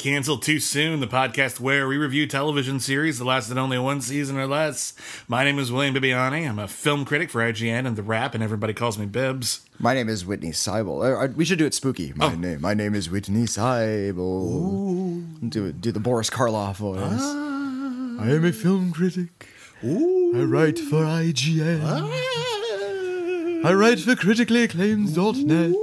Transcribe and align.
Welcome 0.00 0.12
back 0.12 0.14
to 0.14 0.16
Cancel 0.16 0.38
Too 0.38 0.60
Soon, 0.60 1.00
the 1.00 1.06
podcast 1.06 1.60
where 1.60 1.86
we 1.86 1.98
review 1.98 2.26
television 2.26 2.80
series 2.80 3.18
that 3.18 3.26
lasted 3.26 3.58
only 3.58 3.78
one 3.78 4.00
season 4.00 4.38
or 4.38 4.46
less. 4.46 4.94
My 5.28 5.44
name 5.44 5.58
is 5.58 5.70
William 5.70 5.94
Bibbiani. 5.94 6.48
I'm 6.48 6.58
a 6.58 6.66
film 6.68 7.04
critic 7.04 7.28
for 7.28 7.42
IGN 7.42 7.86
and 7.86 7.96
The 7.96 8.02
Wrap, 8.02 8.34
and 8.34 8.42
everybody 8.42 8.72
calls 8.72 8.96
me 8.98 9.04
Bibbs. 9.04 9.60
My 9.78 9.92
name 9.92 10.08
is 10.08 10.24
Witney 10.24 10.52
Seibold. 10.52 11.04
Uh, 11.04 11.24
uh, 11.24 11.28
We 11.36 11.44
should 11.44 11.58
do 11.58 11.66
it 11.66 11.74
spooky. 11.74 12.14
My 12.16 12.32
Oh. 12.32 12.34
name. 12.34 12.62
My 12.62 12.72
name 12.72 12.94
is 12.94 13.10
Witney 13.10 13.44
Seibold. 13.44 15.50
Do 15.50 15.70
do 15.72 15.92
the 15.92 16.00
Boris 16.00 16.30
Karloff 16.30 16.76
voice. 16.76 16.98
Ah. 17.02 18.24
I 18.24 18.30
am 18.30 18.44
a 18.46 18.52
film 18.52 18.92
critic. 18.92 19.48
I 19.82 20.44
write 20.44 20.78
for 20.78 21.04
IGN. 21.04 21.82
Ah. 21.84 23.68
I 23.68 23.74
write 23.74 24.00
for 24.00 24.14
criticallyacclaimed.net. 24.14 25.74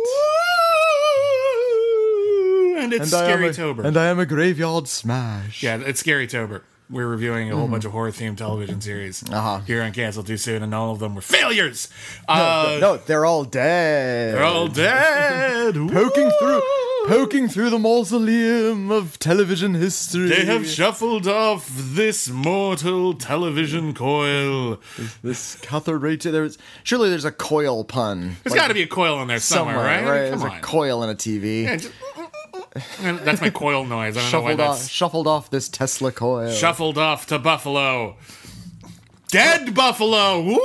And 2.93 3.01
it's 3.01 3.11
And 3.11 3.21
I 3.21 3.25
am 3.25 3.33
Scary 3.37 3.49
a- 3.49 3.53
Tober. 3.53 3.83
And 3.85 3.97
I 3.97 4.05
am 4.05 4.17
a 4.19 4.25
graveyard 4.25 4.87
smash. 4.87 5.61
yeah, 5.61 5.77
it's 5.85 5.99
Scary 5.99 6.25
Tober. 6.25 6.63
We're 6.89 7.07
reviewing 7.07 7.51
a 7.51 7.55
whole 7.57 7.67
bunch 7.67 7.83
of 7.83 7.91
horror 7.91 8.11
themed 8.11 8.37
television 8.37 8.79
series 8.79 9.21
Mm. 9.23 9.33
Uh-huh. 9.33 9.59
here 9.67 9.81
on 9.83 9.91
Cancel 9.91 10.23
Too 10.23 10.37
Soon, 10.37 10.63
and 10.63 10.73
all 10.73 10.93
of 10.93 10.99
them 10.99 11.15
were 11.15 11.21
failures. 11.21 11.89
No, 12.29 12.33
Uh, 12.33 12.77
no, 12.79 12.95
they're 12.97 13.25
all 13.25 13.43
dead. 13.43 14.35
They're 14.35 14.43
all 14.45 14.69
dead. 14.69 15.75
poking 15.91 16.31
through, 16.39 16.61
poking 17.07 17.49
through 17.49 17.71
the 17.71 17.77
mausoleum 17.79 18.89
of 18.89 19.19
television 19.19 19.73
history. 19.73 20.29
They 20.29 20.45
have 20.45 20.65
shuffled 20.65 21.27
off 21.27 21.69
this 21.75 22.29
mortal 22.29 23.13
television 23.15 23.93
coil. 23.93 24.79
this 25.21 25.55
Cuthbert. 25.61 26.21
There's 26.21 26.57
surely 26.83 27.09
there's 27.09 27.25
a 27.25 27.33
coil 27.33 27.83
pun. 27.83 28.37
There's 28.45 28.51
like, 28.51 28.61
got 28.61 28.67
to 28.69 28.73
be 28.73 28.83
a 28.83 28.87
coil 28.87 29.21
in 29.21 29.27
there 29.27 29.39
somewhere, 29.41 29.75
right? 29.75 30.29
Come 30.29 30.39
There's 30.39 30.41
on. 30.53 30.57
a 30.57 30.61
coil 30.61 31.03
in 31.03 31.09
a 31.09 31.15
TV. 31.15 31.63
Yeah, 31.63 31.75
just- 31.75 31.91
that's 33.01 33.41
my 33.41 33.49
coil 33.49 33.85
noise. 33.85 34.17
I 34.17 34.21
don't 34.21 34.31
know 34.31 34.41
why 34.41 34.51
shuffled 34.51 34.59
that's 34.59 34.83
off, 34.85 34.89
shuffled 34.89 35.27
off 35.27 35.49
this 35.49 35.69
Tesla 35.69 36.11
coil. 36.11 36.51
shuffled 36.51 36.97
off 36.97 37.25
to 37.27 37.39
Buffalo. 37.39 38.17
Dead 39.29 39.75
Buffalo. 39.75 40.41
Woo! 40.41 40.59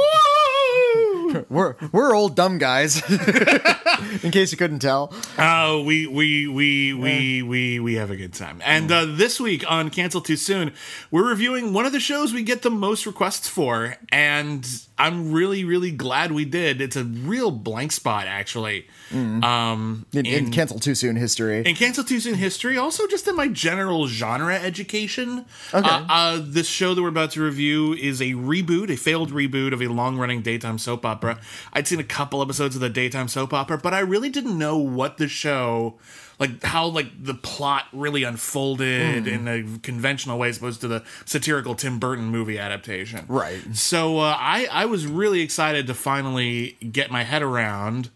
we're 1.48 1.76
we're 1.90 2.14
old 2.14 2.36
dumb 2.36 2.58
guys. 2.58 3.02
in 4.22 4.30
case 4.30 4.52
you 4.52 4.58
couldn't 4.58 4.80
tell. 4.80 5.12
Oh, 5.38 5.82
we 5.82 6.06
we 6.06 6.46
we 6.46 6.92
we 6.92 7.42
we 7.42 7.80
we 7.80 7.94
have 7.94 8.10
a 8.10 8.16
good 8.16 8.34
time. 8.34 8.60
And 8.64 8.90
uh, 8.90 9.06
this 9.06 9.40
week 9.40 9.68
on 9.70 9.90
Cancel 9.90 10.20
Too 10.20 10.36
Soon, 10.36 10.72
we're 11.10 11.28
reviewing 11.28 11.72
one 11.72 11.86
of 11.86 11.92
the 11.92 12.00
shows 12.00 12.32
we 12.32 12.42
get 12.42 12.62
the 12.62 12.70
most 12.70 13.06
requests 13.06 13.48
for, 13.48 13.96
and 14.10 14.66
I'm 15.02 15.32
really 15.32 15.64
really 15.64 15.90
glad 15.90 16.30
we 16.30 16.44
did. 16.44 16.80
It's 16.80 16.94
a 16.96 17.02
real 17.04 17.50
blank 17.50 17.90
spot 17.90 18.26
actually. 18.26 18.86
Um, 19.12 20.06
In, 20.12 20.24
in, 20.24 20.50
cancel 20.52 20.78
too 20.78 20.94
soon 20.94 21.16
history. 21.16 21.62
in 21.66 21.74
Cancel 21.74 22.04
Too 22.04 22.20
Soon 22.20 22.34
history, 22.34 22.78
also 22.78 23.06
just 23.06 23.28
in 23.28 23.36
my 23.36 23.48
general 23.48 24.06
genre 24.06 24.54
education. 24.54 25.44
Okay. 25.74 25.88
Uh, 25.88 26.06
uh, 26.08 26.40
this 26.42 26.66
show 26.68 26.94
that 26.94 27.02
we're 27.02 27.08
about 27.08 27.32
to 27.32 27.42
review 27.42 27.92
is 27.92 28.22
a 28.22 28.32
reboot, 28.32 28.90
a 28.90 28.96
failed 28.96 29.30
reboot 29.32 29.72
of 29.72 29.82
a 29.82 29.88
long 29.88 30.16
running 30.16 30.40
daytime 30.40 30.78
soap 30.78 31.04
opera. 31.04 31.38
I'd 31.72 31.86
seen 31.88 32.00
a 32.00 32.04
couple 32.04 32.40
episodes 32.40 32.74
of 32.74 32.80
the 32.80 32.88
daytime 32.88 33.28
soap 33.28 33.52
opera, 33.52 33.76
but 33.78 33.92
I 33.92 34.00
really 34.00 34.30
didn't 34.30 34.56
know 34.56 34.78
what 34.78 35.18
the 35.18 35.28
show. 35.28 35.98
Like 36.42 36.60
how 36.64 36.88
like 36.88 37.06
the 37.22 37.34
plot 37.34 37.84
really 37.92 38.24
unfolded 38.24 39.28
in 39.28 39.46
a 39.46 39.78
conventional 39.78 40.40
way, 40.40 40.48
as 40.48 40.56
opposed 40.56 40.80
to 40.80 40.88
the 40.88 41.04
satirical 41.24 41.76
Tim 41.76 42.00
Burton 42.00 42.24
movie 42.24 42.58
adaptation. 42.58 43.26
Right. 43.28 43.60
So 43.76 44.18
uh, 44.18 44.36
I 44.36 44.66
I 44.72 44.86
was 44.86 45.06
really 45.06 45.40
excited 45.40 45.86
to 45.86 45.94
finally 45.94 46.76
get 46.90 47.12
my 47.12 47.22
head 47.22 47.42
around 47.42 48.10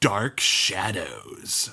Dark 0.00 0.40
Shadows. 0.40 1.70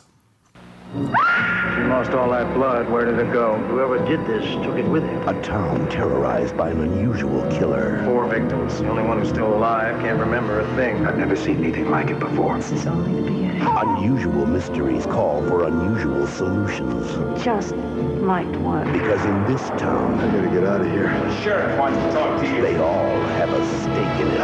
She 0.96 1.82
lost 1.82 2.12
all 2.12 2.30
that 2.32 2.54
blood. 2.54 2.90
Where 2.90 3.04
did 3.04 3.20
it 3.20 3.34
go? 3.34 3.58
Whoever 3.68 3.98
did 4.08 4.26
this 4.26 4.46
took 4.64 4.78
it 4.78 4.86
with 4.86 5.04
him. 5.04 5.28
A 5.28 5.42
town 5.42 5.90
terrorized 5.90 6.56
by 6.56 6.70
an 6.70 6.80
unusual 6.80 7.42
killer. 7.52 8.02
Four 8.06 8.30
victims. 8.30 8.80
The 8.80 8.88
only 8.88 9.04
one 9.04 9.20
who's 9.20 9.28
still 9.28 9.54
alive. 9.54 10.00
Can't 10.00 10.18
remember 10.18 10.62
a 10.62 10.76
thing. 10.78 11.06
I've 11.06 11.18
never 11.18 11.36
seen 11.36 11.58
anything 11.58 11.90
like 11.92 12.12
it 12.12 12.20
before. 12.20 12.56
This 12.56 12.72
is 12.72 12.88
only 12.88 13.14
the 13.14 13.30
beginning. 13.30 13.62
Unusual 13.62 14.46
mysteries 14.46 15.06
call 15.06 15.46
for 15.50 15.68
unusual 15.68 16.26
solutions. 16.28 17.44
Just 17.44 17.76
might 17.76 18.56
work. 18.62 18.90
Because 18.94 19.26
in 19.26 19.46
this 19.52 19.68
town, 19.72 20.18
I 20.22 20.32
gotta 20.34 20.48
get 20.48 20.64
out 20.64 20.80
of 20.80 20.88
here. 20.90 21.10
The 21.10 21.42
sheriff 21.42 21.78
wants 21.78 21.98
to 21.98 22.12
talk 22.14 22.40
to 22.40 22.48
you. 22.48 22.62
they 22.62 22.78
all 22.78 23.20
have 23.36 23.50
a 23.50 23.66
stake 23.82 24.22
in 24.22 24.28
it. 24.32 24.38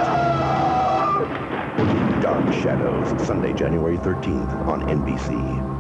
Dark 2.22 2.54
Shadows, 2.56 3.26
Sunday, 3.26 3.54
January 3.54 3.98
13th 3.98 4.68
on 4.68 4.82
NBC. 4.90 5.71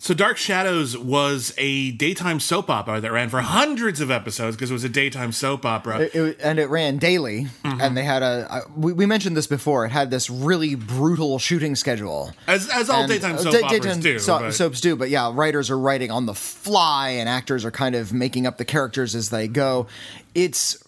So 0.00 0.14
Dark 0.14 0.36
Shadows 0.36 0.96
was 0.96 1.52
a 1.58 1.90
daytime 1.90 2.38
soap 2.38 2.70
opera 2.70 3.00
that 3.00 3.10
ran 3.10 3.28
for 3.30 3.40
hundreds 3.40 4.00
of 4.00 4.12
episodes 4.12 4.54
because 4.54 4.70
it 4.70 4.72
was 4.72 4.84
a 4.84 4.88
daytime 4.88 5.32
soap 5.32 5.66
opera. 5.66 5.98
It- 6.02 6.14
it- 6.14 6.40
and 6.40 6.60
it 6.60 6.66
ran 6.70 6.98
daily, 6.98 7.48
Mm-hmm. 7.64 7.80
and 7.80 7.96
they 7.96 8.04
had 8.04 8.22
a. 8.22 8.46
I- 8.48 8.60
we, 8.76 8.92
we 8.92 9.06
mentioned 9.06 9.36
this 9.36 9.48
before. 9.48 9.84
It 9.86 9.90
had 9.90 10.12
this 10.12 10.30
really 10.30 10.76
brutal 10.76 11.40
shooting 11.40 11.74
schedule. 11.74 12.32
as 12.46 12.68
as 12.68 12.88
all 12.88 13.00
And, 13.02 13.10
daytime 13.10 13.34
uh, 13.34 13.38
soap 13.38 13.52
day- 13.52 13.60
operas 13.62 13.80
daytime 13.82 14.00
do. 14.00 14.18
so- 14.20 14.38
but- 14.38 14.52
soaps 14.54 14.80
do, 14.80 14.94
but 14.94 15.10
yeah, 15.10 15.32
writers 15.34 15.68
are 15.68 15.78
writing 15.78 16.12
on 16.12 16.26
the 16.26 16.34
fly, 16.34 17.08
and 17.10 17.28
actors 17.28 17.64
are 17.64 17.72
kind 17.72 17.96
of 17.96 18.12
making 18.12 18.46
up 18.46 18.56
the 18.56 18.64
characters 18.64 19.16
as 19.16 19.30
they 19.30 19.48
go. 19.48 19.88
It's 20.32 20.78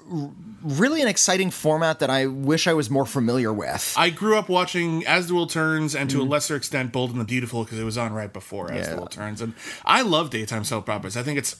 really 0.62 1.02
an 1.02 1.08
exciting 1.08 1.50
format 1.50 1.98
that 2.00 2.10
I 2.10 2.26
wish 2.26 2.66
I 2.66 2.72
was 2.74 2.90
more 2.90 3.06
familiar 3.06 3.52
with. 3.52 3.94
I 3.96 4.10
grew 4.10 4.36
up 4.38 4.48
watching 4.48 5.06
As 5.06 5.28
the 5.28 5.34
World 5.34 5.50
Turns 5.50 5.94
and 5.94 6.08
to 6.10 6.20
a 6.20 6.24
lesser 6.24 6.56
extent 6.56 6.92
Bold 6.92 7.10
and 7.10 7.20
the 7.20 7.24
Beautiful 7.24 7.64
because 7.64 7.78
it 7.78 7.84
was 7.84 7.98
on 7.98 8.12
right 8.12 8.32
before 8.32 8.70
As 8.72 8.88
the 8.88 8.96
World 8.96 9.10
Turns. 9.12 9.40
And 9.40 9.54
I 9.84 10.02
love 10.02 10.30
daytime 10.30 10.64
soap 10.64 10.88
operas. 10.88 11.16
I 11.16 11.22
think 11.22 11.38
it's 11.38 11.56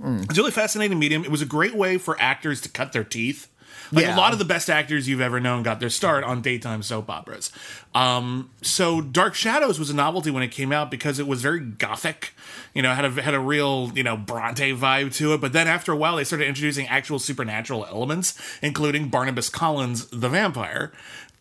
Mm. 0.00 0.24
it's 0.24 0.38
a 0.38 0.40
really 0.40 0.50
fascinating 0.50 0.98
medium. 0.98 1.24
It 1.24 1.30
was 1.30 1.42
a 1.42 1.46
great 1.46 1.74
way 1.74 1.98
for 1.98 2.16
actors 2.18 2.62
to 2.62 2.70
cut 2.70 2.92
their 2.92 3.04
teeth. 3.04 3.48
Like 3.92 4.04
Yeah. 4.04 4.16
a 4.16 4.18
lot 4.18 4.32
of 4.32 4.38
the 4.38 4.44
best 4.44 4.70
actors 4.70 5.08
you've 5.08 5.20
ever 5.20 5.40
known 5.40 5.62
got 5.62 5.80
their 5.80 5.90
start 5.90 6.22
on 6.24 6.40
daytime 6.42 6.82
soap 6.82 7.10
operas. 7.10 7.50
Um, 7.94 8.50
so 8.62 9.00
Dark 9.00 9.34
Shadows 9.34 9.78
was 9.78 9.90
a 9.90 9.94
novelty 9.94 10.30
when 10.30 10.42
it 10.42 10.48
came 10.52 10.72
out 10.72 10.90
because 10.90 11.18
it 11.18 11.26
was 11.26 11.42
very 11.42 11.60
gothic. 11.60 12.32
You 12.74 12.82
know, 12.82 12.94
had 12.94 13.04
a 13.04 13.22
had 13.22 13.34
a 13.34 13.40
real 13.40 13.90
you 13.94 14.02
know 14.04 14.16
Bronte 14.16 14.72
vibe 14.74 15.12
to 15.16 15.34
it. 15.34 15.40
But 15.40 15.52
then 15.52 15.66
after 15.66 15.92
a 15.92 15.96
while, 15.96 16.16
they 16.16 16.24
started 16.24 16.46
introducing 16.46 16.86
actual 16.86 17.18
supernatural 17.18 17.84
elements, 17.86 18.40
including 18.62 19.08
Barnabas 19.08 19.48
Collins, 19.48 20.06
the 20.06 20.28
vampire. 20.28 20.92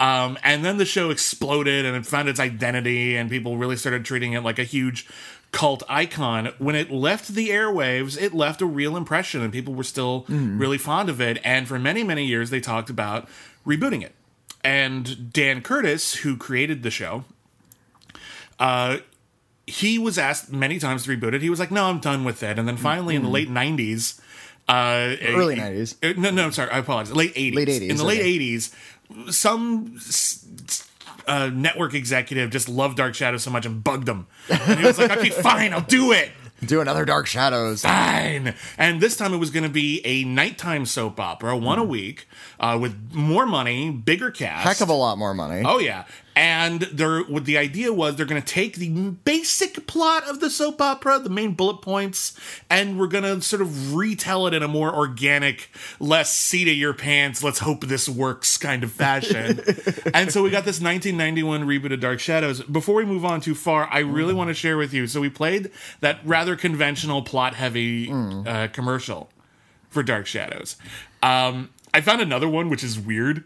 Um, 0.02 0.38
and 0.46 0.64
then 0.64 0.78
the 0.78 0.86
show 0.86 1.10
exploded 1.10 1.86
and 1.86 1.94
it 1.98 2.06
found 2.06 2.30
its 2.30 2.40
identity, 2.40 3.18
and 3.18 3.30
people 3.30 3.58
really 3.58 3.76
started 3.76 4.06
treating 4.06 4.32
it 4.32 4.42
like 4.44 4.58
a 4.58 4.64
huge 4.64 5.06
cult 5.52 5.84
icon. 5.90 6.52
When 6.60 6.76
it 6.76 6.92
left 6.92 7.30
the 7.30 7.50
airwaves, 7.50 8.22
it 8.22 8.34
left 8.34 8.62
a 8.62 8.66
real 8.66 8.96
impression, 8.96 9.42
and 9.42 9.52
people 9.52 9.74
were 9.74 9.84
still 9.84 10.26
really 10.30 10.78
fond 10.78 11.10
of 11.10 11.20
it. 11.22 11.40
And 11.44 11.68
for 11.68 11.80
many, 11.80 12.04
many 12.04 12.26
years, 12.26 12.50
they 12.50 12.60
talked 12.60 12.90
about 12.90 13.28
rebooting 13.66 14.04
it. 14.04 14.14
And 14.64 15.32
Dan 15.34 15.62
Curtis, 15.62 16.16
who 16.16 16.36
created 16.38 16.84
the 16.84 16.92
show, 16.92 17.24
uh, 18.60 18.98
he 19.66 19.98
was 20.00 20.18
asked 20.18 20.52
many 20.52 20.80
times 20.80 21.04
to 21.06 21.16
reboot 21.16 21.34
it. 21.34 21.42
He 21.42 21.50
was 21.50 21.60
like, 21.60 21.72
"No, 21.72 21.86
I'm 21.86 22.00
done 22.00 22.24
with 22.24 22.42
it." 22.44 22.58
And 22.60 22.68
then 22.68 22.78
finally, 22.78 23.16
in 23.16 23.22
the 23.24 23.30
late 23.30 23.50
'90s, 23.50 24.20
uh, 24.68 25.16
Early 25.22 25.54
a- 25.56 25.58
90s. 25.58 25.96
uh, 26.04 26.14
no, 26.20 26.32
no, 26.32 26.44
I'm 26.46 26.52
sorry, 26.52 26.72
I 26.72 26.80
apologize. 26.80 27.16
Late 27.16 27.34
'80s. 27.36 27.56
Late 27.56 27.70
80s, 27.70 27.90
In 27.90 27.98
the 27.98 28.04
late 28.04 28.22
'80s, 28.22 28.72
some 29.34 29.94
s- 29.98 30.46
uh, 31.30 31.50
network 31.54 31.94
executive 31.94 32.50
just 32.50 32.68
loved 32.68 32.98
Dark 32.98 33.16
Shadows 33.16 33.44
so 33.44 33.52
much 33.52 33.66
and 33.66 33.84
bugged 33.84 34.10
him. 34.10 34.28
And 34.50 34.80
he 34.80 34.86
was 34.86 34.98
like, 34.98 35.12
"Okay, 35.12 35.30
fine, 35.42 35.74
I'll 35.74 35.82
do 35.82 36.12
it." 36.12 36.32
Do 36.66 36.82
another 36.82 37.06
Dark 37.06 37.26
Shadows. 37.26 37.84
Fine. 37.84 38.54
And 38.78 39.00
this 39.00 39.16
time 39.16 39.34
it 39.34 39.38
was 39.38 39.50
going 39.50 39.64
to 39.64 39.70
be 39.70 40.02
a 40.04 40.26
nighttime 40.26 40.86
soap 40.86 41.18
opera, 41.20 41.56
one 41.56 41.80
a 41.80 41.86
week, 41.86 42.28
uh, 42.60 42.78
with 42.82 43.14
more 43.14 43.46
money, 43.46 43.90
bigger 43.92 44.30
cast. 44.30 44.68
Heck 44.68 44.82
of 44.82 44.90
a 44.90 44.94
lot 44.94 45.18
more 45.18 45.34
money. 45.34 45.64
Oh 45.66 45.80
yeah, 45.80 46.04
and 46.40 46.84
they're 46.84 47.24
what 47.24 47.44
the 47.44 47.58
idea 47.58 47.92
was 47.92 48.16
they're 48.16 48.26
going 48.26 48.42
to 48.42 48.54
take 48.54 48.78
the 48.78 49.10
basic 49.26 49.86
plot 49.88 50.24
of 50.24 50.40
the 50.40 50.50
soap 50.50 50.80
opera, 50.80 51.20
the 51.20 51.30
main 51.30 51.54
bullet 51.54 51.82
points, 51.82 52.34
and 52.70 52.98
we're 52.98 53.08
going 53.08 53.26
to 53.26 53.42
sort 53.42 53.62
of 53.62 53.94
retell 53.94 54.48
it 54.48 54.54
in 54.54 54.64
a 54.64 54.68
more 54.70 54.96
organic, 54.96 55.70
less 56.00 56.34
seat 56.34 56.70
of 56.70 56.76
your 56.76 56.94
pants. 56.94 57.44
Let's 57.44 57.60
hope 57.60 57.82
this 57.82 58.08
works 58.08 58.58
kind 58.58 58.86
of 58.86 58.92
fashion. 58.94 59.60
and 60.14 60.32
so 60.32 60.42
we 60.42 60.50
got 60.50 60.64
this 60.64 60.80
1991 60.80 61.64
reboot 61.66 61.92
of 61.92 62.00
Dark 62.00 62.22
Shadows. 62.22 62.62
Before 62.64 62.96
we 62.96 63.04
move 63.04 63.26
on 63.26 63.42
too 63.42 63.54
far, 63.54 63.90
I 63.92 64.00
really 64.00 64.34
want 64.34 64.48
to 64.48 64.54
share 64.54 64.78
with 64.78 64.94
you. 64.94 65.08
So 65.08 65.20
we 65.20 65.30
played 65.30 65.70
that 66.00 66.22
rather 66.24 66.56
conventional 66.56 67.22
plot 67.22 67.56
heavy 67.56 68.10
uh, 68.48 68.70
commercial 68.72 69.30
for 69.90 70.04
Dark 70.04 70.26
Shadows. 70.26 70.78
Um, 71.22 71.72
I 71.94 72.00
found 72.00 72.22
another 72.22 72.48
one 72.48 72.70
which 72.70 72.84
is 72.86 72.98
weird. 72.98 73.44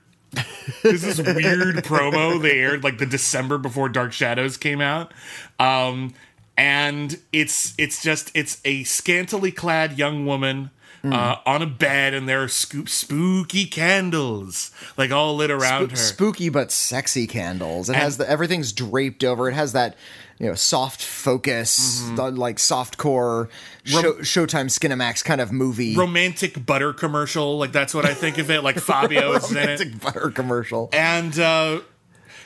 This 0.81 1.03
is 1.03 1.21
weird 1.21 1.75
promo 1.77 2.41
they 2.41 2.59
aired 2.59 2.83
like 2.83 2.97
the 2.97 3.05
December 3.05 3.57
before 3.57 3.89
Dark 3.89 4.13
Shadows 4.13 4.57
came 4.57 4.81
out. 4.81 5.13
Um, 5.59 6.13
and 6.57 7.19
it's 7.31 7.73
it's 7.77 8.01
just 8.01 8.31
it's 8.33 8.61
a 8.63 8.83
scantily 8.83 9.51
clad 9.51 9.97
young 9.97 10.25
woman 10.25 10.69
uh, 11.03 11.35
on 11.45 11.61
a 11.61 11.65
bed 11.65 12.13
and 12.13 12.29
there 12.29 12.41
are 12.43 12.47
scoop 12.47 12.87
spooky 12.87 13.65
candles 13.65 14.71
like 14.95 15.11
all 15.11 15.35
lit 15.35 15.51
around 15.51 15.91
her. 15.91 15.97
spooky 15.97 16.47
but 16.47 16.71
sexy 16.71 17.27
candles. 17.27 17.89
It 17.89 17.95
has 17.95 18.17
the 18.17 18.29
everything's 18.29 18.71
draped 18.71 19.23
over. 19.23 19.49
It 19.49 19.53
has 19.53 19.73
that 19.73 19.97
you 20.43 20.49
know 20.49 20.55
soft 20.55 21.01
focus, 21.03 22.01
Mm-hmm. 22.01 22.15
the, 22.15 22.31
like 22.31 22.59
soft 22.59 22.97
core 22.97 23.49
show, 23.85 24.13
Showtime 24.15 24.65
Skinamax 24.67 25.23
kind 25.23 25.39
of 25.41 25.51
movie. 25.51 25.95
Romantic 25.95 26.65
butter 26.65 26.93
commercial, 26.93 27.57
like 27.57 27.71
that's 27.71 27.93
what 27.93 28.05
I 28.05 28.13
think 28.13 28.37
of 28.37 28.51
it. 28.51 28.61
Like 28.63 28.77
Fabio 28.79 29.31
is 29.33 29.49
in 29.51 29.57
it. 29.57 29.61
romantic 29.61 29.99
butter 30.01 30.29
commercial. 30.29 30.89
and 30.93 31.37
uh 31.39 31.79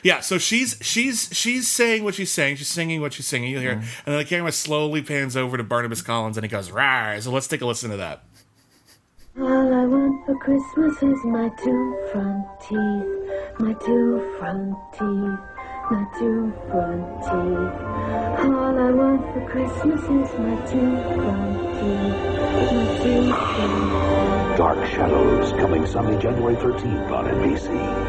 yeah 0.04 0.20
so 0.20 0.38
she's 0.38 0.78
she's 0.80 1.28
she's 1.32 1.66
saying 1.66 2.04
what 2.04 2.14
she's 2.14 2.30
saying 2.30 2.54
she's 2.54 2.68
singing 2.68 3.00
what 3.00 3.12
she's 3.12 3.26
singing 3.26 3.50
you 3.50 3.58
hear 3.58 3.72
it 3.72 3.78
and 3.78 3.84
then 4.06 4.18
the 4.18 4.24
camera 4.24 4.52
slowly 4.52 5.02
pans 5.02 5.36
over 5.36 5.56
to 5.56 5.64
barnabas 5.64 6.02
collins 6.02 6.36
and 6.36 6.44
he 6.44 6.48
goes 6.48 6.70
rawr 6.70 7.20
so 7.20 7.32
let's 7.32 7.48
take 7.48 7.60
a 7.62 7.66
listen 7.66 7.90
to 7.90 7.96
that 7.96 8.22
All 9.40 9.74
I 9.74 9.84
want 9.86 10.24
for 10.24 10.36
Christmas 10.38 10.94
is 11.02 11.24
my 11.24 11.48
two 11.62 11.96
front 12.12 12.46
teeth, 12.60 13.58
my 13.58 13.72
two 13.84 14.36
front 14.38 14.74
teeth, 14.92 15.40
my 15.90 16.04
two 16.18 16.52
front 16.70 17.22
teeth. 17.22 18.44
All 18.44 18.78
I 18.78 18.90
want 18.90 19.22
for 19.32 19.48
Christmas 19.48 20.00
is 20.02 20.38
my 20.38 20.54
two 20.66 20.96
front 21.14 21.58
teeth, 21.78 22.18
my 22.74 22.98
two 23.02 23.32
front 23.32 24.50
teeth. 24.50 24.58
Dark 24.58 24.86
Shadows, 24.86 25.52
coming 25.52 25.86
Sunday, 25.86 26.20
January 26.20 26.56
13th 26.56 27.10
on 27.10 27.24
NBC. 27.26 28.07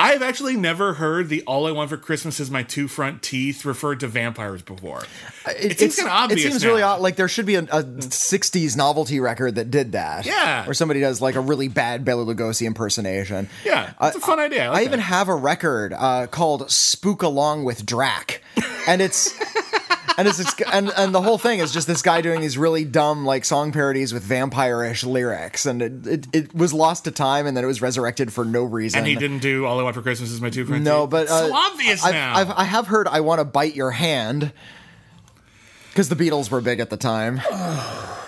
I've 0.00 0.22
actually 0.22 0.56
never 0.56 0.94
heard 0.94 1.28
the 1.28 1.42
all 1.42 1.66
i 1.66 1.70
want 1.72 1.90
for 1.90 1.96
christmas 1.96 2.38
is 2.40 2.50
my 2.50 2.62
two 2.62 2.86
front 2.88 3.22
teeth 3.22 3.64
referred 3.64 4.00
to 4.00 4.06
vampires 4.06 4.62
before 4.62 5.02
it, 5.46 5.78
seems 5.78 5.96
kind 5.96 6.08
of 6.08 6.14
obvious 6.14 6.44
It 6.44 6.50
seems 6.50 6.62
now. 6.62 6.68
really 6.68 6.82
odd. 6.82 7.00
Like 7.00 7.16
there 7.16 7.26
should 7.28 7.46
be 7.46 7.54
a, 7.54 7.62
a 7.62 7.82
'60s 7.82 8.76
novelty 8.76 9.18
record 9.18 9.54
that 9.54 9.70
did 9.70 9.92
that. 9.92 10.26
Yeah. 10.26 10.64
where 10.66 10.74
somebody 10.74 11.00
does 11.00 11.20
like 11.22 11.36
a 11.36 11.40
really 11.40 11.68
bad 11.68 12.04
Bela 12.04 12.24
Lugosi 12.24 12.66
impersonation. 12.66 13.48
yeah 13.64 13.92
it's 14.02 14.16
a 14.16 14.20
fun 14.20 14.38
idea 14.40 14.66
i, 14.66 14.68
like 14.68 14.80
I 14.80 14.84
even 14.84 15.00
have 15.00 15.28
a 15.28 15.34
record 15.34 15.92
uh, 15.94 16.26
called 16.26 16.70
"Spook 16.70 17.22
Along 17.22 17.64
with 17.64 17.86
Drac," 17.86 18.42
and 18.86 19.00
it's 19.00 19.32
and 20.18 20.28
it's, 20.28 20.60
and 20.72 20.90
and 20.96 21.14
the 21.14 21.22
whole 21.22 21.38
thing 21.38 21.60
is 21.60 21.72
just 21.72 21.86
this 21.86 22.02
guy 22.02 22.20
doing 22.20 22.40
these 22.40 22.58
really 22.58 22.84
dumb 22.84 23.24
like 23.24 23.44
song 23.44 23.72
parodies 23.72 24.12
with 24.12 24.24
vampire-ish 24.24 25.04
lyrics, 25.04 25.64
and 25.64 25.80
it, 25.80 26.06
it 26.06 26.26
it 26.32 26.54
was 26.54 26.74
lost 26.74 27.04
to 27.04 27.10
time, 27.10 27.46
and 27.46 27.56
then 27.56 27.64
it 27.64 27.68
was 27.68 27.80
resurrected 27.80 28.32
for 28.32 28.44
no 28.44 28.64
reason. 28.64 28.98
and 28.98 29.06
he 29.06 29.14
didn't 29.14 29.38
do 29.38 29.64
all 29.64 29.78
i 29.78 29.82
want 29.82 29.94
for 29.94 30.02
christmas 30.02 30.30
is 30.30 30.40
my 30.40 30.50
two 30.50 30.66
front 30.66 30.82
No, 30.82 31.06
but 31.06 31.28
uh, 31.28 31.48
so 31.48 31.54
obvious 31.54 32.04
I've, 32.04 32.14
now 32.14 32.34
I've, 32.36 32.50
I 32.50 32.64
have 32.64 32.88
heard 32.88 33.06
"I 33.06 33.20
Want 33.20 33.38
to 33.38 33.44
Bite 33.44 33.76
Your 33.76 33.92
Hand" 33.92 34.52
because 35.90 36.08
the 36.08 36.16
Beatles 36.16 36.50
were 36.50 36.60
big 36.60 36.80
at 36.80 36.90
the 36.90 36.96
time. 36.96 37.40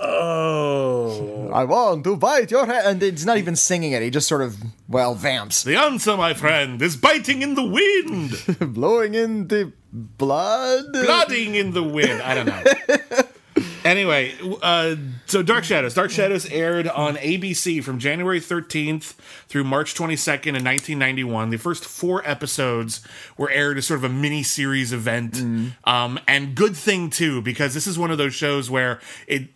oh 0.00 1.50
I 1.52 1.64
want 1.64 2.04
to 2.04 2.16
bite 2.16 2.50
your 2.50 2.66
hand, 2.66 2.86
and 2.86 3.02
it's 3.02 3.24
not 3.24 3.38
even 3.38 3.56
singing 3.56 3.92
it. 3.92 4.02
He 4.02 4.10
just 4.10 4.28
sort 4.28 4.42
of 4.42 4.56
well 4.88 5.14
vamps, 5.14 5.62
the 5.62 5.76
answer 5.76 6.16
my 6.16 6.34
friend 6.34 6.80
is 6.80 6.96
biting 6.96 7.42
in 7.42 7.54
the 7.54 7.64
wind 7.64 8.74
blowing 8.74 9.14
in 9.14 9.48
the 9.48 9.72
blood. 9.92 10.92
blooding 10.92 11.54
in 11.54 11.72
the 11.72 11.82
wind. 11.82 12.22
I 12.22 12.34
don't 12.34 12.46
know. 12.46 12.62
anyway, 13.84 14.34
uh, 14.62 14.96
so 15.26 15.42
Dark 15.42 15.64
Shadows. 15.64 15.94
Dark 15.94 16.10
Shadows 16.10 16.46
aired 16.46 16.88
on 16.88 17.16
ABC 17.16 17.82
from 17.82 17.98
January 17.98 18.40
13th 18.40 19.14
through 19.48 19.64
March 19.64 19.94
22nd 19.94 20.46
in 20.46 20.64
1991. 20.64 21.50
The 21.50 21.56
first 21.56 21.84
four 21.84 22.26
episodes 22.28 23.00
were 23.36 23.50
aired 23.50 23.78
as 23.78 23.86
sort 23.86 23.98
of 23.98 24.04
a 24.04 24.08
mini 24.08 24.42
series 24.42 24.92
event. 24.92 25.36
Um, 25.84 26.20
and 26.28 26.54
good 26.54 26.76
thing, 26.76 27.10
too, 27.10 27.42
because 27.42 27.74
this 27.74 27.86
is 27.86 27.98
one 27.98 28.10
of 28.10 28.18
those 28.18 28.34
shows 28.34 28.70
where 28.70 29.00
it. 29.26 29.48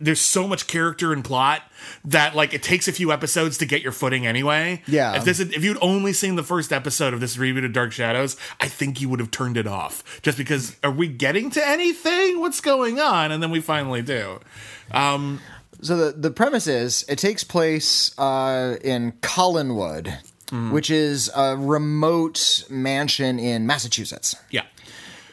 There's 0.00 0.20
so 0.20 0.48
much 0.48 0.66
character 0.66 1.12
and 1.12 1.22
plot 1.22 1.62
that 2.06 2.34
like 2.34 2.54
it 2.54 2.62
takes 2.62 2.88
a 2.88 2.92
few 2.92 3.12
episodes 3.12 3.58
to 3.58 3.66
get 3.66 3.82
your 3.82 3.92
footing 3.92 4.26
anyway. 4.26 4.82
Yeah. 4.86 5.16
If 5.16 5.24
this 5.24 5.40
if 5.40 5.62
you'd 5.62 5.78
only 5.82 6.12
seen 6.14 6.36
the 6.36 6.42
first 6.42 6.72
episode 6.72 7.12
of 7.12 7.20
this 7.20 7.36
reboot 7.36 7.64
of 7.64 7.72
Dark 7.72 7.92
Shadows, 7.92 8.36
I 8.60 8.68
think 8.68 9.00
you 9.00 9.08
would 9.10 9.20
have 9.20 9.30
turned 9.30 9.56
it 9.56 9.66
off. 9.66 10.02
Just 10.22 10.38
because 10.38 10.76
are 10.82 10.90
we 10.90 11.06
getting 11.08 11.50
to 11.50 11.68
anything? 11.68 12.40
What's 12.40 12.60
going 12.60 12.98
on? 12.98 13.30
And 13.30 13.42
then 13.42 13.50
we 13.50 13.60
finally 13.60 14.02
do. 14.02 14.40
Um, 14.90 15.40
So 15.82 15.96
the 15.96 16.12
the 16.18 16.30
premise 16.30 16.66
is 16.66 17.04
it 17.08 17.18
takes 17.18 17.44
place 17.44 18.18
uh, 18.18 18.76
in 18.82 19.12
Collinwood, 19.22 20.12
which 20.72 20.90
is 20.90 21.30
a 21.34 21.56
remote 21.56 22.64
mansion 22.68 23.38
in 23.38 23.66
Massachusetts. 23.66 24.34
Yeah. 24.50 24.62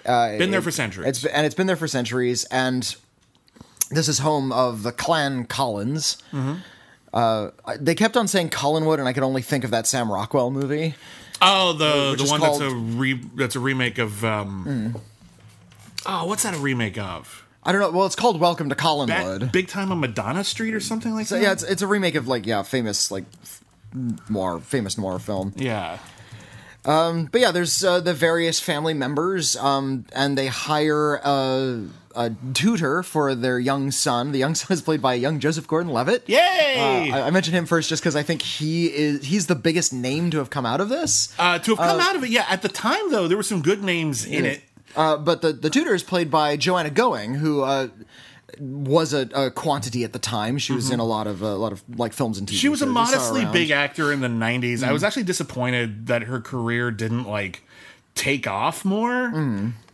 Uh, 0.06 0.38
Been 0.38 0.52
there 0.52 0.62
for 0.62 0.72
centuries. 0.72 1.08
It's 1.08 1.26
and 1.26 1.46
it's 1.46 1.56
been 1.56 1.68
there 1.68 1.76
for 1.76 1.88
centuries, 1.88 2.46
and 2.46 2.96
this 3.90 4.08
is 4.08 4.20
home 4.20 4.52
of 4.52 4.84
the 4.84 4.92
Clan 4.92 5.46
Collins. 5.46 6.18
Mm-hmm. 6.32 6.56
Uh, 7.14 7.50
they 7.80 7.96
kept 7.96 8.18
on 8.18 8.28
saying 8.28 8.50
Collinwood, 8.50 9.00
and 9.00 9.08
I 9.08 9.14
could 9.14 9.24
only 9.24 9.42
think 9.42 9.64
of 9.64 9.72
that 9.72 9.88
Sam 9.88 10.12
Rockwell 10.12 10.52
movie. 10.52 10.96
oh, 11.42 11.74
the 11.74 12.16
the 12.22 12.30
one 12.30 12.40
called- 12.42 12.62
that's 12.62 12.72
a 12.72 12.76
re, 12.76 13.14
that's 13.36 13.56
a 13.56 13.60
remake 13.60 13.98
of 13.98 14.24
um 14.26 14.96
Oh, 16.06 16.26
what's 16.26 16.44
that 16.44 16.54
a 16.56 16.58
remake 16.60 16.98
of? 16.98 17.44
I 17.64 17.72
don't 17.74 17.82
know. 17.82 17.92
Well, 17.92 18.06
it's 18.06 18.16
called 18.16 18.40
Welcome 18.40 18.70
to 18.70 18.76
That 18.76 18.82
Collinwood. 18.84 19.52
Big 19.52 19.68
Time 19.68 19.92
on 19.92 20.00
Madonna 20.00 20.44
Street 20.44 20.74
or 20.74 20.80
something 20.80 21.14
like 21.14 21.26
So, 21.28 21.36
that? 21.36 21.42
yeah, 21.42 21.52
it's 21.52 21.64
it's 21.64 21.82
a 21.82 21.88
remake 21.88 22.16
of 22.16 22.28
like 22.28 22.46
yeah, 22.46 22.64
famous 22.64 23.12
like 23.12 23.26
f- 23.44 23.62
noir, 24.30 24.60
famous 24.60 24.98
noir 24.98 25.20
film. 25.20 25.54
yeah. 25.58 25.98
But 26.88 27.42
yeah, 27.42 27.52
there's 27.52 27.84
uh, 27.84 28.00
the 28.00 28.14
various 28.14 28.60
family 28.60 28.94
members, 28.94 29.56
um, 29.58 30.06
and 30.14 30.38
they 30.38 30.48
hire 30.48 31.16
a, 31.16 31.86
a 32.16 32.32
tutor 32.54 33.04
for 33.04 33.36
their 33.36 33.60
young 33.60 33.92
son. 33.92 34.32
The 34.32 34.40
young 34.40 34.56
son 34.62 34.74
is 34.74 34.82
played 34.82 35.02
by 35.02 35.16
young 35.16 35.40
Joseph 35.40 35.68
Gordon-Levitt. 35.68 36.24
Yay! 36.28 37.12
Uh, 37.12 37.18
I, 37.18 37.28
I 37.28 37.30
mentioned 37.32 37.56
him 37.56 37.66
first 37.66 37.90
just 37.90 38.02
because 38.02 38.16
I 38.16 38.24
think 38.24 38.42
he 38.42 38.88
is 38.88 39.26
he's 39.26 39.48
the 39.48 39.56
biggest 39.56 39.94
name 39.94 40.32
to 40.32 40.38
have 40.38 40.50
come 40.50 40.66
out 40.66 40.80
of 40.82 40.90
this. 40.90 41.34
Uh, 41.38 41.60
to 41.60 41.76
have 41.76 41.78
come 41.78 42.00
out 42.00 42.16
of 42.16 42.24
it, 42.24 42.30
yeah. 42.30 42.46
At 42.50 42.62
the 42.62 42.70
time, 42.70 43.12
though, 43.12 43.28
there 43.28 43.38
were 43.38 43.44
some 43.44 43.62
good 43.62 43.84
names 43.84 44.26
in 44.26 44.46
it. 44.46 44.62
Uh, 44.96 45.18
but 45.18 45.42
the 45.42 45.54
the 45.54 45.70
tutor 45.70 45.94
is 45.94 46.04
played 46.04 46.32
by 46.32 46.58
Joanna 46.58 46.90
Going, 46.90 47.36
who 47.36 47.62
uh, 47.62 47.90
was 48.60 49.14
a, 49.14 49.30
a 49.34 49.52
quantity 49.52 50.04
at 50.04 50.14
the 50.14 50.20
time. 50.20 50.58
She 50.58 50.74
was 50.74 50.92
in 50.92 51.00
a 51.00 51.04
lot 51.06 51.28
of 51.28 51.42
a 51.42 51.56
lot 51.56 51.72
of 51.72 51.84
like 51.98 52.14
films 52.14 52.38
and 52.38 52.48
TV. 52.48 52.52
Mm-hmm. 52.52 52.60
She 52.60 52.70
was 52.70 52.82
a 52.82 52.86
modestly 52.86 53.46
big 53.46 53.72
actor 53.72 54.12
in 54.12 54.22
the 54.22 54.28
90s. 54.28 54.62
Mm-hmm. 54.62 54.86
I 54.86 54.92
was 54.94 55.04
actually 55.04 55.24
disappointed 55.24 56.08
that 56.08 56.24
her 56.24 56.40
career 56.40 56.92
didn't 56.92 57.26
like 57.26 57.64
take 58.18 58.48
off 58.48 58.84
more 58.84 59.32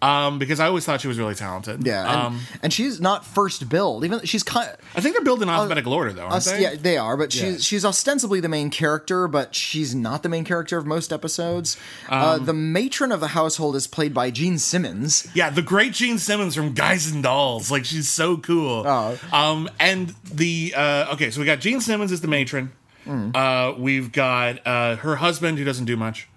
um, 0.02 0.40
because 0.40 0.60
I 0.60 0.68
always 0.68 0.86
thought 0.86 1.02
she 1.02 1.08
was 1.08 1.18
really 1.20 1.36
talented. 1.36 1.86
Yeah, 1.86 2.02
and, 2.02 2.22
Um, 2.36 2.40
and 2.62 2.74
she's 2.74 3.00
not 3.00 3.26
first 3.26 3.70
billed. 3.70 4.04
Even 4.04 4.22
she's 4.26 4.44
kind. 4.44 4.70
I 4.96 5.02
think 5.02 5.16
they're 5.16 5.24
building 5.24 5.48
alphabetical 5.50 5.94
order 5.94 6.12
though, 6.14 6.24
aren't 6.26 6.44
they? 6.46 6.62
yeah, 6.62 6.76
they 6.76 6.98
are, 6.98 7.16
but 7.16 7.32
she's 7.32 7.44
Yeah. 7.44 7.58
she's 7.60 7.86
ostensibly 7.86 8.40
the 8.40 8.50
main 8.50 8.70
character, 8.70 9.28
but 9.28 9.54
she's 9.56 9.94
not 9.94 10.24
the 10.24 10.30
main 10.30 10.44
character 10.46 10.78
of 10.78 10.86
most 10.86 11.14
episodes. 11.14 11.78
uh, 12.10 12.38
Um, 12.40 12.46
the 12.46 12.54
matron 12.54 13.12
of 13.12 13.20
the 13.20 13.30
household 13.30 13.76
is 13.76 13.88
played 13.88 14.14
by 14.14 14.32
Jean 14.32 14.58
Simmons. 14.58 15.28
Yeah, 15.34 15.50
the 15.50 15.62
great 15.62 15.94
Jean 15.94 16.18
Simmons 16.18 16.56
from 16.56 16.74
Guys 16.74 17.08
and 17.12 17.22
Dolls. 17.24 17.70
Like 17.72 17.86
she's 17.86 18.10
so 18.10 18.38
cool. 18.38 18.84
Oh. 18.88 19.18
Um, 19.32 19.70
and 19.80 20.14
the 20.34 20.74
uh, 20.76 21.14
okay, 21.14 21.30
so 21.32 21.40
we 21.40 21.46
got 21.46 21.60
Jean 21.60 21.80
Simmons 21.82 22.12
as 22.12 22.22
the 22.22 22.28
matron. 22.28 22.72
Mm. 23.08 23.36
Uh, 23.36 23.78
we've 23.78 24.12
got 24.14 24.66
uh, 24.66 24.96
her 24.98 25.18
husband 25.18 25.58
who 25.58 25.66
doesn't 25.66 25.86
do 25.86 25.98
much. 25.98 26.28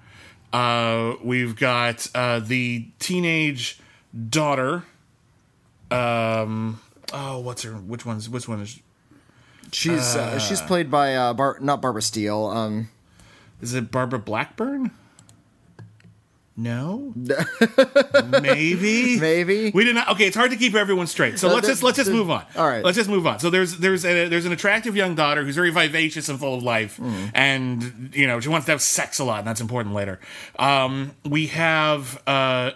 Uh, 0.52 1.14
we've 1.22 1.56
got 1.56 2.08
uh, 2.14 2.40
the 2.40 2.86
teenage 2.98 3.78
daughter. 4.30 4.84
Um, 5.90 6.80
oh, 7.12 7.38
what's 7.40 7.62
her? 7.62 7.72
Which 7.72 8.06
one's? 8.06 8.28
Which 8.28 8.48
one 8.48 8.60
is? 8.60 8.80
She's 9.72 10.14
uh, 10.16 10.38
she's 10.38 10.60
played 10.62 10.90
by 10.90 11.14
uh, 11.16 11.34
Bar- 11.34 11.58
not 11.60 11.82
Barbara 11.82 12.02
Steele. 12.02 12.46
Um, 12.46 12.88
Is 13.60 13.74
it 13.74 13.90
Barbara 13.90 14.18
Blackburn? 14.20 14.92
No, 16.58 17.12
maybe, 18.42 19.20
Maybe. 19.20 19.70
we 19.74 19.84
did 19.84 19.94
not. 19.94 20.08
Okay, 20.12 20.26
it's 20.26 20.36
hard 20.36 20.50
to 20.52 20.56
keep 20.56 20.74
everyone 20.74 21.06
straight. 21.06 21.38
So 21.38 21.48
Uh, 21.50 21.54
let's 21.54 21.66
just 21.66 21.82
let's 21.82 21.98
just 21.98 22.10
move 22.10 22.30
on. 22.30 22.44
all 22.56 22.66
right. 22.66 22.82
let's 22.82 22.96
just 22.96 23.10
move 23.10 23.26
on. 23.26 23.38
So 23.40 23.50
there's 23.50 23.76
there's 23.76 24.04
a, 24.06 24.28
there's 24.28 24.46
an 24.46 24.52
attractive 24.52 24.96
young 24.96 25.14
daughter 25.14 25.44
who's 25.44 25.54
very 25.54 25.70
vivacious 25.70 26.28
and 26.30 26.38
full 26.40 26.54
of 26.54 26.62
life, 26.62 26.96
Mm. 26.96 27.30
and 27.34 28.10
you 28.14 28.26
know 28.26 28.40
she 28.40 28.48
wants 28.48 28.64
to 28.66 28.72
have 28.72 28.80
sex 28.80 29.18
a 29.18 29.24
lot, 29.24 29.40
and 29.40 29.46
that's 29.46 29.60
important 29.60 29.94
later. 29.94 30.18
Um, 30.58 31.12
we 31.24 31.48
have 31.48 32.22
uh, 32.26 32.30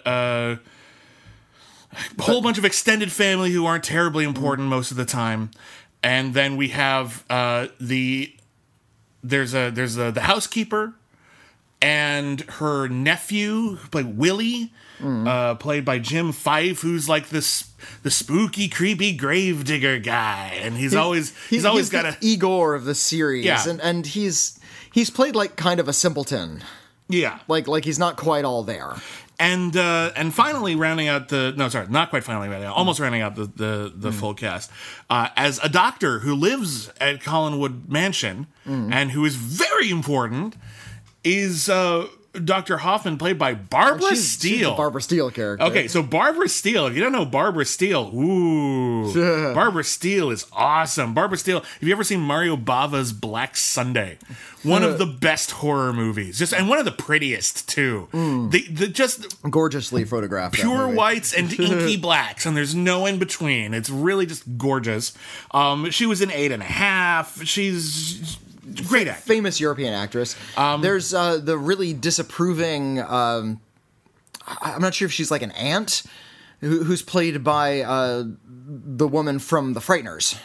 uh, 0.04 0.56
a 2.18 2.22
whole 2.22 2.42
bunch 2.42 2.58
of 2.58 2.64
extended 2.66 3.10
family 3.10 3.50
who 3.50 3.64
aren't 3.66 3.84
terribly 3.84 4.24
important 4.24 4.68
most 4.68 4.90
of 4.90 4.96
the 4.98 5.06
time, 5.06 5.50
and 6.02 6.34
then 6.34 6.56
we 6.58 6.68
have 6.68 7.24
uh, 7.30 7.68
the 7.80 8.34
there's 9.24 9.54
a 9.54 9.70
there's 9.70 9.96
a, 9.96 10.12
the 10.12 10.20
housekeeper 10.22 10.94
and 11.82 12.40
her 12.42 12.88
nephew 12.88 13.76
played 13.90 14.16
Willie, 14.16 14.72
uh, 15.02 15.54
played 15.54 15.84
by 15.84 15.98
Jim 15.98 16.32
Fyfe, 16.32 16.80
who's 16.80 17.08
like 17.08 17.30
this 17.30 17.70
the 18.02 18.10
spooky, 18.10 18.68
creepy 18.68 19.12
gravedigger 19.16 19.98
guy, 19.98 20.58
and 20.62 20.76
he's 20.76 20.94
always 20.94 21.34
he's, 21.48 21.64
always 21.64 21.88
got 21.88 22.02
the 22.02 22.10
a 22.10 22.16
Igor 22.20 22.74
of 22.74 22.84
the 22.84 22.94
series, 22.94 23.44
Yeah. 23.44 23.66
and 23.68 23.80
and 23.80 24.06
he's 24.06 24.58
he's 24.92 25.08
played 25.10 25.34
like 25.34 25.56
kind 25.56 25.80
of 25.80 25.88
a 25.88 25.92
simpleton, 25.94 26.62
yeah. 27.08 27.38
like 27.48 27.66
like 27.66 27.84
he's 27.84 27.98
not 27.98 28.16
quite 28.16 28.44
all 28.44 28.62
there. 28.62 28.94
and 29.38 29.74
uh, 29.74 30.10
and 30.16 30.34
finally 30.34 30.76
rounding 30.76 31.08
out 31.08 31.28
the 31.30 31.54
no 31.56 31.70
sorry 31.70 31.86
not 31.88 32.10
quite 32.10 32.22
finally 32.24 32.48
rounding 32.50 32.68
out 32.68 32.76
almost 32.76 33.00
rounding 33.00 33.22
out 33.22 33.36
the 33.36 33.46
the, 33.46 33.92
the 33.96 34.12
full 34.12 34.34
cast 34.34 34.70
uh, 35.08 35.28
as 35.34 35.58
a 35.64 35.68
doctor 35.70 36.18
who 36.18 36.34
lives 36.34 36.90
at 37.00 37.20
Collinwood 37.20 37.88
Mansion 37.88 38.48
and 38.66 39.10
who 39.12 39.24
is 39.24 39.34
very 39.36 39.88
important 39.90 40.56
is 41.24 41.68
uh, 41.68 42.06
Dr. 42.44 42.76
Hoffman 42.78 43.18
played 43.18 43.38
by 43.38 43.54
Barbara 43.54 44.00
She's- 44.10 44.18
she's 44.18 44.30
Steele. 44.32 44.76
Barbara 44.76 45.02
Steele 45.02 45.30
character. 45.30 45.66
Okay, 45.66 45.88
so 45.88 46.02
Barbara 46.02 46.48
Steele, 46.48 46.86
if 46.86 46.94
you 46.94 47.00
don't 47.02 47.12
know 47.12 47.24
Barbara 47.24 47.64
Steele, 47.64 48.10
ooh, 48.14 49.12
Barbara 49.54 49.82
Steele 49.84 50.30
is 50.30 50.46
awesome. 50.52 51.12
Barbara 51.12 51.38
Steele, 51.38 51.60
have 51.60 51.82
you 51.82 51.92
ever 51.92 52.04
seen 52.04 52.20
Mario 52.20 52.56
Bava's 52.56 53.12
Black 53.12 53.56
Sunday? 53.56 54.18
One 54.62 54.82
of 54.82 54.98
the 54.98 55.06
best 55.06 55.52
horror 55.52 55.90
movies, 55.94 56.38
just 56.38 56.52
and 56.52 56.68
one 56.68 56.78
of 56.78 56.84
the 56.84 56.92
prettiest 56.92 57.66
too. 57.66 58.08
The, 58.12 58.66
the 58.70 58.88
just 58.88 59.40
gorgeously 59.50 60.04
photographed. 60.04 60.54
pure 60.54 60.86
whites 60.86 61.32
and 61.32 61.50
inky 61.58 61.96
blacks, 61.96 62.44
and 62.44 62.54
there's 62.54 62.74
no 62.74 63.06
in 63.06 63.18
between. 63.18 63.72
It's 63.72 63.88
really 63.88 64.26
just 64.26 64.58
gorgeous. 64.58 65.14
Um, 65.52 65.90
she 65.90 66.04
was 66.04 66.20
in 66.20 66.30
Eight 66.30 66.52
and 66.52 66.62
a 66.62 66.66
Half. 66.66 67.42
She's 67.44 68.36
great 68.88 69.08
actor. 69.08 69.20
famous 69.22 69.60
European 69.60 69.92
actress. 69.94 70.36
Um, 70.56 70.80
There's 70.82 71.12
uh, 71.14 71.38
the 71.38 71.56
really 71.58 71.92
disapproving. 71.92 72.98
Um, 73.00 73.60
I- 74.46 74.72
I'm 74.74 74.80
not 74.82 74.94
sure 74.94 75.06
if 75.06 75.12
she's 75.12 75.30
like 75.30 75.42
an 75.42 75.50
aunt, 75.52 76.02
who, 76.60 76.84
who's 76.84 77.02
played 77.02 77.42
by 77.44 77.80
uh, 77.80 78.24
the 78.46 79.08
woman 79.08 79.38
from 79.38 79.74
The 79.74 79.80
Frighteners. 79.80 80.38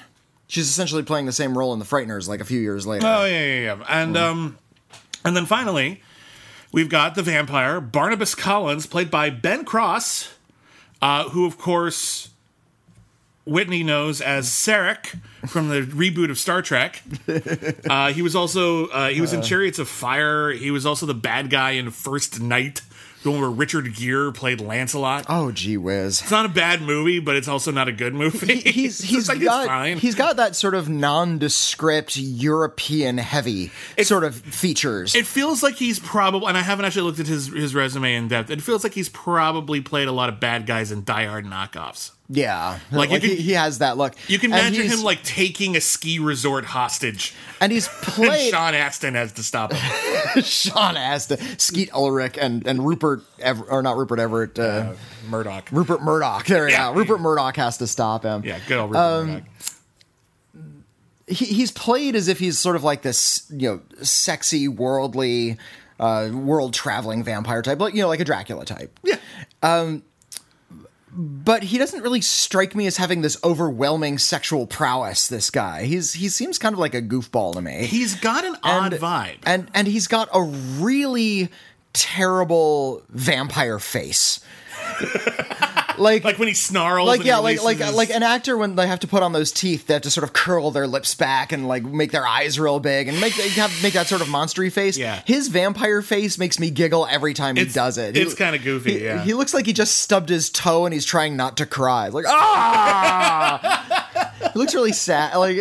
She's 0.48 0.70
essentially 0.70 1.04
playing 1.04 1.26
the 1.26 1.32
same 1.34 1.58
role 1.58 1.74
in 1.74 1.80
The 1.80 1.86
Frighteners, 1.86 2.28
like 2.28 2.40
a 2.40 2.46
few 2.46 2.60
years 2.60 2.86
later. 2.86 3.06
Oh 3.08 3.26
yeah, 3.26 3.46
yeah, 3.46 3.62
yeah. 3.78 3.86
And 3.90 4.16
um, 4.16 4.58
and 5.24 5.36
then 5.36 5.46
finally, 5.48 6.02
we've 6.72 6.90
got 6.90 7.16
the 7.16 7.24
vampire 7.24 7.82
Barnabas 7.82 8.36
Collins, 8.36 8.86
played 8.86 9.10
by 9.10 9.30
Ben 9.32 9.66
Cross, 9.66 10.34
uh, 11.02 11.30
who 11.30 11.46
of 11.48 11.58
course 11.58 12.30
Witney 13.46 13.84
knows 13.84 14.22
as 14.22 14.50
Sarek 14.50 15.20
from 15.48 15.70
the 15.70 15.82
reboot 15.82 16.32
of 16.32 16.40
Star 16.40 16.62
Trek. 16.62 17.02
Uh, 17.88 18.12
he 18.12 18.22
was 18.22 18.36
also 18.36 18.88
uh, 18.88 19.10
he 19.10 19.22
was 19.22 19.32
in 19.34 19.42
Chariots 19.42 19.80
of 19.80 19.88
Fire. 19.88 20.50
He 20.52 20.72
was 20.72 20.86
also 20.86 21.06
the 21.06 21.14
bad 21.14 21.50
guy 21.50 21.72
in 21.72 21.92
First 21.92 22.42
Knight, 22.42 22.82
the 23.24 23.32
one 23.32 23.42
where 23.42 23.50
Richard 23.50 23.94
Gere 23.94 24.32
played 24.32 24.60
Lancelot. 24.60 25.26
Oh, 25.30 25.52
gee 25.52 25.78
whiz. 25.78 26.22
It's 26.22 26.32
not 26.32 26.46
a 26.46 26.50
bad 26.50 26.82
movie, 26.82 27.20
but 27.20 27.36
it's 27.36 27.48
also 27.48 27.72
not 27.72 27.88
a 27.88 27.92
good 27.92 28.14
movie. 28.14 28.56
He's 28.72 29.00
It's 29.02 29.10
he's 29.10 29.30
like, 29.30 29.42
got 29.42 29.98
he's 30.00 30.16
got 30.16 30.38
that 30.38 30.56
sort 30.56 30.74
of 30.74 30.90
nondescript 30.90 32.18
European 32.18 33.18
heavy 33.18 33.72
sort 34.02 34.24
of 34.24 34.36
features. 34.36 35.14
It 35.16 35.28
feels 35.28 35.62
like 35.62 35.76
he's 35.76 36.00
probably, 36.00 36.48
and 36.48 36.58
I 36.58 36.62
haven't 36.62 36.86
actually 36.86 37.04
looked 37.04 37.20
at 37.20 37.28
his 37.28 37.48
his 37.48 37.76
resume 37.76 38.16
in 38.16 38.28
depth. 38.28 38.50
It 38.50 38.62
feels 38.62 38.84
like 38.84 38.94
he's 38.94 39.10
probably 39.10 39.82
played 39.82 40.08
a 40.08 40.12
lot 40.12 40.30
of 40.30 40.40
bad 40.40 40.66
guys 40.66 40.92
in 40.92 41.04
Die 41.04 41.26
Hard 41.26 41.46
knockoffs. 41.46 42.12
Yeah, 42.28 42.80
Like, 42.92 43.10
like, 43.12 43.22
you 43.24 43.30
he, 43.30 43.36
can- 43.36 43.46
he 43.46 43.52
has 43.54 43.78
that 43.80 43.98
look. 43.98 44.14
You 44.28 44.40
can 44.40 44.52
And 44.52 44.76
imagine 44.76 44.90
him 44.98 45.04
like 45.04 45.24
taking 45.24 45.76
a 45.78 45.82
ski 45.82 46.18
resort 46.20 46.66
hostage, 46.66 47.34
and 47.62 47.72
he's 47.72 47.88
and 47.94 47.96
played 48.02 48.52
Sean 48.52 48.74
Astin 48.74 49.14
has 49.16 49.32
to 49.34 49.44
stop 49.44 49.72
him. 49.74 50.42
Sean 50.44 50.98
Astin, 50.98 51.38
Skeet 51.60 51.94
Ulrich, 51.94 52.38
and 52.40 52.66
and 52.68 52.86
Rupert 52.86 53.22
Ever, 53.40 53.64
or 53.66 53.82
not 53.84 53.98
Rupert 53.98 54.20
Everett, 54.20 54.58
uh, 54.58 54.94
Murdoch. 55.30 55.70
Rupert 55.72 56.02
Murdoch. 56.02 56.46
There, 56.48 56.68
yeah, 56.68 56.90
Yeah. 56.92 56.98
Rupert 56.98 57.22
Murdoch 57.22 57.56
has 57.58 57.78
to 57.78 57.88
stop 57.88 58.24
him. 58.24 58.44
Yeah, 58.44 58.60
good 58.68 58.78
old 58.80 58.92
Rupert 58.92 59.28
Murdoch. 59.28 59.44
he, 61.28 61.46
he's 61.46 61.72
played 61.72 62.16
as 62.16 62.28
if 62.28 62.40
he's 62.40 62.58
sort 62.58 62.76
of 62.76 62.84
like 62.84 63.02
this, 63.02 63.46
you 63.50 63.70
know, 63.70 63.82
sexy, 64.04 64.68
worldly, 64.68 65.58
uh, 66.00 66.30
world 66.34 66.74
traveling 66.74 67.24
vampire 67.24 67.62
type, 67.62 67.80
like 67.80 67.94
you 67.94 68.02
know, 68.02 68.08
like 68.08 68.20
a 68.20 68.26
Dracula 68.26 68.66
type. 68.66 69.00
Yeah. 69.04 69.18
But 71.18 71.64
he 71.64 71.78
doesn't 71.78 72.02
really 72.02 72.22
strike 72.22 72.76
me 72.76 72.88
as 72.88 72.98
having 72.98 73.22
this 73.22 73.38
overwhelming 73.44 74.18
sexual 74.18 74.68
prowess. 74.68 75.28
This 75.30 75.50
guy, 75.50 75.84
he's 75.84 76.14
he 76.14 76.28
seems 76.28 76.58
kind 76.58 76.74
of 76.74 76.80
like 76.80 76.94
a 76.94 77.02
goofball 77.02 77.54
to 77.54 77.62
me. 77.62 77.86
He's 77.86 78.16
got 78.16 78.44
an 78.44 78.58
odd 78.64 78.94
and, 78.94 79.02
vibe. 79.02 79.38
and 79.46 79.72
and 79.74 79.88
he's 79.88 80.08
got 80.08 80.28
a 80.34 80.42
really 80.44 81.50
terrible 81.94 83.04
vampire 83.10 83.80
face. 83.80 84.42
like 85.98 86.24
like 86.24 86.38
when 86.40 86.48
he 86.48 86.54
snarls. 86.54 87.08
like 87.08 87.24
yeah, 87.24 87.38
like 87.38 87.64
like 87.64 87.78
his- 87.78 87.94
like 87.96 88.10
an 88.10 88.24
actor 88.24 88.58
when 88.58 88.76
they 88.76 88.88
have 88.88 89.00
to 89.02 89.08
put 89.08 89.24
on 89.24 89.34
those 89.34 89.52
teeth, 89.52 89.88
they 89.88 89.94
have 89.94 90.04
to 90.04 90.10
sort 90.12 90.24
of 90.24 90.34
curl 90.34 90.72
their 90.72 90.88
lips 90.88 91.16
back 91.16 91.52
and 91.52 91.68
like 91.68 91.84
make 91.84 92.12
their 92.12 92.26
eyes 92.28 92.60
real 92.60 92.80
big 92.80 93.08
and 93.08 93.20
make 93.22 93.34
have, 93.34 93.72
make 93.84 93.94
that 93.94 94.08
sort 94.08 94.22
of 94.22 94.28
monstery 94.28 94.72
face. 94.72 94.98
Yeah. 94.98 95.22
his 95.26 95.48
vampire 95.48 96.02
face 96.02 96.38
makes 96.38 96.60
me 96.60 96.70
giggle 96.70 97.06
every 97.10 97.34
time 97.34 97.56
he 97.56 97.66
does 97.66 97.98
it. 97.98 98.16
it's 98.18 98.32
He- 98.32 98.38
kinda 98.38 98.60
goofy, 98.60 99.00
He, 99.00 99.04
yeah. 99.06 99.24
he 99.24 99.34
looks 99.34 99.54
like 99.54 99.66
he 99.66 99.74
just 99.74 100.00
stubbed 100.00 100.30
his 100.30 100.50
toe 100.50 100.86
and 100.86 100.94
he's 100.94 101.06
trying 101.06 101.36
not 101.38 101.58
to 101.58 101.66
cry. 101.66 102.08
Like 102.10 102.26
ah. 102.28 103.82
He 104.54 104.60
looks 104.60 104.74
really 104.76 104.94
sad. 104.94 105.36
Like 105.38 105.58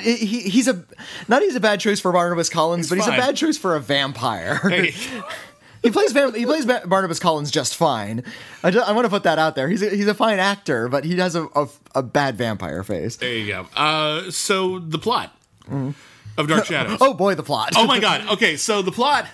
he, 0.00 0.16
he's 0.42 0.68
a 0.68 0.84
not 1.28 1.42
he's 1.42 1.54
a 1.56 1.60
bad 1.60 1.80
choice 1.80 2.00
for 2.00 2.12
Barnabas 2.12 2.48
Collins, 2.50 2.88
but 2.88 2.98
he's 2.98 3.06
a 3.06 3.10
bad 3.10 3.36
choice 3.36 3.56
for 3.56 3.76
a 3.76 3.80
vampire. 3.80 4.56
Hey, 4.68 4.94
He 5.84 5.90
plays 5.90 6.10
Van- 6.12 6.34
he 6.34 6.44
plays 6.44 6.66
Ba- 6.66 6.82
Barnabas 6.86 7.20
Collins 7.20 7.50
just 7.52 7.76
fine. 7.76 8.24
I, 8.64 8.70
ju- 8.72 8.80
I 8.80 8.90
want 8.92 9.04
to 9.04 9.08
put 9.10 9.22
that 9.22 9.38
out 9.38 9.54
there. 9.54 9.68
He's 9.68 9.82
a, 9.82 9.90
he's 9.90 10.08
a 10.08 10.14
fine 10.14 10.38
actor, 10.40 10.88
but 10.88 11.04
he 11.04 11.16
has 11.18 11.36
a, 11.36 11.46
a, 11.54 11.68
a 11.94 12.02
bad 12.02 12.36
vampire 12.36 12.82
face. 12.82 13.16
there 13.16 13.32
you 13.34 13.46
go. 13.46 13.66
Uh, 13.76 14.30
so 14.30 14.78
the 14.80 14.98
plot 14.98 15.36
of 15.70 16.48
Dark 16.48 16.64
Shadows. 16.64 16.98
Oh 17.00 17.14
boy, 17.14 17.34
the 17.36 17.42
plot. 17.44 17.74
oh 17.76 17.86
my 17.86 18.00
god. 18.00 18.26
Okay, 18.32 18.56
so 18.56 18.82
the 18.82 18.90
plot 18.92 19.26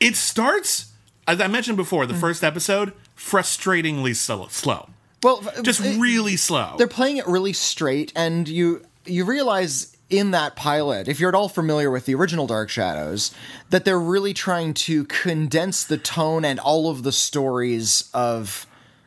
it 0.00 0.16
starts 0.16 0.86
as 1.28 1.40
I 1.40 1.46
mentioned 1.46 1.76
before, 1.76 2.06
the 2.06 2.14
first 2.14 2.42
episode 2.42 2.92
frustratingly 3.16 4.16
slow, 4.16 4.48
slow. 4.48 4.88
well, 5.22 5.42
Just 5.62 5.80
it- 5.84 6.00
really 6.00 6.36
slow. 6.36 6.74
they're 6.78 6.88
playing 6.88 7.18
it 7.18 7.26
really 7.26 7.52
straight, 7.52 8.12
and 8.16 8.48
you 8.48 8.82
you 9.04 9.24
realize 9.24 9.96
in 10.10 10.32
that 10.32 10.56
pilot, 10.56 11.08
if 11.08 11.20
you're 11.20 11.28
at 11.28 11.34
all 11.34 11.48
familiar 11.48 11.90
with 11.90 12.04
the 12.04 12.14
original 12.14 12.46
Dark 12.46 12.68
Shadows, 12.68 13.32
that 13.70 13.84
they're 13.84 13.98
really 13.98 14.34
trying 14.34 14.74
to 14.74 15.04
condense 15.04 15.84
the 15.84 15.96
tone 15.96 16.44
and 16.44 16.58
all 16.58 16.90
of 16.90 17.04
the 17.04 17.12
stories 17.12 18.10
of 18.12 18.66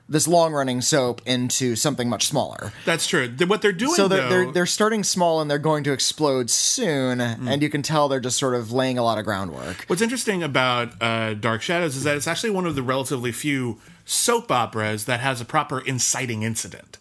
this 0.10 0.28
long 0.28 0.54
running 0.54 0.82
soap 0.82 1.22
into 1.26 1.76
something 1.76 2.10
much 2.10 2.28
smaller. 2.28 2.74
That's 2.86 3.08
true. 3.08 3.30
What 3.48 3.62
they're 3.62 3.72
doing 3.72 3.96
So 3.96 4.08
they're, 4.08 4.22
though, 4.22 4.30
they're 4.30 4.52
they're 4.52 4.66
starting 4.66 5.04
small 5.04 5.42
and 5.42 5.50
they're 5.50 5.58
going 5.58 5.84
to 5.86 5.92
explode 5.92 6.50
soon, 6.50 7.22
and 7.22 7.62
you 7.62 7.70
can 7.70 7.82
tell 7.82 8.10
they're 8.10 8.20
just 8.20 8.38
sort 8.38 8.54
of 8.54 8.72
laying 8.72 8.98
a 8.98 9.04
lot 9.04 9.18
of 9.18 9.26
groundwork. 9.26 9.86
What's 9.88 10.02
interesting 10.02 10.44
about 10.44 11.02
uh, 11.02 11.34
Dark 11.36 11.62
Shadows 11.62 11.96
is 11.96 12.04
that 12.04 12.18
it's 12.18 12.28
actually 12.28 12.52
one 12.52 12.66
of 12.66 12.76
the 12.76 12.84
relatively 12.84 13.32
few 13.32 13.80
soap 14.06 14.52
operas 14.52 15.06
that 15.06 15.22
has 15.22 15.40
a 15.40 15.46
proper 15.46 15.80
inciting 15.80 16.44
incident. 16.44 16.98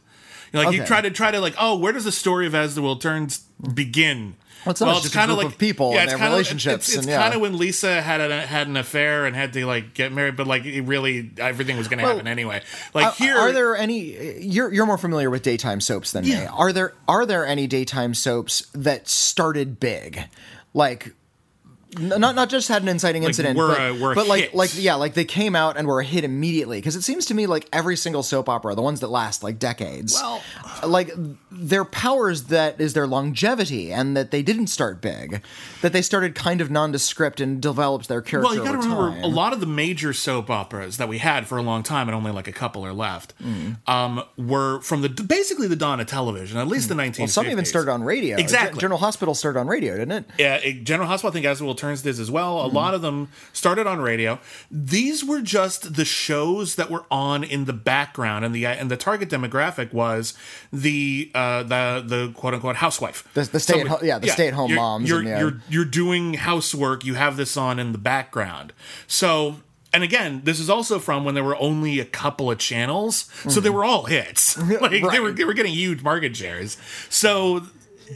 Like 0.52 0.74
you 0.74 0.84
try 0.84 1.00
to 1.00 1.10
try 1.10 1.30
to 1.30 1.40
like, 1.40 1.54
oh, 1.58 1.76
where 1.78 1.92
does 1.92 2.04
the 2.04 2.12
story 2.12 2.46
of 2.46 2.54
As 2.54 2.74
the 2.74 2.82
World 2.82 3.00
Turns 3.00 3.38
begin? 3.74 4.36
Well, 4.64 4.70
it's 4.70 4.80
not 4.80 5.02
just 5.02 5.12
a 5.12 5.18
kinda 5.18 5.34
like 5.34 5.46
of 5.46 5.58
people 5.58 5.90
and 5.90 6.02
it's 6.02 6.12
their 6.12 6.18
kinda- 6.18 6.30
relationships 6.30 6.86
It's, 6.86 6.88
it's 6.90 6.96
and, 6.98 7.08
yeah. 7.08 7.20
kind 7.20 7.34
of 7.34 7.40
when 7.40 7.58
Lisa 7.58 8.00
had 8.00 8.20
an, 8.20 8.30
had 8.46 8.68
an 8.68 8.76
affair 8.76 9.26
and 9.26 9.34
had 9.34 9.52
to 9.54 9.66
like 9.66 9.92
get 9.92 10.12
married, 10.12 10.36
but 10.36 10.46
like 10.46 10.64
it 10.64 10.82
really 10.82 11.30
everything 11.38 11.76
was 11.78 11.88
going 11.88 11.98
to 11.98 12.04
Well, 12.04 12.12
happen 12.14 12.28
anyway. 12.28 12.62
Like 12.94 13.06
Are- 13.06 13.12
here, 13.24 13.36
are 13.36 13.50
there 13.50 13.74
any? 13.76 14.38
You're 14.40 14.72
you're 14.72 14.86
more 14.86 14.98
familiar 14.98 15.30
with 15.30 15.42
daytime 15.42 15.80
soaps 15.80 16.12
than 16.12 16.24
me. 16.24 16.44
Are 16.46 16.72
there 16.72 16.92
are 17.08 17.26
there 17.26 17.44
any 17.44 17.66
daytime 17.66 18.14
soaps 18.14 18.64
that 18.72 19.08
started 19.08 19.80
big, 19.80 20.20
like 20.74 21.12
not 21.98 22.34
not 22.34 22.48
just 22.48 22.68
had 22.68 22.82
an 22.82 22.88
inciting 22.88 23.24
incident, 23.24 23.56
were 23.58 23.68
but, 23.68 23.80
a- 23.80 23.92
were 24.00 24.12
a 24.12 24.14
but 24.14 24.26
like 24.26 24.54
like 24.54 24.70
yeah, 24.76 24.94
like 24.94 25.14
they 25.14 25.24
came 25.24 25.54
out 25.56 25.76
and 25.76 25.86
were 25.86 26.00
a 26.00 26.04
hit 26.04 26.24
immediately. 26.24 26.78
Because 26.78 26.96
it 26.96 27.02
seems 27.02 27.26
to 27.26 27.34
me 27.34 27.46
like 27.46 27.68
every 27.72 27.96
single 27.96 28.22
soap 28.22 28.48
opera, 28.48 28.74
the 28.74 28.82
ones 28.82 29.00
that 29.00 29.08
last 29.08 29.42
like 29.42 29.58
decades, 29.58 30.14
Well- 30.14 30.42
like 30.86 31.12
their 31.50 31.84
powers 31.84 32.44
that 32.44 32.80
is 32.80 32.94
their 32.94 33.06
longevity, 33.06 33.92
and 33.92 34.16
that 34.16 34.30
they 34.30 34.42
didn't 34.42 34.68
start 34.68 35.00
big, 35.00 35.42
that 35.82 35.92
they 35.92 36.02
started 36.02 36.34
kind 36.34 36.60
of 36.60 36.70
nondescript 36.70 37.40
and 37.40 37.60
developed 37.60 38.08
their 38.08 38.22
character. 38.22 38.48
Well, 38.48 38.54
you 38.56 38.64
got 38.64 38.72
to 38.72 38.78
remember 38.78 39.10
time. 39.10 39.24
a 39.24 39.28
lot 39.28 39.52
of 39.52 39.60
the 39.60 39.66
major 39.66 40.12
soap 40.12 40.48
operas 40.50 40.96
that 40.96 41.08
we 41.08 41.18
had 41.18 41.46
for 41.46 41.58
a 41.58 41.62
long 41.62 41.82
time, 41.82 42.08
and 42.08 42.14
only 42.16 42.32
like 42.32 42.48
a 42.48 42.52
couple 42.52 42.84
are 42.86 42.92
left, 42.92 43.34
Mm. 43.42 43.76
um, 43.88 44.22
were 44.36 44.80
from 44.80 45.02
the 45.02 45.08
basically 45.08 45.66
the 45.68 45.76
dawn 45.76 46.00
of 46.00 46.06
television, 46.06 46.58
at 46.58 46.68
least 46.68 46.88
the 46.88 46.94
1950s. 46.94 47.18
Well, 47.18 47.28
some 47.28 47.46
even 47.50 47.64
started 47.64 47.90
on 47.90 48.02
radio. 48.02 48.38
Exactly. 48.38 48.80
Gen- 48.80 48.92
Hospital 48.92 49.34
started 49.34 49.58
on 49.58 49.66
radio, 49.66 49.96
didn't 49.96 50.12
it? 50.12 50.24
Yeah, 50.38 50.56
it- 50.56 50.84
General 50.84 51.08
Hospital, 51.08 51.30
I 51.30 51.34
think, 51.34 51.46
as 51.46 51.60
well 51.62 51.74
turns 51.82 52.02
this 52.02 52.18
as 52.18 52.30
well. 52.30 52.56
Mm-hmm. 52.58 52.74
A 52.74 52.78
lot 52.80 52.94
of 52.94 53.02
them 53.02 53.28
started 53.52 53.86
on 53.86 54.00
radio. 54.00 54.38
These 54.70 55.24
were 55.24 55.40
just 55.42 55.94
the 55.96 56.04
shows 56.04 56.76
that 56.76 56.90
were 56.90 57.04
on 57.10 57.44
in 57.44 57.64
the 57.66 57.72
background, 57.72 58.44
and 58.44 58.54
the 58.54 58.64
and 58.66 58.90
the 58.90 58.96
target 58.96 59.28
demographic 59.28 59.92
was 59.92 60.34
the 60.72 61.30
uh, 61.34 61.62
the 61.64 62.02
the 62.06 62.32
quote 62.34 62.54
unquote 62.54 62.76
housewife, 62.76 63.28
The- 63.34 63.42
the 63.44 63.60
stay 63.60 63.80
at 63.80 63.88
ho- 63.88 63.98
yeah, 64.02 64.18
the 64.18 64.28
stay-at-home 64.28 64.70
you're- 64.70 64.80
moms 64.80 65.08
You're 65.08 65.18
and, 65.20 65.28
yeah. 65.28 65.40
you're 65.40 65.60
you're 65.68 65.84
doing 66.02 66.34
housework. 66.34 67.04
You 67.04 67.14
have 67.14 67.36
this 67.36 67.56
on 67.56 67.78
in 67.78 67.92
the 67.92 67.98
background, 67.98 68.72
so. 69.06 69.56
And 69.94 70.02
again, 70.02 70.40
this 70.44 70.58
is 70.58 70.70
also 70.70 70.98
from 70.98 71.26
when 71.26 71.34
there 71.34 71.44
were 71.44 71.58
only 71.60 72.00
a 72.00 72.06
couple 72.06 72.50
of 72.50 72.56
channels, 72.56 73.28
so 73.46 73.60
they 73.60 73.68
were 73.68 73.84
all 73.84 74.04
hits. 74.04 74.56
Like 74.80 74.90
they 74.90 75.02
were 75.02 75.10
Mm-hmm. 75.10 75.34
They 75.36 75.44
were 75.44 75.52
getting 75.52 75.74
huge 75.74 76.02
market 76.02 76.34
shares. 76.34 76.78
So 77.10 77.66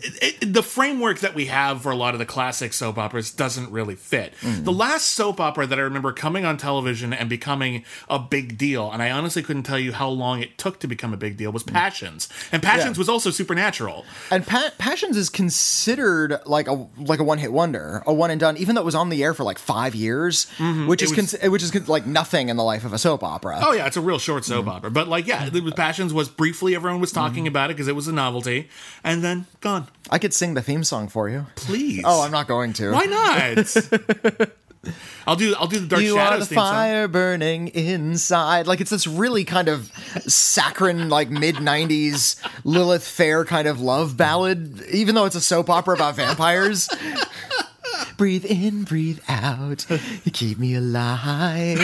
it, 0.03 0.41
it- 0.43 0.53
the 0.53 0.63
framework 0.63 1.19
that 1.21 1.35
we 1.35 1.47
have 1.47 1.83
for 1.83 1.91
a 1.91 1.97
lot 1.97 2.15
of 2.15 2.19
the 2.19 2.27
classic 2.27 2.73
soap 2.73 2.97
operas 2.99 3.31
doesn't 3.31 3.71
really 3.71 3.95
fit. 3.97 4.33
Mm. 4.41 4.65
The 4.65 4.73
last 4.73 5.07
soap 5.09 5.41
opera 5.41 5.67
that 5.67 5.79
I 5.79 5.83
remember 5.83 6.13
coming 6.13 6.45
on 6.45 6.57
television 6.57 7.13
and 7.13 7.29
becoming 7.29 7.85
a 8.09 8.19
big 8.19 8.57
deal, 8.57 8.91
and 8.91 9.03
I 9.03 9.11
honestly 9.11 9.43
couldn't 9.43 9.65
tell 9.65 9.79
you 9.79 9.93
how 9.93 10.09
long 10.09 10.41
it 10.43 10.57
took 10.59 10.79
to 10.81 10.87
become 10.87 11.13
a 11.13 11.17
big 11.17 11.37
deal, 11.37 11.51
was 11.53 11.63
Passions. 11.63 12.29
And 12.53 12.63
Passions 12.63 12.93
Mm. 12.93 12.95
Yeah. 12.97 12.99
was 13.01 13.09
also 13.09 13.31
supernatural. 13.31 14.05
And 14.31 14.47
pa- 14.47 14.71
Passions 14.79 15.17
is 15.17 15.29
considered 15.29 16.39
like 16.47 16.69
a 16.69 16.87
like 16.99 17.19
a 17.19 17.25
one 17.25 17.39
hit 17.39 17.53
wonder, 17.53 18.03
a 18.07 18.13
one 18.15 18.31
and 18.31 18.41
done, 18.41 18.57
even 18.57 18.75
though 18.75 18.81
it 18.83 18.85
was 18.85 18.95
on 18.95 19.09
the 19.09 19.23
air 19.23 19.35
for 19.35 19.45
like 19.45 19.59
five 19.59 19.95
years, 19.95 20.47
which 20.87 21.03
is 21.03 21.11
Mm-hmm. 21.11 21.21
Was- 21.21 21.33
cons- 21.33 21.51
which 21.51 21.63
is 21.63 21.71
con- 21.71 21.85
like 21.87 22.07
nothing 22.07 22.49
in 22.49 22.57
the 22.57 22.63
life 22.65 22.85
of 22.85 22.93
a 22.93 22.99
soap 22.99 23.23
opera. 23.23 23.61
Oh 23.63 23.73
yeah, 23.73 23.87
it's 23.87 23.97
a 23.97 24.01
real 24.01 24.19
short 24.19 24.45
soap 24.45 24.67
opera. 24.69 24.91
But 24.91 25.09
like, 25.09 25.27
yeah, 25.27 25.49
the 25.49 25.73
Passions 25.73 26.13
was 26.15 26.29
briefly 26.29 26.75
everyone 26.75 27.01
was 27.01 27.13
talking 27.13 27.47
about 27.47 27.71
it 27.71 27.75
because 27.77 27.89
it 27.89 27.97
was 27.97 28.09
a 28.09 28.13
novelty, 28.13 28.69
and 29.05 29.23
then 29.25 29.47
gone. 29.61 29.86
I 30.11 30.19
could 30.19 30.33
sing 30.35 30.55
the 30.55 30.63
theme 30.63 30.85
song 30.85 31.09
for 31.09 31.29
you. 31.29 31.47
Please. 31.57 32.03
Oh, 32.05 32.23
I'm 32.23 32.31
not 32.31 32.47
going 32.47 32.73
to. 32.75 32.93
Why 32.93 33.05
not? 33.05 34.51
I'll 35.27 35.35
do. 35.37 35.55
I'll 35.59 35.67
do 35.67 35.81
the 35.81 35.87
Dark 35.87 36.03
You 36.03 36.15
Shadows 36.15 36.37
are 36.37 36.39
the 36.41 36.47
theme 36.47 36.57
song. 36.59 36.73
fire 36.73 37.09
burning 37.09 37.69
inside. 37.69 38.67
Like 38.69 38.81
it's 38.81 38.91
this 38.91 39.07
really 39.07 39.45
kind 39.45 39.69
of 39.69 39.91
saccharine, 40.27 41.09
like 41.09 41.29
mid 41.29 41.57
'90s 41.57 42.41
Lilith 42.65 43.07
Fair 43.07 43.45
kind 43.45 43.67
of 43.67 43.81
love 43.81 44.17
ballad, 44.17 44.83
even 44.93 45.15
though 45.17 45.25
it's 45.25 45.35
a 45.35 45.41
soap 45.41 45.69
opera 45.71 45.95
about 45.97 46.15
vampires. 46.17 46.89
breathe 48.17 48.45
in, 48.45 48.85
breathe 48.85 49.19
out. 49.29 49.89
You 49.91 50.31
keep 50.31 50.59
me 50.59 50.75
alive. 50.75 51.81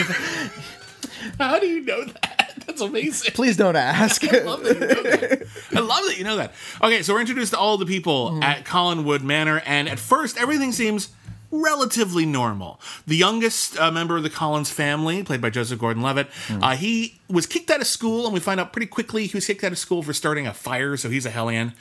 How 1.37 1.59
do 1.59 1.67
you 1.67 1.81
know 1.81 2.05
that? 2.05 2.32
That's 2.73 2.89
amazing. 2.89 3.31
Please 3.33 3.55
don't 3.55 3.75
ask. 3.75 4.23
I 4.33 4.39
love 4.39 4.63
that 4.63 4.73
you 4.73 4.87
know 4.87 5.03
that. 5.03 5.47
I 5.75 5.79
love 5.79 6.05
that 6.07 6.17
you 6.17 6.23
know 6.23 6.37
that. 6.37 6.53
Okay, 6.81 7.03
so 7.03 7.13
we're 7.13 7.21
introduced 7.21 7.51
to 7.53 7.59
all 7.59 7.77
the 7.77 7.85
people 7.85 8.43
at 8.43 8.65
Collinwood 8.65 9.21
Manor, 9.21 9.61
and 9.65 9.87
at 9.87 9.99
first 9.99 10.37
everything 10.37 10.71
seems 10.71 11.09
relatively 11.51 12.25
normal. 12.25 12.79
The 13.05 13.15
youngest 13.15 13.79
uh, 13.79 13.91
member 13.91 14.17
of 14.17 14.23
the 14.23 14.29
Collins 14.31 14.71
family, 14.71 15.21
played 15.21 15.39
by 15.39 15.51
Joseph 15.51 15.77
Gordon-Levitt, 15.77 16.27
uh, 16.49 16.75
he 16.75 17.19
was 17.29 17.45
kicked 17.45 17.69
out 17.69 17.79
of 17.79 17.85
school, 17.85 18.25
and 18.25 18.33
we 18.33 18.39
find 18.39 18.59
out 18.59 18.73
pretty 18.73 18.87
quickly 18.87 19.27
he 19.27 19.37
was 19.37 19.45
kicked 19.45 19.63
out 19.63 19.71
of 19.71 19.77
school 19.77 20.01
for 20.01 20.13
starting 20.13 20.47
a 20.47 20.53
fire, 20.53 20.97
so 20.97 21.09
he's 21.09 21.27
a 21.27 21.29
hellion. 21.29 21.73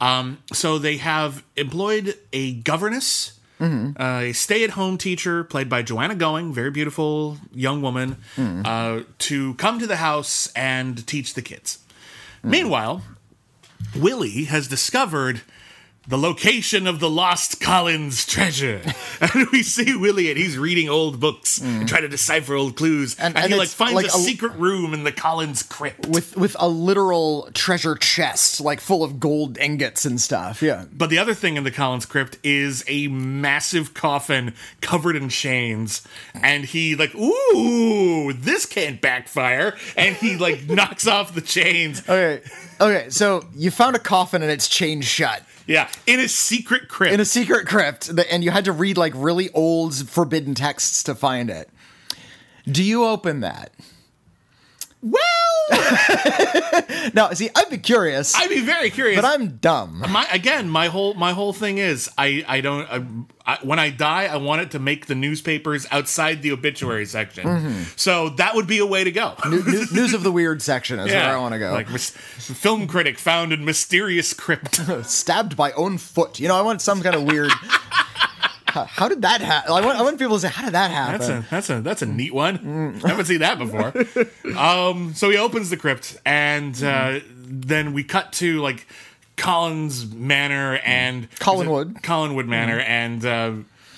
Um, 0.00 0.38
so 0.52 0.78
they 0.78 0.98
have 0.98 1.42
employed 1.56 2.14
a 2.32 2.54
governess. 2.54 3.35
Uh, 3.58 4.20
a 4.28 4.32
stay-at-home 4.32 4.98
teacher 4.98 5.42
played 5.44 5.68
by 5.68 5.82
Joanna 5.82 6.14
Going, 6.14 6.52
very 6.52 6.70
beautiful 6.70 7.38
young 7.52 7.80
woman, 7.82 8.16
uh, 8.38 9.02
to 9.18 9.54
come 9.54 9.78
to 9.78 9.86
the 9.86 9.96
house 9.96 10.52
and 10.54 11.06
teach 11.06 11.34
the 11.34 11.42
kids. 11.42 11.78
Meanwhile, 12.42 13.02
Willie 13.94 14.44
has 14.44 14.68
discovered 14.68 15.40
the 16.08 16.16
location 16.18 16.86
of 16.86 17.00
the 17.00 17.10
lost 17.10 17.60
Collins 17.60 18.26
treasure. 18.26 18.82
And 19.18 19.48
we 19.50 19.62
see 19.62 19.96
Willie 19.96 20.28
and 20.28 20.38
he's 20.38 20.58
reading 20.58 20.90
old 20.90 21.20
books 21.20 21.58
and 21.58 21.84
mm. 21.84 21.88
trying 21.88 22.02
to 22.02 22.08
decipher 22.08 22.54
old 22.54 22.76
clues. 22.76 23.14
And, 23.18 23.34
And- 23.34 23.44
and 23.44 23.52
he 23.54 23.58
like 23.58 23.68
finds 23.68 23.94
like 23.94 24.04
a, 24.04 24.08
a- 24.08 24.20
secret 24.20 24.52
room 24.56 24.92
in 24.92 25.04
the 25.04 25.12
Collins 25.12 25.62
crypt. 25.62 26.06
with 26.06 26.36
with 26.36 26.54
a 26.58 26.68
literal 26.68 27.48
treasure 27.54 27.94
chest, 27.94 28.60
like 28.60 28.78
full 28.80 29.02
of 29.02 29.18
gold 29.18 29.56
ingots 29.56 30.04
and 30.04 30.20
stuff. 30.20 30.60
Yeah. 30.60 30.84
But 30.92 31.08
the 31.08 31.18
other 31.18 31.32
thing 31.32 31.56
in 31.56 31.64
the 31.64 31.70
Collins 31.70 32.04
crypt 32.04 32.38
is 32.44 32.84
a 32.88 33.08
massive 33.08 33.94
coffin 33.94 34.52
covered 34.82 35.16
in 35.16 35.30
chains. 35.30 36.06
And 36.34 36.66
he 36.66 36.94
like, 36.94 37.14
ooh, 37.14 38.34
this 38.34 38.66
can't 38.66 39.00
backfire. 39.00 39.76
And 39.96 40.14
he 40.16 40.36
like 40.36 40.64
knocks 40.68 41.06
off 41.06 41.34
the 41.34 41.40
chains. 41.40 42.00
Okay. 42.06 42.42
Okay. 42.80 43.08
So 43.08 43.46
you 43.54 43.70
found 43.70 43.96
a 43.96 44.00
coffin 44.00 44.42
and 44.42 44.50
it's 44.50 44.68
chained 44.68 45.06
shut. 45.06 45.42
Yeah, 45.66 45.88
in 46.06 46.20
a 46.20 46.28
secret 46.28 46.88
crypt. 46.88 47.12
in 47.14 47.20
a 47.20 47.24
secret 47.24 47.66
crypt 47.66 48.08
and 48.30 48.44
you 48.44 48.50
had 48.52 48.64
to 48.66 48.72
read 48.72 48.96
like 48.96 49.12
really 49.16 49.50
old 49.50 50.08
forbidden 50.08 50.54
texts 50.54 51.02
to 51.04 51.14
find 51.14 51.50
it 51.50 51.68
do 52.70 52.82
you 52.82 53.04
open 53.04 53.40
that 53.40 53.72
well, 55.10 55.20
now 57.14 57.30
see 57.32 57.50
i'd 57.54 57.70
be 57.70 57.78
curious 57.78 58.34
I'd 58.36 58.48
be 58.48 58.60
very 58.60 58.90
curious. 58.90 59.20
but 59.20 59.24
i'm 59.24 59.56
dumb. 59.56 60.04
My 60.08 60.26
again 60.32 60.68
my 60.68 60.86
whole 60.88 61.14
my 61.14 61.32
whole 61.32 61.52
thing 61.52 61.78
is 61.78 62.08
i 62.16 62.44
i 62.46 62.60
don't 62.60 62.86
I, 62.88 63.54
I, 63.54 63.58
when 63.62 63.78
i 63.78 63.90
die 63.90 64.26
i 64.26 64.36
want 64.36 64.62
it 64.62 64.70
to 64.72 64.78
make 64.78 65.06
the 65.06 65.14
newspapers 65.14 65.86
outside 65.90 66.42
the 66.42 66.52
obituary 66.52 67.06
section. 67.06 67.46
Mm-hmm. 67.46 67.82
So 67.96 68.28
that 68.30 68.54
would 68.54 68.66
be 68.66 68.78
a 68.78 68.86
way 68.86 69.02
to 69.04 69.10
go. 69.12 69.34
New- 69.48 69.86
news 69.92 70.14
of 70.14 70.22
the 70.22 70.32
weird 70.32 70.62
section 70.62 70.98
is 71.00 71.06
where 71.12 71.36
i 71.36 71.38
want 71.38 71.52
to 71.54 71.58
go. 71.58 71.72
Like 71.72 71.90
mis- 71.90 72.10
film 72.10 72.86
critic 72.86 73.18
found 73.18 73.52
in 73.52 73.64
mysterious 73.64 74.32
crypt. 74.32 74.76
Stabbed 75.04 75.56
by 75.56 75.72
own 75.72 75.98
foot. 75.98 76.38
You 76.40 76.48
know 76.48 76.56
i 76.56 76.62
want 76.62 76.80
some 76.82 77.02
kind 77.02 77.16
of 77.16 77.24
weird 77.24 77.50
how, 78.76 78.84
how 78.84 79.08
did 79.08 79.22
that 79.22 79.40
happen 79.40 79.72
I 79.72 79.80
want, 79.84 79.98
I 79.98 80.02
want 80.02 80.18
people 80.18 80.34
to 80.36 80.40
say 80.40 80.48
how 80.48 80.64
did 80.64 80.74
that 80.74 80.90
happen? 80.90 81.18
That's 81.18 81.28
a 81.28 81.50
that's 81.50 81.70
a 81.70 81.80
that's 81.80 82.02
a 82.02 82.06
neat 82.06 82.34
one. 82.34 83.00
I 83.04 83.08
haven't 83.08 83.24
seen 83.26 83.40
that 83.40 83.58
before. 83.58 83.92
Um 84.56 85.14
so 85.14 85.30
he 85.30 85.36
opens 85.38 85.70
the 85.70 85.76
crypt 85.76 86.16
and 86.24 86.74
uh 86.82 87.20
then 87.48 87.92
we 87.92 88.04
cut 88.04 88.32
to 88.34 88.60
like 88.60 88.86
collins 89.36 90.12
manor 90.14 90.78
and 90.84 91.30
Collinwood. 91.38 92.00
collinwood 92.02 92.46
manor 92.46 92.78
and 92.80 93.24
uh 93.24 93.52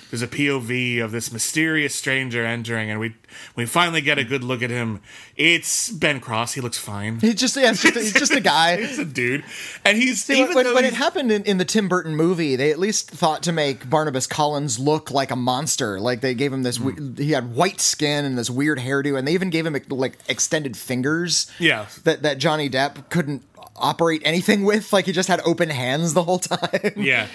there's 0.09 0.21
a 0.21 0.27
POV 0.27 1.03
of 1.03 1.11
this 1.11 1.31
mysterious 1.31 1.93
stranger 1.93 2.45
entering, 2.45 2.89
and 2.89 2.99
we 2.99 3.15
we 3.55 3.65
finally 3.65 4.01
get 4.01 4.17
a 4.17 4.23
good 4.23 4.43
look 4.43 4.63
at 4.63 4.69
him. 4.69 5.01
It's 5.35 5.89
Ben 5.89 6.19
Cross. 6.19 6.53
He 6.53 6.61
looks 6.61 6.77
fine. 6.77 7.19
he's 7.19 7.35
just 7.35 7.55
yeah, 7.55 7.69
he's 7.69 7.81
just, 7.81 7.95
he's 7.95 8.13
just 8.13 8.33
a 8.33 8.39
guy 8.41 8.77
He's 8.81 8.99
a 8.99 9.05
dude, 9.05 9.43
and 9.85 9.97
he's 9.97 10.23
See, 10.23 10.41
even 10.41 10.55
when, 10.55 10.73
when 10.73 10.85
it 10.85 10.93
happened 10.93 11.31
in, 11.31 11.43
in 11.43 11.57
the 11.57 11.65
Tim 11.65 11.87
Burton 11.87 12.15
movie, 12.15 12.55
they 12.55 12.71
at 12.71 12.79
least 12.79 13.11
thought 13.11 13.43
to 13.43 13.51
make 13.51 13.89
Barnabas 13.89 14.25
Collins 14.25 14.79
look 14.79 15.11
like 15.11 15.31
a 15.31 15.35
monster. 15.35 15.99
Like 15.99 16.21
they 16.21 16.33
gave 16.33 16.51
him 16.51 16.63
this, 16.63 16.79
we- 16.79 16.93
hmm. 16.93 17.15
he 17.15 17.31
had 17.31 17.53
white 17.53 17.79
skin 17.79 18.25
and 18.25 18.37
this 18.37 18.49
weird 18.49 18.79
hairdo, 18.79 19.17
and 19.17 19.27
they 19.27 19.33
even 19.33 19.49
gave 19.49 19.65
him 19.65 19.77
like 19.89 20.17
extended 20.27 20.75
fingers. 20.75 21.51
Yeah. 21.59 21.85
that 22.03 22.23
that 22.23 22.37
Johnny 22.39 22.69
Depp 22.69 23.09
couldn't 23.09 23.43
operate 23.79 24.21
anything 24.25 24.63
with. 24.65 24.91
Like 24.93 25.05
he 25.05 25.11
just 25.11 25.27
had 25.29 25.41
open 25.45 25.69
hands 25.69 26.13
the 26.13 26.23
whole 26.23 26.39
time. 26.39 26.93
Yeah. 26.95 27.27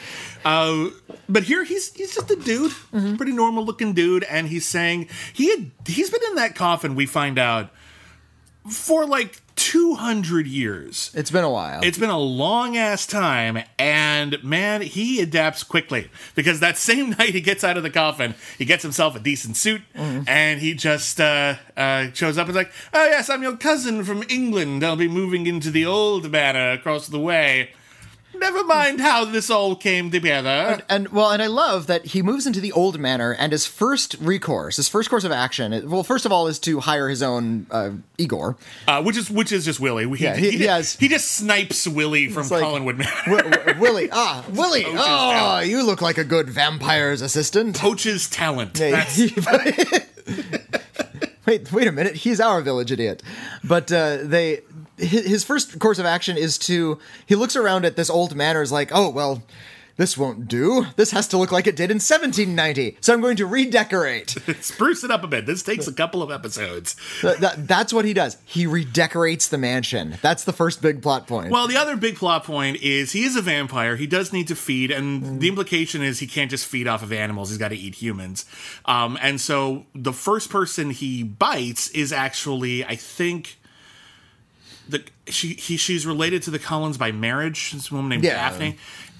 Uh, 0.44 0.90
but 1.28 1.44
here 1.44 1.64
he's 1.64 1.92
he's 1.94 2.14
just 2.14 2.30
a 2.30 2.36
dude, 2.36 2.70
Mm-hmm. 2.92 3.16
pretty 3.16 3.32
normal 3.32 3.64
looking 3.64 3.94
dude, 3.94 4.24
and 4.24 4.48
he's 4.48 4.66
saying 4.66 5.08
he 5.32 5.50
had 5.50 5.70
he's 5.86 6.10
been 6.10 6.20
in 6.28 6.34
that 6.36 6.54
coffin. 6.54 6.94
We 6.94 7.06
find 7.06 7.38
out 7.38 7.70
for 8.68 9.06
like 9.06 9.40
two 9.56 9.94
hundred 9.94 10.46
years. 10.46 11.10
It's 11.14 11.30
been 11.30 11.44
a 11.44 11.50
while. 11.50 11.80
It's 11.84 11.98
been 11.98 12.10
a 12.10 12.18
long 12.18 12.76
ass 12.76 13.06
time, 13.06 13.62
and 13.78 14.42
man, 14.42 14.82
he 14.82 15.20
adapts 15.20 15.62
quickly 15.62 16.10
because 16.34 16.60
that 16.60 16.76
same 16.76 17.10
night 17.18 17.30
he 17.30 17.40
gets 17.40 17.62
out 17.64 17.76
of 17.76 17.82
the 17.82 17.90
coffin, 17.90 18.34
he 18.58 18.64
gets 18.64 18.82
himself 18.82 19.14
a 19.16 19.20
decent 19.20 19.56
suit, 19.56 19.82
Mm-hmm. 19.94 20.28
and 20.28 20.60
he 20.60 20.74
just 20.74 21.20
uh, 21.20 21.54
uh, 21.76 22.08
shows 22.14 22.38
up 22.38 22.46
and 22.46 22.56
like, 22.56 22.72
"Oh 22.92 23.04
yes, 23.04 23.28
I'm 23.30 23.42
your 23.42 23.56
cousin 23.56 24.02
from 24.04 24.24
England. 24.28 24.82
I'll 24.84 24.96
be 24.96 25.08
moving 25.08 25.46
into 25.46 25.70
the 25.70 25.86
old 25.86 26.30
manor 26.30 26.72
across 26.72 27.06
the 27.08 27.20
way." 27.20 27.70
Never 28.38 28.64
mind 28.64 29.00
how 29.00 29.24
this 29.24 29.50
all 29.50 29.74
came 29.76 30.10
together. 30.10 30.82
And 30.88 31.08
well, 31.08 31.30
and 31.30 31.42
I 31.42 31.46
love 31.46 31.86
that 31.86 32.06
he 32.06 32.22
moves 32.22 32.46
into 32.46 32.60
the 32.60 32.72
old 32.72 32.98
manor, 32.98 33.32
and 33.32 33.52
his 33.52 33.66
first 33.66 34.16
recourse, 34.20 34.76
his 34.76 34.88
first 34.88 35.08
course 35.10 35.24
of 35.24 35.32
action, 35.32 35.88
well, 35.90 36.04
first 36.04 36.26
of 36.26 36.32
all, 36.32 36.46
is 36.46 36.58
to 36.60 36.80
hire 36.80 37.08
his 37.08 37.22
own 37.22 37.66
uh, 37.70 37.90
Igor. 38.18 38.56
Uh, 38.86 39.02
which 39.02 39.16
is 39.16 39.30
which 39.30 39.52
is 39.52 39.64
just 39.64 39.80
Willie. 39.80 40.08
He, 40.16 40.24
Yeah, 40.24 40.36
he- 40.36 40.50
he, 40.50 40.58
he 40.58 40.64
has- 40.64 40.96
he 40.96 41.08
just 41.08 41.30
snipes 41.30 41.86
Willie 41.88 42.28
from 42.28 42.48
like- 42.48 42.62
Collinwood 42.62 42.98
Manor. 42.98 43.10
W- 43.42 43.50
w- 43.50 43.74
Willie, 43.80 44.08
ah, 44.12 44.44
Willie, 44.50 44.84
oh, 44.86 44.92
talent. 44.94 45.68
you 45.68 45.82
look 45.84 46.02
like 46.02 46.18
a 46.18 46.24
good 46.24 46.48
vampire's 46.50 47.22
assistant. 47.22 47.76
Poaches 47.78 48.28
talent. 48.28 48.78
Yeah, 48.78 48.90
That's, 49.04 49.18
wait, 51.46 51.72
wait 51.72 51.86
a 51.88 51.92
minute. 51.92 52.16
He's 52.16 52.40
our 52.40 52.60
village 52.60 52.92
idiot. 52.92 53.22
But 53.62 53.90
uh, 53.92 54.18
they, 54.22 54.60
his, 54.96 55.44
first 55.44 55.78
course 55.78 55.98
of 55.98 56.06
action 56.06 56.36
is 56.36 56.58
to 56.58 56.98
he 57.26 57.34
looks 57.34 57.56
around 57.56 57.84
at 57.84 57.96
this 57.96 58.10
old 58.10 58.34
manor, 58.34 58.62
is 58.62 58.72
like, 58.72 58.90
oh 58.92 59.10
well, 59.10 59.42
this 59.96 60.18
won't 60.18 60.48
do. 60.48 60.86
This 60.96 61.12
has 61.12 61.28
to 61.28 61.38
look 61.38 61.52
like 61.52 61.68
it 61.68 61.76
did 61.76 61.90
in 61.90 61.96
1790. 61.98 62.98
So 63.00 63.14
I'm 63.14 63.20
going 63.20 63.36
to 63.36 63.46
redecorate. 63.46 64.30
spruce 64.60 65.04
it 65.04 65.10
up 65.12 65.22
a 65.22 65.28
bit. 65.28 65.46
This 65.46 65.62
takes 65.62 65.86
a 65.86 65.92
couple 65.92 66.20
of 66.20 66.32
episodes. 66.32 66.96
Th- 67.20 67.38
that- 67.38 67.68
that's 67.68 67.92
what 67.92 68.04
he 68.04 68.12
does. 68.12 68.36
He 68.44 68.66
redecorates 68.66 69.46
the 69.46 69.58
mansion. 69.58 70.16
That's 70.20 70.42
the 70.42 70.52
first 70.52 70.82
big 70.82 71.00
plot 71.00 71.28
point. 71.28 71.52
Well, 71.52 71.68
the 71.68 71.76
other 71.76 71.96
big 71.96 72.16
plot 72.16 72.42
point 72.42 72.78
is 72.82 73.12
he 73.12 73.22
is 73.24 73.36
a 73.36 73.42
vampire. 73.42 73.94
He 73.94 74.08
does 74.08 74.32
need 74.32 74.48
to 74.48 74.56
feed, 74.56 74.90
and 74.90 75.40
the 75.40 75.48
implication 75.48 76.02
is 76.02 76.18
he 76.18 76.26
can't 76.26 76.50
just 76.50 76.66
feed 76.66 76.88
off 76.88 77.04
of 77.04 77.12
animals. 77.12 77.50
He's 77.50 77.58
got 77.58 77.68
to 77.68 77.76
eat 77.76 77.94
humans. 77.94 78.46
Um, 78.86 79.16
and 79.22 79.40
so 79.40 79.86
the 79.94 80.12
first 80.12 80.50
person 80.50 80.90
he 80.90 81.22
bites 81.22 81.88
is 81.90 82.12
actually, 82.12 82.84
I 82.84 82.96
think, 82.96 83.60
the 84.88 85.04
she 85.28 85.48
he 85.54 85.76
she's 85.76 86.06
related 86.06 86.42
to 86.44 86.50
the 86.50 86.58
Cullens 86.58 86.98
by 86.98 87.12
marriage. 87.12 87.72
This 87.72 87.90
woman 87.92 88.08
named 88.10 88.24
Yeah. 88.24 88.34
Daphne, 88.50 88.76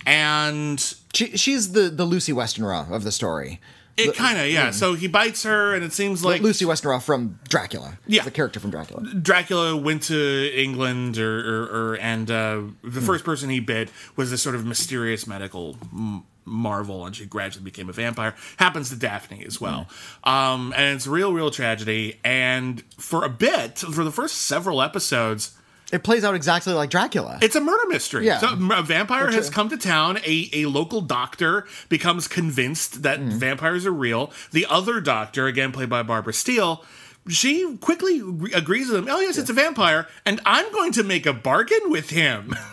and 0.07 0.79
she, 1.15 1.37
she's 1.37 1.73
the, 1.73 1.89
the 1.91 2.05
Lucy 2.05 2.33
Westenra 2.33 2.91
of 2.91 3.05
the 3.05 3.13
story. 3.13 3.61
it 3.97 4.15
kind 4.17 4.39
of 4.39 4.49
yeah. 4.49 4.71
So 4.73 4.95
he 4.95 5.07
bites 5.09 5.45
her, 5.45 5.73
and 5.75 5.85
it 5.85 5.93
seems 5.93 6.25
like 6.25 6.43
Lucy 6.43 6.65
Westenra 6.65 7.01
from 7.03 7.39
Dracula. 7.49 7.99
Yeah. 8.07 8.25
The 8.25 8.31
character 8.33 8.59
from 8.61 8.71
Dracula. 8.71 9.03
Dracula 9.23 9.77
went 9.77 10.03
to 10.05 10.51
England, 10.55 11.17
or, 11.19 11.39
or, 11.39 11.63
or 11.93 11.97
and 11.99 12.31
uh, 12.31 12.61
the 12.83 13.01
Hmm. 13.01 13.07
first 13.07 13.25
person 13.25 13.51
he 13.51 13.61
bit 13.61 13.91
was 14.17 14.31
this 14.31 14.43
sort 14.43 14.57
of 14.57 14.67
mysterious 14.67 15.27
medical 15.27 15.77
m- 15.93 16.25
marvel, 16.45 17.07
and 17.07 17.15
she 17.17 17.27
gradually 17.27 17.65
became 17.65 17.89
a 17.89 17.93
vampire. 17.93 18.35
Happens 18.59 18.91
to 18.91 18.97
Daphne 18.97 19.45
as 19.47 19.61
well, 19.61 19.89
Hmm. 20.25 20.29
um, 20.31 20.75
and 20.77 20.97
it's 20.97 21.07
a 21.07 21.11
real, 21.11 21.33
real 21.33 21.51
tragedy. 21.51 22.19
And 22.25 22.83
for 22.99 23.25
a 23.25 23.29
bit, 23.29 23.79
for 23.79 24.05
the 24.05 24.11
first 24.13 24.43
several 24.43 24.83
episodes, 24.83 25.53
It 25.93 26.03
plays 26.03 26.25
out 26.25 26.35
exactly 26.35 26.73
like 26.73 26.91
Dracula. 26.91 27.39
it's 27.43 27.55
a 27.55 27.61
murder 27.61 27.89
mystery. 27.89 28.27
Yeah. 28.27 28.39
So 28.39 28.49
a 28.73 28.83
vampire 28.83 29.31
has 29.31 29.49
come 29.51 29.69
to 29.69 29.77
town. 29.77 30.19
A, 30.25 30.51
a 30.53 30.67
local 30.67 31.01
doctor 31.03 31.67
becomes 31.89 32.27
convinced 32.27 33.03
that 33.03 33.21
Mm-hmm. 33.21 33.39
vampires 33.39 33.87
are 33.87 33.93
real. 33.93 34.33
The 34.51 34.67
other 34.69 35.01
doctor, 35.01 35.47
again 35.47 35.73
played 35.73 35.89
by 35.91 36.03
Barbara 36.03 36.33
Steele, 36.33 36.85
she 37.29 37.77
quickly 37.79 38.21
re- 38.23 38.53
agrees 38.53 38.89
with 38.91 38.99
him. 38.99 39.09
Oh 39.11 39.21
yes, 39.21 39.39
it's 39.39 39.51
a 39.51 39.55
vampire, 39.55 40.07
and 40.27 40.41
I'm 40.45 40.71
going 40.73 40.93
to 40.93 41.03
make 41.03 41.27
a 41.27 41.33
bargain 41.33 41.91
with 41.91 42.11
him. 42.11 42.55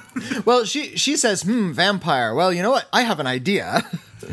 Well, 0.44 0.66
she 0.66 0.98
she 0.98 1.16
says, 1.16 1.44
"Hmm, 1.44 1.72
vampire. 1.72 2.36
Well, 2.36 2.52
you 2.52 2.62
know 2.62 2.72
what? 2.72 2.86
I 2.92 3.04
have 3.04 3.22
an 3.22 3.28
idea. 3.28 3.90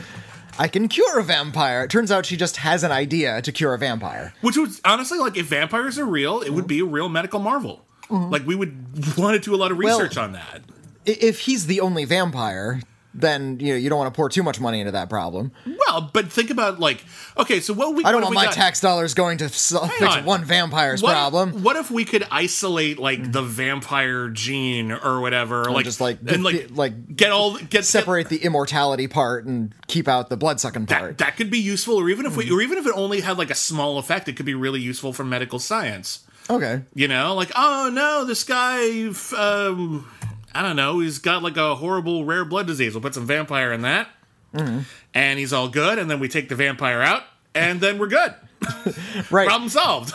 I 0.59 0.67
can 0.67 0.89
cure 0.89 1.21
a 1.21 1.23
vampire." 1.23 1.85
It 1.85 1.91
turns 1.93 2.11
out 2.11 2.27
she 2.27 2.37
just 2.37 2.57
has 2.57 2.83
an 2.83 2.91
idea 2.91 3.41
to 3.43 3.53
cure 3.53 3.75
a 3.75 3.79
vampire. 3.79 4.35
Which 4.41 4.57
was 4.57 4.81
honestly 4.85 5.21
like 5.21 5.37
if 5.37 5.47
vampires 5.47 5.97
are 5.97 6.05
real, 6.05 6.41
it 6.41 6.51
would 6.51 6.67
be 6.67 6.81
a 6.81 6.85
real 6.85 7.09
medical 7.09 7.39
marvel. 7.39 7.85
Like 8.11 8.45
we 8.45 8.57
would 8.57 9.17
want 9.17 9.35
to 9.37 9.41
do 9.41 9.55
a 9.55 9.57
lot 9.57 9.71
of 9.71 9.77
Mm-hmm. 9.79 9.85
Well- 9.85 10.01
research 10.01 10.17
on 10.17 10.33
that. 10.33 10.63
If 11.07 11.39
he's 11.43 11.67
the 11.67 11.81
only 11.81 12.05
vampire, 12.05 12.83
then 13.21 13.59
you 13.61 13.73
know 13.73 13.79
you 13.79 13.89
don't 13.89 13.99
want 13.99 14.13
to 14.13 14.17
pour 14.17 14.29
too 14.29 14.43
much 14.43 14.61
money 14.61 14.81
into 14.81 14.93
that 14.93 15.09
problem. 15.09 15.53
Well, 15.67 16.11
but 16.13 16.31
think 16.33 16.51
about 16.51 16.81
like 16.81 17.05
okay, 17.37 17.61
so 17.61 17.73
what 17.75 17.95
we 17.95 18.05
I 18.05 18.13
don't 18.13 18.21
want 18.23 18.31
we 18.31 18.35
my 18.37 18.45
got? 18.47 18.55
tax 18.55 18.81
dollars 18.81 19.15
going 19.15 19.39
to 19.39 19.45
s- 19.47 19.75
fix 19.99 20.03
on. 20.17 20.25
one 20.25 20.45
vampire's 20.45 21.03
What, 21.03 21.13
problem. 21.13 21.63
What 21.63 21.77
if 21.77 21.91
we 21.91 22.05
could 22.05 22.27
isolate 22.31 22.99
like 22.99 23.33
the 23.33 23.43
vampire 23.43 24.29
gene 24.29 24.93
or 24.93 25.21
whatever, 25.21 25.63
or 25.63 25.71
like 25.73 25.85
just, 25.85 26.01
like, 26.01 26.19
and 26.21 26.29
the- 26.29 26.39
like 26.39 26.69
like, 26.71 27.17
get 27.17 27.31
all 27.33 27.57
get 27.59 27.85
Separate 27.85 28.29
the 28.29 28.39
immortality 28.45 29.09
part 29.09 29.45
and 29.47 29.75
keep 29.87 30.09
out 30.09 30.29
the 30.31 30.37
blood 30.37 30.61
sucking 30.61 30.87
part. 30.87 31.19
that 31.19 31.37
could 31.37 31.51
be 31.51 31.59
useful, 31.59 31.95
or 31.97 32.09
even 32.11 32.27
if 32.27 32.33
Hmm. 32.33 32.39
we, 32.39 32.51
or 32.51 32.61
even 32.61 32.79
if 32.79 32.87
it 32.87 32.93
only 32.95 33.21
had 33.21 33.39
like 33.39 33.51
a 33.51 33.55
small 33.55 33.99
effect, 33.99 34.29
it 34.29 34.35
could 34.37 34.47
be 34.47 34.55
really 34.55 34.81
useful 34.81 35.13
for 35.13 35.25
medical 35.25 35.59
science. 35.59 36.21
okay. 36.51 36.83
You 36.95 37.09
know, 37.09 37.35
like 37.35 37.51
oh 37.57 37.91
no, 37.93 38.25
this 38.25 38.45
guy, 38.45 39.07
um, 39.37 40.07
I 40.55 40.63
don't 40.63 40.77
know, 40.77 40.99
he's 41.01 41.19
got 41.19 41.43
like 41.43 41.57
a 41.57 41.75
horrible 41.77 42.25
rare 42.25 42.45
blood 42.45 42.67
disease. 42.67 42.95
We'll 42.95 43.03
put 43.03 43.15
some 43.15 43.27
vampire 43.27 43.73
in 43.73 43.83
that, 43.83 44.09
Mm-hmm. 44.55 44.81
and 45.15 45.39
he's 45.39 45.53
all 45.53 45.69
good. 45.69 45.99
And 45.99 46.11
then 46.11 46.21
we 46.21 46.29
take 46.29 46.49
the 46.49 46.55
vampire 46.57 47.03
out, 47.03 47.23
and 47.55 47.81
then 47.81 47.99
we're 47.99 48.07
good. 48.09 48.35
Right. 49.31 49.47
Problem 49.49 49.69
solved. 49.69 50.15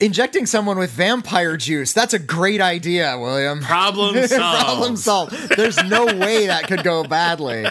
Injecting 0.00 0.46
someone 0.46 0.78
with 0.78 0.90
vampire 0.92 1.56
juice. 1.56 1.92
That's 1.92 2.14
a 2.14 2.18
great 2.18 2.60
idea, 2.60 3.16
William. 3.18 3.60
Problem 3.60 4.14
solved. 4.26 4.64
Problem 4.64 4.96
solved. 4.96 5.32
There's 5.56 5.82
no 5.84 6.06
way 6.06 6.46
that 6.46 6.66
could 6.68 6.82
go 6.82 7.04
badly. 7.04 7.66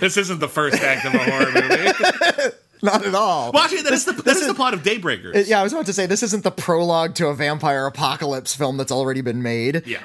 This 0.00 0.16
isn't 0.16 0.40
the 0.40 0.48
first 0.48 0.82
act 0.82 1.06
of 1.06 1.14
a 1.14 1.18
horror 1.18 1.52
movie. 1.52 2.56
Not 2.82 3.06
at 3.06 3.14
all. 3.14 3.52
Well, 3.52 3.62
actually, 3.62 3.82
that 3.82 3.92
is 3.92 4.04
the 4.04 4.12
that 4.12 4.24
this 4.24 4.36
is 4.36 4.42
is- 4.42 4.48
the 4.48 4.54
plot 4.54 4.74
of 4.74 4.82
Daybreakers. 4.82 5.46
Yeah, 5.48 5.60
I 5.60 5.62
was 5.62 5.72
about 5.72 5.86
to 5.86 5.92
say 5.92 6.06
this 6.06 6.22
isn't 6.24 6.42
the 6.44 6.50
prologue 6.50 7.14
to 7.16 7.28
a 7.28 7.34
vampire 7.34 7.86
apocalypse 7.86 8.54
film 8.54 8.76
that's 8.76 8.92
already 8.92 9.20
been 9.22 9.42
made. 9.42 9.84
Yeah. 9.86 10.02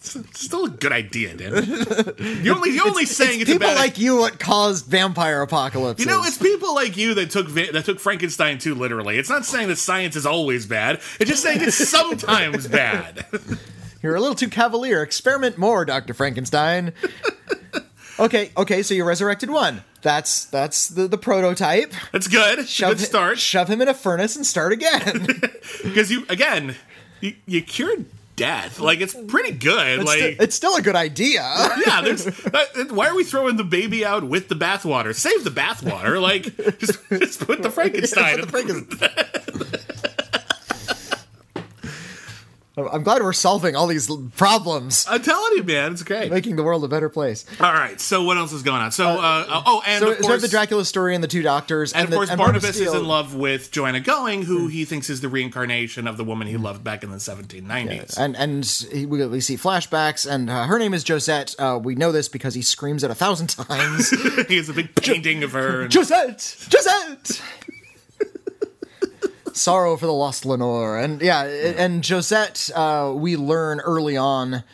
It's 0.00 0.40
Still 0.40 0.66
a 0.66 0.70
good 0.70 0.92
idea, 0.92 1.34
Dan. 1.36 1.52
You're 2.42 2.54
only 2.54 2.70
you're 2.70 2.86
only 2.86 3.04
saying 3.04 3.40
it's, 3.40 3.50
a 3.50 3.52
People 3.52 3.74
like 3.74 3.98
you 3.98 4.16
what 4.18 4.38
caused 4.38 4.86
vampire 4.86 5.42
apocalypse. 5.42 6.00
You 6.00 6.06
know, 6.06 6.22
it's 6.24 6.38
people 6.38 6.74
like 6.74 6.96
you 6.96 7.14
that 7.14 7.30
took 7.30 7.48
that 7.48 7.84
took 7.84 7.98
Frankenstein 7.98 8.58
too 8.58 8.74
literally. 8.74 9.18
It's 9.18 9.28
not 9.28 9.44
saying 9.44 9.68
that 9.68 9.76
science 9.76 10.14
is 10.16 10.24
always 10.24 10.66
bad. 10.66 11.00
It's 11.18 11.28
just 11.28 11.42
saying 11.42 11.60
it's 11.62 11.76
sometimes 11.88 12.68
bad. 12.68 13.26
You're 14.02 14.14
a 14.14 14.20
little 14.20 14.36
too 14.36 14.48
cavalier. 14.48 15.02
Experiment 15.02 15.58
more, 15.58 15.84
Dr. 15.84 16.14
Frankenstein. 16.14 16.92
okay, 18.20 18.52
okay, 18.56 18.82
so 18.82 18.94
you 18.94 19.04
resurrected 19.04 19.50
one. 19.50 19.82
That's 20.02 20.44
that's 20.44 20.88
the, 20.88 21.08
the 21.08 21.18
prototype. 21.18 21.92
That's 22.12 22.28
good. 22.28 22.68
Shove 22.68 22.98
good 22.98 23.04
start. 23.04 23.38
Shove 23.40 23.68
him 23.68 23.80
in 23.82 23.88
a 23.88 23.94
furnace 23.94 24.36
and 24.36 24.46
start 24.46 24.72
again. 24.72 25.26
Because 25.82 26.10
you 26.10 26.24
again, 26.28 26.74
you, 27.20 27.34
you 27.46 27.62
cured 27.62 28.06
death. 28.38 28.80
Like 28.80 29.00
it's 29.00 29.14
pretty 29.14 29.52
good. 29.52 30.00
It's, 30.00 30.06
like 30.06 30.18
sti- 30.18 30.36
it's 30.40 30.54
still 30.56 30.76
a 30.76 30.82
good 30.82 30.96
idea. 30.96 31.42
yeah, 31.86 32.00
there's. 32.02 32.26
Uh, 32.48 32.84
why 32.90 33.06
are 33.06 33.14
we 33.14 33.24
throwing 33.24 33.56
the 33.56 33.64
baby 33.64 34.04
out 34.04 34.24
with 34.24 34.48
the 34.48 34.54
bathwater? 34.54 35.14
Save 35.14 35.44
the 35.44 35.50
bathwater. 35.50 36.20
Like 36.20 36.44
just, 36.78 36.98
just 37.08 37.40
put 37.40 37.62
the 37.62 37.70
Frankenstein. 37.78 38.40
Put 38.46 38.66
the 38.66 39.47
I'm 42.86 43.02
glad 43.02 43.22
we're 43.22 43.32
solving 43.32 43.74
all 43.76 43.86
these 43.86 44.08
problems, 44.36 45.06
I'm 45.08 45.22
telling 45.22 45.56
you, 45.56 45.62
man, 45.64 45.92
it's 45.92 46.02
great. 46.02 46.30
making 46.30 46.56
the 46.56 46.62
world 46.62 46.84
a 46.84 46.88
better 46.88 47.08
place. 47.08 47.44
All 47.60 47.72
right, 47.72 48.00
so 48.00 48.22
what 48.22 48.36
else 48.36 48.52
is 48.52 48.62
going 48.62 48.80
on? 48.82 48.92
So, 48.92 49.06
uh, 49.08 49.62
oh, 49.66 49.82
and 49.86 50.00
So, 50.00 50.10
of 50.12 50.16
so 50.18 50.22
course, 50.22 50.42
the 50.42 50.48
Dracula 50.48 50.84
story 50.84 51.14
and 51.14 51.22
the 51.24 51.28
two 51.28 51.42
doctors, 51.42 51.92
and 51.92 52.04
of 52.04 52.10
the- 52.10 52.16
course, 52.16 52.30
and 52.30 52.38
Barbara 52.38 52.60
Barnabas 52.60 52.80
is 52.80 52.92
in 52.94 53.04
love 53.06 53.34
with 53.34 53.70
Joanna 53.70 54.00
Going, 54.00 54.42
who 54.42 54.68
he 54.68 54.84
thinks 54.84 55.10
is 55.10 55.20
the 55.20 55.28
reincarnation 55.28 56.06
of 56.06 56.16
the 56.16 56.24
woman 56.24 56.46
he 56.48 56.56
loved 56.56 56.84
back 56.84 57.02
in 57.02 57.10
the 57.10 57.16
1790s. 57.16 58.16
and 58.18 58.36
and 58.36 58.64
he, 58.92 59.06
we, 59.06 59.24
we 59.26 59.40
see 59.40 59.56
flashbacks, 59.56 60.30
and 60.30 60.48
uh, 60.50 60.64
her 60.66 60.78
name 60.78 60.94
is 60.94 61.04
Josette. 61.06 61.54
Uh, 61.58 61.78
we 61.82 61.94
know 61.94 62.12
this 62.12 62.28
because 62.28 62.54
he 62.54 62.62
screams 62.62 63.02
it 63.04 63.10
a 63.10 63.14
thousand 63.14 63.48
times. 63.48 64.10
he 64.48 64.56
has 64.56 64.68
a 64.68 64.72
big 64.74 64.94
painting 64.94 65.42
of 65.42 65.52
her. 65.52 65.82
and- 65.82 65.92
Josette, 65.92 66.56
Josette. 66.70 67.40
Sorrow 69.58 69.96
for 69.96 70.06
the 70.06 70.12
lost 70.12 70.46
Lenore, 70.46 70.98
and 70.98 71.20
yeah, 71.20 71.42
and 71.42 72.06
Josette. 72.06 72.70
Uh, 72.74 73.12
we 73.14 73.36
learn 73.36 73.80
early 73.80 74.16
on. 74.16 74.64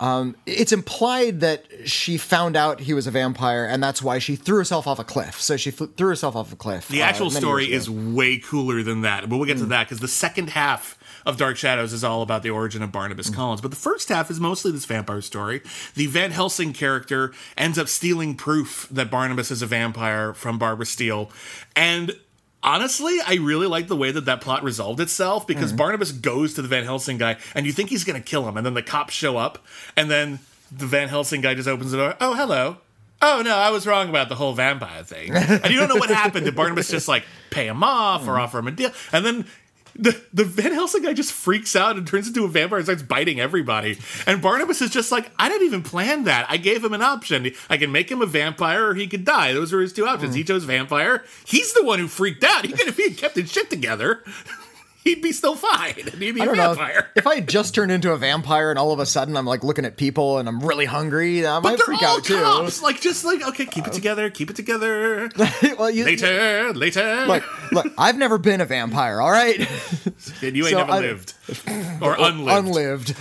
Um, 0.00 0.36
it's 0.46 0.70
implied 0.70 1.40
that 1.40 1.64
she 1.84 2.18
found 2.18 2.56
out 2.56 2.80
he 2.80 2.94
was 2.94 3.06
a 3.08 3.10
vampire, 3.10 3.64
and 3.64 3.82
that's 3.82 4.00
why 4.00 4.20
she 4.20 4.36
threw 4.36 4.58
herself 4.58 4.86
off 4.86 4.98
a 5.00 5.04
cliff. 5.04 5.40
So 5.40 5.56
she 5.56 5.72
fl- 5.72 5.86
threw 5.86 6.08
herself 6.08 6.36
off 6.36 6.52
a 6.52 6.56
cliff. 6.56 6.86
the 6.88 7.02
uh, 7.02 7.06
actual 7.06 7.30
story 7.30 7.72
is 7.72 7.90
way 7.90 8.38
cooler 8.38 8.82
than 8.82 9.00
that, 9.00 9.28
but 9.28 9.36
we'll 9.36 9.46
get 9.46 9.58
to 9.58 9.66
that 9.66 9.88
because 9.88 9.98
the 9.98 10.06
second 10.06 10.50
half 10.50 10.96
of 11.26 11.36
Dark 11.36 11.56
Shadows 11.56 11.92
is 11.92 12.04
all 12.04 12.22
about 12.22 12.42
the 12.42 12.50
origin 12.50 12.82
of 12.82 12.92
Barnabas 12.92 13.28
Collins. 13.28 13.60
But 13.60 13.70
the 13.70 13.76
first 13.76 14.08
half 14.08 14.30
is 14.30 14.38
mostly 14.38 14.70
this 14.70 14.84
vampire 14.84 15.20
story. 15.20 15.62
The 15.94 16.06
Van 16.06 16.30
Helsing 16.30 16.72
character 16.72 17.32
ends 17.56 17.76
up 17.76 17.88
stealing 17.88 18.36
proof 18.36 18.88
that 18.90 19.10
Barnabas 19.10 19.50
is 19.50 19.62
a 19.62 19.66
vampire 19.66 20.32
from 20.32 20.58
Barbara 20.58 20.86
Steele. 20.86 21.30
And 21.74 22.16
honestly, 22.62 23.18
I 23.26 23.34
really 23.34 23.66
like 23.66 23.88
the 23.88 23.96
way 23.96 24.10
that 24.10 24.24
that 24.26 24.40
plot 24.40 24.62
resolved 24.62 25.00
itself 25.00 25.46
because 25.46 25.70
hmm. 25.70 25.76
Barnabas 25.76 26.12
goes 26.12 26.54
to 26.54 26.62
the 26.62 26.68
Van 26.68 26.84
Helsing 26.84 27.18
guy 27.18 27.36
and 27.54 27.66
you 27.66 27.72
think 27.72 27.90
he's 27.90 28.04
going 28.04 28.20
to 28.20 28.26
kill 28.26 28.48
him. 28.48 28.56
And 28.56 28.64
then 28.64 28.74
the 28.74 28.82
cops 28.82 29.14
show 29.14 29.36
up 29.36 29.64
and 29.96 30.10
then 30.10 30.40
the 30.70 30.86
Van 30.86 31.08
Helsing 31.08 31.40
guy 31.40 31.54
just 31.54 31.68
opens 31.68 31.90
the 31.90 31.98
door. 31.98 32.16
Oh, 32.20 32.34
hello. 32.34 32.78
Oh 33.20 33.42
no, 33.44 33.56
I 33.56 33.70
was 33.70 33.84
wrong 33.84 34.08
about 34.08 34.28
the 34.28 34.36
whole 34.36 34.52
vampire 34.52 35.02
thing. 35.02 35.34
And 35.34 35.70
you 35.70 35.80
don't 35.80 35.88
know 35.88 35.96
what 35.96 36.08
happened. 36.08 36.44
Did 36.44 36.54
Barnabas 36.54 36.88
just 36.88 37.08
like 37.08 37.24
pay 37.50 37.66
him 37.66 37.82
off 37.82 38.22
or 38.22 38.34
hmm. 38.34 38.40
offer 38.40 38.58
him 38.58 38.68
a 38.68 38.70
deal? 38.70 38.92
And 39.12 39.26
then 39.26 39.46
the 39.94 40.20
the 40.32 40.44
Van 40.44 40.72
Helsing 40.72 41.02
guy 41.02 41.12
just 41.12 41.32
freaks 41.32 41.74
out 41.76 41.96
and 41.96 42.06
turns 42.06 42.28
into 42.28 42.44
a 42.44 42.48
vampire 42.48 42.78
and 42.78 42.86
starts 42.86 43.02
biting 43.02 43.40
everybody. 43.40 43.98
And 44.26 44.42
Barnabas 44.42 44.82
is 44.82 44.90
just 44.90 45.12
like, 45.12 45.30
I 45.38 45.48
didn't 45.48 45.66
even 45.66 45.82
plan 45.82 46.24
that. 46.24 46.46
I 46.48 46.56
gave 46.56 46.84
him 46.84 46.92
an 46.92 47.02
option. 47.02 47.50
I 47.68 47.76
can 47.76 47.92
make 47.92 48.10
him 48.10 48.22
a 48.22 48.26
vampire 48.26 48.88
or 48.88 48.94
he 48.94 49.06
could 49.06 49.24
die. 49.24 49.52
Those 49.52 49.72
were 49.72 49.80
his 49.80 49.92
two 49.92 50.06
options. 50.06 50.34
He 50.34 50.44
mm. 50.44 50.48
chose 50.48 50.64
vampire. 50.64 51.24
He's 51.44 51.72
the 51.74 51.84
one 51.84 51.98
who 51.98 52.08
freaked 52.08 52.44
out. 52.44 52.64
He 52.64 52.72
could 52.72 52.86
have 52.86 53.16
kept 53.16 53.36
his 53.36 53.50
shit 53.50 53.70
together. 53.70 54.22
He'd 55.04 55.22
be 55.22 55.32
still 55.32 55.54
fine. 55.56 55.94
He'd 55.94 56.34
be 56.34 56.40
I 56.42 56.44
a 56.44 56.54
vampire. 56.54 57.08
If 57.14 57.26
I 57.26 57.40
just 57.40 57.74
turned 57.74 57.90
into 57.90 58.12
a 58.12 58.18
vampire 58.18 58.68
and 58.70 58.78
all 58.78 58.92
of 58.92 58.98
a 58.98 59.06
sudden 59.06 59.36
I'm 59.36 59.46
like 59.46 59.64
looking 59.64 59.84
at 59.86 59.96
people 59.96 60.38
and 60.38 60.48
I'm 60.48 60.60
really 60.60 60.84
hungry, 60.84 61.46
I 61.46 61.60
But 61.60 61.70
might 61.70 61.80
freak 61.80 62.02
out 62.02 62.24
too. 62.24 62.34
cops. 62.42 62.82
Like 62.82 63.00
just 63.00 63.24
like 63.24 63.40
okay, 63.48 63.64
keep 63.64 63.86
it 63.86 63.92
together, 63.94 64.28
keep 64.28 64.50
it 64.50 64.56
together. 64.56 65.30
well, 65.78 65.88
you, 65.90 66.04
Later, 66.04 66.72
later. 66.74 67.24
Look, 67.26 67.44
look, 67.72 67.92
I've 67.96 68.18
never 68.18 68.36
been 68.38 68.60
a 68.60 68.66
vampire, 68.66 69.20
all 69.20 69.30
right? 69.30 69.58
and 70.42 70.56
you 70.56 70.64
ain't 70.64 70.72
so 70.72 70.78
never 70.78 70.92
I- 70.92 70.98
lived 71.00 71.32
or 72.02 72.16
unlived. 72.18 72.66
Unlived. 72.66 73.16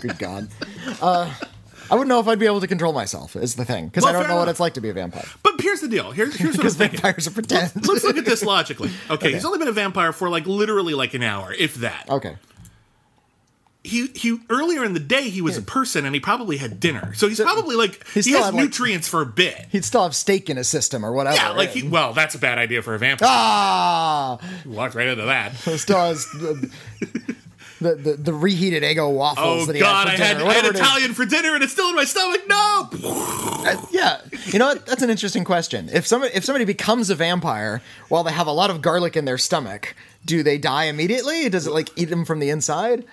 Good 0.00 0.18
God. 0.18 0.48
Uh, 1.02 1.34
I 1.90 1.94
wouldn't 1.94 2.08
know 2.08 2.20
if 2.20 2.28
I'd 2.28 2.38
be 2.38 2.46
able 2.46 2.60
to 2.60 2.66
control 2.66 2.92
myself, 2.92 3.34
is 3.36 3.54
the 3.54 3.64
thing. 3.64 3.86
Because 3.86 4.04
Well, 4.04 4.14
I 4.14 4.18
don't 4.18 4.28
know 4.28 4.36
what 4.36 4.48
it's 4.48 4.60
like 4.60 4.74
to 4.74 4.80
be 4.80 4.88
a 4.90 4.92
vampire. 4.92 5.24
But 5.42 5.60
here's 5.60 5.80
the 5.80 5.88
deal. 5.88 6.10
Here's 6.12 6.34
here's 6.36 6.50
what 6.50 6.54
I'm 6.54 6.56
Because 6.58 6.76
thinking. 6.76 7.00
vampires 7.00 7.26
are 7.26 7.30
pretend. 7.30 7.86
Let's 7.86 8.04
look 8.04 8.16
at 8.18 8.24
this 8.24 8.42
logically. 8.54 8.90
Okay, 9.10 9.32
he's 9.32 9.44
only 9.44 9.58
been 9.58 9.68
a 9.68 9.72
vampire 9.72 10.12
for 10.12 10.28
like 10.28 10.46
literally 10.46 10.94
like 10.94 11.14
an 11.14 11.22
hour, 11.22 11.52
if 11.52 11.76
that. 11.76 12.08
Okay. 12.08 12.36
He 13.84 14.08
he 14.08 14.38
earlier 14.50 14.84
in 14.84 14.92
the 14.92 15.00
day 15.00 15.30
he 15.30 15.40
was 15.40 15.56
a 15.56 15.62
person 15.62 16.04
and 16.04 16.14
he 16.14 16.20
probably 16.20 16.58
had 16.58 16.78
dinner. 16.78 17.14
So 17.14 17.26
he's 17.28 17.40
probably 17.40 17.74
like 17.76 18.06
he 18.08 18.20
he, 18.20 18.32
has 18.32 18.46
like- 18.46 18.54
nutrients 18.54 19.08
for 19.08 19.22
a 19.22 19.26
bit. 19.26 19.66
He'd 19.70 19.84
still 19.84 20.02
have 20.02 20.14
steak 20.14 20.50
in 20.50 20.58
his 20.58 20.68
system 20.68 21.06
or 21.06 21.12
whatever. 21.12 21.36
Yeah, 21.36 21.50
like 21.50 21.70
he 21.70 21.88
well, 21.88 22.12
that's 22.12 22.34
a 22.34 22.38
bad 22.38 22.58
idea 22.58 22.82
for 22.82 22.94
a 22.94 22.98
vampire. 22.98 23.28
Ah! 23.30 24.38
He 24.64 24.68
walked 24.68 24.94
right 24.94 25.06
into 25.06 25.24
that. 25.26 25.54
Still 25.78 25.96
has 25.96 26.26
the, 27.80 27.94
the, 27.94 28.12
the, 28.14 28.32
reheated 28.32 28.82
Eggo 28.82 29.12
waffles 29.12 29.62
Oh 29.62 29.66
that 29.66 29.74
he 29.74 29.80
god, 29.80 30.08
I 30.08 30.10
had 30.10 30.18
for 30.18 30.24
had, 30.24 30.38
dinner. 30.38 30.50
I 30.50 30.52
had 30.52 30.64
it 30.64 30.74
is. 30.74 30.80
Italian 30.80 31.14
for 31.14 31.24
dinner 31.24 31.54
and 31.54 31.62
it's 31.62 31.72
still 31.72 31.88
in 31.90 31.96
my 31.96 32.04
stomach. 32.04 32.42
No. 32.48 32.88
Yeah, 33.90 34.20
you 34.46 34.58
know 34.58 34.68
what? 34.68 34.86
That's 34.86 35.02
an 35.02 35.10
interesting 35.10 35.44
question. 35.44 35.88
If 35.92 36.06
somebody 36.06 36.34
if 36.34 36.44
somebody 36.44 36.64
becomes 36.64 37.10
a 37.10 37.14
vampire 37.14 37.82
while 38.08 38.24
they 38.24 38.32
have 38.32 38.46
a 38.46 38.52
lot 38.52 38.70
of 38.70 38.82
garlic 38.82 39.16
in 39.16 39.24
their 39.24 39.38
stomach, 39.38 39.94
do 40.24 40.42
they 40.42 40.58
die 40.58 40.84
immediately? 40.84 41.48
Does 41.48 41.66
it 41.66 41.72
like 41.72 41.90
eat 41.96 42.06
them 42.06 42.24
from 42.24 42.38
the 42.38 42.50
inside? 42.50 43.04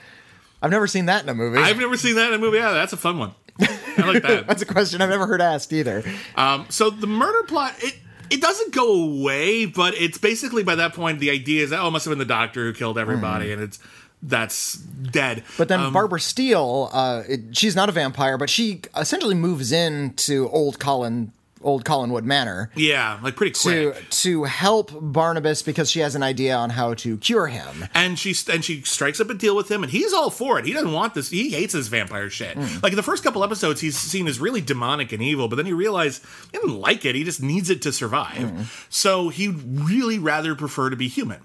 I've 0.62 0.71
never 0.71 0.88
seen 0.88 1.06
that 1.08 1.23
in 1.23 1.30
a 1.30 1.34
movie. 1.34 1.60
I've 1.60 1.78
never 1.78 1.97
seen 1.97 2.15
that 2.15 2.30
in 2.30 2.36
a 2.36 2.38
movie. 2.38 2.58
Yeah, 2.58 2.71
that's 2.71 2.93
a 2.93 2.97
fun 2.97 3.19
one. 3.19 3.34
I 3.60 4.12
like 4.12 4.23
that. 4.23 4.47
That's 4.47 4.62
a 4.62 4.65
question 4.65 5.01
I've 5.01 5.10
never 5.10 5.25
heard 5.25 5.39
asked 5.39 5.71
either. 5.71 6.04
Um, 6.36 6.65
so 6.69 6.89
the 6.89 7.08
murder 7.08 7.43
plot 7.43 7.75
it 7.80 7.95
it 8.30 8.41
doesn't 8.41 8.73
go 8.73 9.04
away, 9.04 9.65
but 9.65 9.93
it's 9.95 10.17
basically 10.17 10.63
by 10.63 10.75
that 10.75 10.93
point 10.93 11.19
the 11.19 11.30
idea 11.30 11.63
is 11.63 11.69
that 11.69 11.80
oh, 11.80 11.88
it 11.88 11.91
must 11.91 12.06
have 12.06 12.12
been 12.12 12.19
the 12.19 12.25
doctor 12.25 12.65
who 12.65 12.73
killed 12.73 12.97
everybody, 12.97 13.51
and 13.51 13.62
it's 13.62 13.80
that's 14.27 14.73
dead. 14.75 15.43
But 15.57 15.67
then 15.67 15.79
Um, 15.79 15.93
Barbara 15.93 16.19
Steele, 16.19 16.89
uh, 16.91 17.23
it, 17.27 17.55
she's 17.57 17.75
not 17.75 17.89
a 17.89 17.91
vampire, 17.91 18.38
but 18.38 18.49
she 18.49 18.81
essentially 18.97 19.35
moves 19.35 19.71
into 19.71 20.49
old 20.49 20.79
Colin, 20.79 21.31
old 21.61 21.83
Collinwood 21.83 22.23
Manor 22.23 22.69
yeah, 22.75 23.17
like 23.23 23.35
pretty 23.35 23.51
to 23.51 23.91
quick. 23.91 24.09
to 24.09 24.21
to 24.23 24.43
help 24.43 24.91
Barnabas 25.01 25.63
because 25.63 25.89
she 25.89 25.99
has 26.01 26.13
an 26.15 26.21
idea 26.21 26.55
on 26.55 26.69
how 26.71 26.93
to 26.95 27.17
cure 27.17 27.47
him. 27.47 27.85
And 27.95 28.19
she 28.19 28.35
and 28.51 28.63
she 28.63 28.81
strikes 28.83 29.19
up 29.19 29.29
a 29.29 29.33
deal 29.33 29.55
with 29.55 29.69
him, 29.71 29.81
and 29.83 29.91
he's 29.91 30.13
all 30.13 30.29
for 30.29 30.59
it. 30.59 30.65
He 30.65 30.73
doesn't 30.73 30.91
want 30.91 31.13
this. 31.15 31.29
He 31.29 31.49
hates 31.49 31.73
this 31.73 31.88
vampire 31.88 32.29
shit. 32.29 32.55
Hmm. 32.57 32.79
Like 32.83 32.93
in 32.93 32.97
the 32.97 33.03
first 33.03 33.23
couple 33.23 33.43
episodes, 33.43 33.81
he's 33.81 33.97
seen 33.97 34.27
as 34.27 34.39
really 34.39 34.61
demonic 34.61 35.11
and 35.11 35.21
evil, 35.23 35.47
but 35.47 35.55
then 35.55 35.65
you 35.65 35.75
realize 35.75 36.21
he 36.51 36.57
doesn't 36.59 36.79
like 36.79 37.03
it. 37.05 37.15
He 37.15 37.23
just 37.23 37.41
needs 37.41 37.69
it 37.71 37.81
to 37.83 37.91
survive. 37.91 38.49
Hmm. 38.49 38.61
So 38.89 39.29
he'd 39.29 39.55
really 39.63 40.19
rather 40.19 40.53
prefer 40.55 40.89
to 40.91 40.95
be 40.95 41.07
human. 41.07 41.41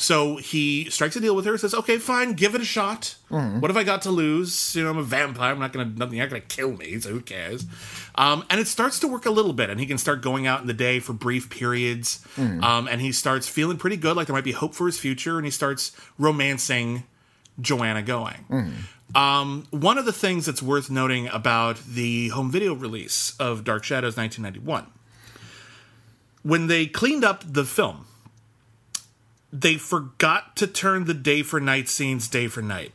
So 0.00 0.36
he 0.36 0.88
strikes 0.90 1.16
a 1.16 1.20
deal 1.20 1.34
with 1.34 1.44
her. 1.44 1.58
Says, 1.58 1.74
"Okay, 1.74 1.98
fine, 1.98 2.34
give 2.34 2.54
it 2.54 2.60
a 2.60 2.64
shot. 2.64 3.16
Hmm. 3.30 3.58
What 3.58 3.68
have 3.68 3.76
I 3.76 3.82
got 3.82 4.02
to 4.02 4.12
lose? 4.12 4.76
You 4.76 4.84
know, 4.84 4.90
I'm 4.90 4.96
a 4.98 5.02
vampire. 5.02 5.50
I'm 5.50 5.58
not 5.58 5.72
gonna. 5.72 5.86
Nothing. 5.86 6.18
You're 6.18 6.26
not 6.26 6.30
gonna 6.30 6.42
kill 6.42 6.70
me. 6.76 7.00
So 7.00 7.10
who 7.10 7.20
cares?" 7.20 7.66
Um, 8.14 8.44
and 8.48 8.60
it 8.60 8.68
starts 8.68 9.00
to 9.00 9.08
work 9.08 9.26
a 9.26 9.30
little 9.30 9.52
bit, 9.52 9.70
and 9.70 9.80
he 9.80 9.86
can 9.86 9.98
start 9.98 10.22
going 10.22 10.46
out 10.46 10.60
in 10.60 10.68
the 10.68 10.72
day 10.72 11.00
for 11.00 11.12
brief 11.14 11.50
periods. 11.50 12.20
Um, 12.62 12.86
and 12.86 13.00
he 13.00 13.10
starts 13.10 13.48
feeling 13.48 13.76
pretty 13.76 13.96
good, 13.96 14.16
like 14.16 14.28
there 14.28 14.34
might 14.34 14.44
be 14.44 14.52
hope 14.52 14.72
for 14.72 14.86
his 14.86 15.00
future, 15.00 15.36
and 15.36 15.44
he 15.44 15.50
starts 15.50 15.90
romancing 16.16 17.02
Joanna 17.60 18.02
Going. 18.02 18.44
Um, 19.16 19.66
one 19.70 19.98
of 19.98 20.04
the 20.04 20.12
things 20.12 20.46
that's 20.46 20.62
worth 20.62 20.90
noting 20.90 21.26
about 21.28 21.78
the 21.84 22.28
home 22.28 22.52
video 22.52 22.72
release 22.72 23.34
of 23.40 23.64
Dark 23.64 23.82
Shadows 23.82 24.16
1991, 24.16 24.86
when 26.42 26.66
they 26.68 26.86
cleaned 26.86 27.24
up 27.24 27.42
the 27.44 27.64
film, 27.64 28.04
they 29.52 29.74
forgot 29.76 30.56
to 30.56 30.66
turn 30.66 31.04
the 31.04 31.14
day 31.14 31.42
for 31.42 31.60
night 31.60 31.88
scenes 31.88 32.28
day 32.28 32.48
for 32.48 32.62
night. 32.62 32.92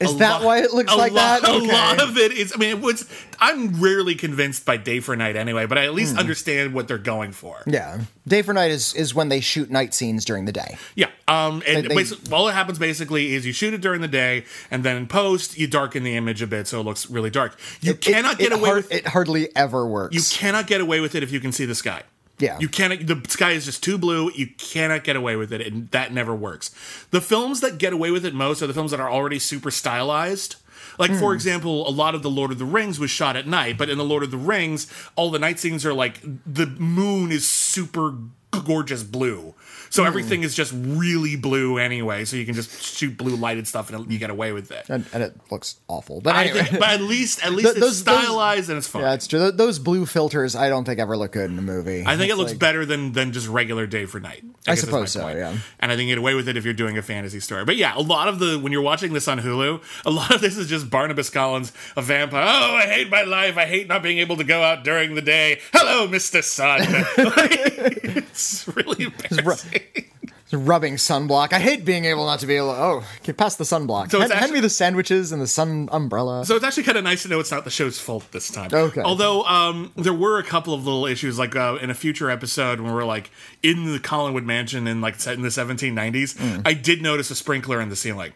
Is 0.00 0.12
A 0.14 0.18
that 0.18 0.30
lot- 0.30 0.42
why 0.44 0.58
it 0.62 0.72
looks 0.72 0.94
like 0.94 1.10
lot, 1.10 1.42
that? 1.42 1.50
A 1.50 1.58
lot 1.58 2.00
of 2.00 2.16
it 2.16 2.30
is. 2.30 2.52
I 2.54 2.56
mean, 2.56 2.68
it 2.70 2.80
was. 2.80 3.04
I'm 3.40 3.80
rarely 3.82 4.14
convinced 4.14 4.64
by 4.64 4.76
day 4.76 5.00
for 5.00 5.16
night 5.16 5.34
anyway, 5.34 5.66
but 5.66 5.76
I 5.76 5.86
at 5.86 5.94
least 5.94 6.16
understand 6.16 6.72
what 6.72 6.86
they're 6.86 6.98
going 6.98 7.32
for. 7.32 7.64
Yeah, 7.66 8.02
day 8.24 8.42
for 8.42 8.54
night 8.54 8.70
is 8.70 8.94
is 8.94 9.12
when 9.12 9.28
they 9.28 9.40
shoot 9.40 9.72
night 9.72 9.94
scenes 9.94 10.24
during 10.24 10.44
the 10.44 10.52
day. 10.52 10.78
Yeah. 10.94 11.08
Um. 11.26 11.64
And 11.66 11.84
They- 11.90 12.02
they- 12.04 12.30
all 12.32 12.46
that 12.46 12.52
happens 12.52 12.78
basically 12.78 13.34
is 13.34 13.44
you 13.44 13.52
shoot 13.52 13.74
it 13.74 13.80
during 13.80 14.00
the 14.00 14.06
day, 14.06 14.44
and 14.70 14.84
then 14.84 14.96
in 14.96 15.08
post 15.08 15.58
you 15.58 15.66
darken 15.66 16.04
the 16.04 16.14
image 16.16 16.42
a 16.42 16.46
bit 16.46 16.68
so 16.68 16.78
it 16.78 16.84
looks 16.84 17.10
really 17.10 17.30
dark. 17.30 17.58
You 17.80 17.90
It- 17.94 18.00
cannot 18.00 18.34
it, 18.34 18.38
get 18.38 18.52
it 18.52 18.58
away 18.58 18.68
har- 18.68 18.76
with 18.76 18.92
it. 18.92 19.04
Hardly 19.08 19.48
ever 19.56 19.84
works. 19.84 20.14
You 20.14 20.22
cannot 20.38 20.68
get 20.68 20.80
away 20.80 21.00
with 21.00 21.16
it 21.16 21.24
if 21.24 21.32
you 21.32 21.40
can 21.40 21.50
see 21.50 21.64
the 21.64 21.74
sky. 21.74 22.04
Yeah. 22.38 22.58
You 22.58 22.68
cannot 22.68 23.06
the 23.06 23.20
sky 23.28 23.52
is 23.52 23.64
just 23.64 23.82
too 23.82 23.98
blue, 23.98 24.30
you 24.34 24.46
cannot 24.58 25.04
get 25.04 25.16
away 25.16 25.36
with 25.36 25.52
it, 25.52 25.60
and 25.60 25.90
that 25.90 26.12
never 26.12 26.34
works. 26.34 26.70
The 27.10 27.20
films 27.20 27.60
that 27.60 27.78
get 27.78 27.92
away 27.92 28.10
with 28.10 28.24
it 28.24 28.34
most 28.34 28.62
are 28.62 28.66
the 28.66 28.74
films 28.74 28.90
that 28.92 29.00
are 29.00 29.10
already 29.10 29.38
super 29.38 29.70
stylized. 29.70 30.56
Like 30.98 31.10
Hmm. 31.12 31.18
for 31.18 31.34
example, 31.34 31.88
a 31.88 31.90
lot 31.90 32.14
of 32.14 32.22
the 32.22 32.30
Lord 32.30 32.50
of 32.50 32.58
the 32.58 32.64
Rings 32.64 32.98
was 32.98 33.10
shot 33.10 33.36
at 33.36 33.46
night, 33.46 33.76
but 33.78 33.88
in 33.88 33.98
the 33.98 34.04
Lord 34.04 34.22
of 34.22 34.30
the 34.30 34.36
Rings, 34.36 34.86
all 35.16 35.30
the 35.30 35.38
night 35.38 35.58
scenes 35.60 35.84
are 35.86 35.94
like 35.94 36.20
the 36.22 36.66
moon 36.66 37.30
is 37.32 37.46
super 37.48 38.14
gorgeous 38.50 39.02
blue. 39.02 39.54
So 39.90 40.02
Hmm. 40.02 40.08
everything 40.08 40.42
is 40.42 40.54
just 40.54 40.72
really 40.76 41.36
blue 41.36 41.78
anyway, 41.78 42.24
so 42.24 42.36
you 42.36 42.44
can 42.46 42.54
just 42.54 42.82
shoot 42.82 43.16
blue 43.16 43.36
lighted 43.36 43.66
stuff 43.66 43.90
and 43.92 44.10
you 44.12 44.18
get 44.18 44.30
away 44.30 44.52
with 44.52 44.70
it. 44.70 44.86
and, 44.88 45.04
and 45.12 45.22
it 45.22 45.34
looks 45.50 45.76
awful. 45.88 46.20
But 46.20 46.36
anyway, 46.36 46.62
think, 46.64 46.78
but 46.80 46.88
at 46.90 47.00
least 47.00 47.44
at 47.44 47.52
least 47.52 47.64
Th- 47.74 47.76
it's 47.76 47.80
those- 47.80 48.04
those- 48.04 48.24
stylized 48.24 48.68
and 48.70 48.78
it's 48.78 48.86
fun. 48.88 49.02
yeah, 49.02 49.14
it's 49.14 49.26
true. 49.26 49.38
Th- 49.40 49.54
Those 49.54 49.78
blue 49.78 50.06
filters, 50.06 50.54
I 50.56 50.68
don't 50.68 50.84
think 50.84 50.98
ever 51.00 51.16
look 51.16 51.32
good 51.32 51.50
in 51.50 51.58
a 51.58 51.62
movie. 51.62 52.04
I 52.06 52.16
think 52.16 52.28
it 52.28 52.32
It's 52.32 52.38
looks 52.38 52.50
like- 52.52 52.58
better 52.60 52.84
than 52.86 53.12
than 53.12 53.32
just 53.32 53.48
regular 53.48 53.86
day 53.86 54.04
for 54.06 54.20
night. 54.20 54.44
I 54.66 54.72
guess 54.72 54.80
suppose 54.80 55.00
my 55.00 55.06
so, 55.06 55.20
point. 55.22 55.38
yeah. 55.38 55.54
And 55.80 55.90
I 55.90 55.96
think 55.96 56.08
you 56.08 56.14
get 56.14 56.18
away 56.18 56.34
with 56.34 56.48
it 56.48 56.56
if 56.56 56.64
you're 56.64 56.74
doing 56.74 56.98
a 56.98 57.02
fantasy 57.02 57.40
story. 57.40 57.64
But 57.64 57.76
yeah, 57.76 57.92
a 57.96 58.00
lot 58.02 58.28
of 58.28 58.38
the 58.38 58.58
when 58.58 58.72
you're 58.72 58.82
watching 58.82 59.12
this 59.14 59.26
on 59.28 59.40
Hulu, 59.40 59.82
a 60.04 60.10
lot 60.10 60.34
of 60.34 60.40
this 60.40 60.56
is 60.58 60.68
just 60.68 60.90
Barnabas 60.90 61.30
Collins, 61.30 61.72
a 61.96 62.02
vampire. 62.02 62.44
Oh, 62.46 62.74
I 62.76 62.82
hate 62.86 63.08
my 63.10 63.22
life. 63.22 63.56
I 63.56 63.64
hate 63.66 63.88
not 63.88 64.02
being 64.02 64.18
able 64.18 64.36
to 64.36 64.44
go 64.44 64.62
out 64.62 64.84
during 64.84 65.14
the 65.14 65.22
day. 65.22 65.60
Hello, 65.72 66.06
Mister 66.06 66.42
Sun. 66.42 66.80
it's 66.86 68.68
really 68.68 69.04
embarrassing. 69.30 69.77
rubbing 70.52 70.94
sunblock. 70.94 71.52
I 71.52 71.58
hate 71.58 71.84
being 71.84 72.06
able 72.06 72.24
not 72.24 72.38
to 72.40 72.46
be 72.46 72.56
able. 72.56 72.72
To, 72.72 72.80
oh, 72.80 73.04
get 73.22 73.36
past 73.36 73.58
the 73.58 73.64
sunblock. 73.64 74.10
So 74.10 74.18
hand, 74.20 74.32
hand 74.32 74.50
me 74.52 74.60
the 74.60 74.70
sandwiches 74.70 75.30
and 75.30 75.42
the 75.42 75.46
sun 75.46 75.88
umbrella. 75.92 76.46
So 76.46 76.56
it's 76.56 76.64
actually 76.64 76.84
kind 76.84 76.96
of 76.96 77.04
nice 77.04 77.22
to 77.24 77.28
know 77.28 77.38
it's 77.38 77.50
not 77.50 77.64
the 77.64 77.70
show's 77.70 77.98
fault 78.00 78.24
this 78.32 78.50
time. 78.50 78.70
Okay. 78.72 79.02
Although 79.02 79.42
um, 79.44 79.92
there 79.96 80.14
were 80.14 80.38
a 80.38 80.42
couple 80.42 80.72
of 80.72 80.84
little 80.86 81.04
issues, 81.04 81.38
like 81.38 81.54
uh, 81.54 81.76
in 81.82 81.90
a 81.90 81.94
future 81.94 82.30
episode 82.30 82.80
when 82.80 82.94
we're 82.94 83.04
like 83.04 83.30
in 83.62 83.92
the 83.92 83.98
Collinwood 83.98 84.44
Mansion 84.44 84.86
in 84.86 85.00
like 85.02 85.20
set 85.20 85.34
in 85.34 85.42
the 85.42 85.48
1790s, 85.48 86.38
Mm. 86.38 86.62
I 86.64 86.72
did 86.72 87.02
notice 87.02 87.30
a 87.30 87.34
sprinkler 87.34 87.80
in 87.80 87.88
the 87.90 87.96
ceiling. 87.96 88.32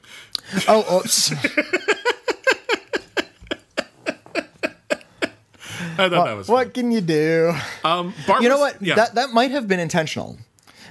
oh, 0.69 0.99
oops. 0.99 1.33
I 5.99 6.09
thought 6.09 6.25
that 6.25 6.37
was 6.37 6.49
what 6.49 6.73
can 6.75 6.91
you 6.91 7.01
do? 7.01 7.53
Um, 7.85 8.15
Barbara's- 8.27 8.43
You 8.43 8.49
know 8.49 8.59
what? 8.59 8.81
Yeah. 8.83 8.95
That 8.97 9.15
that 9.17 9.33
might 9.33 9.51
have 9.51 9.69
been 9.69 9.81
intentional. 9.81 10.39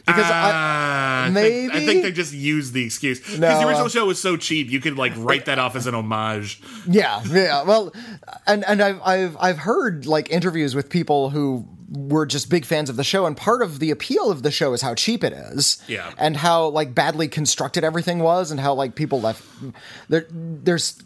Because 0.05 0.25
I, 0.25 0.51
Ah, 0.53 1.25
I 1.27 1.31
think- 1.33 1.73
I 1.73 1.85
think 1.85 2.03
they 2.03 2.11
just 2.11 2.33
used 2.33 2.73
the 2.73 2.83
excuse 2.85 3.19
because 3.19 3.39
No, 3.39 3.47
the 3.59 3.67
original 3.67 3.85
uh, 3.85 3.89
show 3.89 4.05
was 4.05 4.19
so 4.21 4.35
cheap. 4.37 4.69
You 4.69 4.79
could 4.79 4.97
like 4.97 5.13
write 5.15 5.45
that 5.45 5.59
off 5.59 5.75
as 5.75 5.87
an 5.87 5.95
homage. 5.95 6.59
yeah, 6.87 7.21
yeah. 7.29 7.63
Well, 7.63 7.93
and 8.47 8.63
and 8.65 8.81
I've 8.81 9.01
I've 9.03 9.37
I've 9.39 9.57
heard 9.59 10.05
like 10.05 10.29
interviews 10.31 10.73
with 10.75 10.89
people 10.89 11.29
who 11.29 11.67
were 11.93 12.25
just 12.25 12.49
big 12.49 12.65
fans 12.65 12.89
of 12.89 12.95
the 12.95 13.03
show, 13.03 13.25
and 13.25 13.35
part 13.35 13.61
of 13.61 13.79
the 13.79 13.91
appeal 13.91 14.31
of 14.31 14.43
the 14.43 14.51
show 14.51 14.71
is 14.73 14.81
how 14.81 14.95
cheap 14.95 15.23
it 15.25 15.33
is, 15.33 15.77
Yeah. 15.87 16.09
and 16.17 16.37
how 16.37 16.67
like 16.69 16.95
badly 16.95 17.27
constructed 17.27 17.83
everything 17.83 18.19
was, 18.19 18.49
and 18.49 18.59
how 18.59 18.73
like 18.73 18.95
people 18.95 19.19
left 19.21 19.43
there. 20.09 20.25
There's 20.31 21.01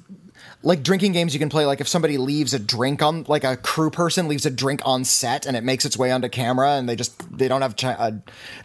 like 0.65 0.84
drinking 0.84 1.13
games 1.13 1.34
you 1.34 1.39
can 1.39 1.47
play 1.47 1.65
like 1.65 1.80
if 1.80 1.88
somebody 1.88 2.17
leaves 2.17 2.54
a 2.54 2.60
drink 2.60 3.01
on 3.01 3.23
like 3.28 3.43
a 3.45 3.56
crew 3.56 3.89
person 3.89 4.28
leaves 4.28 4.45
a 4.45 4.49
drink 4.49 4.82
on 4.84 5.06
set 5.06 5.45
and 5.45 5.56
it 5.56 5.63
makes 5.63 5.86
its 5.86 5.95
way 5.97 6.12
onto 6.12 6.28
camera 6.28 6.71
and 6.71 6.89
they 6.89 6.95
just 6.95 7.13
they 7.38 7.47
don't 7.47 7.62
have 7.62 7.78
chi- 7.78 7.93
uh, 7.93 8.12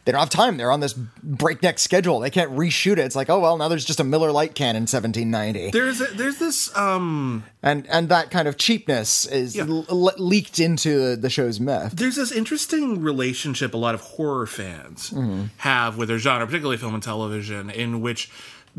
they 0.06 0.12
don't 0.12 0.18
have 0.20 0.30
time. 0.30 0.56
They're 0.56 0.72
on 0.72 0.80
this 0.80 0.94
breakneck 0.94 1.78
schedule. 1.78 2.18
They 2.20 2.30
can't 2.30 2.50
reshoot 2.52 2.92
it. 2.94 3.00
It's 3.00 3.14
like 3.14 3.28
oh 3.30 3.38
well 3.38 3.56
now 3.58 3.68
there's 3.68 3.84
just 3.84 4.00
a 4.00 4.04
Miller 4.04 4.32
Lite 4.32 4.54
can 4.54 4.74
in 4.76 4.82
1790 4.88 5.70
There's 5.70 6.00
a, 6.00 6.06
there's 6.14 6.38
this 6.38 6.74
um 6.76 7.44
and 7.62 7.86
and 7.88 8.08
that 8.08 8.30
kind 8.30 8.48
of 8.48 8.56
cheapness 8.56 9.26
is 9.26 9.54
Yeah. 9.54 9.66
le- 9.68 10.14
leaked 10.18 10.58
into 10.58 11.16
the 11.16 11.28
show's 11.30 11.60
myth. 11.60 11.92
There's 11.94 12.16
this 12.16 12.32
interesting 12.32 13.02
relationship 13.02 13.74
a 13.74 13.76
lot 13.76 13.94
of 13.94 14.00
horror 14.00 14.46
fans 14.46 15.10
Mm-hmm. 15.10 15.44
have 15.58 15.96
with 15.98 16.08
their 16.08 16.18
genre, 16.18 16.46
particularly 16.46 16.76
film 16.78 16.94
and 16.94 17.02
television, 17.02 17.68
in 17.70 18.00
which 18.00 18.30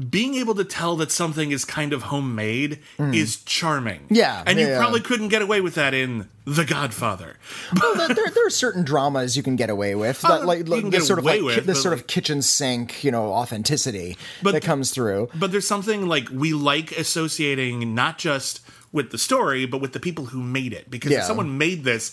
being 0.09 0.35
able 0.35 0.55
to 0.55 0.63
tell 0.63 0.95
that 0.97 1.11
something 1.11 1.51
is 1.51 1.65
kind 1.65 1.91
of 1.93 2.03
homemade 2.03 2.79
is 2.97 3.37
charming. 3.43 4.01
Mm. 4.01 4.07
Yeah, 4.17 4.43
and 4.45 4.59
you 4.59 4.67
yeah, 4.67 4.77
probably 4.79 5.01
couldn't 5.01 5.27
get 5.27 5.41
away 5.41 5.59
with 5.61 5.75
that 5.75 5.93
in 5.93 6.29
The 6.45 6.63
Godfather. 6.65 7.37
well, 7.79 7.95
there, 7.95 8.07
there, 8.29 8.47
are 8.47 8.49
certain 8.49 8.83
dramas 8.83 9.35
you 9.35 9.43
can 9.43 9.55
get 9.57 9.69
away 9.69 9.95
with 9.95 10.21
that, 10.21 10.45
like, 10.45 10.59
you 10.59 10.63
like 10.65 10.81
can 10.81 10.89
this 10.91 11.01
get 11.01 11.07
sort 11.07 11.19
of 11.19 11.25
like 11.25 11.41
with, 11.41 11.65
this 11.65 11.81
sort 11.81 11.93
of 11.93 12.07
kitchen 12.07 12.41
sink, 12.41 13.03
you 13.03 13.11
know, 13.11 13.33
authenticity 13.33 14.17
But- 14.41 14.53
that 14.53 14.63
comes 14.63 14.91
through. 14.91 15.29
But 15.35 15.51
there's 15.51 15.67
something 15.67 16.07
like 16.07 16.29
we 16.31 16.53
like 16.53 16.91
associating 16.93 17.93
not 17.93 18.17
just 18.17 18.61
with 18.93 19.11
the 19.11 19.17
story, 19.17 19.65
but 19.65 19.79
with 19.81 19.93
the 19.93 19.99
people 19.99 20.25
who 20.25 20.41
made 20.41 20.73
it. 20.73 20.89
Because 20.89 21.11
Yeah. 21.11 21.19
if 21.19 21.25
someone 21.25 21.57
made 21.57 21.83
this, 21.83 22.11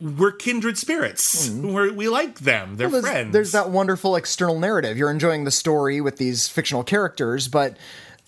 we're 0.00 0.32
kindred 0.32 0.78
spirits. 0.78 1.50
We're, 1.50 1.92
we 1.92 2.08
like 2.08 2.40
them. 2.40 2.76
They're. 2.76 2.88
Well, 2.88 3.02
there's, 3.02 3.12
friends. 3.12 3.32
there's 3.32 3.52
that 3.52 3.70
wonderful 3.70 4.16
external 4.16 4.58
narrative. 4.58 4.96
You're 4.96 5.10
enjoying 5.10 5.44
the 5.44 5.50
story 5.50 6.00
with 6.00 6.16
these 6.16 6.48
fictional 6.48 6.82
characters, 6.82 7.48
but 7.48 7.76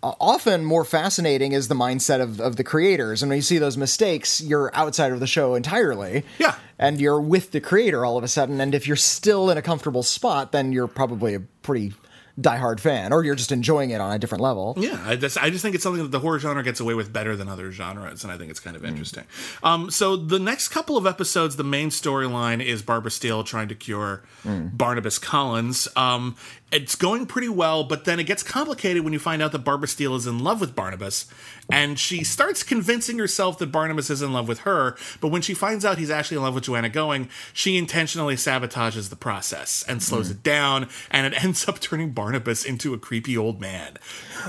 uh, 0.02 0.12
often 0.20 0.64
more 0.64 0.84
fascinating 0.84 1.52
is 1.52 1.68
the 1.68 1.74
mindset 1.74 2.20
of, 2.20 2.40
of 2.40 2.56
the 2.56 2.64
creators. 2.64 3.22
And 3.22 3.30
when 3.30 3.38
you 3.38 3.42
see 3.42 3.58
those 3.58 3.76
mistakes, 3.76 4.40
you're 4.40 4.70
outside 4.74 5.12
of 5.12 5.20
the 5.20 5.26
show 5.26 5.54
entirely. 5.54 6.24
Yeah. 6.38 6.56
And 6.78 7.00
you're 7.00 7.20
with 7.20 7.52
the 7.52 7.60
creator 7.60 8.04
all 8.04 8.18
of 8.18 8.24
a 8.24 8.28
sudden. 8.28 8.60
And 8.60 8.74
if 8.74 8.86
you're 8.86 8.96
still 8.96 9.48
in 9.48 9.56
a 9.56 9.62
comfortable 9.62 10.02
spot, 10.02 10.52
then 10.52 10.72
you're 10.72 10.88
probably 10.88 11.34
a 11.34 11.40
pretty 11.40 11.94
diehard 12.40 12.80
fan, 12.80 13.12
or 13.12 13.24
you're 13.24 13.34
just 13.34 13.52
enjoying 13.52 13.90
it 13.90 14.00
on 14.00 14.12
a 14.12 14.18
different 14.18 14.42
level. 14.42 14.74
Yeah, 14.76 15.02
I 15.04 15.16
just 15.16 15.36
I 15.42 15.50
just 15.50 15.62
think 15.62 15.74
it's 15.74 15.84
something 15.84 16.02
that 16.02 16.10
the 16.10 16.20
horror 16.20 16.38
genre 16.38 16.62
gets 16.62 16.80
away 16.80 16.94
with 16.94 17.12
better 17.12 17.36
than 17.36 17.48
other 17.48 17.70
genres, 17.70 18.24
and 18.24 18.32
I 18.32 18.38
think 18.38 18.50
it's 18.50 18.60
kind 18.60 18.76
of 18.76 18.84
interesting. 18.84 19.24
Um, 19.62 19.90
so 19.90 20.16
the 20.16 20.38
next 20.38 20.68
couple 20.68 20.96
of 20.96 21.06
episodes, 21.06 21.56
the 21.56 21.64
main 21.64 21.90
storyline 21.90 22.64
is 22.64 22.82
Barbara 22.82 23.10
Steele 23.10 23.44
trying 23.44 23.68
to 23.68 23.74
cure 23.74 24.22
Barnabas 24.44 25.18
Collins. 25.18 25.88
Um, 25.96 26.36
it's 26.70 26.96
going 26.96 27.26
pretty 27.26 27.50
well, 27.50 27.84
but 27.84 28.06
then 28.06 28.18
it 28.18 28.24
gets 28.24 28.42
complicated 28.42 29.04
when 29.04 29.12
you 29.12 29.18
find 29.18 29.42
out 29.42 29.52
that 29.52 29.58
Barbara 29.58 29.88
Steele 29.88 30.16
is 30.16 30.26
in 30.26 30.38
love 30.38 30.58
with 30.60 30.74
Barnabas, 30.74 31.26
and 31.72 31.98
she 31.98 32.22
starts 32.22 32.62
convincing 32.62 33.18
herself 33.18 33.58
that 33.58 33.72
Barnabas 33.72 34.10
is 34.10 34.20
in 34.20 34.32
love 34.32 34.46
with 34.46 34.60
her. 34.60 34.94
But 35.22 35.28
when 35.28 35.40
she 35.40 35.54
finds 35.54 35.86
out 35.86 35.96
he's 35.96 36.10
actually 36.10 36.36
in 36.36 36.42
love 36.42 36.54
with 36.54 36.64
Joanna 36.64 36.90
Going, 36.90 37.30
she 37.54 37.78
intentionally 37.78 38.34
sabotages 38.34 39.08
the 39.08 39.16
process 39.16 39.82
and 39.88 40.02
slows 40.02 40.26
hmm. 40.26 40.32
it 40.32 40.42
down, 40.42 40.88
and 41.10 41.26
it 41.26 41.32
ends 41.44 41.66
up 41.66 41.80
turning 41.80 42.10
Barnabas 42.10 42.66
into 42.66 42.92
a 42.92 42.98
creepy 42.98 43.38
old 43.38 43.58
man. 43.58 43.96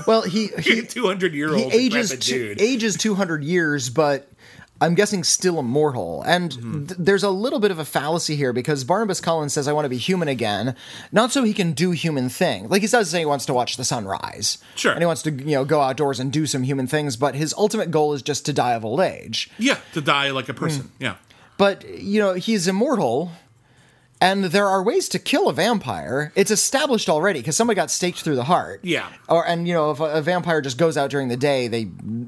Well, 0.06 0.20
he, 0.22 0.48
he, 0.58 0.82
two 0.82 1.06
hundred 1.06 1.32
year 1.32 1.54
he 1.54 1.64
old 1.64 1.72
ages 1.72 2.10
decrepit 2.10 2.58
two, 2.58 2.62
ages 2.62 2.96
200 2.98 3.42
years 3.42 3.88
but 3.88 4.28
i'm 4.84 4.94
guessing 4.94 5.24
still 5.24 5.58
immortal 5.58 6.22
and 6.26 6.52
Mm-hmm. 6.52 6.86
th- 6.86 6.98
there's 6.98 7.22
a 7.22 7.30
little 7.30 7.58
bit 7.58 7.70
of 7.70 7.78
a 7.78 7.84
fallacy 7.84 8.36
here 8.36 8.52
because 8.52 8.84
barnabas 8.84 9.20
collins 9.20 9.52
says 9.52 9.66
i 9.66 9.72
want 9.72 9.84
to 9.84 9.88
be 9.88 9.96
human 9.96 10.28
again 10.28 10.74
not 11.12 11.32
so 11.32 11.42
he 11.42 11.52
can 11.54 11.72
do 11.72 11.90
human 11.92 12.28
thing 12.28 12.68
like 12.68 12.82
he 12.82 12.88
does 12.88 13.08
say 13.10 13.20
he 13.20 13.26
wants 13.26 13.46
to 13.46 13.54
watch 13.54 13.76
the 13.76 13.84
sunrise 13.84 14.58
Sure. 14.76 14.92
and 14.92 15.00
he 15.00 15.06
wants 15.06 15.22
to 15.22 15.30
you 15.32 15.54
know 15.56 15.64
go 15.64 15.80
outdoors 15.80 16.20
and 16.20 16.32
do 16.32 16.46
some 16.46 16.62
human 16.62 16.86
things 16.86 17.16
but 17.16 17.34
his 17.34 17.54
ultimate 17.58 17.90
goal 17.90 18.12
is 18.12 18.22
just 18.22 18.44
to 18.46 18.52
die 18.52 18.74
of 18.74 18.84
old 18.84 19.00
age 19.00 19.50
yeah, 19.58 19.78
to 19.94 20.00
die 20.00 20.30
like 20.30 20.48
a 20.48 20.54
person. 20.54 20.84
Mm. 20.84 20.90
Yeah, 20.98 21.14
but 21.56 21.88
you 21.88 22.20
know 22.20 22.34
he's 22.34 22.66
immortal 22.68 23.32
and 24.20 24.44
there 24.44 24.68
are 24.68 24.82
ways 24.82 25.08
to 25.10 25.18
kill 25.18 25.48
a 25.48 25.52
vampire 25.52 26.32
it's 26.34 26.50
established 26.50 27.08
already 27.08 27.40
because 27.40 27.56
somebody 27.56 27.74
got 27.76 27.90
staked 27.90 28.20
through 28.20 28.36
the 28.36 28.44
heart 28.44 28.80
Yeah. 28.82 29.08
or 29.28 29.46
and 29.46 29.66
you 29.68 29.74
know 29.74 29.90
if 29.90 30.00
a, 30.00 30.04
a 30.04 30.22
vampire 30.22 30.60
just 30.60 30.78
goes 30.78 30.96
out 30.96 31.10
during 31.10 31.28
the 31.28 31.36
day 31.36 31.68
they 31.68 31.80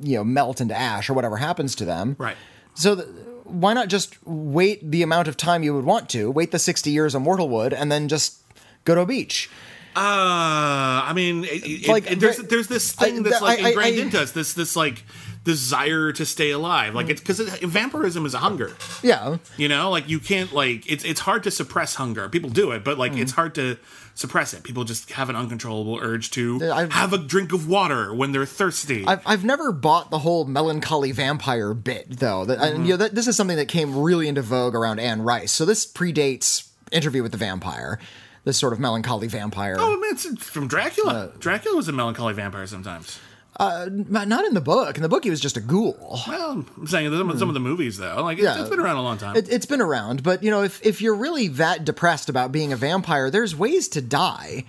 you 0.02 0.16
know 0.16 0.24
melt 0.24 0.60
into 0.60 0.74
ash 0.76 1.08
or 1.08 1.14
whatever 1.14 1.36
happens 1.36 1.74
to 1.76 1.84
them 1.84 2.16
right. 2.18 2.36
so 2.74 2.96
th- 2.96 3.08
why 3.44 3.72
not 3.74 3.88
just 3.88 4.16
wait 4.26 4.90
the 4.90 5.02
amount 5.02 5.28
of 5.28 5.36
time 5.36 5.62
you 5.62 5.72
would 5.74 5.84
want 5.84 6.08
to 6.10 6.30
wait 6.30 6.50
the 6.50 6.58
60 6.58 6.90
years 6.90 7.14
a 7.14 7.20
mortal 7.20 7.48
would 7.48 7.72
and 7.72 7.90
then 7.92 8.08
just 8.08 8.38
go 8.84 8.94
to 8.94 9.00
a 9.02 9.06
beach 9.06 9.48
Uh, 9.96 11.08
I 11.08 11.12
mean, 11.14 11.46
it, 11.48 11.88
Like, 11.88 12.10
it- 12.10 12.20
there's 12.20 12.36
there's 12.36 12.66
this 12.68 12.94
I- 12.98 13.04
thing 13.04 13.22
that's 13.22 13.38
the- 13.38 13.44
like 13.44 13.60
I- 13.60 13.62
I- 13.62 13.68
ingrained 13.70 13.96
I- 13.96 14.02
into 14.02 14.20
us. 14.20 14.32
This 14.32 14.52
this 14.52 14.76
like 14.76 15.02
desire 15.46 16.12
to 16.12 16.26
stay 16.26 16.50
alive. 16.50 16.94
Like 16.94 17.08
it's 17.08 17.20
because 17.20 17.40
vampirism 17.60 18.26
is 18.26 18.34
a 18.34 18.38
hunger. 18.38 18.76
yeah 19.02 19.38
You 19.56 19.68
know, 19.68 19.90
like 19.90 20.08
you 20.08 20.18
can't 20.20 20.52
like 20.52 20.90
it's 20.90 21.04
it's 21.04 21.20
hard 21.20 21.44
to 21.44 21.50
suppress 21.50 21.94
hunger. 21.94 22.28
People 22.28 22.50
do 22.50 22.72
it, 22.72 22.84
but 22.84 22.98
like 22.98 23.12
Mm-hmm. 23.12 23.22
it's 23.22 23.32
hard 23.32 23.54
to 23.54 23.78
suppress 24.14 24.52
it. 24.52 24.64
People 24.64 24.82
just 24.84 25.12
have 25.12 25.30
an 25.30 25.36
uncontrollable 25.36 25.98
urge 26.02 26.30
to 26.32 26.60
I've- 26.72 26.92
have 26.92 27.12
a 27.12 27.18
drink 27.18 27.52
of 27.52 27.68
water 27.68 28.12
when 28.12 28.32
they're 28.32 28.44
thirsty. 28.46 29.06
I've, 29.06 29.22
I've 29.24 29.44
never 29.44 29.70
bought 29.72 30.10
the 30.10 30.18
whole 30.18 30.44
melancholy 30.44 31.12
vampire 31.12 31.72
bit 31.74 32.18
though. 32.18 32.44
That, 32.44 32.58
and, 32.60 32.84
you 32.86 32.94
know, 32.94 32.96
that, 32.98 33.14
this 33.14 33.26
is 33.28 33.36
something 33.36 33.56
that 33.56 33.68
came 33.68 33.96
really 33.96 34.26
into 34.28 34.42
vogue 34.42 34.74
around 34.74 34.98
Anne 34.98 35.22
Rice. 35.22 35.52
So 35.52 35.64
this 35.64 35.86
predates 35.86 36.68
Interview 36.90 37.22
with 37.22 37.32
the 37.32 37.38
Vampire. 37.38 37.98
This 38.44 38.56
sort 38.58 38.72
of 38.72 38.78
melancholy 38.78 39.26
vampire. 39.26 39.76
oh, 39.78 39.94
I 39.94 39.96
mean, 40.00 40.12
it's 40.12 40.24
from 40.44 40.68
Dracula. 40.68 41.12
Uh, 41.12 41.30
Dracula 41.40 41.76
was 41.76 41.88
a 41.88 41.92
melancholy 41.92 42.32
vampire 42.32 42.66
sometimes. 42.68 43.18
Not 43.58 44.28
not 44.28 44.44
in 44.44 44.54
the 44.54 44.60
book. 44.60 44.96
In 44.96 45.02
the 45.02 45.08
book, 45.08 45.24
he 45.24 45.30
was 45.30 45.40
just 45.40 45.56
a 45.56 45.60
ghoul. 45.60 46.20
Well, 46.28 46.64
I'm 46.78 46.86
saying 46.86 47.10
some, 47.10 47.30
of- 47.30 47.38
some 47.38 47.48
of 47.48 47.54
the 47.54 47.60
movies 47.60 47.96
though, 47.98 48.22
like 48.22 48.38
it's, 48.38 48.46
Hmm. 48.46 48.54
Yeah. 48.56 48.60
it's 48.60 48.70
been 48.70 48.80
around 48.80 48.96
a 48.96 49.02
long 49.02 49.18
time. 49.18 49.36
It, 49.36 49.48
it's 49.50 49.66
been 49.66 49.80
around, 49.80 50.22
but 50.22 50.42
you 50.42 50.50
know, 50.50 50.62
if 50.62 50.84
if 50.84 51.00
you're 51.00 51.14
really 51.14 51.48
that 51.48 51.84
depressed 51.84 52.28
about 52.28 52.52
being 52.52 52.72
a 52.72 52.76
vampire, 52.76 53.30
there's 53.30 53.54
ways 53.56 53.88
to 53.88 54.00
die. 54.02 54.64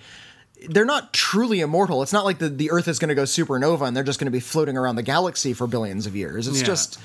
They're 0.68 0.84
not 0.84 1.12
truly 1.12 1.60
immortal. 1.60 2.02
It's 2.02 2.12
not 2.12 2.24
like 2.24 2.38
the, 2.38 2.48
the 2.48 2.72
Earth 2.72 2.88
is 2.88 2.98
going 2.98 3.10
to 3.10 3.14
go 3.14 3.22
supernova 3.22 3.86
and 3.86 3.96
they're 3.96 4.02
just 4.02 4.18
going 4.18 4.26
to 4.26 4.32
be 4.32 4.40
floating 4.40 4.76
around 4.76 4.96
the 4.96 5.04
galaxy 5.04 5.52
for 5.52 5.68
billions 5.68 6.04
of 6.04 6.16
years. 6.16 6.48
It's 6.48 6.60
Yeah. 6.60 6.66
just 6.66 6.98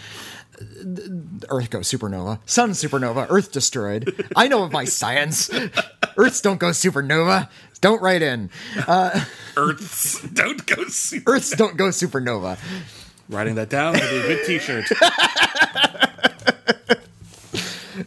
Earth 1.50 1.70
goes 1.70 1.88
supernova, 1.92 2.40
Sun 2.46 2.72
supernova, 2.72 3.28
Earth 3.30 3.52
destroyed. 3.52 4.28
I 4.36 4.48
know 4.48 4.64
of 4.64 4.72
my 4.72 4.86
science. 4.86 5.50
Earths 6.18 6.42
don't 6.42 6.60
go 6.60 6.70
supernova. 6.70 7.50
Don't 7.84 8.02
write 8.02 8.22
in. 8.22 8.50
Earths 9.58 10.22
don't 10.24 10.66
go 10.66 10.86
super. 10.88 11.34
Earths 11.34 11.52
don't 11.52 11.78
go 11.78 11.90
supernova. 11.90 12.58
Writing 13.30 13.56
that 13.56 13.70
down 13.70 13.94
would 13.94 14.02
be 14.02 14.18
a 14.18 14.22
good 14.28 14.46
T-shirt. 14.46 14.86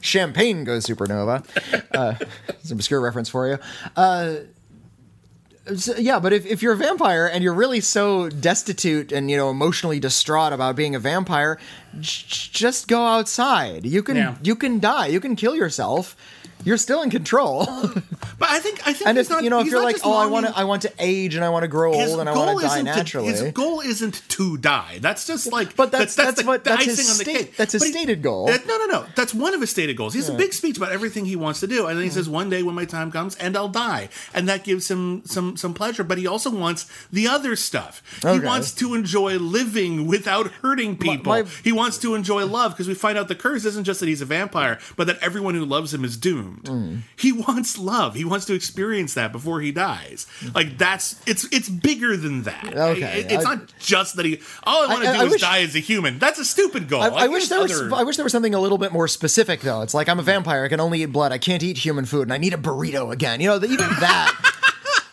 Champagne 0.01 0.65
goes 0.65 0.87
supernova. 0.87 1.45
Uh, 1.95 2.15
it's 2.49 2.71
an 2.71 2.77
obscure 2.77 3.01
reference 3.01 3.29
for 3.29 3.49
you. 3.49 3.59
Uh, 3.97 4.37
so- 5.77 5.97
yeah, 5.97 6.19
but 6.19 6.33
if, 6.33 6.45
if 6.47 6.63
you're 6.63 6.73
a 6.73 6.77
vampire 6.77 7.27
and 7.27 7.43
you're 7.45 7.55
really 7.55 7.81
so 7.81 8.29
destitute 8.29 9.13
and 9.13 9.31
you 9.31 9.37
know 9.37 9.51
emotionally 9.51 10.01
distraught 10.01 10.53
about 10.53 10.75
being 10.75 10.95
a 10.95 10.99
vampire, 10.99 11.59
j- 12.01 12.49
just 12.53 12.89
go 12.89 13.05
outside. 13.05 13.85
You 13.87 14.03
can 14.03 14.17
Yeah. 14.17 14.37
you 14.43 14.57
can 14.57 14.81
die. 14.81 15.07
You 15.09 15.21
can 15.21 15.37
kill 15.37 15.55
yourself. 15.55 16.17
You're 16.65 16.79
still 16.79 17.03
in 17.03 17.11
control. 17.11 17.67
But 18.39 18.51
I 18.51 18.59
think 18.59 18.87
I 18.87 18.93
think 18.93 19.09
and 19.09 19.17
if 19.17 19.31
not, 19.31 19.45
you 19.45 19.49
know 19.51 19.61
if 19.61 19.67
you're 19.69 19.83
like, 19.83 19.97
oh, 20.05 20.13
I 20.15 20.27
want 20.27 20.45
to 20.47 20.55
I 20.55 20.65
want 20.65 20.83
to 20.83 20.93
age 20.99 21.37
and 21.37 21.43
I 21.45 21.49
want 21.49 21.63
to 21.63 21.69
grow 21.69 21.95
old 21.95 22.21
and 22.21 22.29
I 22.29 22.35
want 22.37 22.61
to 22.61 22.67
die 22.67 22.83
naturally. 22.83 23.33
To, 23.33 23.45
his 23.45 23.53
goal 23.55 23.81
isn't 23.81 24.23
to 24.29 24.59
die. 24.59 24.99
That's 25.01 25.27
just 25.27 25.51
like, 25.51 25.75
But 25.75 25.91
that's- 25.91 26.15
that's 26.15 26.43
the, 26.43 26.47
what- 26.47 26.63
the 26.65 26.71
that's 26.71 26.85
his 26.85 27.11
on 27.11 27.17
the 27.17 27.25
state- 27.25 27.57
that's 27.57 27.73
his 27.73 27.81
But 27.81 27.87
he- 27.87 27.93
stated 27.93 28.21
goal. 28.23 28.45
that- 28.49 28.67
no, 28.67 28.77
no, 28.77 28.85
no. 28.87 29.07
That's 29.15 29.33
one 29.33 29.55
of 29.55 29.63
his 29.63 29.71
stated 29.71 29.97
goals. 29.97 30.13
He 30.13 30.19
has 30.21 30.29
a 30.29 30.35
big 30.35 30.53
speech 30.53 30.77
about 30.77 30.93
everything 30.93 31.25
he 31.25 31.35
wants 31.35 31.61
to 31.61 31.67
do, 31.67 31.87
and 31.87 31.97
then 31.97 32.05
he 32.05 32.11
says, 32.11 32.29
"One 32.29 32.51
day 32.51 32.63
when 32.63 32.75
my 32.75 32.85
time 32.85 33.11
comes, 33.11 33.37
and 33.37 33.57
I'll 33.57 33.71
die," 33.71 34.11
and 34.35 34.47
that 34.51 34.65
gives 34.65 34.91
him 34.91 35.23
some 35.25 35.57
some 35.57 35.73
pleasure. 35.73 36.05
But 36.05 36.19
he 36.19 36.27
also 36.27 36.51
wants 36.51 36.85
the 37.11 37.27
other 37.27 37.57
stuff. 37.57 38.03
He 38.21 38.39
wants 38.41 38.73
to 38.73 38.93
enjoy 38.93 39.39
living 39.39 40.07
without 40.07 40.49
hurting 40.63 40.99
people. 40.99 41.33
my- 41.33 41.45
he 41.65 41.73
wants 41.73 41.97
to 41.99 42.15
enjoy 42.15 42.45
love 42.45 42.73
because 42.73 42.87
we 42.89 42.93
find 42.95 43.17
out 43.17 43.29
the 43.29 43.35
curse 43.35 43.65
isn't 43.65 43.85
just 43.85 44.01
that 44.01 44.09
he's 44.11 44.21
a 44.21 44.27
vampire, 44.27 44.79
but 44.97 45.07
that 45.07 45.19
everyone 45.23 45.55
who 45.55 45.65
loves 45.65 45.95
him 45.95 46.05
is 46.05 46.19
doomed. 46.19 46.46
Mm. 46.65 47.01
He 47.19 47.33
wants 47.33 47.79
love. 47.79 48.15
He 48.15 48.25
wants 48.25 48.47
to 48.47 48.55
experience 48.55 49.15
that 49.15 49.33
before 49.33 49.61
he 49.61 49.73
dies. 49.73 50.27
Like 50.55 50.79
that's 50.79 51.21
it's 51.27 51.45
it's 51.53 51.69
bigger 51.69 52.17
than 52.17 52.43
that. 52.45 52.77
Okay, 52.77 53.21
It- 53.21 53.33
it's 53.33 53.47
I- 53.47 53.55
not 53.57 53.73
just 53.79 54.17
that 54.17 54.25
he. 54.27 54.41
All 54.65 54.85
I 54.85 54.87
want 54.89 55.05
to 55.05 55.13
do 55.13 55.19
I 55.19 55.25
is 55.25 55.31
wish- 55.33 55.41
die 55.41 55.61
as 55.63 55.75
a 55.75 55.81
human. 55.81 56.19
That's 56.19 56.39
a 56.39 56.45
stupid 56.45 56.89
goal. 56.89 57.03
I, 57.03 57.09
I 57.09 57.29
wish 57.29 57.49
there 57.49 57.61
was. 57.61 57.93
I 57.93 58.03
wish 58.03 58.17
there 58.17 58.25
was 58.25 58.33
something 58.33 58.55
a 58.55 58.61
little 58.61 58.79
bit 58.79 58.93
more 58.93 59.09
specific, 59.09 59.61
though. 59.61 59.83
It's 59.83 59.95
like 59.95 60.09
I'm 60.09 60.19
a 60.19 60.23
vampire. 60.23 60.65
I 60.65 60.69
can 60.69 60.81
only 60.81 61.03
eat 61.03 61.07
blood. 61.07 61.33
I 61.33 61.39
can't 61.39 61.63
eat 61.63 61.79
human 61.79 62.05
food, 62.05 62.23
and 62.23 62.33
I 62.33 62.39
need 62.39 62.55
a 62.55 62.59
burrito 62.59 63.13
again. 63.13 63.41
You 63.41 63.49
know, 63.49 63.57
even 63.57 63.77
that. 63.79 64.53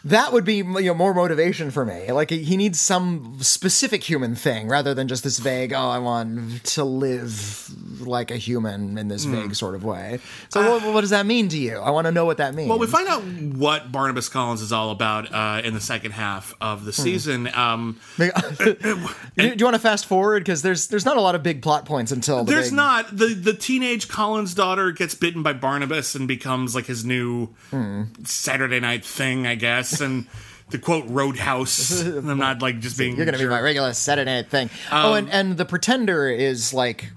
That 0.06 0.34
would 0.34 0.44
be 0.44 0.56
you 0.58 0.64
know, 0.82 0.94
more 0.94 1.14
motivation 1.14 1.72
for 1.72 1.86
me. 1.86 2.12
Like 2.12 2.30
he 2.30 2.58
needs 2.58 2.80
some 2.80 3.38
specific 3.42 4.04
human 4.04 4.36
thing 4.36 4.68
rather 4.68 4.94
than 4.94 5.08
just 5.08 5.24
this 5.24 5.40
vague. 5.40 5.72
Oh, 5.72 5.88
I 5.90 6.00
want 6.00 6.64
to 6.66 6.84
live 6.84 7.70
like 8.02 8.30
a 8.30 8.36
human 8.36 8.98
in 8.98 9.08
this 9.08 9.24
vague 9.24 9.56
sort 9.56 9.76
of 9.76 9.86
way. 9.86 10.20
So 10.50 10.72
what, 10.78 10.94
what 10.94 11.02
does 11.02 11.12
that 11.12 11.26
mean 11.26 11.48
to 11.50 11.58
you? 11.58 11.78
I 11.78 11.92
want 11.92 12.06
to 12.08 12.12
know 12.12 12.26
what 12.26 12.38
that 12.38 12.54
means. 12.54 12.68
Well, 12.68 12.80
we 12.80 12.88
find 12.88 13.08
out 13.08 13.24
what 13.24 13.94
Barnabas 13.94 14.28
Collins 14.28 14.62
is 14.62 14.74
all 14.74 14.92
about 14.92 15.34
uh, 15.34 15.62
in 15.64 15.74
the 15.74 15.80
second 15.80 16.12
half 16.12 16.54
of 16.60 16.84
the 16.84 16.92
Hmm. 16.92 17.02
season. 17.02 17.50
Um, 17.56 17.98
do, 18.18 18.32
you 19.38 19.64
want 19.66 19.76
to 19.76 19.80
fast 19.80 20.06
forward 20.06 20.42
because 20.44 20.62
there's 20.64 20.88
there's 20.88 21.06
not 21.06 21.16
a 21.18 21.22
lot 21.22 21.34
of 21.36 21.44
big 21.44 21.62
plot 21.62 21.86
points 21.86 22.12
until 22.12 22.44
the 22.44 22.52
there's 22.52 22.68
big- 22.70 22.76
not 22.76 23.16
the 23.16 23.28
the 23.34 23.54
teenage 23.54 24.08
Collins 24.10 24.54
daughter 24.54 24.92
gets 24.92 25.16
bitten 25.16 25.44
by 25.44 25.54
Barnabas 25.54 26.14
and 26.16 26.28
becomes 26.28 26.76
like 26.76 26.86
his 26.88 27.06
new 27.06 27.48
Hmm. 27.70 28.04
Saturday 28.26 28.80
night 28.82 29.06
thing, 29.06 29.48
I 29.48 29.56
guess, 29.56 29.93
and. 30.02 30.28
The 30.70 30.80
quote 30.80 31.06
roadhouse. 31.08 32.02
I'm 32.02 32.38
not 32.40 32.62
like 32.64 32.80
just 32.80 32.98
being. 32.98 33.16
You're 33.16 33.26
gonna 33.26 33.38
be 33.38 33.46
my 33.46 33.60
regular 33.62 33.94
Saturday 33.94 34.32
night 34.42 34.50
thing. 34.50 34.72
oh, 34.92 35.14
and, 35.14 35.30
and 35.30 35.56
the 35.56 35.66
pretender 35.66 36.28
is 36.28 36.74
like 36.74 37.12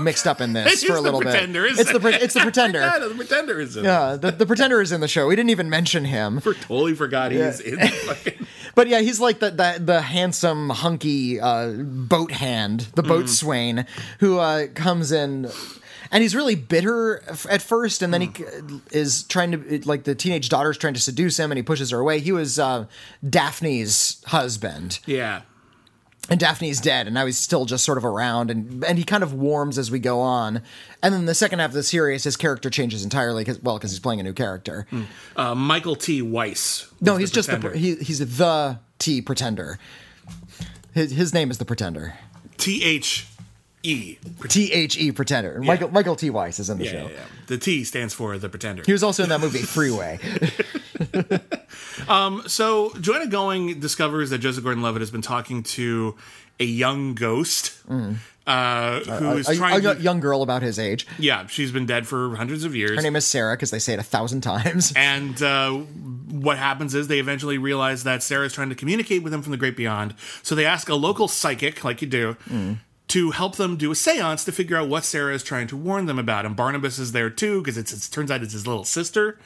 mixed 0.00 0.26
up 0.26 0.40
in 0.40 0.52
this 0.52 0.84
Um, 0.84 0.88
for 0.88 0.92
a 0.92 0.96
the 0.96 1.02
little 1.02 1.20
pretender, 1.20 1.62
bit. 1.62 1.80
It's 1.80 1.90
the 1.92 2.22
it's 2.22 2.34
the 2.34 2.40
pretender. 2.40 2.78
Yeah, 2.82 2.98
the 3.00 3.14
pretender 3.14 3.58
is 3.58 3.76
in. 3.76 3.84
Yeah, 3.84 4.16
the, 4.16 4.30
the 4.30 4.46
pretender 4.46 4.80
is 4.80 4.92
in 4.92 5.00
the 5.00 5.08
show. 5.08 5.26
We 5.26 5.34
didn't 5.34 5.50
even 5.50 5.68
mention 5.68 6.04
him. 6.04 6.40
Totally 6.42 6.94
forgot 6.94 7.32
he's 7.32 7.58
in. 7.60 7.80
The 7.80 7.88
fucking, 7.88 8.46
But 8.76 8.86
yeah, 8.88 9.00
he's 9.00 9.18
like 9.20 9.40
the 9.40 9.50
the, 9.50 9.80
the 9.82 10.00
handsome, 10.02 10.68
hunky 10.68 11.40
uh, 11.40 11.72
boat 11.72 12.30
hand, 12.30 12.80
the 12.94 13.02
boat 13.02 13.24
Mm. 13.24 13.28
swain, 13.30 13.86
who 14.20 14.38
uh, 14.38 14.66
comes 14.74 15.10
in. 15.10 15.50
And 16.16 16.22
he's 16.22 16.34
really 16.34 16.54
bitter 16.54 17.22
at 17.50 17.60
first, 17.60 18.00
and 18.00 18.10
then 18.14 18.22
he 18.22 18.28
Mm. 18.28 18.70
c- 18.70 18.98
is 18.98 19.24
trying 19.24 19.52
to 19.52 19.80
like 19.86 20.04
the 20.04 20.14
teenage 20.14 20.48
daughter's 20.48 20.78
trying 20.78 20.94
to 20.94 21.00
seduce 21.00 21.38
him, 21.38 21.50
and 21.52 21.58
he 21.58 21.62
pushes 21.62 21.90
her 21.90 21.98
away. 21.98 22.20
He 22.20 22.32
was 22.32 22.58
uh, 22.58 22.86
Daphne's 23.28 24.22
husband, 24.28 25.00
yeah. 25.04 25.42
and 26.30 26.40
Daphne's 26.40 26.80
dead, 26.80 27.06
and 27.06 27.12
now 27.12 27.26
he's 27.26 27.36
still 27.36 27.66
just 27.66 27.84
sort 27.84 27.98
of 27.98 28.04
around, 28.06 28.50
and 28.50 28.82
and 28.84 28.96
he 28.96 29.04
kind 29.04 29.22
of 29.22 29.34
warms 29.34 29.76
as 29.76 29.90
we 29.90 29.98
go 29.98 30.20
on. 30.20 30.62
And 31.02 31.12
then 31.12 31.26
the 31.26 31.34
second 31.34 31.58
half 31.58 31.68
of 31.70 31.74
the 31.74 31.82
series, 31.82 32.24
his 32.24 32.38
character 32.38 32.70
changes 32.70 33.04
entirely, 33.04 33.44
cause, 33.44 33.60
well, 33.62 33.76
because 33.76 33.90
he's 33.90 34.00
playing 34.00 34.20
a 34.20 34.22
new 34.22 34.32
character. 34.32 34.86
Uh, 35.36 35.54
Michael 35.54 35.96
T. 35.96 36.22
Weiss. 36.22 36.86
No, 36.98 37.18
he's 37.18 37.30
just 37.30 37.50
the 37.50 37.76
he, 37.76 37.96
he's 37.96 38.20
the 38.38 38.78
T 38.98 39.20
pretender. 39.20 39.78
His 40.94 41.10
his 41.10 41.34
name 41.34 41.50
is 41.50 41.58
the 41.58 41.66
pretender. 41.66 42.14
T 42.56 42.82
H 42.82 43.26
E. 43.86 44.18
T 44.48 44.72
H 44.72 44.98
E 44.98 45.12
pretender. 45.12 45.60
Michael 45.62 45.88
Michael 45.90 46.16
T 46.16 46.30
Weiss 46.30 46.58
is 46.58 46.68
in 46.70 46.78
the 46.78 46.84
Yeah, 46.84 46.90
show. 46.90 46.96
yeah, 47.04 47.08
yeah. 47.14 47.20
The 47.46 47.58
T 47.58 47.84
stands 47.84 48.12
for 48.14 48.36
the 48.38 48.48
pretender. 48.48 48.82
He 48.84 48.92
was 48.92 49.02
also 49.02 49.22
in 49.22 49.28
that 49.30 49.40
movie 49.40 49.58
Freeway. 49.58 50.18
So 52.48 52.92
Joanna 53.00 53.26
Going 53.26 53.80
discovers 53.80 54.30
that 54.30 54.38
Joseph 54.38 54.64
Gordon-Levitt 54.64 55.00
has 55.02 55.10
been 55.10 55.22
talking 55.22 55.62
to 55.64 56.16
a 56.60 56.64
young 56.64 57.14
ghost 57.14 57.74
uh, 57.88 59.00
who 59.00 59.32
is 59.36 59.46
Mm. 59.46 59.48
a, 59.48 59.52
a 59.52 59.56
trying 59.56 59.82
yo- 59.82 59.94
to. 59.94 60.00
young 60.00 60.20
girl 60.20 60.42
about 60.42 60.62
his 60.62 60.78
age. 60.78 61.06
Yeah, 61.18 61.46
she's 61.48 61.72
been 61.72 61.84
dead 61.86 62.06
for 62.06 62.36
hundreds 62.36 62.64
of 62.64 62.74
years. 62.76 62.96
Her 62.96 63.02
name 63.02 63.16
is 63.16 63.26
Sarah 63.26 63.54
because 63.56 63.70
they 63.70 63.78
say 63.78 63.92
it 63.94 63.98
a 63.98 64.04
thousand 64.04 64.40
times. 64.42 64.92
and 64.96 65.40
uh, 65.42 65.72
what 65.72 66.56
happens 66.56 66.94
is 66.94 67.08
they 67.08 67.18
eventually 67.18 67.58
realize 67.58 68.04
that 68.04 68.22
Sarah 68.22 68.46
is 68.46 68.52
trying 68.52 68.68
to 68.70 68.74
communicate 68.74 69.22
with 69.22 69.32
them 69.32 69.42
from 69.42 69.50
the 69.50 69.58
great 69.58 69.76
beyond. 69.76 70.14
So 70.42 70.54
they 70.54 70.64
ask 70.64 70.88
a 70.88 70.94
local 70.94 71.28
psychic, 71.28 71.84
like 71.84 72.00
you 72.02 72.08
do, 72.08 72.36
to 73.08 73.30
help 73.30 73.56
them 73.56 73.76
do 73.76 73.90
a 73.90 73.94
seance 73.94 74.44
to 74.44 74.52
figure 74.52 74.76
out 74.76 74.88
what 74.88 75.04
Sarah 75.04 75.34
is 75.34 75.42
trying 75.42 75.68
to 75.68 75.76
warn 75.76 76.06
them 76.06 76.18
about. 76.18 76.44
And 76.44 76.56
Barnabas 76.56 76.98
is 76.98 77.12
there 77.12 77.30
too 77.30 77.62
because 77.62 77.78
it 77.78 78.08
turns 78.12 78.30
out 78.30 78.42
it's 78.42 78.52
his 78.52 78.66
little 78.66 78.84
sister. 78.84 79.38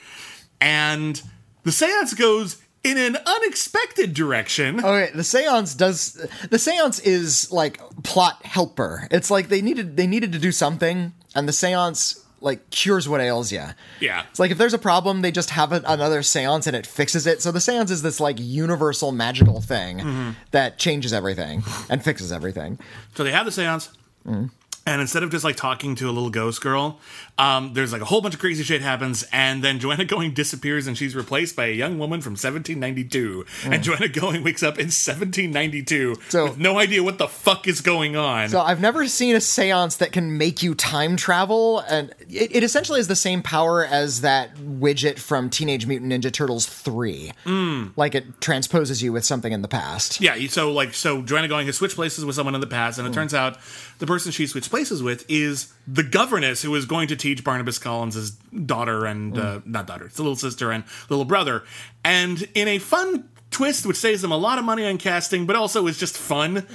And 0.61 1.23
the 1.65 1.73
seance 1.73 2.15
goes 2.15 2.63
in 2.83 2.97
an 2.97 3.17
unexpected 3.17 4.15
direction. 4.15 4.79
Okay, 4.79 5.11
the 5.15 5.25
seance 5.25 5.75
does 5.75 6.15
the 6.49 6.59
seance 6.59 6.99
is 7.01 7.53
like 7.53 7.79
plot 8.03 8.45
helper. 8.45 9.07
It's 9.11 9.31
like 9.31 9.49
they 9.49 9.61
needed 9.61 9.97
they 9.97 10.07
needed 10.07 10.33
to 10.33 10.39
do 10.39 10.53
something, 10.53 11.13
and 11.35 11.49
the 11.49 11.53
seance 11.53 12.25
like 12.41 12.71
cures 12.71 13.09
what 13.09 13.21
ails 13.21 13.53
you. 13.53 13.65
Yeah. 14.01 14.25
It's 14.31 14.39
like 14.39 14.51
if 14.51 14.59
there's 14.59 14.75
a 14.75 14.79
problem, 14.79 15.23
they 15.23 15.31
just 15.31 15.51
have 15.51 15.73
a, 15.73 15.83
another 15.87 16.23
seance 16.23 16.67
and 16.67 16.75
it 16.75 16.87
fixes 16.87 17.27
it. 17.27 17.43
So 17.43 17.53
the 17.53 17.61
seance 17.61 17.91
is 17.91 18.03
this 18.03 18.21
like 18.21 18.37
universal 18.39 19.13
magical 19.13 19.61
thing 19.61 19.99
mm-hmm. 19.99 20.31
that 20.51 20.79
changes 20.79 21.13
everything 21.13 21.63
and 21.91 22.03
fixes 22.03 22.33
everything. 22.33 22.79
So 23.15 23.25
they 23.25 23.33
have 23.33 23.47
the 23.47 23.53
seance. 23.53 23.91
Mm. 24.27 24.51
And 24.87 25.01
instead 25.01 25.23
of 25.23 25.31
just 25.31 25.45
like 25.45 25.57
talking 25.57 25.95
to 25.97 26.09
a 26.09 26.13
little 26.13 26.31
ghost 26.31 26.63
girl, 26.63 26.99
um, 27.41 27.73
there's 27.73 27.91
like 27.91 28.03
a 28.03 28.05
whole 28.05 28.21
bunch 28.21 28.35
of 28.35 28.41
crazy 28.41 28.63
shit 28.63 28.83
happens, 28.83 29.27
and 29.33 29.65
then 29.65 29.79
Joanna 29.79 30.05
Going 30.11 30.35
disappears, 30.35 30.87
and 30.87 30.97
she's 30.97 31.17
replaced 31.17 31.57
by 31.57 31.67
a 31.67 31.73
young 31.73 31.99
woman 31.99 32.21
from 32.21 32.33
1792. 32.33 33.47
And 33.65 33.75
mm. 33.75 33.83
Joanna 33.83 34.09
Going 34.21 34.45
wakes 34.45 34.63
up 34.63 34.75
in 34.75 34.87
1792 34.89 36.17
So- 36.29 36.45
with 36.45 36.59
no 36.59 36.79
idea 36.79 37.03
what 37.03 37.17
the 37.17 37.29
fuck 37.29 37.67
is 37.67 37.81
going 37.81 38.15
on. 38.15 38.51
So 38.51 38.61
I've 38.61 38.83
never 38.83 39.09
seen 39.09 39.35
a 39.37 39.41
seance 39.41 39.97
that 39.97 40.13
can 40.13 40.37
make 40.37 40.63
you 40.63 40.75
time 40.75 41.17
travel, 41.17 41.81
and 41.81 42.11
it, 42.29 42.57
it 42.57 42.63
essentially 42.63 42.99
has 42.99 43.09
the 43.09 43.17
same 43.17 43.43
power 43.43 43.87
as 43.87 44.21
that 44.21 44.57
widget 44.57 45.19
from 45.19 45.49
Teenage 45.49 45.87
Mutant 45.87 46.13
Ninja 46.13 46.31
Turtles 46.31 46.67
3. 46.67 47.33
Mm. 47.47 47.93
Like 47.97 48.15
it 48.15 48.43
transposes 48.43 49.03
you 49.03 49.15
with 49.15 49.25
something 49.25 49.53
in 49.53 49.63
the 49.63 49.69
past. 49.69 50.21
yeah, 50.21 50.37
so 50.49 50.73
like 50.73 50.93
so 50.93 51.23
Joanna 51.23 51.49
Going 51.49 51.65
has 51.67 51.77
switched 51.77 51.95
places 51.95 52.27
with 52.27 52.37
someone 52.37 52.55
in 52.55 52.61
the 52.61 52.67
past, 52.67 52.99
and 52.99 53.09
it 53.09 53.13
mm. 53.13 53.15
turns 53.15 53.33
out 53.33 53.57
the 53.99 54.07
person 54.07 54.31
she 54.31 54.47
switched 54.47 54.69
places 54.69 55.03
with 55.03 55.25
is 55.31 55.73
the 55.93 56.03
governess 56.03 56.63
who 56.63 56.75
is 56.75 56.85
going 56.85 57.09
to 57.09 57.17
teach 57.17 57.43
Barnabas 57.43 57.79
Collins' 57.79 58.31
daughter 58.31 59.07
and 59.07 59.37
uh, 59.37 59.61
not 59.65 59.87
daughter, 59.87 60.07
it's 60.07 60.19
a 60.19 60.23
little 60.23 60.37
sister 60.37 60.71
and 60.71 60.85
little 61.09 61.25
brother. 61.25 61.65
And 62.05 62.47
in 62.55 62.69
a 62.69 62.79
fun 62.79 63.29
twist, 63.51 63.87
which 63.87 63.97
saves 63.97 64.23
them 64.23 64.31
a 64.31 64.37
lot 64.37 64.59
of 64.59 64.65
money 64.65 64.87
on 64.87 64.99
casting, 64.99 65.47
but 65.47 65.57
also 65.57 65.87
is 65.87 65.99
just 65.99 66.17
fun. 66.17 66.67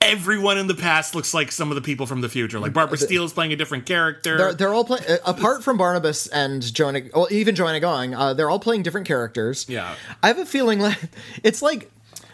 Everyone 0.00 0.58
in 0.58 0.68
the 0.68 0.76
past 0.76 1.16
looks 1.16 1.34
like 1.34 1.50
some 1.50 1.70
of 1.70 1.74
the 1.74 1.80
people 1.82 2.06
from 2.06 2.20
the 2.20 2.28
future. 2.28 2.60
Like 2.60 2.72
Barbara 2.72 2.96
Steele 2.96 3.24
is 3.24 3.32
playing 3.32 3.52
a 3.52 3.56
different 3.56 3.84
character. 3.84 4.38
They're, 4.38 4.54
they're 4.54 4.72
all 4.72 4.84
playing, 4.84 5.04
apart 5.26 5.64
from 5.64 5.76
Barnabas 5.76 6.28
and 6.28 6.62
Joanna, 6.62 7.02
well, 7.12 7.26
even 7.32 7.56
Joanna 7.56 7.80
Going, 7.80 8.14
uh, 8.14 8.32
they're 8.32 8.48
all 8.48 8.60
playing 8.60 8.84
different 8.84 9.08
characters. 9.08 9.66
Yeah. 9.68 9.94
I 10.22 10.28
have 10.28 10.38
a 10.38 10.46
feeling 10.46 10.78
like 10.78 10.98
it's 11.42 11.62
like 11.62 11.90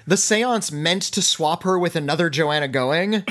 the 0.07 0.17
seance 0.17 0.71
meant 0.71 1.03
to 1.03 1.23
swap 1.23 1.63
her 1.63 1.79
with 1.79 1.97
another 1.97 2.29
Joanna 2.31 2.69
Going, 2.69 3.25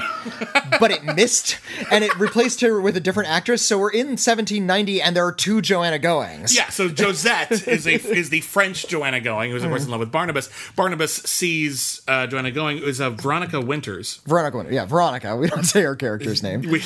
but 0.79 0.91
it 0.91 1.03
missed 1.03 1.57
and 1.91 2.03
it 2.03 2.17
replaced 2.17 2.61
her 2.61 2.81
with 2.81 2.97
a 2.97 2.99
different 2.99 3.29
actress. 3.29 3.65
So 3.65 3.77
we're 3.77 3.91
in 3.91 4.07
1790 4.07 5.01
and 5.01 5.15
there 5.15 5.25
are 5.25 5.31
two 5.31 5.61
Joanna 5.61 5.99
Goings. 5.99 6.55
Yeah, 6.55 6.69
so 6.69 6.89
Josette 6.89 7.51
is 7.67 7.85
a 7.87 7.93
is 7.93 8.29
the 8.29 8.41
French 8.41 8.87
Joanna 8.87 9.21
Going, 9.21 9.51
who's 9.51 9.63
of 9.63 9.69
course 9.69 9.85
in 9.85 9.91
love 9.91 9.99
with 9.99 10.11
Barnabas. 10.11 10.49
Barnabas 10.75 11.13
sees 11.13 12.01
uh, 12.07 12.27
Joanna 12.27 12.51
Going, 12.51 12.79
who's 12.79 12.99
a 12.99 13.09
Veronica 13.09 13.61
Winters. 13.61 14.17
Veronica, 14.25 14.57
Winter- 14.57 14.73
yeah, 14.73 14.85
Veronica. 14.85 15.35
We 15.35 15.47
don't 15.47 15.63
say 15.63 15.81
her 15.81 15.95
character's 15.95 16.41
name. 16.41 16.61
We 16.61 16.81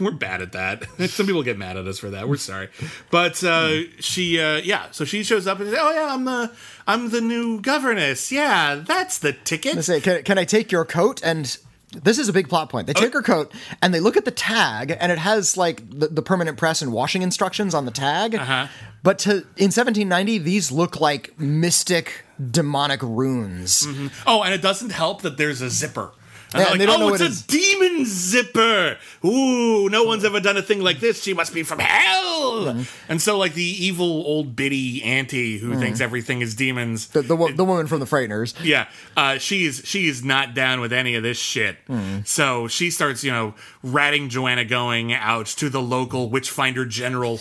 we're 0.00 0.10
bad 0.12 0.42
at 0.42 0.52
that. 0.52 0.84
Some 1.10 1.26
people 1.26 1.42
get 1.42 1.58
mad 1.58 1.76
at 1.76 1.86
us 1.86 1.98
for 1.98 2.10
that. 2.10 2.28
We're 2.28 2.36
sorry, 2.36 2.68
but 3.10 3.42
uh, 3.42 3.80
she 3.98 4.40
uh, 4.40 4.56
yeah. 4.56 4.90
So 4.92 5.04
she 5.04 5.22
shows 5.24 5.46
up 5.46 5.58
and 5.60 5.68
says, 5.68 5.78
"Oh 5.80 5.90
yeah, 5.92 6.14
I'm 6.14 6.24
the 6.24 6.52
I'm 6.86 7.10
the 7.10 7.20
new 7.20 7.60
governess. 7.60 8.32
Yeah, 8.32 8.82
that's 8.86 9.18
the 9.18 9.32
ticket." 9.32 9.76
They 9.76 9.82
say, 9.82 10.00
can, 10.00 10.22
can 10.22 10.38
I 10.38 10.44
take 10.44 10.72
your 10.72 10.84
coat? 10.84 11.20
And 11.22 11.56
this 12.02 12.18
is 12.18 12.28
a 12.28 12.32
big 12.32 12.48
plot 12.48 12.70
point. 12.70 12.86
They 12.86 12.94
take 12.94 13.12
her 13.12 13.22
coat 13.22 13.52
and 13.82 13.92
they 13.92 14.00
look 14.00 14.16
at 14.16 14.24
the 14.24 14.30
tag, 14.30 14.96
and 14.98 15.12
it 15.12 15.18
has 15.18 15.56
like 15.56 15.88
the, 15.90 16.08
the 16.08 16.22
permanent 16.22 16.56
press 16.56 16.82
and 16.82 16.92
washing 16.92 17.22
instructions 17.22 17.74
on 17.74 17.84
the 17.84 17.90
tag. 17.90 18.34
Uh-huh. 18.34 18.66
But 19.02 19.18
to 19.20 19.30
in 19.56 19.70
1790, 19.70 20.38
these 20.38 20.72
look 20.72 21.00
like 21.00 21.38
mystic 21.38 22.24
demonic 22.50 23.02
runes. 23.02 23.86
Oh, 24.26 24.42
and 24.42 24.54
it 24.54 24.62
doesn't 24.62 24.90
help 24.90 25.22
that 25.22 25.36
there's 25.36 25.60
a 25.60 25.70
zipper. 25.70 26.12
And 26.54 26.62
Yeah, 26.62 26.70
and 26.70 26.78
like, 26.78 26.88
don't 26.88 27.00
know 27.00 27.10
oh, 27.10 27.14
it's 27.14 27.22
it 27.22 27.30
is." 27.30 27.44
a 27.44 27.46
demon 27.48 28.04
zipper. 28.04 28.98
Ooh, 29.24 29.88
no 29.88 30.04
one's 30.04 30.24
ever 30.24 30.40
done 30.40 30.56
a 30.56 30.62
thing 30.62 30.80
like 30.80 31.00
this. 31.00 31.22
She 31.22 31.34
must 31.34 31.54
be 31.54 31.62
from 31.62 31.78
hell. 31.78 32.64
Mm-hmm. 32.66 32.82
And 33.10 33.22
so, 33.22 33.38
like 33.38 33.54
the 33.54 33.62
evil 33.62 34.06
old 34.26 34.54
biddy 34.56 35.02
auntie 35.02 35.58
who 35.58 35.76
thinks 35.78 36.00
everything 36.00 36.40
is 36.40 36.54
demons. 36.54 37.08
The, 37.08 37.22
the, 37.22 37.52
the 37.56 37.64
woman 37.64 37.86
from 37.86 38.00
the 38.00 38.06
Frighteners. 38.06 38.54
yeah, 38.62 38.88
uh, 39.16 39.38
she's 39.38 39.82
she's 39.84 40.24
not 40.24 40.54
down 40.54 40.80
with 40.80 40.92
any 40.92 41.14
of 41.14 41.22
this 41.22 41.38
shit. 41.38 41.76
Mm. 41.88 42.26
So 42.26 42.68
she 42.68 42.90
starts, 42.90 43.22
you 43.24 43.30
know, 43.30 43.54
ratting 43.82 44.28
Joanna 44.28 44.64
Going 44.64 45.12
out 45.12 45.46
to 45.46 45.68
the 45.68 45.80
local 45.82 46.28
witchfinder 46.30 46.84
general. 46.84 47.40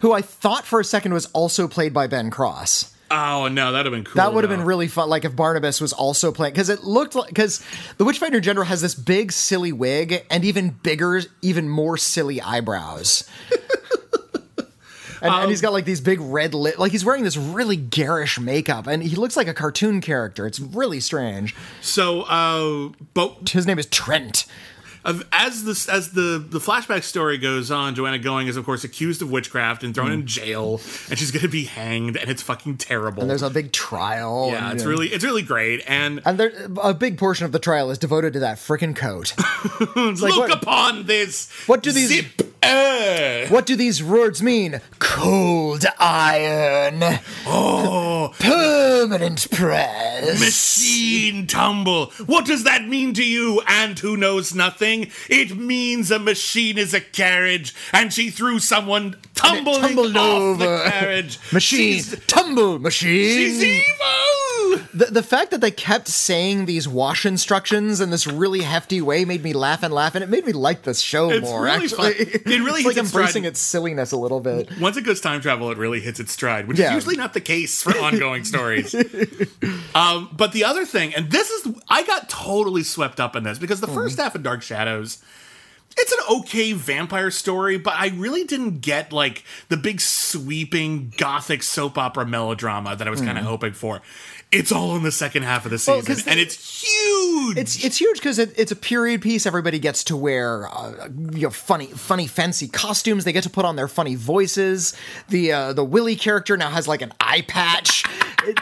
who 0.00 0.12
I 0.12 0.20
thought 0.22 0.64
for 0.64 0.80
a 0.80 0.84
second 0.84 1.12
was 1.14 1.26
also 1.26 1.66
played 1.68 1.92
by 1.92 2.06
Ben 2.06 2.30
Cross. 2.30 2.93
Oh 3.16 3.46
no, 3.48 3.70
that'd 3.70 3.86
have 3.86 3.92
been 3.92 4.04
cool. 4.04 4.16
That 4.16 4.34
would 4.34 4.42
have 4.42 4.50
been 4.50 4.64
really 4.66 4.88
fun. 4.88 5.08
Like 5.08 5.24
if 5.24 5.36
Barnabas 5.36 5.80
was 5.80 5.92
also 5.92 6.32
playing, 6.32 6.52
because 6.54 6.68
it 6.68 6.82
looked 6.82 7.14
like 7.14 7.28
because 7.28 7.64
the 7.96 8.04
Witchfinder 8.04 8.40
General 8.40 8.66
has 8.66 8.82
this 8.82 8.94
big 8.94 9.30
silly 9.30 9.72
wig 9.72 10.26
and 10.30 10.44
even 10.44 10.70
bigger, 10.70 11.22
even 11.40 11.68
more 11.68 11.96
silly 11.96 12.40
eyebrows. 12.40 13.28
And, 15.22 15.32
and 15.32 15.48
he's 15.48 15.62
got 15.62 15.72
like 15.72 15.86
these 15.86 16.02
big 16.02 16.20
red 16.20 16.52
lip, 16.52 16.78
like 16.78 16.92
he's 16.92 17.02
wearing 17.02 17.24
this 17.24 17.38
really 17.38 17.76
garish 17.76 18.38
makeup, 18.38 18.86
and 18.86 19.02
he 19.02 19.16
looks 19.16 19.38
like 19.38 19.48
a 19.48 19.54
cartoon 19.54 20.02
character. 20.02 20.46
It's 20.46 20.60
really 20.60 21.00
strange. 21.00 21.56
So, 21.80 22.22
uh, 22.22 22.92
but 23.14 23.48
His 23.48 23.66
name 23.66 23.78
is 23.78 23.86
Trent. 23.86 24.44
Of, 25.04 25.26
as 25.32 25.64
this 25.64 25.88
as 25.88 26.12
the 26.12 26.44
the 26.46 26.58
flashback 26.58 27.02
story 27.02 27.38
goes 27.38 27.70
on, 27.70 27.94
Joanna 27.94 28.18
Going 28.18 28.46
is 28.46 28.56
of 28.56 28.64
course 28.64 28.84
accused 28.84 29.22
of 29.22 29.30
witchcraft 29.30 29.82
and 29.84 29.94
thrown 29.94 30.12
in 30.12 30.26
jail, 30.26 30.80
and 31.10 31.18
she's 31.18 31.30
going 31.30 31.42
to 31.42 31.48
be 31.48 31.64
hanged, 31.64 32.16
and 32.16 32.30
it's 32.30 32.42
fucking 32.42 32.78
terrible. 32.78 33.20
And 33.22 33.30
there's 33.30 33.42
a 33.42 33.50
big 33.50 33.72
trial. 33.72 34.48
yeah, 34.50 34.70
and, 34.70 34.74
it's 34.76 34.84
really 34.84 35.08
it's 35.08 35.24
really 35.24 35.42
great, 35.42 35.82
and 35.86 36.20
And 36.24 36.38
there, 36.38 36.52
a 36.82 36.94
big 36.94 37.18
portion 37.18 37.44
of 37.46 37.52
the 37.52 37.58
trial 37.58 37.90
is 37.90 37.98
devoted 37.98 38.32
to 38.34 38.38
that 38.40 38.58
frickin' 38.58 38.96
coat. 38.96 39.34
look 39.96 40.20
what- 40.36 40.50
upon 40.52 41.04
this. 41.06 41.50
What 41.66 41.82
do 41.82 41.92
these- 41.92 42.08
zip? 42.08 42.50
uh, 42.62 43.46
what 43.48 43.66
do 43.66 43.76
these 43.76 44.02
words 44.02 44.42
mean? 44.42 44.80
Cold 44.98 45.84
iron. 45.98 47.02
oh, 47.46 48.32
Permanent 48.38 49.50
press. 49.50 50.40
machine 50.40 51.46
tumble. 51.46 52.06
What 52.26 52.46
does 52.46 52.64
that 52.64 52.86
mean 52.86 53.12
to 53.14 53.24
you, 53.24 53.60
and 53.66 53.98
who 53.98 54.16
knows 54.16 54.54
nothing? 54.54 54.93
It 55.28 55.56
means 55.56 56.10
a 56.10 56.18
machine 56.18 56.78
is 56.78 56.94
a 56.94 57.00
carriage, 57.00 57.74
and 57.92 58.12
she 58.12 58.30
threw 58.30 58.58
someone 58.58 59.16
tumbling 59.34 59.98
off 60.16 60.40
over. 60.40 60.64
the 60.64 60.84
carriage. 60.90 61.38
Machine. 61.52 61.94
She's, 61.94 62.18
Tumble 62.26 62.78
machine. 62.78 63.36
she's 63.36 63.62
evil. 63.62 64.06
The, 64.92 65.06
the 65.06 65.22
fact 65.22 65.50
that 65.50 65.60
they 65.60 65.70
kept 65.70 66.08
saying 66.08 66.66
these 66.66 66.86
wash 66.88 67.26
instructions 67.26 68.00
in 68.00 68.10
this 68.10 68.26
really 68.26 68.60
hefty 68.62 69.00
way 69.00 69.24
made 69.24 69.42
me 69.42 69.52
laugh 69.52 69.82
and 69.82 69.92
laugh, 69.92 70.14
and 70.14 70.22
it 70.22 70.28
made 70.30 70.44
me 70.46 70.52
like 70.52 70.82
this 70.82 71.00
show 71.00 71.30
It's 71.30 71.42
more. 71.42 71.62
really 71.64 71.84
actually, 71.84 72.14
fun. 72.14 72.26
It 72.46 72.46
really 72.46 72.80
it's 72.82 72.86
like 72.86 72.96
its 72.96 73.12
embracing 73.12 73.42
stride. 73.42 73.44
its 73.46 73.60
silliness 73.60 74.12
a 74.12 74.16
little 74.16 74.40
bit. 74.40 74.68
Once 74.80 74.96
it 74.96 75.02
goes 75.02 75.20
time 75.20 75.40
travel, 75.40 75.70
it 75.70 75.78
really 75.78 76.00
hits 76.00 76.20
its 76.20 76.32
stride, 76.32 76.68
which 76.68 76.78
Yeah. 76.78 76.90
is 76.90 76.94
usually 76.94 77.16
not 77.16 77.32
the 77.34 77.40
case 77.40 77.82
for 77.82 77.96
ongoing 77.98 78.44
stories. 78.44 78.94
Um, 79.94 80.28
but 80.36 80.52
the 80.52 80.64
other 80.64 80.84
thing, 80.84 81.14
and 81.14 81.30
this 81.30 81.50
is, 81.50 81.68
I 81.88 82.02
got 82.04 82.28
totally 82.28 82.82
swept 82.82 83.20
up 83.20 83.36
in 83.36 83.44
this 83.44 83.60
because 83.60 83.80
the 83.80 83.86
first 83.86 84.18
half 84.18 84.34
of 84.34 84.42
Dark 84.42 84.60
Shadows, 84.62 85.22
it's 85.96 86.10
an 86.12 86.18
okay 86.38 86.72
vampire 86.72 87.30
story, 87.30 87.78
but 87.78 87.94
I 87.94 88.08
really 88.08 88.42
didn't 88.42 88.80
get 88.80 89.12
like 89.12 89.44
the 89.68 89.76
big 89.76 90.00
sweeping 90.00 91.12
gothic 91.16 91.62
soap 91.62 91.96
opera 91.96 92.26
melodrama 92.26 92.96
that 92.96 93.06
I 93.06 93.10
was 93.10 93.20
kind 93.20 93.38
of 93.38 93.44
hoping 93.44 93.72
for. 93.72 94.02
It's 94.54 94.72
all 94.72 94.96
in 94.96 95.02
the 95.02 95.12
second 95.12 95.42
half 95.42 95.64
of 95.66 95.70
the 95.70 95.82
Well, 95.86 96.00
season, 96.00 96.14
'cause 96.16 96.26
and 96.26 96.38
it's 96.40 96.82
huge. 96.82 97.58
It's 97.58 97.84
it's 97.84 97.96
huge 98.00 98.18
because 98.18 98.38
it, 98.38 98.52
it's 98.56 98.72
a 98.72 98.76
period 98.76 99.20
piece. 99.20 99.46
Everybody 99.46 99.78
gets 99.78 100.04
to 100.04 100.16
wear 100.16 100.68
uh, 100.72 101.08
you 101.32 101.42
know 101.42 101.50
funny 101.50 101.86
funny 101.86 102.26
fancy 102.26 102.68
costumes. 102.68 103.24
They 103.24 103.32
get 103.32 103.42
to 103.44 103.50
put 103.50 103.64
on 103.64 103.76
their 103.76 103.88
funny 103.88 104.14
voices. 104.14 104.94
The 105.28 105.52
uh, 105.52 105.72
the 105.72 105.84
Willie 105.84 106.16
character 106.16 106.56
now 106.56 106.70
has 106.70 106.86
like 106.88 107.02
an 107.02 107.12
eye 107.20 107.42
patch. 107.42 108.04
It- 108.46 108.58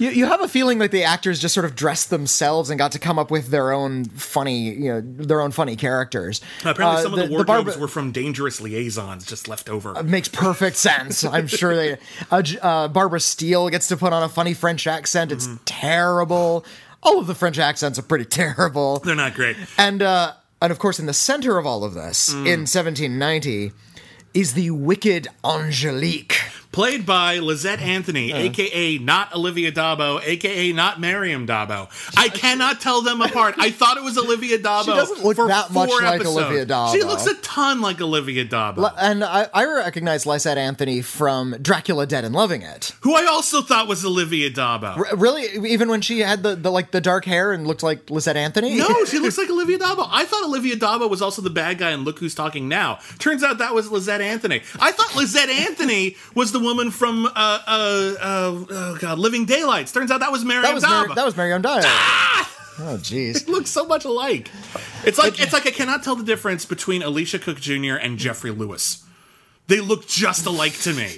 you, 0.00 0.10
you 0.10 0.26
have 0.26 0.40
a 0.40 0.48
feeling 0.48 0.78
like 0.80 0.90
the 0.90 1.04
actors 1.04 1.38
just 1.38 1.54
sort 1.54 1.64
of 1.64 1.76
dressed 1.76 2.10
themselves 2.10 2.70
and 2.70 2.78
got 2.78 2.90
to 2.92 2.98
come 2.98 3.18
up 3.18 3.30
with 3.30 3.48
their 3.48 3.70
own 3.72 4.06
funny 4.06 4.70
you 4.70 4.88
know 4.92 5.00
their 5.00 5.40
own 5.40 5.52
funny 5.52 5.76
characters. 5.76 6.40
Apparently, 6.64 6.84
Uh, 6.98 7.02
some 7.02 7.12
of 7.14 7.18
the, 7.20 7.26
the 7.26 7.30
wardrobes 7.32 7.46
Barbara- 7.64 7.78
were 7.80 7.88
from 7.88 8.10
Dangerous 8.10 8.60
Liaisons, 8.60 9.24
just 9.26 9.46
left 9.46 9.68
over. 9.68 10.02
makes 10.02 10.28
perfect 10.28 10.76
sense. 10.76 11.22
I'm 11.24 11.46
sure 11.46 11.76
they. 11.76 11.98
Uh, 12.30 12.42
uh, 12.60 12.88
Barbara 12.88 13.20
Steele 13.20 13.68
gets 13.68 13.86
to 13.88 13.96
put 13.96 14.12
on 14.12 14.22
a 14.22 14.28
funny 14.28 14.54
French 14.54 14.86
accent. 14.86 15.30
It's 15.30 15.48
terrible. 15.66 16.64
All 17.02 17.18
of 17.18 17.26
the 17.26 17.34
French 17.34 17.58
accents 17.58 17.98
are 17.98 18.02
pretty 18.02 18.24
terrible. 18.40 18.98
They're 18.98 19.14
not 19.14 19.34
great. 19.34 19.56
And 19.78 20.02
uh, 20.02 20.32
and 20.62 20.70
of 20.72 20.78
course, 20.78 20.98
in 20.98 21.06
the 21.06 21.14
center 21.14 21.58
of 21.58 21.66
all 21.66 21.84
of 21.84 21.94
this, 21.94 22.32
in 22.32 22.66
1790, 22.66 23.72
is 24.34 24.54
the 24.54 24.70
wicked 24.70 25.28
Angelique. 25.44 26.36
Played 26.72 27.04
by 27.04 27.38
Lysette 27.38 27.78
mm. 27.78 27.82
Anthony, 27.82 28.32
aka 28.32 28.98
not 28.98 29.34
Olivia 29.34 29.72
d'Abo, 29.72 30.20
aka 30.22 30.72
not 30.72 31.00
Maryam 31.00 31.44
d'Abo. 31.44 31.88
I 32.16 32.28
cannot 32.28 32.80
tell 32.80 33.02
them 33.02 33.20
apart. 33.20 33.56
I 33.58 33.72
thought 33.72 33.96
it 33.96 34.04
was 34.04 34.16
Olivia 34.16 34.56
d'Abo. 34.56 34.84
She 34.84 34.92
doesn't 34.92 35.24
look 35.24 35.34
for 35.34 35.48
that 35.48 35.72
much 35.72 35.88
four 35.88 36.00
like. 36.00 36.24
Olivia 36.24 36.64
d'Abo. 36.64 36.92
She 36.92 37.02
looks 37.02 37.26
a 37.26 37.34
ton 37.36 37.80
like 37.80 38.00
Olivia 38.00 38.44
d'Abo, 38.44 38.92
And 38.96 39.24
I, 39.24 39.48
I 39.52 39.64
recognize 39.64 40.24
Lysette 40.24 40.58
Anthony 40.58 41.02
from 41.02 41.56
Dracula 41.60 42.06
Dead 42.06 42.24
and 42.24 42.36
Loving 42.36 42.62
It. 42.62 42.92
who 43.00 43.16
I 43.16 43.26
also 43.26 43.62
thought 43.62 43.88
was 43.88 44.04
Olivia 44.04 44.48
d'Abo. 44.48 44.96
R- 44.96 45.16
really, 45.16 45.72
even 45.72 45.88
when 45.88 46.00
she 46.02 46.20
had 46.20 46.44
the, 46.44 46.54
the 46.54 46.70
like 46.70 46.92
the 46.92 47.00
dark 47.00 47.24
hair 47.24 47.50
and 47.50 47.66
looked 47.66 47.82
like 47.82 48.06
Lysette 48.06 48.36
Anthony. 48.36 48.76
No, 48.76 49.04
she 49.06 49.18
looks 49.18 49.38
like 49.38 49.50
Olivia 49.50 49.78
d'Abo. 49.78 50.06
I 50.08 50.24
thought 50.24 50.44
Olivia 50.44 50.76
d'Abo 50.76 51.08
was 51.08 51.20
also 51.20 51.42
the 51.42 51.50
bad 51.50 51.78
guy 51.78 51.90
in 51.90 52.04
Look 52.04 52.20
Who's 52.20 52.36
Talking 52.36 52.68
Now. 52.68 53.00
Turns 53.18 53.42
out 53.42 53.58
that 53.58 53.74
was 53.74 53.88
Lysette 53.88 54.20
Anthony. 54.20 54.62
I 54.78 54.92
thought 54.92 55.08
Lysette 55.08 55.48
Anthony 55.48 56.16
was 56.36 56.52
the 56.52 56.59
woman 56.60 56.90
from 56.90 57.26
uh, 57.26 57.30
uh, 57.34 57.60
uh, 57.66 58.64
oh 58.70 58.98
god, 59.00 59.18
Living 59.18 59.44
Daylights. 59.44 59.92
Turns 59.92 60.10
out 60.10 60.20
that 60.20 60.32
was 60.32 60.44
Maryam 60.44 60.62
that 60.64 60.74
was. 60.74 60.82
Mar- 60.82 61.14
that 61.14 61.24
was 61.24 61.36
Marion 61.36 61.62
Dyer. 61.62 61.82
Oh, 62.82 62.96
jeez. 62.96 63.42
It 63.42 63.48
looks 63.48 63.68
so 63.70 63.84
much 63.84 64.04
alike. 64.06 64.50
It's 65.04 65.18
like 65.18 65.38
it's 65.40 65.52
like 65.52 65.66
I 65.66 65.70
cannot 65.70 66.02
tell 66.02 66.16
the 66.16 66.24
difference 66.24 66.64
between 66.64 67.02
Elisha 67.02 67.38
Cook 67.38 67.60
Jr. 67.60 67.96
and 67.96 68.18
Geoffrey 68.18 68.50
Lewis. 68.50 69.04
They 69.66 69.80
look 69.80 70.06
just 70.08 70.46
alike 70.46 70.72
to 70.80 70.94
me. 70.94 71.16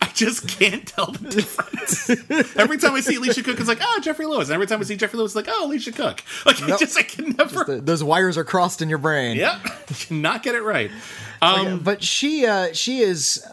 I 0.00 0.06
just 0.14 0.46
can't 0.48 0.86
tell 0.86 1.10
the 1.12 1.28
difference. 1.28 2.08
every 2.56 2.78
time 2.78 2.94
I 2.94 3.00
see 3.00 3.16
Elisha 3.16 3.42
Cook, 3.42 3.58
it's 3.58 3.68
like, 3.68 3.80
oh, 3.82 4.00
Geoffrey 4.02 4.26
Lewis. 4.26 4.48
And 4.48 4.54
every 4.54 4.66
time 4.66 4.80
I 4.80 4.84
see 4.84 4.96
Geoffrey 4.96 5.18
Lewis, 5.18 5.34
it's 5.34 5.36
like, 5.36 5.48
oh, 5.48 5.64
Elisha 5.64 5.92
Cook. 5.92 6.22
Like, 6.46 6.62
I 6.62 6.76
just, 6.76 6.96
I 6.96 7.02
can 7.02 7.30
never. 7.36 7.64
The- 7.64 7.80
those 7.80 8.04
wires 8.04 8.38
are 8.38 8.44
crossed 8.44 8.80
in 8.80 8.88
your 8.88 8.98
brain. 8.98 9.36
Yep. 9.36 9.60
cannot 9.98 10.42
get 10.42 10.54
it 10.54 10.62
right. 10.62 10.90
Um, 11.42 11.80
but 11.80 12.02
she 12.02 12.46
uh, 12.46 12.72
she 12.72 13.00
is 13.00 13.44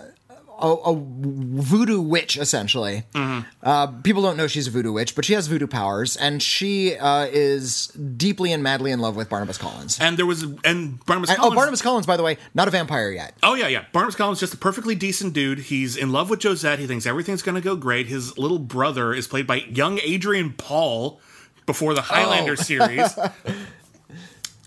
a, 0.62 0.91
a 0.91 0.95
voodoo 0.95 2.01
witch 2.01 2.38
essentially. 2.38 3.03
Mm-hmm. 3.14 3.47
Uh, 3.64 3.88
people 4.03 4.22
don't 4.22 4.38
know 4.38 4.47
she's 4.47 4.68
a 4.68 4.72
voodoo 4.72 4.91
witch, 4.91 5.16
but 5.16 5.26
she 5.26 5.34
has 5.34 5.47
voodoo 5.47 5.68
powers, 5.68 6.16
and 6.18 6.41
she 6.41 6.95
uh, 6.97 7.26
is 7.32 7.88
deeply 7.88 8.51
and 8.53 8.62
madly 8.64 8.91
in 8.91 8.99
love 8.99 9.16
with 9.16 9.30
Barnabas 9.30 9.57
Collins. 9.57 9.99
and 9.99 10.18
there 10.18 10.26
was, 10.26 10.43
and 10.43 11.03
Barnabas 11.05 11.30
And- 11.32 11.38
Collins. 11.39 11.53
oh, 11.53 11.55
Barnabas 11.55 11.82
Collins, 11.82 12.05
by 12.05 12.18
the 12.18 12.24
way, 12.24 12.38
not 12.53 12.68
a 12.68 12.72
vampire 12.72 13.12
yet. 13.12 13.34
Oh 13.43 13.55
yeah, 13.55 13.68
yeah. 13.68 13.86
Barnabas 13.91 14.16
Collins 14.16 14.39
just 14.39 14.53
a 14.53 14.57
perfectly 14.57 14.95
decent 14.95 15.34
dude. 15.34 15.59
He's 15.59 15.97
in 15.97 16.12
love 16.12 16.30
with 16.30 16.41
Josette. 16.41 16.80
He 16.80 16.88
thinks 16.88 17.05
everything's 17.05 17.41
going 17.41 17.55
to 17.55 17.62
go 17.62 17.76
great. 17.76 18.07
His 18.07 18.38
little 18.38 18.59
brother 18.59 19.14
is 19.14 19.28
played 19.28 19.47
by 19.47 19.55
young 19.55 19.99
Adrian 20.03 20.53
Paul 20.53 21.20
before 21.66 21.93
the 21.93 22.01
Highlander 22.01 22.55
series. 22.55 23.18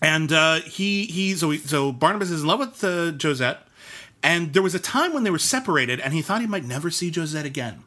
And 0.03 0.33
uh, 0.33 0.57
he 0.61 1.07
he 1.07 1.35
so 1.35 1.51
he, 1.51 1.59
so 1.59 1.91
Barnabas 1.91 2.31
is 2.31 2.43
in 2.43 2.47
love 2.47 2.59
with 2.59 2.85
uh, 2.85 3.13
Josette, 3.13 3.67
and 4.25 4.53
there 4.55 4.63
was 4.63 4.75
a 4.75 4.81
time 4.81 5.13
when 5.13 5.23
they 5.23 5.31
were 5.31 5.39
separated, 5.39 6.01
and 6.01 6.13
he 6.13 6.21
thought 6.23 6.41
he 6.41 6.47
might 6.49 6.65
never 6.65 6.91
see 6.91 7.13
Josette 7.13 7.47
again. 7.47 7.85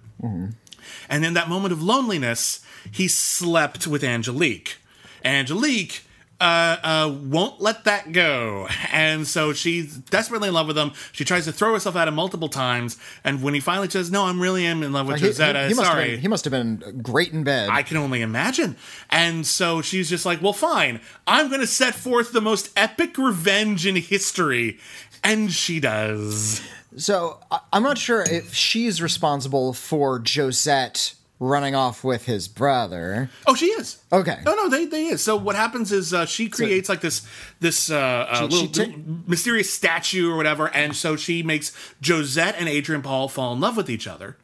And 1.09 1.25
in 1.25 1.33
that 1.33 1.49
moment 1.49 1.73
of 1.73 1.81
loneliness, 1.83 2.61
he 2.91 3.07
slept 3.07 3.87
with 3.87 4.03
Angelique. 4.03 4.77
Angelique 5.25 6.03
uh, 6.39 6.77
uh, 6.83 7.15
won't 7.23 7.59
let 7.59 7.83
that 7.85 8.11
go. 8.11 8.67
And 8.91 9.25
so 9.27 9.53
she's 9.53 9.97
desperately 9.97 10.49
in 10.49 10.53
love 10.53 10.67
with 10.67 10.77
him. 10.77 10.91
She 11.11 11.25
tries 11.25 11.45
to 11.45 11.51
throw 11.51 11.73
herself 11.73 11.95
at 11.95 12.07
him 12.07 12.13
multiple 12.15 12.47
times. 12.49 12.97
And 13.23 13.41
when 13.41 13.53
he 13.55 13.59
finally 13.59 13.89
says, 13.89 14.11
No, 14.11 14.25
I'm 14.25 14.39
really 14.39 14.63
am 14.65 14.83
in 14.83 14.93
love 14.93 15.07
with 15.07 15.19
He, 15.19 15.27
Josette, 15.27 15.55
he- 15.55 15.61
uh, 15.63 15.67
he 15.69 15.73
must 15.73 15.87
sorry. 15.89 16.11
been, 16.11 16.19
he 16.19 16.27
must 16.27 16.45
have 16.45 16.51
been 16.51 16.99
great 17.01 17.33
in 17.33 17.43
bed. 17.43 17.69
I 17.71 17.81
can 17.81 17.97
only 17.97 18.21
imagine. 18.21 18.75
And 19.09 19.47
so 19.47 19.81
she's 19.81 20.09
just 20.09 20.25
like, 20.27 20.41
well, 20.41 20.53
fine. 20.53 21.01
I'm 21.25 21.47
going 21.49 21.61
to 21.61 21.67
set 21.67 21.95
forth 21.95 22.31
the 22.33 22.41
most 22.41 22.69
epic 22.77 23.17
revenge 23.17 23.87
in 23.87 23.95
history. 23.95 24.77
And 25.23 25.51
she 25.51 25.79
does. 25.79 26.61
so 26.97 27.39
I'm 27.73 27.83
not 27.83 27.97
sure 27.97 28.21
if 28.23 28.53
she's 28.53 29.01
responsible 29.01 29.73
for 29.73 30.19
Josette 30.25 31.13
running 31.39 31.75
off 31.75 32.03
with 32.03 32.25
his 32.25 32.47
brother. 32.47 33.29
Oh, 33.45 33.53
she 33.53 33.67
is. 33.67 34.01
Okay. 34.11 34.39
No, 34.43 34.55
no, 34.55 34.69
they 34.69 34.85
they 34.85 35.05
is. 35.05 35.21
So 35.23 35.35
what 35.35 35.55
happens 35.55 35.91
is 35.91 36.11
uh, 36.13 36.25
she 36.25 36.49
creates 36.49 36.89
like 36.89 37.01
this 37.01 37.27
this 37.59 37.91
uh, 37.91 37.95
uh, 37.97 38.35
She- 38.35 38.43
little, 38.47 38.67
ta- 38.69 38.81
little 38.83 38.99
mysterious 39.27 39.71
statue 39.71 40.31
or 40.31 40.35
whatever, 40.37 40.67
and 40.73 40.95
so 40.95 41.15
she 41.15 41.43
makes 41.43 41.71
Josette 42.01 42.55
and 42.57 42.67
Adrian 42.67 43.03
Paul 43.03 43.27
fall 43.27 43.53
in 43.53 43.59
love 43.59 43.77
with 43.77 43.87
each 43.89 44.07
other, 44.07 44.35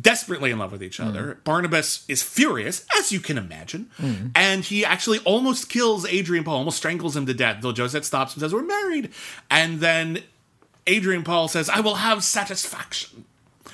desperately 0.00 0.50
in 0.50 0.58
love 0.58 0.72
with 0.72 0.82
each 0.82 1.00
other. 1.00 1.34
Mm. 1.34 1.44
Barnabas 1.44 2.04
is 2.08 2.22
furious, 2.22 2.86
as 2.96 3.12
you 3.12 3.20
can 3.20 3.36
imagine, 3.38 3.90
mm. 3.98 4.30
and 4.34 4.64
he 4.64 4.84
actually 4.84 5.18
almost 5.20 5.68
kills 5.68 6.06
Adrian 6.06 6.44
Paul, 6.44 6.56
almost 6.56 6.78
strangles 6.78 7.16
him 7.16 7.26
to 7.26 7.34
death. 7.34 7.58
Though 7.60 7.72
Josette 7.72 8.04
stops 8.04 8.34
and 8.34 8.40
says, 8.40 8.54
"We're 8.54 8.62
married," 8.62 9.10
and 9.50 9.80
then 9.80 10.22
Adrian 10.86 11.24
Paul 11.24 11.48
says, 11.48 11.68
"I 11.68 11.80
will 11.80 11.96
have 11.96 12.24
satisfaction." 12.24 13.24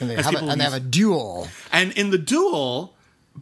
And 0.00 0.10
they, 0.10 0.16
have 0.16 0.34
a, 0.34 0.38
and 0.38 0.60
they 0.60 0.64
have 0.64 0.74
a 0.74 0.80
duel. 0.80 1.48
And 1.72 1.92
in 1.92 2.10
the 2.10 2.18
duel, 2.18 2.94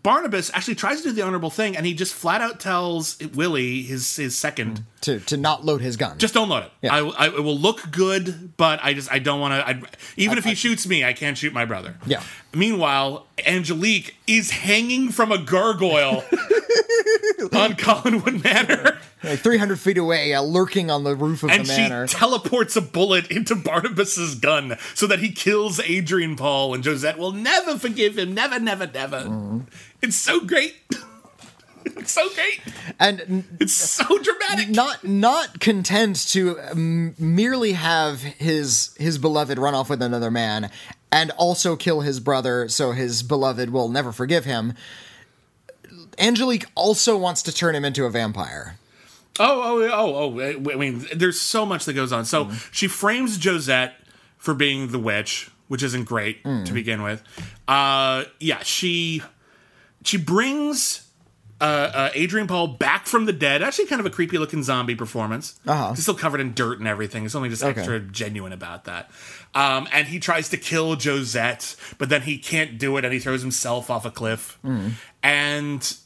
Barnabas 0.03 0.51
actually 0.55 0.77
tries 0.77 1.03
to 1.03 1.09
do 1.09 1.13
the 1.13 1.23
honorable 1.23 1.51
thing, 1.51 1.77
and 1.77 1.85
he 1.85 1.95
just 1.95 2.15
flat 2.15 2.41
out 2.41 2.61
tells 2.61 3.19
Willie, 3.35 3.83
his 3.83 4.17
his 4.17 4.37
second, 4.37 4.81
mm. 4.81 4.85
To 5.03 5.21
to 5.21 5.37
not 5.37 5.65
load 5.65 5.81
his 5.81 5.97
gun. 5.97 6.19
just 6.19 6.35
don't 6.35 6.49
load 6.49 6.65
it. 6.65 6.73
Yeah. 6.83 6.95
I, 6.95 7.27
I 7.27 7.27
it 7.29 7.43
will 7.45 7.59
look 7.59 7.91
good, 7.91 8.57
but 8.57 8.81
I 8.83 8.95
just 8.95 9.11
I 9.13 9.19
don't 9.19 9.41
want 9.41 9.55
to. 9.55 9.89
Even 10.17 10.39
if 10.39 10.45
he 10.45 10.55
shoots 10.55 10.87
me, 10.87 11.05
I 11.05 11.13
can't 11.13 11.37
shoot 11.37 11.53
my 11.53 11.65
brother. 11.65 11.97
Yeah. 12.07 12.23
Meanwhile, 12.55 13.27
Angelique 13.47 14.17
is 14.27 14.51
hanging 14.51 15.11
from 15.11 15.31
a 15.33 15.39
gargoyle 15.39 16.25
on 17.53 17.75
Collinwood 17.75 18.43
Manor, 18.43 18.99
like 19.23 19.41
300 19.41 19.79
feet 19.79 19.99
away, 19.99 20.33
uh, 20.33 20.41
lurking 20.43 20.91
on 20.91 21.05
the 21.05 21.15
roof 21.15 21.43
of 21.43 21.51
and 21.51 21.67
the 21.67 21.73
she 21.73 21.83
manor. 21.83 22.07
teleports 22.07 22.77
a 22.77 22.81
bullet 22.81 23.31
into 23.31 23.55
Barnabas's 23.55 24.35
gun 24.37 24.77
so 24.95 25.07
that 25.07 25.19
he 25.19 25.31
kills 25.33 25.81
Adrian 25.81 26.37
Paul, 26.37 26.75
and 26.75 26.83
Josette 26.85 27.19
will 27.19 27.33
never 27.33 27.79
forgive 27.79 28.17
him. 28.19 28.33
Never, 28.35 28.59
never, 28.59 28.87
never. 28.87 29.21
Mm-hmm. 29.21 29.59
It's 30.03 30.17
so 30.17 30.41
great. 30.41 30.75
It's 31.97 32.13
so 32.13 32.29
great. 32.35 32.61
and 33.01 33.45
It's 33.61 33.75
so 33.75 34.05
dramatic. 34.19 34.69
not 34.71 35.05
not 35.05 35.61
content 35.61 36.29
to 36.31 36.59
um, 36.61 37.15
merely 37.19 37.73
have 37.73 38.21
his 38.23 38.95
his 38.99 39.19
beloved 39.19 39.59
run 39.59 39.75
off 39.75 39.89
with 39.91 40.03
another 40.03 40.31
man 40.31 40.71
and 41.13 41.31
also 41.33 41.77
kill 41.77 42.01
his 42.01 42.21
brother 42.21 42.69
so 42.69 42.93
his 42.93 43.23
beloved 43.23 43.71
will 43.71 43.89
never 43.89 44.13
forgive 44.13 44.45
him 44.45 44.75
angelique 46.19 46.67
also 46.75 47.17
wants 47.17 47.43
to 47.43 47.53
turn 47.53 47.75
him 47.75 47.85
into 47.85 48.05
a 48.05 48.11
vampire 48.11 48.79
Oh, 49.39 49.83
oh, 49.83 49.91
oh, 49.93 50.41
oh. 50.41 50.71
I 50.73 50.77
mean, 50.77 51.05
there's 51.15 51.39
so 51.39 51.67
much 51.67 51.85
that 51.85 51.93
goes 51.93 52.11
on. 52.11 52.25
So 52.25 52.51
she 52.73 52.89
frames 52.89 53.37
Josette 53.37 53.93
for 54.39 54.55
being 54.55 54.89
the 54.93 54.99
witch, 54.99 55.51
which 55.69 55.83
isn't 55.83 56.05
great 56.05 56.43
to 56.43 56.73
begin 56.73 57.03
with. 57.03 57.23
Uh, 57.69 58.25
yeah, 58.41 58.61
she 58.63 59.23
she 60.05 60.17
brings 60.17 61.06
uh, 61.61 61.65
uh, 61.65 62.11
Adrian 62.15 62.47
Paul 62.47 62.69
back 62.69 63.07
from 63.07 63.25
the 63.25 63.33
dead. 63.33 63.63
Actually, 63.63 63.87
kind 63.87 64.01
of 64.01 64.07
a 64.07 64.11
creepy 64.11 64.39
looking 64.39 64.63
zombie 64.63 64.95
performance. 64.95 65.59
Uh-huh. 65.67 65.91
He's 65.95 66.03
still 66.03 66.15
covered 66.15 66.41
in 66.41 66.53
dirt 66.53 66.79
and 66.79 66.87
everything. 66.87 67.25
It's 67.25 67.35
only 67.35 67.49
just 67.49 67.63
extra 67.63 67.99
genuine 68.01 68.53
about 68.53 68.85
that. 68.85 69.11
Um, 69.55 69.89
and 69.93 70.07
he 70.07 70.19
tries 70.19 70.51
to 70.51 70.59
kill 70.59 70.97
Josette, 70.97 71.77
but 71.99 72.09
then 72.11 72.23
he 72.23 72.37
can't 72.39 72.79
do 72.79 72.97
it, 72.99 73.05
and 73.05 73.15
he 73.15 73.21
throws 73.21 73.41
himself 73.41 73.91
off 73.91 74.05
a 74.05 74.11
cliff. 74.11 74.59
And 75.23 75.97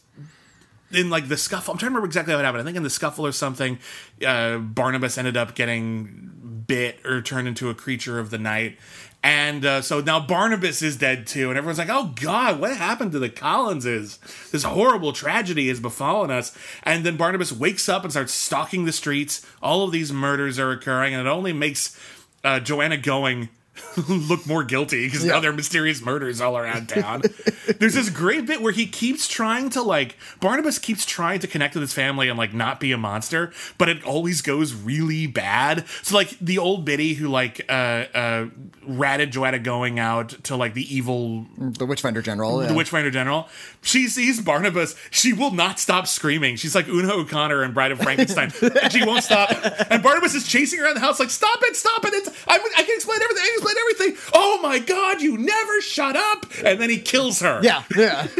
in 0.92 1.10
like 1.10 1.28
the 1.28 1.36
scuffle, 1.36 1.72
I'm 1.72 1.78
trying 1.78 1.90
to 1.90 1.94
remember 1.94 2.06
exactly 2.06 2.34
what 2.34 2.44
happened. 2.44 2.62
I 2.62 2.64
think 2.64 2.76
in 2.76 2.82
the 2.82 2.90
scuffle 2.90 3.26
or 3.26 3.32
something, 3.32 3.78
uh, 4.26 4.58
Barnabas 4.58 5.18
ended 5.18 5.36
up 5.36 5.54
getting 5.54 6.64
bit 6.66 7.04
or 7.04 7.22
turned 7.22 7.48
into 7.48 7.68
a 7.68 7.74
creature 7.74 8.18
of 8.18 8.30
the 8.30 8.38
night. 8.38 8.78
And 9.22 9.66
uh, 9.66 9.82
so 9.82 10.00
now 10.00 10.18
Barnabas 10.18 10.80
is 10.80 10.96
dead 10.96 11.26
too, 11.26 11.50
and 11.50 11.58
everyone's 11.58 11.78
like, 11.78 11.90
"Oh 11.90 12.14
God, 12.20 12.58
what 12.58 12.74
happened 12.74 13.12
to 13.12 13.18
the 13.18 13.28
Collinses? 13.28 14.18
This 14.50 14.62
horrible 14.62 15.12
tragedy 15.12 15.68
has 15.68 15.78
befallen 15.78 16.30
us." 16.30 16.56
And 16.84 17.04
then 17.04 17.18
Barnabas 17.18 17.52
wakes 17.52 17.86
up 17.88 18.02
and 18.02 18.10
starts 18.10 18.32
stalking 18.32 18.86
the 18.86 18.92
streets. 18.92 19.44
All 19.62 19.84
of 19.84 19.92
these 19.92 20.10
murders 20.10 20.58
are 20.58 20.70
occurring, 20.70 21.12
and 21.12 21.26
it 21.26 21.30
only 21.30 21.52
makes 21.52 22.00
uh, 22.44 22.60
Joanna 22.60 22.96
Going 22.96 23.50
look 24.08 24.46
more 24.46 24.64
guilty 24.64 25.06
because 25.06 25.24
now 25.24 25.40
there 25.40 25.50
are 25.50 25.54
mysterious 25.54 26.00
murders 26.00 26.40
all 26.40 26.56
around 26.56 26.88
town. 26.88 27.22
There's 27.78 27.94
this 27.94 28.10
great 28.10 28.46
bit 28.46 28.62
where 28.62 28.72
he 28.72 28.86
keeps 28.86 29.28
trying 29.28 29.70
to 29.70 29.82
like 29.82 30.16
Barnabas 30.40 30.78
keeps 30.78 31.04
trying 31.04 31.40
to 31.40 31.46
connect 31.46 31.74
with 31.74 31.82
his 31.82 31.92
family 31.92 32.28
and 32.28 32.38
like 32.38 32.54
not 32.54 32.80
be 32.80 32.92
a 32.92 32.98
monster, 32.98 33.52
but 33.78 33.88
it 33.88 34.04
always 34.04 34.42
goes 34.42 34.74
really 34.74 35.26
bad. 35.26 35.86
So 36.02 36.14
like 36.14 36.38
the 36.40 36.58
old 36.58 36.84
biddy 36.84 37.14
who 37.14 37.28
like 37.28 37.64
uh 37.68 38.06
uh 38.14 38.46
ratted 38.82 39.32
Joanna 39.32 39.58
Going 39.58 39.98
out 39.98 40.30
to 40.44 40.56
like 40.56 40.74
the 40.74 40.94
evil 40.94 41.46
the 41.58 41.84
witchfinder 41.84 42.22
general 42.22 42.58
the 42.58 42.66
yeah. 42.66 42.76
Witchfinder 42.76 43.10
General. 43.10 43.48
She 43.82 44.08
sees 44.08 44.40
Barnabas. 44.40 44.94
She 45.10 45.32
will 45.32 45.50
not 45.50 45.78
stop 45.78 46.06
screaming. 46.06 46.56
She's 46.56 46.74
like 46.74 46.88
Una 46.88 47.14
O'Connor 47.14 47.62
and 47.62 47.74
Bride 47.74 47.92
of 47.92 48.00
Frankenstein. 48.00 48.52
and 48.82 48.92
she 48.92 49.04
won't 49.04 49.24
stop. 49.24 49.50
And 49.90 50.02
Barnabas 50.02 50.34
is 50.34 50.46
chasing 50.46 50.80
around 50.80 50.94
the 50.94 51.00
house 51.00 51.20
like, 51.20 51.30
stop 51.30 51.58
it, 51.62 51.76
stop 51.76 52.04
it. 52.04 52.14
It's, 52.14 52.28
I, 52.46 52.54
I 52.54 52.82
can 52.82 52.94
explain 52.94 53.20
everything. 53.22 53.42
I 53.42 53.46
can 53.46 53.54
explain 53.54 53.69
everything. 53.78 54.16
Oh 54.32 54.60
my 54.62 54.78
God, 54.78 55.20
you 55.20 55.36
never 55.38 55.80
shut 55.80 56.16
up. 56.16 56.46
And 56.64 56.80
then 56.80 56.90
he 56.90 56.98
kills 56.98 57.40
her. 57.40 57.60
yeah 57.62 57.82
yeah 57.96 58.26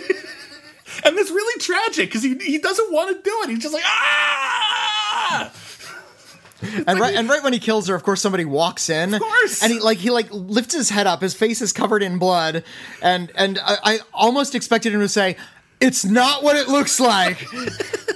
And 1.04 1.16
it's 1.18 1.30
really 1.30 1.60
tragic 1.60 2.08
because 2.08 2.22
he, 2.22 2.34
he 2.36 2.58
doesn't 2.58 2.92
want 2.92 3.16
to 3.16 3.22
do 3.22 3.34
it. 3.44 3.50
He's 3.50 3.60
just 3.60 3.72
like, 3.72 3.84
ah! 3.86 5.52
and 6.86 6.98
right 7.00 7.14
and 7.14 7.26
right 7.28 7.42
when 7.42 7.54
he 7.54 7.58
kills 7.58 7.88
her 7.88 7.94
of 7.94 8.02
course 8.02 8.20
somebody 8.20 8.44
walks 8.44 8.90
in 8.90 9.14
of 9.14 9.22
course. 9.22 9.62
and 9.62 9.72
he 9.72 9.80
like 9.80 9.96
he 9.96 10.10
like 10.10 10.28
lifts 10.30 10.74
his 10.74 10.90
head 10.90 11.06
up 11.06 11.22
his 11.22 11.32
face 11.32 11.62
is 11.62 11.72
covered 11.72 12.02
in 12.02 12.18
blood 12.18 12.62
and 13.00 13.32
and 13.34 13.58
i, 13.64 13.76
I 13.82 13.98
almost 14.12 14.54
expected 14.54 14.92
him 14.92 15.00
to 15.00 15.08
say 15.08 15.36
it's 15.80 16.04
not 16.04 16.42
what 16.42 16.56
it 16.56 16.68
looks 16.68 17.00
like 17.00 17.42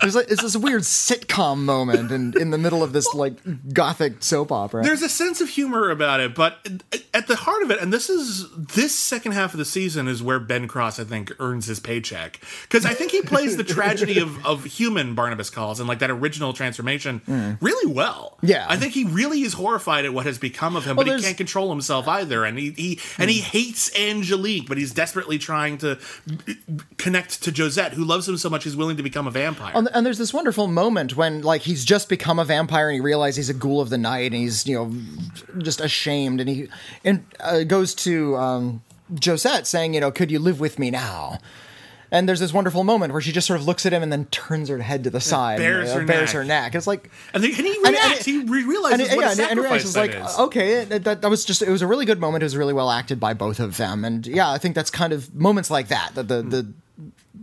There's 0.00 0.14
like 0.14 0.30
it's 0.30 0.42
this 0.42 0.56
weird 0.56 0.82
sitcom 0.82 1.64
moment 1.64 2.12
in, 2.12 2.40
in 2.40 2.50
the 2.50 2.58
middle 2.58 2.84
of 2.84 2.92
this 2.92 3.12
like 3.14 3.34
gothic 3.72 4.22
soap 4.22 4.52
opera. 4.52 4.84
There's 4.84 5.02
a 5.02 5.08
sense 5.08 5.40
of 5.40 5.48
humor 5.48 5.90
about 5.90 6.20
it, 6.20 6.36
but 6.36 6.68
at 7.12 7.26
the 7.26 7.34
heart 7.34 7.62
of 7.62 7.70
it, 7.72 7.80
and 7.80 7.92
this 7.92 8.08
is 8.08 8.48
this 8.54 8.94
second 8.94 9.32
half 9.32 9.54
of 9.54 9.58
the 9.58 9.64
season 9.64 10.06
is 10.06 10.22
where 10.22 10.38
Ben 10.38 10.68
Cross, 10.68 11.00
I 11.00 11.04
think, 11.04 11.32
earns 11.40 11.66
his 11.66 11.80
paycheck 11.80 12.40
because 12.62 12.86
I 12.86 12.94
think 12.94 13.10
he 13.10 13.22
plays 13.22 13.56
the 13.56 13.64
tragedy 13.64 14.20
of 14.20 14.44
of 14.46 14.64
human 14.64 15.16
Barnabas 15.16 15.50
Collins 15.50 15.80
and 15.80 15.88
like 15.88 15.98
that 15.98 16.10
original 16.10 16.52
transformation 16.52 17.18
hmm. 17.26 17.52
really 17.60 17.92
well. 17.92 18.38
Yeah. 18.40 18.66
I 18.68 18.76
think 18.76 18.94
he 18.94 19.04
really 19.04 19.42
is 19.42 19.54
horrified 19.54 20.04
at 20.04 20.14
what 20.14 20.26
has 20.26 20.38
become 20.38 20.76
of 20.76 20.84
him, 20.84 20.94
but 20.94 21.08
he 21.08 21.20
can't 21.20 21.36
control 21.36 21.70
himself 21.70 22.06
either, 22.06 22.44
and 22.44 22.56
he, 22.56 22.70
he 22.70 23.00
and 23.18 23.28
he 23.28 23.40
hmm. 23.40 23.46
hates 23.46 23.98
Angelique, 23.98 24.68
but 24.68 24.78
he's 24.78 24.92
desperately 24.92 25.38
trying 25.38 25.78
to 25.78 25.98
connect 26.98 27.42
to 27.42 27.50
Josette, 27.50 27.94
who 27.94 28.04
loves 28.04 28.28
him 28.28 28.36
so 28.36 28.48
much 28.48 28.62
he's 28.62 28.76
willing 28.76 28.96
to 28.96 29.02
become 29.02 29.26
a 29.26 29.32
vampire. 29.32 29.72
And, 29.88 29.96
and 29.96 30.06
there's 30.06 30.18
this 30.18 30.32
wonderful 30.32 30.66
moment 30.66 31.16
when 31.16 31.42
like 31.42 31.62
he's 31.62 31.84
just 31.84 32.08
become 32.08 32.38
a 32.38 32.44
vampire 32.44 32.88
and 32.88 32.94
he 32.94 33.00
realizes 33.00 33.36
he's 33.48 33.50
a 33.50 33.58
ghoul 33.58 33.80
of 33.80 33.90
the 33.90 33.98
night 33.98 34.26
and 34.32 34.34
he's 34.34 34.66
you 34.66 34.76
know 34.76 34.92
just 35.58 35.80
ashamed 35.80 36.40
and 36.40 36.48
he 36.48 36.68
and 37.04 37.24
uh, 37.40 37.64
goes 37.64 37.94
to 37.96 38.36
um, 38.36 38.82
Josette 39.22 39.66
saying 39.66 39.94
you 39.94 40.00
know 40.00 40.10
could 40.10 40.30
you 40.30 40.38
live 40.38 40.60
with 40.60 40.78
me 40.78 40.90
now. 40.90 41.38
And 42.10 42.26
there's 42.26 42.40
this 42.40 42.54
wonderful 42.54 42.84
moment 42.84 43.12
where 43.12 43.20
she 43.20 43.32
just 43.32 43.46
sort 43.46 43.60
of 43.60 43.66
looks 43.66 43.84
at 43.84 43.92
him 43.92 44.02
and 44.02 44.10
then 44.10 44.24
turns 44.30 44.70
her 44.70 44.78
head 44.78 45.04
to 45.04 45.10
the 45.10 45.20
side, 45.20 45.58
bares 45.58 45.90
and, 45.90 45.98
uh, 45.98 46.00
her 46.00 46.06
bares 46.06 46.28
neck. 46.28 46.34
her 46.36 46.44
neck. 46.44 46.74
It's 46.74 46.86
like, 46.86 47.10
and, 47.34 47.44
then- 47.44 47.50
and 47.50 47.66
he 47.66 47.76
and- 47.76 47.84
and 47.84 47.94
reacts. 47.96 48.24
he 48.24 48.44
re- 48.44 48.64
realizes 48.64 49.08
and, 49.08 49.16
what 49.18 49.22
yeah, 49.24 49.28
a 49.28 49.30
and, 49.32 49.40
and 49.50 49.60
realizes 49.60 49.92
that 49.92 50.00
like, 50.14 50.14
is. 50.30 50.38
okay, 50.38 50.84
that, 50.84 51.04
that, 51.04 51.20
that 51.20 51.28
was 51.28 51.44
just 51.44 51.60
it 51.60 51.68
was 51.68 51.82
a 51.82 51.86
really 51.86 52.06
good 52.06 52.18
moment. 52.18 52.42
It 52.42 52.46
was 52.46 52.56
really 52.56 52.72
well 52.72 52.90
acted 52.90 53.20
by 53.20 53.34
both 53.34 53.60
of 53.60 53.76
them, 53.76 54.06
and 54.06 54.26
yeah, 54.26 54.50
I 54.50 54.56
think 54.56 54.74
that's 54.74 54.90
kind 54.90 55.12
of 55.12 55.34
moments 55.34 55.70
like 55.70 55.88
that 55.88 56.14
that 56.14 56.28
the 56.28 56.40
the 56.40 56.72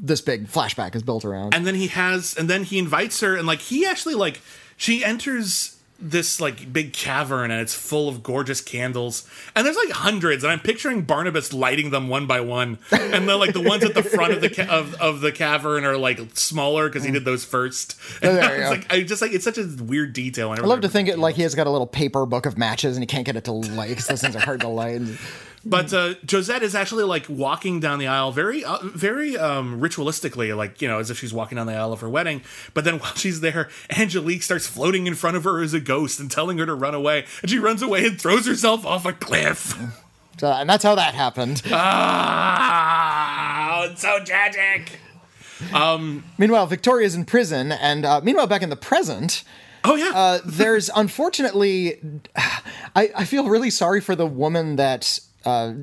this 0.01 0.21
big 0.21 0.47
flashback 0.47 0.95
is 0.95 1.03
built 1.03 1.25
around. 1.25 1.53
and 1.53 1.65
then 1.65 1.75
he 1.75 1.87
has 1.87 2.35
and 2.37 2.49
then 2.49 2.63
he 2.63 2.77
invites 2.79 3.19
her 3.21 3.35
and 3.35 3.47
like 3.47 3.59
he 3.59 3.85
actually 3.85 4.15
like 4.15 4.41
she 4.77 5.03
enters 5.03 5.71
this 5.97 6.41
like 6.41 6.73
big 6.73 6.91
cavern 6.91 7.51
and 7.51 7.61
it's 7.61 7.73
full 7.73 8.09
of 8.09 8.21
gorgeous 8.21 8.59
candles. 8.59 9.25
And 9.55 9.65
there's 9.65 9.77
like 9.77 9.91
hundreds 9.91 10.43
and 10.43 10.51
i'm 10.51 10.59
picturing 10.59 11.03
barnabas 11.03 11.53
lighting 11.53 11.89
them 11.91 12.09
one 12.09 12.27
by 12.27 12.41
one. 12.41 12.79
And 12.91 13.29
then 13.29 13.39
like 13.39 13.53
the 13.53 13.61
ones 13.61 13.81
at 13.85 13.93
the 13.93 14.03
front 14.03 14.33
of 14.33 14.41
the 14.41 14.49
ca- 14.49 14.67
of, 14.67 14.93
of 14.95 15.21
the 15.21 15.31
cavern 15.31 15.85
are 15.85 15.95
like 15.95 16.19
smaller 16.33 16.89
because 16.89 17.05
he 17.05 17.11
did 17.11 17.23
those 17.23 17.45
first. 17.45 17.95
Oh, 18.21 18.27
and 18.29 18.37
Oh, 18.37 18.41
there 18.41 18.65
I 18.65 18.69
like 18.69 18.91
i 18.93 19.03
just 19.03 19.21
like 19.21 19.31
it's 19.31 19.45
such 19.45 19.57
a 19.57 19.65
weird 19.65 20.11
detail 20.11 20.51
I 20.51 20.55
love 20.55 20.81
to 20.81 20.89
think 20.89 21.07
it 21.07 21.17
like 21.17 21.35
he 21.35 21.43
has 21.43 21.55
got 21.55 21.65
a 21.65 21.71
little 21.71 21.87
paper 21.87 22.25
book 22.25 22.45
of 22.45 22.57
matches 22.57 22.97
and 22.97 23.01
he 23.01 23.07
can't 23.07 23.25
get 23.25 23.37
it 23.37 23.45
to 23.45 23.53
light 23.53 23.87
because 23.89 24.07
those 24.07 24.21
things 24.21 24.35
are 24.35 24.39
hard 24.39 24.59
to 24.61 24.67
light. 24.67 25.01
But 25.65 25.91
uh, 25.93 26.13
Josette 26.29 26.61
is 26.61 26.75
actually 26.75 27.05
like 27.05 27.27
walking 27.27 27.79
down 27.79 27.97
the 27.97 28.05
aisle 28.05 28.31
very, 28.31 28.63
uh, 28.63 28.77
very 28.83 29.35
um, 29.35 29.81
ritualistically, 29.81 30.55
like 30.55 30.79
you 30.79 30.87
know, 30.87 30.99
as 30.99 31.09
if 31.09 31.17
she's 31.17 31.33
walking 31.33 31.55
down 31.55 31.65
the 31.65 31.73
aisle 31.73 31.91
of 31.91 32.01
her 32.01 32.09
wedding. 32.09 32.43
But 32.75 32.83
then 32.83 32.99
while 32.99 33.15
she's 33.15 33.41
there, 33.41 33.69
Angelique 33.97 34.43
starts 34.43 34.67
floating 34.67 35.07
in 35.07 35.15
front 35.15 35.37
of 35.37 35.43
her 35.43 35.63
as 35.63 35.73
a 35.73 35.79
ghost 35.79 36.19
and 36.19 36.29
telling 36.29 36.59
her 36.59 36.67
to 36.67 36.75
run 36.75 36.93
away, 36.93 37.25
and 37.41 37.49
she 37.49 37.57
runs 37.57 37.81
away 37.81 38.05
and 38.05 38.21
throws 38.21 38.45
herself 38.45 38.85
off 38.85 39.05
a 39.05 39.13
cliff. 39.13 39.75
So, 40.37 40.51
and 40.51 40.69
that's 40.69 40.83
how 40.83 40.93
that 40.95 41.15
happened. 41.15 41.63
ah, 42.77 43.35
it's 43.85 44.01
so 44.01 44.23
tragic. 44.23 44.99
Um, 45.73 46.25
Meanwhile, 46.37 46.67
Victoria's 46.67 47.15
in 47.15 47.25
prison, 47.25 47.71
and 47.71 48.05
uh, 48.05 48.21
meanwhile, 48.21 48.45
back 48.45 48.61
in 48.61 48.69
the 48.69 48.75
present, 48.75 49.43
Oh 49.83 49.95
yeah, 49.95 50.11
uh, 50.13 50.39
there's 50.45 50.89
unfortunately, 50.95 51.99
I, 52.35 53.11
I 53.15 53.25
feel 53.25 53.47
really 53.47 53.69
sorry 53.69 54.01
for 54.01 54.15
the 54.15 54.25
woman 54.25 54.75
that 54.75 55.19
uh, 55.45 55.73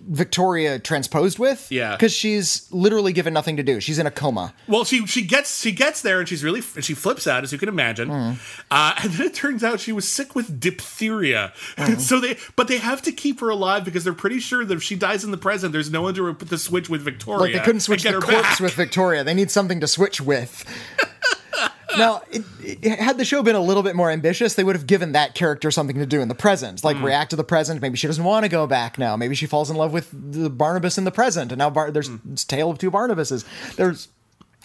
Victoria 0.00 0.78
transposed 0.78 1.38
with. 1.38 1.66
Yeah. 1.70 1.92
because 1.96 2.12
she's 2.12 2.70
literally 2.72 3.12
given 3.12 3.32
nothing 3.34 3.56
to 3.56 3.62
do. 3.62 3.80
She's 3.80 3.98
in 3.98 4.06
a 4.06 4.10
coma. 4.10 4.54
Well, 4.68 4.84
she 4.84 5.06
she 5.06 5.22
gets 5.22 5.60
she 5.60 5.72
gets 5.72 6.02
there 6.02 6.20
and 6.20 6.28
she's 6.28 6.44
really 6.44 6.60
she 6.60 6.94
flips 6.94 7.26
out 7.26 7.42
as 7.42 7.52
you 7.52 7.58
can 7.58 7.68
imagine, 7.68 8.10
uh, 8.10 8.34
and 8.70 9.12
then 9.12 9.26
it 9.26 9.34
turns 9.34 9.64
out 9.64 9.80
she 9.80 9.92
was 9.92 10.08
sick 10.08 10.34
with 10.34 10.60
diphtheria. 10.60 11.52
so 11.98 12.20
they 12.20 12.36
but 12.56 12.68
they 12.68 12.78
have 12.78 13.02
to 13.02 13.12
keep 13.12 13.40
her 13.40 13.48
alive 13.48 13.84
because 13.84 14.04
they're 14.04 14.12
pretty 14.14 14.38
sure 14.38 14.64
that 14.64 14.74
if 14.74 14.82
she 14.82 14.94
dies 14.94 15.24
in 15.24 15.30
the 15.30 15.36
present, 15.36 15.72
there's 15.72 15.90
no 15.90 16.02
one 16.02 16.14
to 16.14 16.32
put 16.34 16.48
the 16.48 16.58
switch 16.58 16.88
with 16.88 17.02
Victoria. 17.02 17.40
Like 17.40 17.52
they 17.54 17.58
couldn't 17.60 17.80
switch 17.80 18.04
and 18.06 18.16
the 18.16 18.20
corpse 18.20 18.42
back. 18.42 18.60
with 18.60 18.74
Victoria. 18.74 19.24
They 19.24 19.34
need 19.34 19.50
something 19.50 19.80
to 19.80 19.88
switch 19.88 20.20
with. 20.20 20.64
now, 21.98 22.22
it, 22.30 22.44
it- 22.82 22.98
had 22.98 23.18
the 23.18 23.24
show 23.24 23.42
been 23.42 23.56
a 23.56 23.60
little 23.60 23.82
bit 23.82 23.96
more 23.96 24.10
ambitious, 24.10 24.54
they 24.54 24.64
would 24.64 24.76
have 24.76 24.86
given 24.86 25.12
that 25.12 25.34
character 25.34 25.70
something 25.70 25.96
to 25.96 26.06
do 26.06 26.20
in 26.20 26.28
the 26.28 26.34
present, 26.34 26.82
like 26.84 26.96
mm. 26.96 27.04
react 27.04 27.30
to 27.30 27.36
the 27.36 27.44
present. 27.44 27.80
Maybe 27.80 27.96
she 27.96 28.06
doesn't 28.06 28.24
want 28.24 28.44
to 28.44 28.48
go 28.48 28.66
back 28.66 28.98
now. 28.98 29.16
Maybe 29.16 29.34
she 29.34 29.46
falls 29.46 29.70
in 29.70 29.76
love 29.76 29.92
with 29.92 30.10
the 30.12 30.50
Barnabas 30.50 30.98
in 30.98 31.04
the 31.04 31.10
present, 31.10 31.52
and 31.52 31.58
now 31.58 31.70
Bar- 31.70 31.90
there's 31.90 32.08
mm. 32.08 32.20
it's 32.32 32.44
tale 32.44 32.70
of 32.70 32.78
two 32.78 32.90
Barnabases. 32.90 33.44
There's 33.76 34.08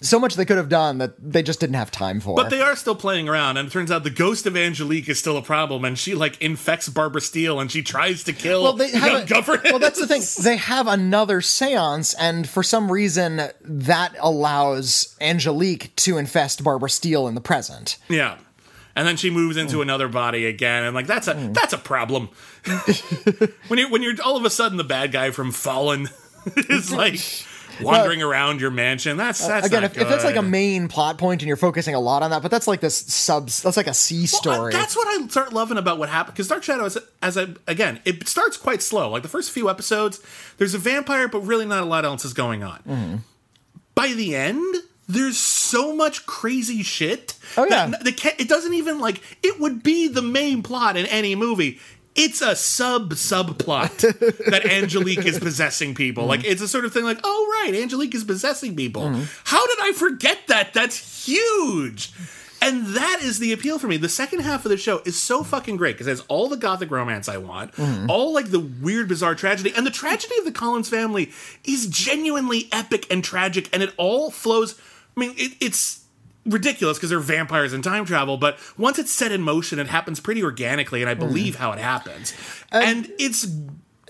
so 0.02 0.18
much 0.18 0.34
they 0.34 0.44
could 0.44 0.56
have 0.56 0.68
done 0.68 0.98
that 0.98 1.14
they 1.18 1.42
just 1.42 1.60
didn't 1.60 1.76
have 1.76 1.90
time 1.90 2.20
for. 2.20 2.34
But 2.34 2.50
they 2.50 2.60
are 2.60 2.74
still 2.76 2.96
playing 2.96 3.28
around, 3.28 3.56
and 3.56 3.68
it 3.68 3.70
turns 3.70 3.90
out 3.90 4.02
the 4.02 4.10
ghost 4.10 4.44
of 4.46 4.56
Angelique 4.56 5.08
is 5.08 5.18
still 5.18 5.36
a 5.36 5.42
problem, 5.42 5.84
and 5.84 5.98
she 5.98 6.14
like 6.14 6.40
infects 6.42 6.88
Barbara 6.88 7.20
Steele, 7.20 7.60
and 7.60 7.70
she 7.70 7.82
tries 7.82 8.24
to 8.24 8.32
kill 8.32 8.62
well, 8.62 8.72
they 8.72 8.90
the 8.90 8.98
have 8.98 9.22
a, 9.22 9.26
government. 9.26 9.64
well, 9.64 9.78
that's 9.78 10.00
the 10.00 10.06
thing. 10.06 10.22
They 10.42 10.56
have 10.56 10.86
another 10.88 11.40
séance, 11.40 12.14
and 12.18 12.48
for 12.48 12.62
some 12.62 12.90
reason, 12.90 13.40
that 13.62 14.14
allows 14.20 15.16
Angelique 15.20 15.94
to 15.96 16.18
infest 16.18 16.64
Barbara 16.64 16.90
Steele 16.90 17.28
in 17.28 17.34
the 17.34 17.40
present. 17.40 17.98
Yeah. 18.08 18.38
And 18.96 19.08
then 19.08 19.16
she 19.16 19.30
moves 19.30 19.56
into 19.56 19.76
hmm. 19.76 19.82
another 19.82 20.08
body 20.08 20.46
again, 20.46 20.84
and 20.84 20.94
like 20.94 21.06
that's 21.06 21.28
a 21.28 21.34
hmm. 21.34 21.52
that's 21.52 21.72
a 21.72 21.78
problem. 21.78 22.28
when 23.68 23.78
you 23.78 23.88
when 23.90 24.02
you're 24.02 24.14
all 24.24 24.36
of 24.36 24.44
a 24.44 24.50
sudden 24.50 24.76
the 24.76 24.84
bad 24.84 25.12
guy 25.12 25.30
from 25.30 25.50
Fallen 25.50 26.08
is 26.56 26.92
like 26.92 27.20
wandering 27.80 28.22
around 28.22 28.60
your 28.60 28.70
mansion. 28.70 29.16
That's 29.16 29.46
that's 29.46 29.66
Again, 29.66 29.84
if, 29.84 29.96
if 29.96 30.08
that's 30.08 30.24
like 30.24 30.36
a 30.36 30.42
main 30.42 30.88
plot 30.88 31.18
point 31.18 31.42
and 31.42 31.46
you're 31.48 31.56
focusing 31.56 31.94
a 31.94 32.00
lot 32.00 32.22
on 32.22 32.30
that, 32.30 32.42
but 32.42 32.50
that's 32.50 32.66
like 32.66 32.80
this 32.80 32.96
subs. 32.96 33.62
That's 33.62 33.76
like 33.76 33.86
a 33.86 33.94
C 33.94 34.20
Well, 34.20 34.26
story. 34.26 34.74
I- 34.74 34.78
that's 34.78 34.96
what 34.96 35.08
I 35.08 35.26
start 35.28 35.52
loving 35.52 35.78
about 35.78 35.98
what 35.98 36.08
happened 36.08 36.34
because 36.34 36.48
Dark 36.48 36.62
Shadow, 36.62 36.84
is, 36.84 36.98
as 37.22 37.36
I 37.38 37.48
again, 37.66 38.00
it 38.04 38.28
starts 38.28 38.56
quite 38.56 38.82
slow. 38.82 39.10
Like 39.10 39.22
the 39.22 39.28
first 39.28 39.50
few 39.50 39.68
episodes, 39.70 40.20
there's 40.58 40.74
a 40.74 40.78
vampire, 40.78 41.28
but 41.28 41.40
really 41.40 41.66
not 41.66 41.82
a 41.82 41.86
lot 41.86 42.04
else 42.04 42.24
is 42.24 42.32
going 42.32 42.62
on. 42.62 42.78
Mm-hmm. 42.88 43.16
By 43.94 44.08
the 44.08 44.34
end, 44.34 44.74
there's 45.08 45.38
so 45.38 45.94
much 45.94 46.26
crazy 46.26 46.82
shit. 46.82 47.34
Oh, 47.56 47.66
yeah. 47.68 47.86
that 47.86 48.04
the 48.04 48.34
it 48.38 48.48
doesn't 48.48 48.74
even 48.74 49.00
like 49.00 49.20
it 49.42 49.60
would 49.60 49.82
be 49.82 50.08
the 50.08 50.22
main 50.22 50.62
plot 50.62 50.96
in 50.96 51.06
any 51.06 51.34
movie. 51.34 51.78
It's 52.14 52.40
a 52.40 52.54
sub 52.54 53.10
subplot 53.14 53.98
that 54.50 54.66
Angelique 54.66 55.26
is 55.26 55.38
possessing 55.38 55.94
people. 55.94 56.26
Like 56.26 56.44
it's 56.44 56.62
a 56.62 56.68
sort 56.68 56.84
of 56.84 56.92
thing 56.92 57.04
like, 57.04 57.18
oh 57.24 57.62
right, 57.64 57.74
Angelique 57.74 58.14
is 58.14 58.24
possessing 58.24 58.76
people. 58.76 59.02
Mm-hmm. 59.02 59.24
How 59.44 59.66
did 59.66 59.78
I 59.82 59.92
forget 59.92 60.38
that? 60.48 60.72
That's 60.74 61.26
huge. 61.26 62.12
And 62.64 62.86
that 62.94 63.18
is 63.22 63.40
the 63.40 63.52
appeal 63.52 63.78
for 63.78 63.88
me. 63.88 63.98
The 63.98 64.08
second 64.08 64.40
half 64.40 64.64
of 64.64 64.70
the 64.70 64.78
show 64.78 65.02
is 65.04 65.20
so 65.20 65.42
fucking 65.42 65.76
great 65.76 65.96
because 65.96 66.06
it 66.06 66.10
has 66.12 66.24
all 66.28 66.48
the 66.48 66.56
gothic 66.56 66.90
romance 66.90 67.28
I 67.28 67.36
want, 67.36 67.72
mm-hmm. 67.72 68.08
all 68.08 68.32
like 68.32 68.50
the 68.50 68.60
weird, 68.60 69.06
bizarre 69.06 69.34
tragedy. 69.34 69.72
And 69.76 69.86
the 69.86 69.90
tragedy 69.90 70.34
of 70.38 70.46
the 70.46 70.52
Collins 70.52 70.88
family 70.88 71.30
is 71.64 71.86
genuinely 71.86 72.70
epic 72.72 73.06
and 73.10 73.22
tragic, 73.22 73.68
and 73.74 73.82
it 73.82 73.92
all 73.98 74.30
flows. 74.30 74.80
I 75.14 75.20
mean, 75.20 75.34
it, 75.36 75.52
it's 75.60 76.03
ridiculous 76.46 76.98
because 76.98 77.10
they're 77.10 77.20
vampires 77.20 77.72
and 77.72 77.82
time 77.82 78.04
travel, 78.04 78.36
but 78.36 78.58
once 78.76 78.98
it's 78.98 79.12
set 79.12 79.32
in 79.32 79.42
motion, 79.42 79.78
it 79.78 79.88
happens 79.88 80.20
pretty 80.20 80.42
organically, 80.42 81.02
and 81.02 81.10
I 81.10 81.14
mm. 81.14 81.20
believe 81.20 81.56
how 81.56 81.72
it 81.72 81.78
happens. 81.78 82.34
Um, 82.72 82.82
and 82.82 83.12
it's 83.18 83.46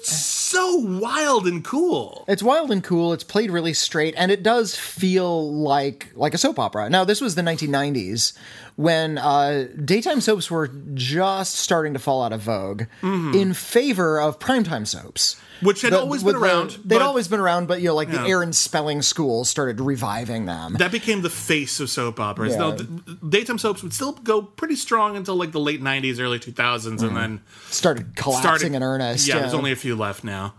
so 0.03 0.77
wild 0.77 1.47
and 1.47 1.65
cool. 1.65 2.25
It's 2.29 2.43
wild 2.43 2.71
and 2.71 2.83
cool. 2.83 3.13
It's 3.13 3.25
played 3.25 3.51
really 3.51 3.75
straight, 3.75 4.15
and 4.17 4.31
it 4.31 4.43
does 4.43 4.77
feel 4.77 5.53
like 5.53 6.11
like 6.15 6.35
a 6.35 6.39
soap 6.39 6.59
opera. 6.59 6.91
Now, 6.91 7.05
this 7.05 7.21
was 7.21 7.35
the 7.35 7.43
1990s 7.43 8.37
when 8.77 9.19
uh, 9.19 9.69
daytime 9.85 10.21
soaps 10.21 10.51
were 10.51 10.69
just 10.95 11.55
starting 11.57 11.93
to 11.93 11.99
fall 11.99 12.23
out 12.25 12.33
of 12.33 12.41
vogue 12.41 12.85
in 13.03 13.55
favor 13.55 14.21
of 14.21 14.39
primetime 14.39 14.87
soaps. 14.87 15.35
Mm-hmm. 15.35 15.41
Which 15.67 15.83
had 15.83 15.93
The- 15.93 16.01
always 16.01 16.23
been 16.25 16.35
the- 16.35 16.41
around. 16.41 16.71
they'd 16.85 16.97
but 16.99 17.03
always 17.03 17.29
been 17.29 17.39
around, 17.41 17.69
but 17.69 17.81
you 17.81 17.89
know, 17.89 17.95
like 17.95 18.09
Yeah. 18.09 18.23
the 18.25 18.29
Aaron 18.29 18.53
Spelling 18.53 19.01
School 19.03 19.45
started 19.45 19.81
reviving 19.81 20.47
them. 20.47 20.75
that 20.75 20.91
became 20.91 21.23
the 21.23 21.31
face 21.31 21.79
of 21.81 21.89
soap 21.89 22.19
operas. 22.21 22.53
Yeah. 22.53 22.59
No, 22.59 22.77
th- 22.77 22.89
daytime 23.27 23.59
soaps 23.59 23.83
would 23.83 23.95
still 23.95 24.13
go 24.13 24.43
pretty 24.43 24.75
strong 24.77 25.17
until 25.17 25.37
like 25.37 25.53
the 25.53 25.61
late 25.61 25.81
'90s, 25.81 26.19
early 26.21 26.39
2000s, 26.41 27.03
and 27.03 27.17
then 27.17 27.41
started 27.71 28.17
collapsing 28.17 28.43
started 28.43 28.75
in 28.75 28.83
earnest. 28.83 29.29
Yeah, 29.29 29.39
there's 29.39 29.55
only 29.55 29.71
a 29.73 29.77
few 29.77 29.95
left 29.97 30.25
now. 30.25 30.55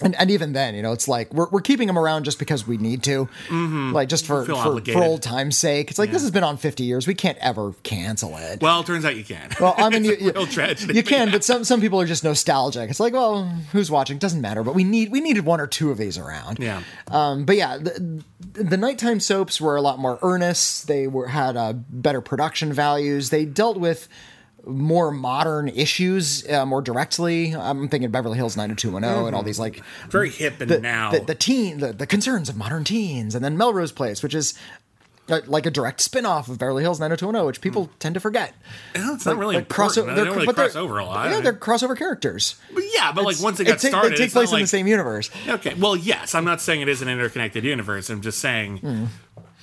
And, 0.00 0.14
and 0.16 0.30
even 0.30 0.52
then, 0.52 0.74
you 0.74 0.82
know, 0.82 0.92
it's 0.92 1.08
like 1.08 1.32
we're, 1.32 1.48
we're 1.50 1.60
keeping 1.60 1.86
them 1.86 1.98
around 1.98 2.24
just 2.24 2.38
because 2.38 2.66
we 2.66 2.76
need 2.76 3.02
to, 3.04 3.28
like 3.50 4.08
just 4.08 4.26
for 4.26 4.44
for, 4.44 4.80
for 4.80 5.02
old 5.02 5.22
time's 5.22 5.58
sake. 5.58 5.90
It's 5.90 5.98
like 5.98 6.10
this 6.10 6.22
has 6.22 6.30
been 6.30 6.44
on 6.44 6.56
50 6.56 6.84
years. 6.84 7.06
We 7.06 7.14
can't 7.14 7.38
ever 7.38 7.74
cancel 7.82 8.36
it. 8.36 8.60
Well, 8.62 8.80
it 8.80 8.86
turns 8.86 9.04
out 9.04 9.16
you 9.16 9.24
can. 9.24 9.50
Well, 9.60 9.74
I 9.76 9.90
mean, 9.90 10.04
you, 10.06 10.14
a 10.14 10.16
you, 10.18 10.32
real 10.32 10.46
tragedy, 10.46 10.94
you 10.94 11.02
can, 11.02 11.28
yeah. 11.28 11.32
but 11.32 11.44
some 11.44 11.64
some 11.64 11.80
people 11.80 12.00
are 12.00 12.06
just 12.06 12.24
nostalgic. 12.24 12.90
It's 12.90 13.00
like, 13.00 13.12
well, 13.12 13.44
who's 13.72 13.90
watching? 13.90 14.18
Doesn't 14.18 14.40
matter. 14.40 14.62
But 14.62 14.74
we 14.74 14.84
need 14.84 15.12
we 15.12 15.20
needed 15.20 15.44
one 15.44 15.60
or 15.60 15.66
two 15.66 15.90
of 15.90 15.98
these 15.98 16.18
around. 16.18 16.58
Yeah. 16.58 16.82
Um, 17.08 17.44
but 17.44 17.56
yeah, 17.56 17.76
the, 17.78 18.22
the 18.52 18.76
nighttime 18.76 19.20
soaps 19.20 19.60
were 19.60 19.76
a 19.76 19.82
lot 19.82 19.98
more 19.98 20.18
earnest. 20.22 20.88
They 20.88 21.06
were 21.06 21.28
had 21.28 21.56
uh, 21.56 21.74
better 21.74 22.20
production 22.20 22.72
values. 22.72 23.30
They 23.30 23.44
dealt 23.44 23.78
with 23.78 24.08
more 24.64 25.10
modern 25.10 25.68
issues 25.68 26.48
uh, 26.48 26.64
more 26.64 26.80
directly. 26.82 27.54
I'm 27.54 27.88
thinking 27.88 28.10
Beverly 28.10 28.36
Hills 28.36 28.56
90210 28.56 29.26
and 29.26 29.34
all 29.36 29.42
these 29.42 29.58
like 29.58 29.82
Very 30.08 30.30
hip 30.30 30.60
and 30.60 30.70
the, 30.70 30.74
Mm-hmm. 30.76 30.82
now. 30.82 31.10
the, 31.10 31.20
the 31.20 31.34
teen 31.34 31.78
the, 31.78 31.92
the 31.92 32.06
concerns 32.06 32.48
of 32.48 32.56
modern 32.56 32.84
teens 32.84 33.34
and 33.34 33.44
then 33.44 33.56
Melrose 33.56 33.92
Place, 33.92 34.22
which 34.22 34.34
is 34.34 34.54
uh, 35.28 35.40
like 35.46 35.66
a 35.66 35.70
direct 35.70 36.00
spin-off 36.00 36.48
of 36.48 36.58
Beverly 36.58 36.82
Hills 36.82 36.98
90210, 36.98 37.46
which 37.46 37.60
people 37.60 37.90
tend 38.00 38.14
to 38.14 38.20
forget. 38.20 38.54
It's 38.94 39.24
not 39.24 39.36
really 39.36 39.54
Like 39.56 39.68
crossover- 39.68 40.14
they 40.14 40.24
don't 40.24 40.34
really 40.36 40.52
cross 40.52 40.74
over 40.76 40.98
a 40.98 41.04
lot. 41.04 41.30
Yeah, 41.30 41.40
they're 41.40 41.52
crossover 41.52 41.96
characters. 41.96 42.56
But 42.74 42.84
yeah, 42.92 43.12
but 43.12 43.24
like 43.24 43.40
once 43.40 43.60
It 43.60 43.64
got 43.66 43.80
started, 43.80 44.12
they 44.12 44.16
take 44.16 44.24
it's 44.26 44.34
place 44.34 44.52
in 44.52 44.60
the 44.60 44.66
same 44.66 44.86
universe. 44.88 45.30
Okay, 45.48 45.74
well, 45.74 45.96
yes, 45.96 46.34
I'm 46.34 46.44
not 46.44 46.60
saying 46.60 46.80
it 46.82 46.88
is 46.88 47.02
an 47.02 47.08
interconnected 47.08 47.62
universe. 47.64 48.10
I'm 48.10 48.20
just 48.20 48.38
saying 48.40 48.78
Hmm. 48.78 49.04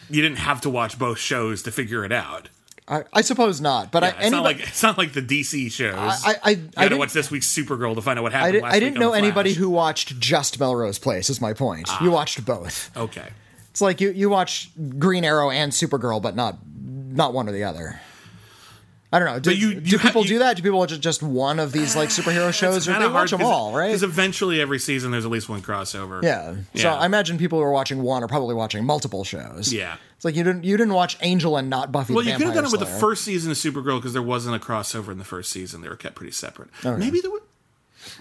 you 0.10 0.22
didn't 0.22 0.38
have 0.40 0.62
to 0.62 0.70
watch 0.70 0.98
both 0.98 1.20
shows 1.20 1.62
to 1.64 1.72
figure 1.72 2.04
it 2.06 2.12
out. 2.14 2.48
I, 2.90 3.04
I 3.14 3.22
suppose 3.22 3.62
not, 3.62 3.92
but 3.92 4.02
Yeah, 4.04 4.16
I, 4.18 4.22
it's 4.24 4.32
not 4.32 4.44
like 4.44 4.60
it's 4.60 4.82
not 4.82 4.98
like 4.98 5.14
the 5.14 5.22
DC 5.22 5.72
shows. 5.72 5.96
I- 5.96 6.18
I- 6.26 6.36
I 6.44 6.50
you 6.52 6.58
gotta 6.76 6.98
watch 6.98 7.14
this 7.14 7.30
week's 7.30 7.48
Supergirl 7.48 7.94
to 7.96 8.02
find 8.02 8.18
out 8.18 8.24
what 8.24 8.32
happened. 8.34 8.50
I, 8.50 8.52
did, 8.54 8.64
last 8.64 8.74
I 8.76 8.80
didn't 8.80 9.00
know 9.00 9.14
anybody 9.14 9.54
who 9.54 9.70
watched 9.70 10.20
just 10.20 10.60
Melrose 10.60 10.98
Place. 10.98 11.30
Is 11.30 11.40
my 11.40 11.54
point. 11.54 11.86
Ah. 11.90 12.04
You 12.04 12.10
watched 12.12 12.44
both. 12.46 12.90
Okay, 12.98 13.30
It's 13.70 13.82
like 13.82 14.02
you 14.02 14.10
you 14.12 14.30
watch 14.30 14.72
Green 14.98 15.24
Arrow 15.24 15.52
and 15.52 15.72
Supergirl, 15.72 16.20
but 16.22 16.36
not 16.36 16.58
not 16.74 17.34
one 17.34 17.48
or 17.48 17.52
the 17.52 17.64
other. 17.64 18.02
I 19.12 19.18
don't 19.18 19.28
know. 19.28 19.40
Do, 19.40 19.56
you- 19.56 19.80
do 19.82 19.90
you 19.90 19.98
people 19.98 20.22
you- 20.22 20.28
do 20.28 20.40
that? 20.40 20.56
Do 20.56 20.62
people 20.62 20.78
watch 20.78 20.98
just 21.00 21.24
one 21.24 21.60
of 21.60 21.72
these 21.72 21.96
like 21.96 22.10
superhero 22.10 22.54
shows, 22.62 22.88
or 22.88 22.94
they 23.00 23.08
watch 23.08 23.32
them 23.32 23.42
all? 23.42 23.74
Right? 23.74 23.88
Because 23.88 24.04
eventually, 24.04 24.62
every 24.62 24.78
season 24.80 25.10
there's 25.12 25.26
at 25.26 25.32
least 25.32 25.50
one 25.50 25.62
crossover. 25.62 26.22
Yeah. 26.22 26.56
So 26.76 26.90
I 26.90 27.06
imagine 27.08 27.38
people 27.40 27.58
who 27.60 27.66
are 27.66 27.72
watching 27.72 28.04
one 28.04 28.24
are 28.24 28.28
probably 28.28 28.54
watching 28.56 28.86
multiple 28.86 29.24
shows. 29.24 29.74
Yeah. 29.74 29.98
It's 30.16 30.26
like 30.26 30.36
you 30.36 30.44
didn't 30.44 30.64
you 30.64 30.78
didn't 30.78 30.94
watch 30.94 31.18
Angel 31.22 31.58
and 31.58 31.70
not 31.70 31.92
Buffy. 31.92 32.14
Well, 32.14 32.24
you 32.24 32.34
could 32.36 32.46
have 32.48 32.54
done 32.56 32.66
it 32.66 32.72
with 32.72 32.82
the 32.82 32.86
first 32.86 33.24
season 33.24 33.50
of 33.52 33.58
Supergirl 33.58 33.98
because 34.00 34.14
there 34.14 34.22
wasn't 34.22 34.56
a 34.56 34.60
crossover 34.60 35.10
in 35.12 35.18
the 35.18 35.24
first 35.26 35.50
season. 35.52 35.82
They 35.82 35.90
were 35.90 35.96
kept 35.96 36.16
pretty 36.16 36.34
separate. 36.34 36.70
Maybe 36.84 37.22
there 37.22 37.32
was. 37.32 37.42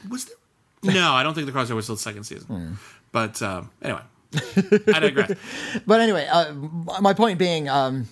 Was 0.09 0.25
there? 0.25 0.95
No, 0.95 1.13
I 1.13 1.23
don't 1.23 1.35
think 1.35 1.47
the 1.47 1.53
crossover 1.53 1.75
was 1.75 1.87
till 1.87 1.97
the 1.97 2.01
second 2.01 2.25
season. 2.25 2.47
Hmm. 2.47 2.73
But 3.11 3.43
um, 3.43 3.71
anyway, 3.83 4.01
I 4.95 5.01
digress. 5.01 5.33
But 5.87 6.01
anyway, 6.01 6.27
uh, 6.31 6.53
my 7.01 7.15
point 7.15 7.39
being, 7.39 7.69
um, 7.69 8.07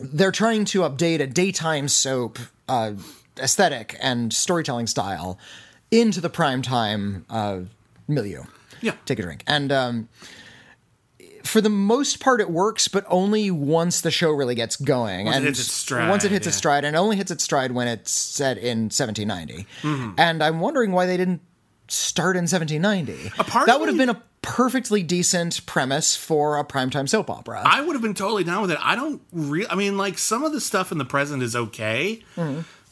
they're 0.00 0.32
trying 0.32 0.64
to 0.66 0.80
update 0.80 1.20
a 1.20 1.26
daytime 1.26 1.88
soap 1.88 2.38
uh, 2.68 2.92
aesthetic 3.38 3.96
and 4.00 4.32
storytelling 4.32 4.86
style 4.86 5.38
into 5.90 6.20
the 6.20 6.30
primetime 6.30 7.24
uh, 7.28 7.60
milieu. 8.08 8.44
Yeah. 8.80 8.94
Take 9.04 9.18
a 9.18 9.22
drink. 9.22 9.44
And 9.46 9.70
um, 9.70 10.08
for 11.44 11.60
the 11.60 11.70
most 11.70 12.20
part, 12.20 12.40
it 12.40 12.50
works, 12.50 12.88
but 12.88 13.04
only 13.08 13.50
once 13.50 14.00
the 14.00 14.10
show 14.10 14.30
really 14.30 14.54
gets 14.54 14.76
going. 14.76 15.26
Once 15.26 15.36
it 15.36 15.38
and 15.38 15.46
hits 15.46 15.60
its 15.60 15.72
stride, 15.72 16.08
Once 16.08 16.24
it 16.24 16.30
hits 16.30 16.46
yeah. 16.46 16.50
its 16.50 16.56
stride, 16.56 16.84
and 16.84 16.96
it 16.96 16.98
only 16.98 17.16
hits 17.16 17.30
its 17.30 17.44
stride 17.44 17.72
when 17.72 17.88
it's 17.88 18.10
set 18.10 18.58
in 18.58 18.84
1790. 18.84 19.66
Mm-hmm. 19.82 20.14
And 20.18 20.42
I'm 20.42 20.60
wondering 20.60 20.92
why 20.92 21.06
they 21.06 21.16
didn't 21.16 21.42
start 21.88 22.36
in 22.36 22.42
1790. 22.42 23.32
A 23.38 23.44
part 23.44 23.66
that 23.66 23.78
would 23.78 23.88
have 23.88 23.98
been 23.98 24.10
a 24.10 24.22
perfectly 24.42 25.02
decent 25.02 25.64
premise 25.66 26.16
for 26.16 26.58
a 26.58 26.64
primetime 26.64 27.08
soap 27.08 27.30
opera. 27.30 27.62
I 27.64 27.80
would 27.80 27.94
have 27.94 28.02
been 28.02 28.14
totally 28.14 28.44
down 28.44 28.62
with 28.62 28.72
it. 28.72 28.78
I 28.80 28.94
don't 28.96 29.22
real. 29.32 29.66
I 29.70 29.74
mean, 29.76 29.96
like 29.96 30.18
some 30.18 30.44
of 30.44 30.52
the 30.52 30.60
stuff 30.60 30.92
in 30.92 30.98
the 30.98 31.04
present 31.04 31.42
is 31.42 31.56
okay. 31.56 32.22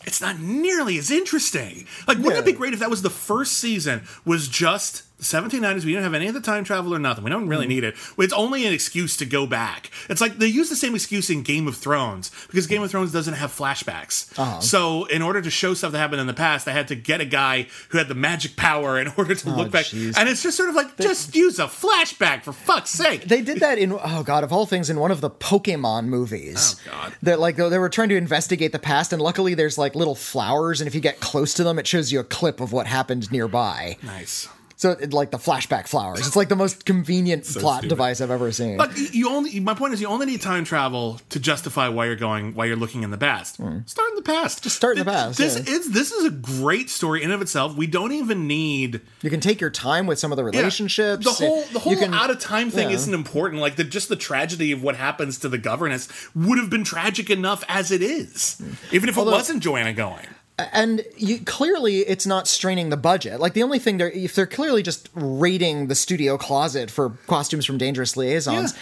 It's 0.07 0.21
not 0.21 0.39
nearly 0.41 0.97
as 0.97 1.11
interesting. 1.11 1.87
Like, 2.09 2.17
wouldn't 2.19 2.39
it 2.39 2.47
be 2.47 2.53
great 2.53 2.73
if 2.73 2.81
that 2.81 2.89
was 2.89 3.03
the 3.03 3.11
first 3.11 3.59
season 3.59 4.03
was 4.25 4.49
just 4.49 5.03
1790s? 5.21 5.85
We 5.85 5.93
didn't 5.93 6.05
have 6.05 6.15
any 6.15 6.29
of 6.29 6.35
the 6.35 6.41
time 6.41 6.65
travel 6.65 6.95
or 6.95 6.99
nothing. 6.99 7.25
We 7.25 7.31
don't 7.31 7.49
really 7.49 7.65
mm-hmm. 7.65 7.71
need 7.71 7.85
it. 7.85 7.97
It's 8.19 8.33
only 8.33 8.67
an 8.67 8.73
excuse 8.73 9.17
to 9.19 9.27
go 9.27 9.47
back. 9.47 9.91
It's 10.09 10.21
like 10.21 10.39
they 10.39 10.47
use 10.47 10.69
the 10.69 10.77
same 10.77 10.95
excuse 10.95 11.31
in 11.31 11.43
Game 11.43 11.69
of 11.69 11.77
Thrones 11.77 12.31
because 12.47 12.67
Game 12.67 12.83
of 12.83 12.91
Thrones 12.91 13.13
doesn't 13.13 13.35
have 13.35 13.51
flashbacks. 13.51 14.39
Uh-huh. 14.39 14.61
So, 14.61 15.05
in 15.07 15.23
order 15.23 15.41
to 15.43 15.51
show 15.51 15.75
stuff 15.75 15.93
that 15.93 15.99
happened 15.99 16.21
in 16.21 16.27
the 16.27 16.35
past, 16.35 16.67
they 16.67 16.73
had 16.73 16.89
to 16.89 16.95
get 16.95 17.21
a 17.21 17.25
guy 17.25 17.67
who 17.91 17.99
had 17.99 18.09
the 18.09 18.15
magic 18.15 18.57
power 18.57 18.99
in 18.99 19.09
order 19.17 19.35
to 19.35 19.51
oh, 19.51 19.57
look 19.57 19.71
back. 19.71 19.87
jeez. 19.87 20.17
And 20.17 20.29
it's 20.29 20.43
just 20.43 20.57
sort 20.57 20.69
of 20.69 20.75
like, 20.75 20.97
just 20.97 21.35
use 21.35 21.59
a 21.59 21.67
flashback 21.67 22.43
for 22.43 22.53
fuck's 22.53 22.91
sake. 22.91 23.25
They 23.25 23.43
did 23.43 23.61
that 23.61 23.79
in 23.79 23.93
oh 23.93 24.23
god 24.25 24.45
of 24.45 24.53
all 24.53 24.67
things 24.67 24.91
in 24.91 24.99
one 24.99 25.11
of 25.11 25.21
the 25.21 25.31
Pokemon 25.31 26.07
movies. 26.07 26.77
Oh, 26.87 26.91
God. 26.91 27.15
That 27.23 27.41
like 27.41 27.57
they 27.57 27.79
were 27.79 27.89
trying 27.89 28.09
to 28.11 28.17
investigate 28.17 28.73
the 28.73 28.79
past, 28.79 29.13
and 29.13 29.21
luckily 29.21 29.55
there's 29.55 29.79
like 29.79 29.95
little 29.95 30.15
flowers, 30.15 30.81
and 30.81 30.89
if 30.89 30.95
you 30.95 31.01
get 31.01 31.21
close 31.21 31.55
to 31.55 31.65
them, 31.65 31.79
it 31.79 31.87
shows 31.87 32.13
you 32.13 32.21
a 32.21 32.25
clip 32.25 32.61
of 32.61 32.73
what 32.73 32.87
happened 32.87 33.31
nearby. 33.31 33.97
nice. 34.03 34.49
So 34.81 34.93
it, 34.93 35.13
like 35.13 35.31
the 35.31 35.37
flashback 35.37 35.89
flowers. 35.89 36.27
It's 36.27 36.37
like 36.37 36.49
the 36.49 36.57
most 36.57 36.87
convenient 36.87 37.45
plot 37.45 37.81
stupid. 37.81 37.91
device 37.91 38.23
I've 38.23 38.31
ever 38.31 38.51
seen. 38.51 38.79
But 38.79 38.97
you 38.97 39.29
only 39.29 39.61
my 39.61 39.75
point 39.75 39.93
is 39.93 40.01
you 40.01 40.07
only 40.09 40.25
need 40.25 40.41
time 40.41 40.65
travel 40.65 41.21
to 41.29 41.39
justify 41.39 41.89
why 41.89 42.07
you're 42.07 42.17
going 42.17 42.55
why 42.55 42.65
you're 42.65 42.77
looking 42.77 43.03
in 43.03 43.11
the 43.11 43.19
past. 43.19 43.59
Hmm. 43.59 43.81
Start 43.85 44.09
in 44.09 44.17
the 44.17 44.23
past. 44.23 44.63
Just 44.63 44.77
start 44.77 44.97
in 44.97 45.05
the 45.05 45.11
past, 45.13 45.37
This 45.37 45.57
yeah. 45.59 45.75
is 45.75 45.91
this 45.93 46.13
is 46.13 46.25
a 46.25 46.31
great 46.31 46.89
story 46.89 47.21
in 47.23 47.25
and 47.27 47.35
of 47.35 47.43
itself. 47.43 47.77
We 47.77 47.89
don't 47.89 48.13
even 48.13 48.47
need 48.47 49.03
you 49.21 49.29
can 49.29 49.41
take 49.41 49.61
your 49.61 49.69
time 49.69 50.07
with 50.07 50.19
some 50.19 50.33
of 50.33 50.37
the 50.37 50.45
yeah, 50.47 50.61
relationships. 50.61 51.27
The 51.27 51.33
whole 51.33 51.63
the 51.75 51.79
whole 51.79 51.95
can- 51.97 52.15
out 52.15 52.31
of 52.31 52.39
time 52.39 52.71
thing 52.71 52.89
yeah. 52.89 52.95
isn't 52.97 53.13
important. 53.13 53.61
Like 53.61 53.77
the 53.77 53.85
just 53.85 54.09
the 54.09 54.17
tragedy 54.17 54.73
of 54.73 54.83
what 54.83 54.97
happens 54.97 55.39
to 55.41 55.51
the 55.51 55.59
governess 55.59 56.09
would 56.35 56.57
have 56.57 56.71
been 56.71 56.85
tragic 56.85 57.29
enough 57.29 57.63
as 57.69 57.91
it 57.91 58.01
is, 58.01 58.59
even 58.93 59.11
if 59.11 59.19
Although- 59.19 59.33
it 59.33 59.35
wasn't 59.35 59.63
Joanna 59.63 59.93
Going. 59.93 60.27
And 60.73 61.05
you, 61.17 61.41
clearly 61.41 61.99
it's 61.99 62.27
not 62.27 62.47
straining 62.49 62.91
the 62.91 62.97
budget. 62.97 63.41
Like 63.41 63.55
the 63.55 63.63
only 63.63 63.79
thing 63.79 63.99
they're 63.99 64.11
if 64.11 64.35
they're 64.35 64.47
clearly 64.47 64.83
just 64.83 65.09
raiding 65.15 65.87
the 65.89 65.95
studio 65.95 66.37
closet 66.39 66.91
for 66.91 67.11
costumes 67.27 67.65
from 67.67 67.79
Dangerous 67.79 68.17
Liaisons, 68.17 68.75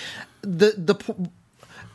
the 0.43 0.75
the 0.77 1.29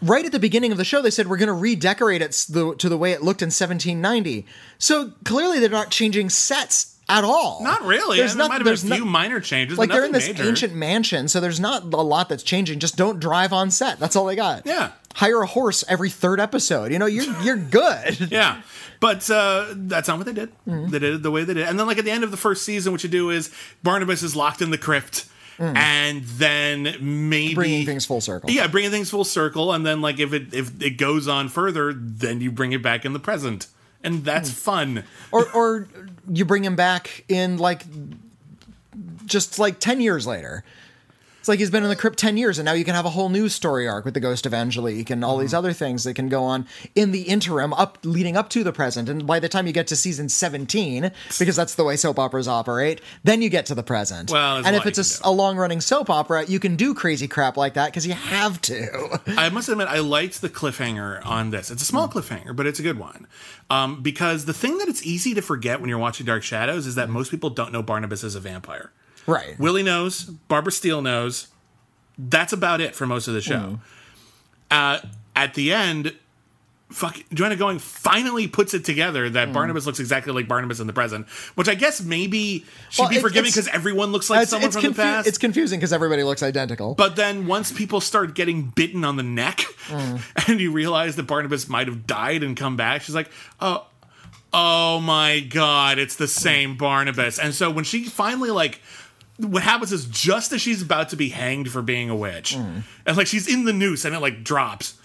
right 0.01 0.25
at 0.25 0.31
the 0.31 0.39
beginning 0.39 0.71
of 0.71 0.77
the 0.77 0.83
show 0.85 1.01
they 1.01 1.09
said 1.09 1.27
we're 1.27 1.37
going 1.37 1.47
to 1.47 1.53
redecorate 1.53 2.21
it 2.21 2.31
the, 2.49 2.75
to 2.75 2.89
the 2.89 2.97
way 2.97 3.11
it 3.13 3.21
looked 3.23 3.41
in 3.41 3.47
1790. 3.47 4.45
So 4.77 5.11
clearly 5.23 5.59
they're 5.59 5.69
not 5.69 5.91
changing 5.91 6.29
sets 6.29 6.97
at 7.09 7.23
all. 7.23 7.63
Not 7.63 7.83
really. 7.83 8.17
There's 8.17 8.33
there 8.33 8.39
not- 8.39 8.49
might 8.49 8.53
have 8.55 8.59
been 8.63 8.67
a 8.67 8.69
there's 8.71 8.83
no- 8.85 8.95
few 8.97 9.05
minor 9.05 9.39
changes. 9.39 9.77
like 9.77 9.89
they're 9.89 10.05
in 10.05 10.11
this 10.11 10.27
major. 10.27 10.43
ancient 10.43 10.73
mansion, 10.73 11.27
so 11.27 11.39
there's 11.39 11.59
not 11.59 11.83
a 11.83 12.01
lot 12.01 12.29
that's 12.29 12.43
changing. 12.43 12.79
Just 12.79 12.95
don't 12.97 13.19
drive 13.19 13.53
on 13.53 13.71
set. 13.71 13.99
That's 13.99 14.15
all 14.15 14.25
they 14.25 14.35
got. 14.35 14.65
Yeah. 14.65 14.91
Hire 15.15 15.41
a 15.41 15.47
horse 15.47 15.83
every 15.87 16.09
third 16.09 16.39
episode. 16.39 16.91
You 16.91 16.99
know, 16.99 17.05
you're 17.05 17.25
you're 17.43 17.57
good. 17.57 18.31
Yeah. 18.31 18.61
But 19.03 19.29
uh, 19.29 19.65
that's 19.75 20.07
not 20.07 20.17
what 20.17 20.25
they 20.25 20.31
did. 20.33 20.49
Mm-hmm. 20.65 20.89
They 20.91 20.99
did 20.99 21.15
it 21.15 21.23
the 21.23 21.29
way 21.31 21.43
they 21.43 21.53
did. 21.53 21.67
And 21.67 21.77
then, 21.77 21.87
like, 21.87 21.97
at 21.97 22.05
the 22.05 22.11
end 22.11 22.23
of 22.23 22.31
the 22.31 22.37
first 22.37 22.63
season, 22.63 22.93
what 22.93 23.03
you 23.03 23.09
do 23.09 23.29
is 23.31 23.53
Barnabas 23.83 24.23
is 24.23 24.33
locked 24.33 24.61
in 24.61 24.71
the 24.71 24.77
crypt. 24.77 25.25
And 25.59 26.23
then 26.23 26.83
maybe 27.29 27.51
Mm. 27.53 27.55
Bringing 27.55 27.85
things 27.85 28.05
full 28.05 28.21
circle. 28.21 28.49
Yeah, 28.49 28.67
bringing 28.67 28.91
things 28.91 29.09
full 29.09 29.23
circle, 29.25 29.71
and 29.73 29.85
then 29.85 30.01
like 30.01 30.19
if 30.19 30.31
it 30.33 30.53
if 30.53 30.81
it 30.81 30.97
goes 30.97 31.27
on 31.27 31.47
further, 31.49 31.93
then 31.93 32.41
you 32.41 32.51
bring 32.51 32.71
it 32.73 32.81
back 32.81 33.05
in 33.05 33.13
the 33.13 33.19
present, 33.19 33.67
and 34.03 34.23
that's 34.25 34.49
Mm. 34.49 34.53
fun. 34.53 35.03
or 35.31 35.49
or 35.53 35.87
you 36.31 36.43
bring 36.45 36.63
him 36.65 36.75
back 36.75 37.23
in 37.29 37.57
like 37.57 37.83
just 39.25 39.59
like 39.59 39.79
10 39.79 40.01
years 40.01 40.25
later 40.27 40.63
it's 41.43 41.49
like 41.49 41.59
he's 41.59 41.69
been 41.69 41.83
in 41.83 41.89
the 41.89 41.95
crypt 41.97 42.17
10 42.17 42.37
years 42.37 42.57
and 42.57 42.65
now 42.65 42.71
you 42.71 42.85
can 42.85 42.95
have 42.95 43.03
a 43.05 43.09
whole 43.09 43.27
new 43.27 43.49
story 43.49 43.85
arc 43.85 44.05
with 44.05 44.13
the 44.13 44.21
ghost 44.21 44.45
of 44.45 44.53
angelique 44.53 45.09
and 45.09 45.25
all 45.25 45.33
Mm-hmm. 45.33 45.41
these 45.41 45.53
other 45.53 45.73
things 45.73 46.05
that 46.05 46.13
can 46.13 46.29
go 46.29 46.45
on 46.45 46.65
in 46.95 47.11
the 47.11 47.23
interim 47.23 47.73
up 47.73 47.97
leading 48.03 48.37
up 48.37 48.47
to 48.51 48.63
the 48.63 48.71
present 48.71 49.09
and 49.09 49.27
by 49.27 49.41
the 49.41 49.49
time 49.49 49.67
you 49.67 49.73
get 49.73 49.87
to 49.87 49.97
season 49.97 50.29
17 50.29 51.11
because 51.37 51.55
that's 51.57 51.75
the 51.75 51.83
way 51.83 51.97
soap 51.97 52.17
operas 52.17 52.47
operate 52.47 53.01
then 53.25 53.41
you 53.41 53.49
get 53.49 53.65
to 53.65 53.75
the 53.75 53.83
present 53.83 54.31
Well, 54.31 54.65
and 54.65 54.73
if 54.73 54.85
it's 54.85 54.97
a, 54.97 55.01
you 55.01 55.05
s- 55.05 55.19
can 55.19 55.23
do. 55.25 55.29
a 55.29 55.33
long-running 55.33 55.81
soap 55.81 56.09
opera 56.09 56.45
you 56.45 56.59
can 56.61 56.77
do 56.77 56.93
crazy 56.93 57.27
crap 57.27 57.57
like 57.57 57.73
that 57.73 57.87
because 57.87 58.07
you 58.07 58.13
have 58.13 58.61
to 58.61 59.19
I 59.27 59.49
must 59.49 59.67
admit, 59.67 59.89
I 59.89 59.99
liked 59.99 60.39
the 60.41 60.49
cliffhanger 60.49 61.25
on 61.25 61.49
this. 61.49 61.69
It's 61.71 61.81
a 61.81 61.85
small 61.85 62.07
Mm. 62.07 62.13
cliffhanger, 62.13 62.55
but 62.55 62.65
it's 62.67 62.79
a 62.79 62.83
good 62.83 62.97
one. 62.99 63.27
Um, 63.69 64.01
because 64.01 64.45
the 64.45 64.53
thing 64.53 64.77
that 64.77 64.87
it's 64.87 65.05
easy 65.05 65.33
to 65.33 65.41
forget 65.41 65.81
when 65.81 65.89
you're 65.89 65.97
watching 65.99 66.25
Dark 66.25 66.43
Shadows 66.43 66.85
is 66.87 66.95
that 66.95 67.09
most 67.09 67.31
people 67.31 67.49
don't 67.49 67.71
know 67.73 67.81
Barnabas 67.81 68.23
is 68.23 68.35
a 68.35 68.39
vampire. 68.39 68.91
Right 69.27 69.59
Willie 69.59 69.83
knows, 69.83 70.23
Barbara 70.23 70.71
Steele 70.71 71.01
knows. 71.01 71.47
That's 72.17 72.53
about 72.53 72.81
it 72.81 72.95
for 72.95 73.07
most 73.07 73.27
of 73.27 73.33
the 73.33 73.41
show. 73.41 73.55
Mm-hmm. 73.55 73.75
Uh, 74.69 74.99
at 75.35 75.55
the 75.55 75.73
end, 75.73 76.13
fuck, 76.93 77.17
Joanna 77.33 77.55
Going 77.55 77.79
finally 77.79 78.47
puts 78.47 78.73
it 78.73 78.85
together 78.85 79.29
that 79.29 79.49
mm. 79.49 79.53
Barnabas 79.53 79.85
looks 79.85 79.99
exactly 79.99 80.31
like 80.31 80.47
Barnabas 80.47 80.79
in 80.79 80.87
the 80.87 80.93
present, 80.93 81.27
which 81.55 81.67
I 81.67 81.75
guess 81.75 82.01
maybe 82.01 82.65
should 82.89 83.03
Well, 83.03 83.09
be 83.09 83.19
forgiving 83.19 83.49
because 83.49 83.67
everyone 83.67 84.11
looks 84.11 84.29
like 84.29 84.43
it's, 84.43 84.51
someone 84.51 84.67
it's 84.67 84.77
from 84.77 84.93
the 84.93 84.95
past. 84.95 85.27
it's 85.27 85.37
confusing 85.37 85.79
because 85.79 85.91
everybody 85.91 86.23
looks 86.23 86.43
identical 86.43 86.95
But 86.95 87.15
then 87.15 87.47
once 87.47 87.71
people 87.71 87.99
start 87.99 88.35
getting 88.35 88.69
bitten 88.75 89.03
on 89.03 89.15
the 89.15 89.23
neck 89.23 89.57
mm. 89.87 90.21
and 90.47 90.61
you 90.61 90.71
realize 90.71 91.15
that 91.15 91.23
Barnabas 91.23 91.67
might 91.67 91.87
have 91.87 92.05
died 92.05 92.43
and 92.43 92.55
come 92.55 92.77
back, 92.77 93.01
she's 93.01 93.15
like, 93.15 93.29
oh, 93.59 93.85
oh 94.53 94.99
my 94.99 95.39
God, 95.39 95.97
it's 95.97 96.15
the 96.15 96.27
same 96.27 96.77
Barnabas. 96.77 97.39
And 97.39 97.55
so 97.55 97.71
when 97.71 97.83
she 97.83 98.05
finally, 98.05 98.51
like, 98.51 98.81
what 99.37 99.63
happens 99.63 99.91
is 99.91 100.05
just 100.05 100.51
as 100.53 100.61
she's 100.61 100.81
about 100.81 101.09
to 101.09 101.15
be 101.15 101.29
hanged 101.29 101.69
for 101.69 101.81
being 101.81 102.09
a 102.09 102.15
witch, 102.15 102.55
mm. 102.55 102.83
and 103.05 103.17
like 103.17 103.27
she's 103.27 103.47
in 103.47 103.65
the 103.65 103.73
noose 103.73 104.05
and 104.05 104.15
it 104.15 104.19
like 104.19 104.43
drops, 104.43 104.95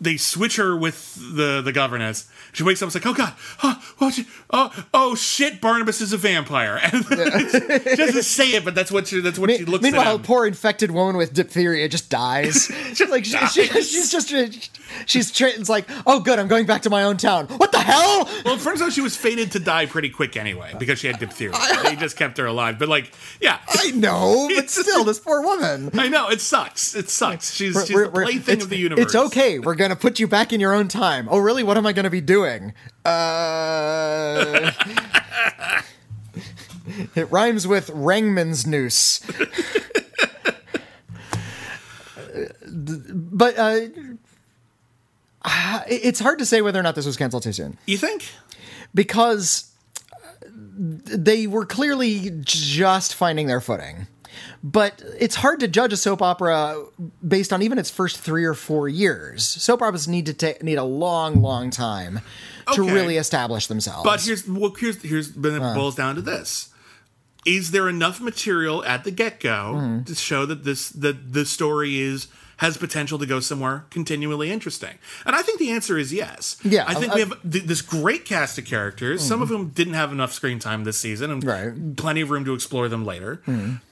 they 0.00 0.16
switch 0.16 0.56
her 0.56 0.76
with 0.76 1.14
the 1.36 1.60
the 1.60 1.72
governess. 1.72 2.28
She 2.52 2.62
wakes 2.62 2.80
up 2.82 2.86
and 2.86 2.90
is 2.96 3.04
like, 3.04 3.06
"Oh 3.06 3.14
God, 3.16 3.34
oh, 3.62 3.82
oh, 4.00 4.10
she- 4.10 4.26
oh, 4.50 4.84
oh 4.94 5.14
shit, 5.14 5.60
Barnabas 5.60 6.00
is 6.00 6.12
a 6.12 6.16
vampire." 6.16 6.80
And 6.92 7.04
she 7.06 7.96
doesn't 7.96 8.22
say 8.22 8.50
it, 8.52 8.64
but 8.64 8.74
that's 8.74 8.90
what 8.92 9.06
she 9.08 9.20
that's 9.20 9.38
what 9.38 9.50
she 9.50 9.64
looks 9.64 9.82
Meanwhile, 9.82 10.02
at. 10.02 10.12
a 10.12 10.14
him. 10.16 10.22
poor 10.22 10.46
infected 10.46 10.90
woman 10.90 11.16
with 11.16 11.32
diphtheria 11.34 11.88
just 11.88 12.10
dies. 12.10 12.66
she's 12.94 13.08
like, 13.10 13.24
she, 13.24 13.36
she- 13.48 13.66
she's 13.66 14.10
just, 14.10 14.28
she's 15.06 15.40
it's 15.40 15.68
like, 15.68 15.86
oh, 16.06 16.20
good, 16.20 16.38
I'm 16.38 16.48
going 16.48 16.66
back 16.66 16.82
to 16.82 16.90
my 16.90 17.02
own 17.04 17.16
town. 17.16 17.46
What 17.48 17.72
the 17.72 17.78
hell? 17.80 18.28
Well, 18.44 18.54
it 18.56 18.60
turns 18.60 18.80
out 18.82 18.92
she 18.92 19.00
was 19.00 19.16
fated 19.16 19.52
to 19.52 19.58
die 19.58 19.86
pretty 19.86 20.10
quick 20.10 20.36
anyway 20.36 20.74
because 20.78 20.98
she 21.00 21.06
had 21.08 21.18
diphtheria. 21.18 21.56
they 21.82 21.96
just 21.96 22.16
kept 22.16 22.38
her 22.38 22.46
alive. 22.46 22.78
But 22.78 22.88
like, 22.88 23.12
yeah, 23.40 23.58
I 23.68 23.90
know, 23.92 24.48
but 24.54 24.70
still, 24.70 25.04
this 25.04 25.18
poor 25.20 25.42
woman. 25.42 25.90
I 25.98 26.08
know 26.08 26.28
it 26.30 26.40
sucks. 26.40 26.94
It 26.94 27.10
sucks. 27.10 27.52
She's, 27.54 27.74
she's 27.86 27.94
We're- 27.94 28.06
the 28.06 28.12
we're- 28.12 28.24
plaything 28.26 28.62
of 28.62 28.68
the 28.68 28.76
universe. 28.78 29.04
It's 29.06 29.14
okay. 29.14 29.58
We're 29.58 29.74
gonna 29.74 29.87
put 29.96 30.18
you 30.18 30.26
back 30.28 30.52
in 30.52 30.60
your 30.60 30.74
own 30.74 30.88
time. 30.88 31.28
Oh, 31.30 31.38
really? 31.38 31.62
What 31.62 31.76
am 31.76 31.86
I 31.86 31.92
gonna 31.92 32.10
be 32.10 32.20
doing? 32.20 32.72
Uh, 33.04 34.70
it 37.14 37.30
rhymes 37.30 37.66
with 37.66 37.90
Rangman's 37.90 38.66
noose. 38.66 39.20
but 42.74 43.58
uh, 43.58 43.80
it's 45.88 46.20
hard 46.20 46.38
to 46.38 46.46
say 46.46 46.60
whether 46.62 46.78
or 46.78 46.82
not 46.82 46.94
this 46.94 47.06
was 47.06 47.16
canceled 47.16 47.42
too 47.42 47.52
soon 47.52 47.78
You 47.86 47.96
think? 47.98 48.24
because 48.94 49.70
they 50.50 51.46
were 51.46 51.64
clearly 51.66 52.30
just 52.40 53.14
finding 53.14 53.46
their 53.46 53.60
footing. 53.60 54.06
But 54.62 55.02
it's 55.18 55.36
hard 55.36 55.60
to 55.60 55.68
judge 55.68 55.92
a 55.92 55.96
soap 55.96 56.20
opera 56.22 56.82
based 57.26 57.52
on 57.52 57.62
even 57.62 57.78
its 57.78 57.90
first 57.90 58.18
three 58.18 58.44
or 58.44 58.54
four 58.54 58.88
years. 58.88 59.44
Soap 59.46 59.82
operas 59.82 60.08
need 60.08 60.26
to 60.26 60.32
take 60.34 60.62
need 60.62 60.78
a 60.78 60.84
long, 60.84 61.40
long 61.42 61.70
time 61.70 62.20
to 62.74 62.82
Okay. 62.82 62.92
really 62.92 63.16
establish 63.16 63.66
themselves. 63.66 64.04
But 64.04 64.20
here's 64.22 64.46
well, 64.48 64.74
here's 64.78 65.00
here's 65.02 65.28
Uh. 65.36 65.40
it 65.50 65.74
boils 65.74 65.94
down 65.94 66.14
to 66.16 66.22
this: 66.22 66.68
Is 67.46 67.70
there 67.70 67.88
enough 67.88 68.20
material 68.20 68.84
at 68.84 69.04
the 69.04 69.10
get 69.10 69.40
go 69.40 69.74
Mm-hmm. 69.76 70.04
to 70.04 70.14
show 70.14 70.44
that 70.46 70.64
this 70.64 70.88
that 70.90 71.32
the 71.32 71.44
story 71.46 72.00
is 72.00 72.26
has 72.58 72.76
potential 72.76 73.18
to 73.18 73.26
go 73.26 73.40
somewhere 73.40 73.84
continually 73.90 74.50
interesting? 74.52 74.98
And 75.26 75.34
I 75.34 75.42
think 75.42 75.58
the 75.58 75.70
answer 75.70 75.98
is 75.98 76.12
yes. 76.12 76.56
Yeah, 76.62 76.84
I 76.86 76.94
think 76.94 77.12
uh, 77.12 77.14
we 77.16 77.20
have 77.22 77.42
th- 77.50 77.64
this 77.64 77.82
great 77.82 78.24
cast 78.24 78.58
of 78.58 78.64
characters. 78.66 79.22
Some 79.22 79.42
of 79.42 79.48
whom 79.48 79.70
didn't 79.70 79.94
have 79.94 80.12
enough 80.12 80.32
screen 80.32 80.58
time 80.58 80.84
this 80.84 80.98
season, 80.98 81.30
and 81.30 81.44
Right. 81.44 81.96
plenty 81.96 82.20
of 82.20 82.30
room 82.30 82.44
to 82.44 82.54
explore 82.54 82.88
them 82.88 83.04
later. 83.04 83.40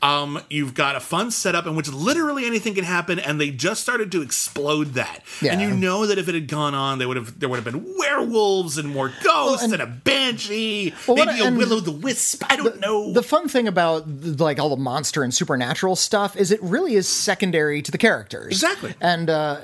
Um, 0.02 0.40
you've 0.50 0.74
got 0.74 0.94
a 0.96 1.00
fun 1.00 1.30
setup 1.30 1.66
in 1.66 1.74
which 1.74 1.88
literally 1.88 2.44
anything 2.46 2.74
can 2.74 2.84
happen, 2.84 3.18
and 3.18 3.40
they 3.40 3.50
just 3.50 3.80
started 3.82 4.12
to 4.12 4.22
explode 4.22 4.94
that. 4.94 5.20
And 5.48 5.60
you 5.60 5.70
know 5.70 6.06
that 6.06 6.18
if 6.18 6.28
it 6.28 6.34
had 6.34 6.48
gone 6.48 6.74
on, 6.74 6.98
they 6.98 7.06
would 7.06 7.16
have 7.16 7.38
there 7.40 7.48
would 7.48 7.56
have 7.62 7.64
been 7.64 7.94
werewolves 7.98 8.78
and 8.78 8.88
more 8.88 9.12
ghosts 9.22 9.62
and- 9.64 9.72
and, 9.72 9.82
a 9.82 9.86
banshee, 9.86 10.94
Well, 11.06 11.16
what- 11.18 11.26
maybe 11.28 11.40
a 11.40 11.44
and 11.46 11.58
will 11.58 11.72
o' 11.74 11.80
the 11.80 11.90
wisp. 11.92 12.42
I 12.48 12.56
don't 12.56 12.80
know. 12.80 13.12
the 13.12 13.22
fun 13.22 13.48
thing 13.48 13.68
about 13.68 14.08
like 14.40 14.58
all 14.58 14.70
the 14.70 14.76
monster 14.76 15.22
and 15.22 15.34
supernatural 15.34 15.96
stuff 15.96 16.34
is 16.36 16.50
it 16.50 16.62
really 16.62 16.94
is 16.94 17.06
secondary 17.06 17.82
to 17.82 17.90
the 17.90 17.98
characters. 17.98 18.55
Exactly. 18.62 18.94
And 19.00 19.30
uh, 19.30 19.60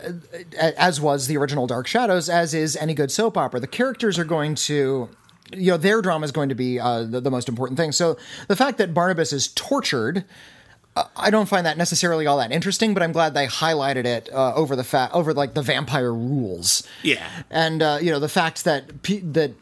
as 0.61 1.01
was 1.01 1.27
the 1.27 1.37
original 1.37 1.67
Dark 1.67 1.87
Shadows, 1.87 2.29
as 2.29 2.55
is 2.55 2.77
any 2.77 2.95
good 2.95 3.11
soap 3.11 3.37
opera, 3.37 3.61
the 3.61 3.67
characters 3.67 4.19
are 4.19 4.25
going 4.25 4.55
to. 4.57 5.09
You 5.55 5.73
know, 5.73 5.77
their 5.77 6.01
drama 6.01 6.25
is 6.25 6.33
going 6.33 6.49
to 6.49 6.55
be 6.55 6.81
uh, 6.81 7.03
the, 7.03 7.21
the 7.21 7.31
most 7.31 7.47
important 7.47 7.79
thing. 7.79 7.93
So 7.93 8.17
the 8.49 8.57
fact 8.57 8.79
that 8.79 8.95
Barnabas 8.95 9.35
is 9.35 9.49
tortured, 9.49 10.25
uh, 10.97 11.05
I 11.15 11.29
don't 11.29 11.47
find 11.47 11.67
that 11.67 11.77
necessarily 11.77 12.27
all 12.27 12.39
that 12.39 12.53
interesting. 12.53 12.95
But 12.95 13.03
I'm 13.03 13.13
glad 13.13 13.35
they 13.35 13.47
highlighted 13.47 14.07
it 14.07 14.33
uh, 14.33 14.55
over 14.55 14.77
the 14.77 14.85
fact 14.85 15.13
over 15.15 15.35
like 15.35 15.53
the 15.53 15.61
vampire 15.61 16.13
rules. 16.13 16.89
yeah. 17.03 17.29
And 17.51 17.83
uh, 17.83 17.99
you 18.01 18.11
know 18.11 18.19
the 18.19 18.31
fact 18.31 18.65
that 18.65 19.03
P- 19.03 19.19
that 19.19 19.53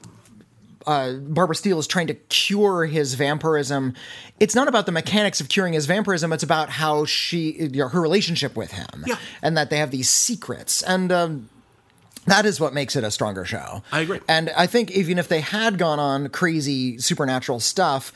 uh, 0.87 1.13
Barbara 1.15 1.55
Steele 1.57 1.79
is 1.79 1.87
trying 1.87 2.07
to 2.09 2.15
cure 2.15 2.87
his 2.87 3.15
vampirism. 3.15 3.95
It's 4.39 4.55
not 4.55 4.69
about 4.69 4.87
the 4.87 4.93
mechanics 4.93 5.41
of 5.41 5.49
curing 5.49 5.75
his 5.75 5.87
vampirism. 5.87 6.33
It's 6.33 6.43
about 6.43 6.71
how 6.71 7.05
she, 7.05 7.53
you 7.53 7.69
know, 7.69 7.89
her 7.89 8.01
relationship 8.01 8.57
with 8.57 8.73
him, 8.73 9.05
Yeah. 9.07 9.17
and 9.43 9.57
that 9.57 9.71
they 9.71 9.79
have 9.79 9.91
these 9.91 10.09
secrets, 10.09 10.83
and 10.83 11.13
um, 11.13 11.49
that 12.27 12.47
is 12.47 12.61
what 12.61 12.73
makes 12.75 12.97
it 12.97 13.05
a 13.05 13.11
stronger 13.11 13.45
show. 13.45 13.83
I 13.93 14.01
agree. 14.01 14.21
And 14.29 14.51
I 14.57 14.67
think 14.67 14.91
even 14.93 15.19
if 15.19 15.29
they 15.29 15.41
had 15.41 15.79
gone 15.79 15.99
on 15.99 16.29
crazy 16.31 16.99
supernatural 16.99 17.61
stuff. 17.61 18.13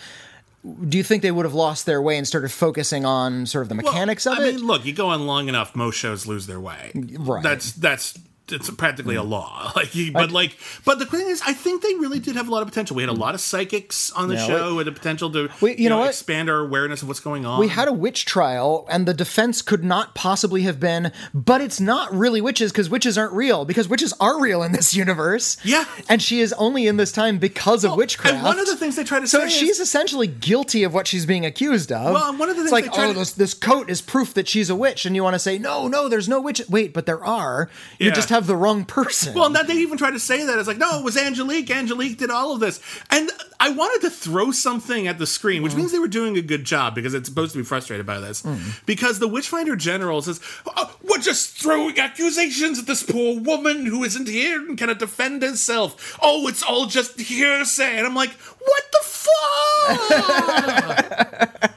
Do 0.89 0.97
you 0.97 1.05
think 1.05 1.21
they 1.23 1.31
would 1.31 1.45
have 1.45 1.53
lost 1.53 1.85
their 1.85 2.01
way 2.01 2.17
and 2.17 2.27
started 2.27 2.51
focusing 2.51 3.05
on 3.05 3.45
sort 3.45 3.61
of 3.65 3.69
the 3.69 3.75
Well, 3.75 3.93
mechanics 3.93 4.25
of 4.27 4.39
I 4.39 4.45
it? 4.45 4.55
mean, 4.55 4.67
look, 4.67 4.87
you 4.87 4.95
go 4.95 5.09
on 5.09 5.27
long 5.27 5.47
enough, 5.51 5.77
most 5.77 5.97
shows 5.97 6.27
lose 6.27 6.47
their 6.47 6.59
way. 6.59 6.91
Right. 6.95 7.43
That's 7.43 7.73
that's 7.73 8.15
it's 8.51 8.68
practically 8.70 9.16
a 9.16 9.20
mm. 9.22 9.28
law. 9.30 9.72
Like, 9.76 9.95
you- 9.95 10.12
but 10.12 10.30
like, 10.30 10.57
but 10.84 10.99
the 10.99 11.07
thing 11.07 11.26
is, 11.28 11.42
I 11.45 11.53
think 11.53 11.82
they 11.82 11.95
really 11.95 12.18
did 12.20 12.36
have 12.36 12.47
a 12.49 12.51
lot 12.51 12.62
of 12.62 12.68
potential. 12.68 12.95
We 12.97 13.03
had 13.03 13.11
a 13.11 13.12
lot 13.12 13.34
of 13.34 13.40
psychics 13.40 14.11
on 14.12 14.28
the 14.28 14.34
Yeah, 14.34 14.47
show 14.47 14.74
with 14.76 14.86
the 14.86 14.92
potential 14.92 15.30
to, 15.32 15.49
We- 15.61 15.76
you 15.76 15.88
know 15.88 15.99
what? 15.99 16.11
expand 16.11 16.49
our 16.51 16.59
awareness 16.61 17.03
of 17.03 17.09
what's 17.09 17.20
going 17.20 17.45
on. 17.45 17.59
We 17.59 17.68
had 17.68 17.88
a 17.88 17.92
witch 17.92 18.24
trial, 18.24 18.86
and 18.90 19.07
the 19.07 19.14
defense 19.14 19.62
could 19.62 19.82
not 19.82 20.14
possibly 20.14 20.62
have 20.62 20.78
been, 20.78 21.11
but 21.32 21.61
it's 21.61 21.80
not 21.80 22.12
really 22.14 22.40
witches 22.40 22.70
because 22.70 22.88
witches 22.88 23.18
aren't 23.18 23.32
real, 23.32 23.64
because 23.64 23.88
witches 23.88 24.12
are 24.20 24.40
real 24.40 24.62
in 24.62 24.72
this 24.72 24.95
universe. 25.05 25.57
Yeah. 25.64 25.84
And 26.09 26.22
she 26.22 26.40
is 26.40 26.53
only 26.55 26.86
in 26.86 26.97
this 26.97 27.11
time 27.12 27.38
because 27.38 27.84
of 27.84 27.97
witchcraft. 27.97 28.34
And 28.36 28.45
one 28.45 28.59
of 28.61 28.66
the 28.66 28.76
things 28.76 28.95
they 28.97 29.05
try 29.05 29.18
to 29.20 29.26
so 29.26 29.49
she's 29.49 29.80
is, 29.80 29.80
essentially 29.80 30.26
guilty 30.26 30.84
of 30.84 30.95
what 30.95 31.07
she's 31.07 31.26
being 31.26 31.45
accused 31.45 31.90
of. 31.90 32.14
Well, 32.14 32.36
one 32.36 32.49
of 32.51 32.57
the 32.57 32.62
it's 32.62 32.70
things 32.70 32.86
like, 32.86 32.99
oh, 32.99 33.12
to- 33.12 33.18
this, 33.18 33.32
this 33.32 33.55
coat 33.55 33.90
is 33.90 34.01
proof 34.01 34.34
that 34.34 34.47
she's 34.49 34.70
a 34.70 34.76
witch, 34.76 35.05
and 35.07 35.16
you 35.16 35.22
want 35.24 35.34
to 35.34 35.38
say, 35.40 35.59
no, 35.59 35.88
no, 35.88 36.09
there's 36.09 36.28
no 36.28 36.40
witch. 36.40 36.62
Wait, 36.68 36.92
but 36.92 37.07
there 37.07 37.24
are. 37.24 37.68
You 37.99 38.09
Yeah. 38.09 38.14
just 38.14 38.28
have 38.35 38.47
the 38.47 38.57
wrong 38.57 38.85
person. 38.85 39.35
Well, 39.35 39.47
and 39.47 39.57
that 39.57 39.66
they 39.66 39.74
even 39.74 39.97
try 39.97 40.11
to 40.11 40.18
say 40.18 40.45
that 40.45 40.59
it's 40.59 40.68
like, 40.68 40.78
no, 40.78 40.99
it 40.99 41.05
was 41.05 41.16
Angelique. 41.16 41.70
Angelique 41.70 42.18
did 42.18 42.30
all 42.30 42.53
of 42.53 42.61
this, 42.61 42.80
and 43.11 43.30
I 43.61 43.70
wanted 43.70 44.03
to 44.03 44.11
throw 44.11 44.51
something 44.51 45.07
at 45.07 45.18
the 45.18 45.26
screen, 45.26 45.62
which 45.62 45.72
mm. 45.72 45.78
means 45.78 45.93
they 45.93 45.99
were 45.99 46.09
doing 46.09 46.37
a 46.37 46.43
good 46.43 46.64
job 46.64 46.95
because 46.95 47.14
it's 47.14 47.28
supposed 47.28 47.53
to 47.53 47.59
be 47.59 47.64
frustrated 47.64 48.05
by 48.05 48.18
this. 48.20 48.43
Mm. 48.43 48.85
Because 48.87 49.18
the 49.18 49.28
Witchfinder 49.28 49.76
General 49.76 50.20
says, 50.20 50.41
oh, 50.66 50.97
"We're 51.03 51.18
just 51.18 51.57
throwing 51.59 51.99
accusations 51.99 52.78
at 52.78 52.87
this 52.87 53.03
poor 53.03 53.41
woman 53.41 53.87
who 53.87 54.05
isn't 54.05 54.28
here 54.28 54.61
and 54.61 54.76
cannot 54.76 54.99
defend 54.99 55.43
herself. 55.43 56.18
Oh, 56.20 56.49
it's 56.49 56.62
all 56.62 56.87
just 56.87 57.20
hearsay." 57.20 57.97
And 57.97 58.07
I'm 58.07 58.14
like, 58.14 58.32
"What 58.32 58.82
the 58.93 59.01
fuck? 59.03 59.99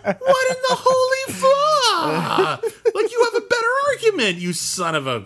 what 0.03 0.47
in 0.49 0.59
the 0.69 0.77
holy 0.77 1.33
fuck? 1.33 2.63
like 2.95 3.11
you 3.11 3.29
have 3.31 3.43
a 3.43 3.47
better 3.47 3.73
argument, 4.05 4.37
you 4.37 4.53
son 4.53 4.95
of 4.95 5.07
a. 5.07 5.25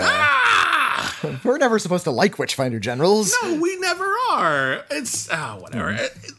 Ah! 0.00 1.18
We're 1.44 1.58
never 1.58 1.78
supposed 1.78 2.04
to 2.04 2.10
like 2.10 2.38
Witchfinder 2.38 2.78
generals. 2.78 3.34
No, 3.42 3.54
we 3.60 3.76
never 3.78 4.04
are. 4.30 4.84
It's 4.90 5.28
ah, 5.30 5.56
whatever. 5.60 5.90
It- 5.90 6.12
it- 6.24 6.32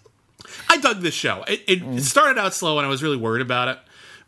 I 0.70 0.78
dug 0.78 1.00
this 1.02 1.14
show. 1.14 1.44
It, 1.48 1.62
it, 1.66 1.82
it 1.82 2.04
started 2.04 2.38
out 2.38 2.54
slow, 2.54 2.78
and 2.78 2.86
I 2.86 2.90
was 2.90 3.02
really 3.02 3.16
worried 3.16 3.42
about 3.42 3.70
it. 3.70 3.80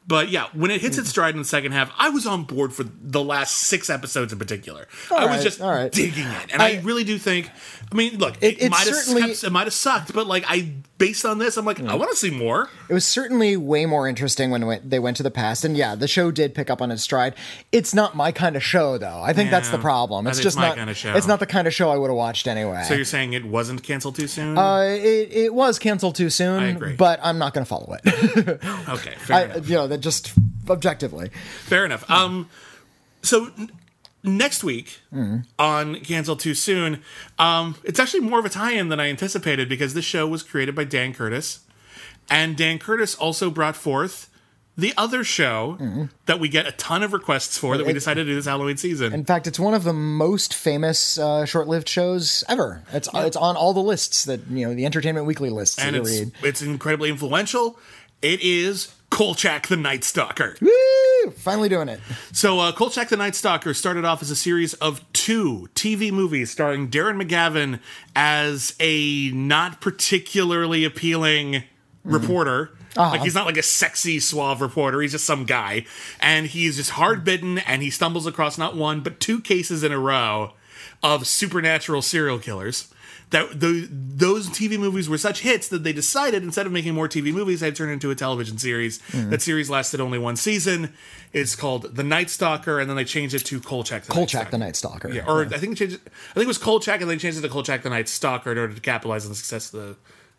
But 0.08 0.30
yeah, 0.30 0.46
when 0.54 0.72
it 0.72 0.80
hits 0.82 0.98
its 0.98 1.10
stride 1.10 1.34
in 1.36 1.40
the 1.40 1.46
second 1.46 1.74
half, 1.74 1.92
I 2.00 2.10
was 2.10 2.26
on 2.26 2.44
board 2.46 2.74
for 2.74 2.84
the 2.84 3.22
last 3.24 3.56
six 3.58 3.90
episodes 3.90 4.32
in 4.34 4.40
particular. 4.40 4.88
I 5.12 5.26
was 5.26 5.36
right, 5.36 5.42
just 5.44 5.62
all 5.62 5.70
right. 5.70 5.92
digging 5.92 6.26
it, 6.26 6.52
and 6.54 6.62
I, 6.62 6.78
I- 6.78 6.80
really 6.80 7.04
do 7.04 7.18
think. 7.18 7.50
I 7.92 7.96
mean, 7.96 8.18
look, 8.20 8.36
it, 8.42 8.54
It- 8.58 8.62
it 8.64 8.70
might 8.70 8.86
have 8.86 8.96
certainly- 8.96 9.32
it 9.32 9.52
might 9.52 9.66
have 9.66 9.74
sucked, 9.74 10.14
but 10.14 10.28
like 10.28 10.44
I, 10.48 10.74
based 11.00 11.26
on 11.26 11.40
this, 11.40 11.58
I'm 11.58 11.66
like, 11.66 11.80
I 11.82 11.96
want 11.96 12.12
to 12.12 12.16
see 12.18 12.30
more. 12.30 12.70
It 12.88 12.94
was 12.94 13.04
certainly 13.06 13.58
way 13.58 13.86
more 13.88 14.08
interesting 14.08 14.52
when 14.52 14.80
they 14.88 15.00
went 15.00 15.18
to 15.18 15.24
the 15.24 15.32
past, 15.32 15.66
and 15.66 15.76
yeah, 15.76 15.96
the 15.96 16.08
show 16.08 16.30
did 16.30 16.54
pick 16.54 16.70
up 16.70 16.82
on 16.84 16.92
its 16.92 17.02
stride. 17.02 17.34
It's 17.72 17.94
not 17.94 18.16
my 18.16 18.32
kind 18.32 18.56
of 18.56 18.64
show, 18.64 18.98
though. 19.00 19.22
I 19.24 19.34
think 19.34 19.50
that's 19.50 19.70
the 19.70 19.80
problem. 19.80 20.28
It's 20.28 20.38
just 20.38 20.48
it's 20.48 20.56
my 20.58 20.68
not. 20.70 20.78
kinda 20.78 20.94
show. 20.94 21.16
It's 21.16 21.26
not 21.28 21.40
the 21.40 21.46
kind 21.48 21.68
of 21.68 21.74
show 21.74 21.90
I 21.90 21.98
would 21.98 22.10
have 22.10 22.18
watched 22.18 22.48
anyway. 22.48 22.84
So 22.88 22.94
you're 22.94 23.06
saying 23.06 23.34
it 23.34 23.46
wasn't 23.46 23.82
canceled 23.82 24.16
too 24.16 24.28
soon? 24.28 24.58
uh, 24.58 24.82
it, 24.82 25.32
it 25.32 25.54
was 25.54 25.80
canceled 25.80 26.16
too 26.16 26.30
soon, 26.30 26.62
I 26.62 26.68
agree. 26.68 26.94
but 26.94 27.20
I'm 27.24 27.40
not 27.40 27.54
going 27.56 27.66
to 27.66 27.70
follow 27.70 27.98
it. 28.04 28.06
okay, 28.90 29.16
fair 29.18 29.36
I, 29.38 29.42
enough. 29.46 29.68
you 29.70 29.76
know, 29.76 29.88
that 29.88 30.00
just 30.02 30.32
objectively. 30.70 31.30
Fair 31.64 31.86
enough. 31.86 32.08
Um, 32.10 32.50
so 33.24 33.50
n- 33.58 33.72
next 34.24 34.63
week 34.63 34.99
on 35.57 35.95
Canceled 36.01 36.39
Too 36.39 36.53
Soon, 36.53 37.01
um, 37.38 37.76
it's 37.84 37.99
actually 37.99 38.22
more 38.22 38.39
of 38.39 38.45
a 38.45 38.49
tie-in 38.49 38.89
than 38.89 38.99
I 38.99 39.09
anticipated 39.09 39.70
because 39.70 39.93
this 39.93 40.05
show 40.05 40.28
was 40.28 40.43
created 40.43 40.76
by 40.76 40.84
Dan 40.84 41.13
Curtis, 41.13 41.59
and 42.30 42.55
Dan 42.57 42.80
Curtis 42.80 43.15
also 43.15 43.49
brought 43.49 43.76
forth 43.76 44.30
the 44.78 44.93
other 44.95 45.26
show 45.26 46.07
that 46.26 46.39
we 46.39 46.47
get 46.47 46.65
a 46.65 46.72
ton 46.74 47.03
of 47.03 47.11
requests 47.11 47.57
for 47.57 47.76
that 47.78 47.86
we 47.86 47.91
decided 47.91 48.24
to 48.24 48.30
do 48.30 48.36
this 48.36 48.45
Halloween 48.45 48.78
season. 48.78 49.11
In 49.13 49.26
fact, 49.26 49.45
it's 49.45 49.59
one 49.59 49.74
of 49.74 49.84
the 49.84 49.91
most 49.91 50.53
famous 50.53 51.17
uh, 51.17 51.43
short-lived 51.45 51.89
shows 51.89 52.45
ever. 52.47 52.82
It's 52.93 53.09
it's 53.13 53.36
on 53.36 53.57
all 53.57 53.74
the 53.74 53.82
lists 53.82 54.24
that 54.26 54.47
you 54.47 54.65
know 54.67 54.74
the 54.74 54.86
Entertainment 54.86 55.26
Weekly 55.26 55.49
lists 55.49 55.78
and 55.80 55.97
it's 55.97 56.09
read. 56.09 56.32
it's 56.43 56.61
incredibly 56.61 57.09
influential. 57.09 57.78
It 58.22 58.41
is 58.41 58.93
Kolchak 59.10 59.68
the 59.68 59.78
Night 59.78 60.03
Stalker. 60.03 60.55
Woo! 60.62 61.32
Finally 61.32 61.70
doing 61.70 61.89
it. 61.89 61.99
So, 62.32 62.60
uh, 62.60 62.72
Kolchak 62.72 63.10
the 63.10 63.18
Night 63.18 63.36
Stalker 63.36 63.74
started 63.74 64.05
off 64.05 64.22
as 64.22 64.32
a 64.32 64.36
series 64.36 64.74
of 64.76 65.01
two 65.14 65.70
TV 65.76 66.12
movies 66.12 66.51
starring 66.51 66.89
Darren 66.89 67.22
McGavin 67.22 67.80
as 68.16 68.76
a 68.80 69.32
not 69.32 69.82
particularly 69.82 70.86
appealing 70.86 71.64
reporter. 72.03 72.72
Like 72.95 73.22
he's 73.22 73.36
not 73.36 73.45
like 73.45 73.57
a 73.57 73.64
sexy 73.64 74.20
suave 74.20 74.62
reporter. 74.62 74.99
He's 74.99 75.12
just 75.12 75.26
some 75.26 75.45
guy, 75.45 75.86
and 76.20 76.47
he's 76.47 76.78
just 76.78 76.91
hard 76.91 77.24
bitten, 77.24 77.60
and 77.60 77.82
he 77.82 77.89
stumbles 77.89 78.26
across 78.26 78.57
not 78.57 78.76
one 78.76 79.01
but 79.01 79.20
two 79.20 79.39
cases 79.41 79.84
in 79.84 79.91
a 79.91 79.99
row 79.99 80.53
of 81.03 81.28
supernatural 81.28 82.01
serial 82.01 82.39
killers. 82.39 82.91
That 83.32 83.60
the, 83.60 83.88
those 83.92 84.50
TV 84.50 84.80
movies 84.80 85.08
were 85.08 85.20
such 85.20 85.42
hits 85.42 85.68
that 85.68 85.84
they 85.84 85.94
decided 85.94 86.42
instead 86.44 86.66
of 86.66 86.72
making 86.72 86.96
more 86.96 87.08
TV 87.08 87.32
movies, 87.32 87.60
they'd 87.60 87.76
turn 87.76 87.90
it 87.90 87.94
into 87.94 88.10
a 88.10 88.16
television 88.16 88.58
series. 88.58 88.98
That 89.14 89.42
series 89.44 89.70
lasted 89.70 90.02
only 90.02 90.18
one 90.18 90.36
season. 90.36 90.94
It's 91.32 91.56
called 91.56 91.96
The 91.96 92.04
Night 92.04 92.32
Stalker, 92.32 92.80
and 92.80 92.90
then 92.90 92.98
they 92.98 93.06
changed 93.06 93.36
it 93.36 93.46
to 93.46 93.60
Kolchak. 93.60 94.04
The 94.06 94.14
Night 94.14 94.16
Kolchak 94.16 94.30
Stalker. 94.42 94.52
the 94.52 94.58
Night 94.58 94.76
Stalker. 94.76 95.10
Yeah, 95.14 95.26
or 95.28 95.46
I 95.46 95.58
think 95.60 95.78
changed 95.78 95.96
it. 95.98 96.02
I 96.06 96.34
think 96.34 96.46
it 96.46 96.48
was 96.48 96.58
Kolchak, 96.58 97.02
and 97.02 97.10
then 97.10 97.18
they 97.18 97.22
changed 97.22 97.38
it 97.38 97.42
to 97.42 97.50
Kolchak 97.50 97.84
the 97.84 97.90
Night 97.92 98.10
Stalker 98.10 98.52
in 98.52 98.58
order 98.58 98.74
to 98.74 98.82
capitalize 98.82 99.26
on 99.26 99.30
the 99.30 99.36
success 99.36 99.74
of 99.74 99.80
the 99.80 99.96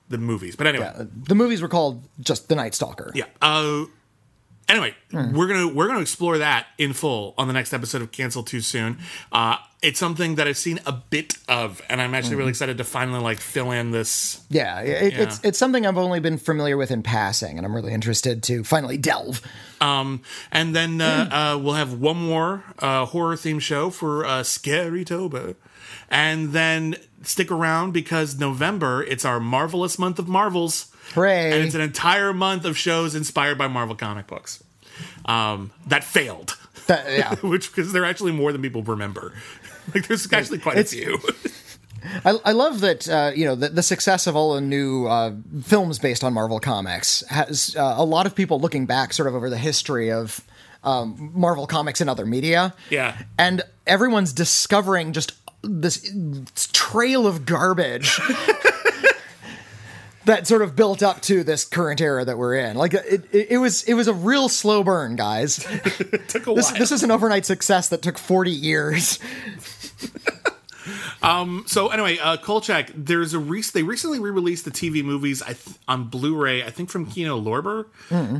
the 0.08 0.18
movies. 0.18 0.56
But 0.56 0.66
anyway, 0.66 0.86
Uh, 0.92 1.04
the 1.28 1.36
movies 1.36 1.62
were 1.62 1.68
called 1.68 2.02
just 2.18 2.48
The 2.48 2.56
Night 2.56 2.74
Stalker. 2.74 3.12
yeah. 3.14 3.26
Uh, 3.40 3.84
anyway, 4.70 4.94
we're 5.12 5.46
gonna 5.48 5.68
we're 5.68 5.86
gonna 5.88 6.00
explore 6.00 6.38
that 6.38 6.66
in 6.78 6.92
full 6.92 7.34
on 7.36 7.46
the 7.48 7.52
next 7.52 7.72
episode 7.72 8.00
of 8.02 8.12
Cancel 8.12 8.42
Too 8.42 8.60
Soon. 8.60 8.98
Uh, 9.32 9.56
it's 9.82 9.98
something 9.98 10.34
that 10.34 10.46
I've 10.46 10.58
seen 10.58 10.78
a 10.84 10.92
bit 10.92 11.34
of, 11.48 11.80
and 11.88 12.02
I'm 12.02 12.14
actually 12.14 12.36
really 12.36 12.50
excited 12.50 12.76
to 12.78 12.84
finally 12.84 13.20
like 13.20 13.40
fill 13.40 13.70
in 13.70 13.90
this. 13.90 14.42
Yeah, 14.50 14.80
it, 14.80 15.12
Yeah. 15.12 15.22
it's 15.22 15.40
it's 15.42 15.58
something 15.58 15.86
I've 15.86 15.98
only 15.98 16.20
been 16.20 16.38
familiar 16.38 16.76
with 16.76 16.90
in 16.90 17.02
passing, 17.02 17.56
and 17.58 17.66
I'm 17.66 17.74
really 17.74 17.92
interested 17.92 18.42
to 18.44 18.62
finally 18.64 18.96
delve. 18.98 19.42
Um, 19.80 20.22
and 20.52 20.76
then 20.76 21.00
uh, 21.00 21.28
uh, 21.54 21.58
we'll 21.58 21.74
have 21.74 21.94
one 21.94 22.16
more 22.18 22.64
uh, 22.78 23.06
horror 23.06 23.36
themed 23.36 23.62
show 23.62 23.90
for 23.90 24.24
uh, 24.24 24.42
Scary 24.42 25.04
Toba. 25.04 25.56
And 26.12 26.52
then 26.52 26.96
stick 27.22 27.50
around 27.52 27.92
because 27.92 28.38
November, 28.38 29.02
it's 29.02 29.24
our 29.24 29.38
marvelous 29.40 29.98
month 29.98 30.18
of 30.18 30.26
Marvels. 30.28 30.89
Hooray! 31.14 31.52
And 31.52 31.64
it's 31.64 31.74
an 31.74 31.80
entire 31.80 32.32
month 32.32 32.64
of 32.64 32.76
shows 32.78 33.14
inspired 33.14 33.58
by 33.58 33.68
Marvel 33.68 33.94
comic 33.96 34.26
books 34.26 34.62
um, 35.24 35.70
that 35.86 36.04
failed. 36.04 36.56
That- 36.86 37.06
yeah, 37.10 37.34
Which, 37.42 37.70
because 37.74 37.92
they're 37.92 38.04
actually 38.04 38.32
more 38.32 38.52
than 38.52 38.62
people 38.62 38.82
remember. 38.82 39.32
Like, 39.94 40.06
there's 40.06 40.30
actually 40.32 40.58
quite 40.58 40.76
a 40.76 40.80
It's- 40.80 40.92
few. 40.92 41.18
I, 42.24 42.38
I 42.46 42.52
love 42.52 42.80
that 42.80 43.08
uh, 43.08 43.32
you 43.34 43.44
know 43.44 43.54
the, 43.56 43.68
the 43.70 43.82
success 43.82 44.26
of 44.26 44.34
all 44.36 44.54
the 44.54 44.60
new 44.60 45.06
uh, 45.06 45.32
films 45.64 45.98
based 45.98 46.22
on 46.24 46.32
Marvel 46.32 46.60
comics 46.60 47.22
has 47.28 47.74
uh, 47.76 47.94
a 47.98 48.04
lot 48.04 48.24
of 48.26 48.34
people 48.34 48.58
looking 48.60 48.86
back 48.86 49.12
sort 49.12 49.26
of 49.28 49.34
over 49.34 49.50
the 49.50 49.58
history 49.58 50.10
of 50.12 50.40
um, 50.84 51.30
Marvel 51.34 51.66
comics 51.66 52.00
and 52.00 52.08
other 52.08 52.24
media. 52.24 52.72
Yeah. 52.88 53.18
and 53.38 53.62
everyone's 53.86 54.32
discovering 54.32 55.12
just 55.12 55.32
this 55.62 56.10
trail 56.72 57.26
of 57.26 57.44
garbage. 57.44 58.18
That 60.30 60.46
sort 60.46 60.62
of 60.62 60.76
built 60.76 61.02
up 61.02 61.20
to 61.22 61.42
this 61.42 61.64
current 61.64 62.00
era 62.00 62.24
that 62.24 62.38
we're 62.38 62.54
in. 62.54 62.76
Like 62.76 62.94
it, 62.94 63.24
it, 63.32 63.46
it 63.50 63.58
was, 63.58 63.82
it 63.82 63.94
was 63.94 64.06
a 64.06 64.14
real 64.14 64.48
slow 64.48 64.84
burn, 64.84 65.16
guys. 65.16 65.56
took 66.28 66.46
a 66.46 66.54
This, 66.54 66.70
while. 66.70 66.78
this 66.78 66.92
is 66.92 67.02
an 67.02 67.10
overnight 67.10 67.44
success 67.46 67.88
that 67.88 68.00
took 68.00 68.16
forty 68.16 68.52
years. 68.52 69.18
um. 71.22 71.64
So 71.66 71.88
anyway, 71.88 72.18
uh, 72.18 72.36
Kolchak, 72.36 72.90
there's 72.94 73.34
a 73.34 73.38
rec- 73.38 73.66
they 73.72 73.82
recently 73.82 74.18
re-released 74.18 74.64
the 74.64 74.70
TV 74.70 75.04
movies 75.04 75.42
I 75.42 75.54
th- 75.54 75.76
on 75.88 76.04
Blu-ray. 76.04 76.64
I 76.64 76.70
think 76.70 76.90
from 76.90 77.06
Kino 77.06 77.38
Lorber, 77.40 77.86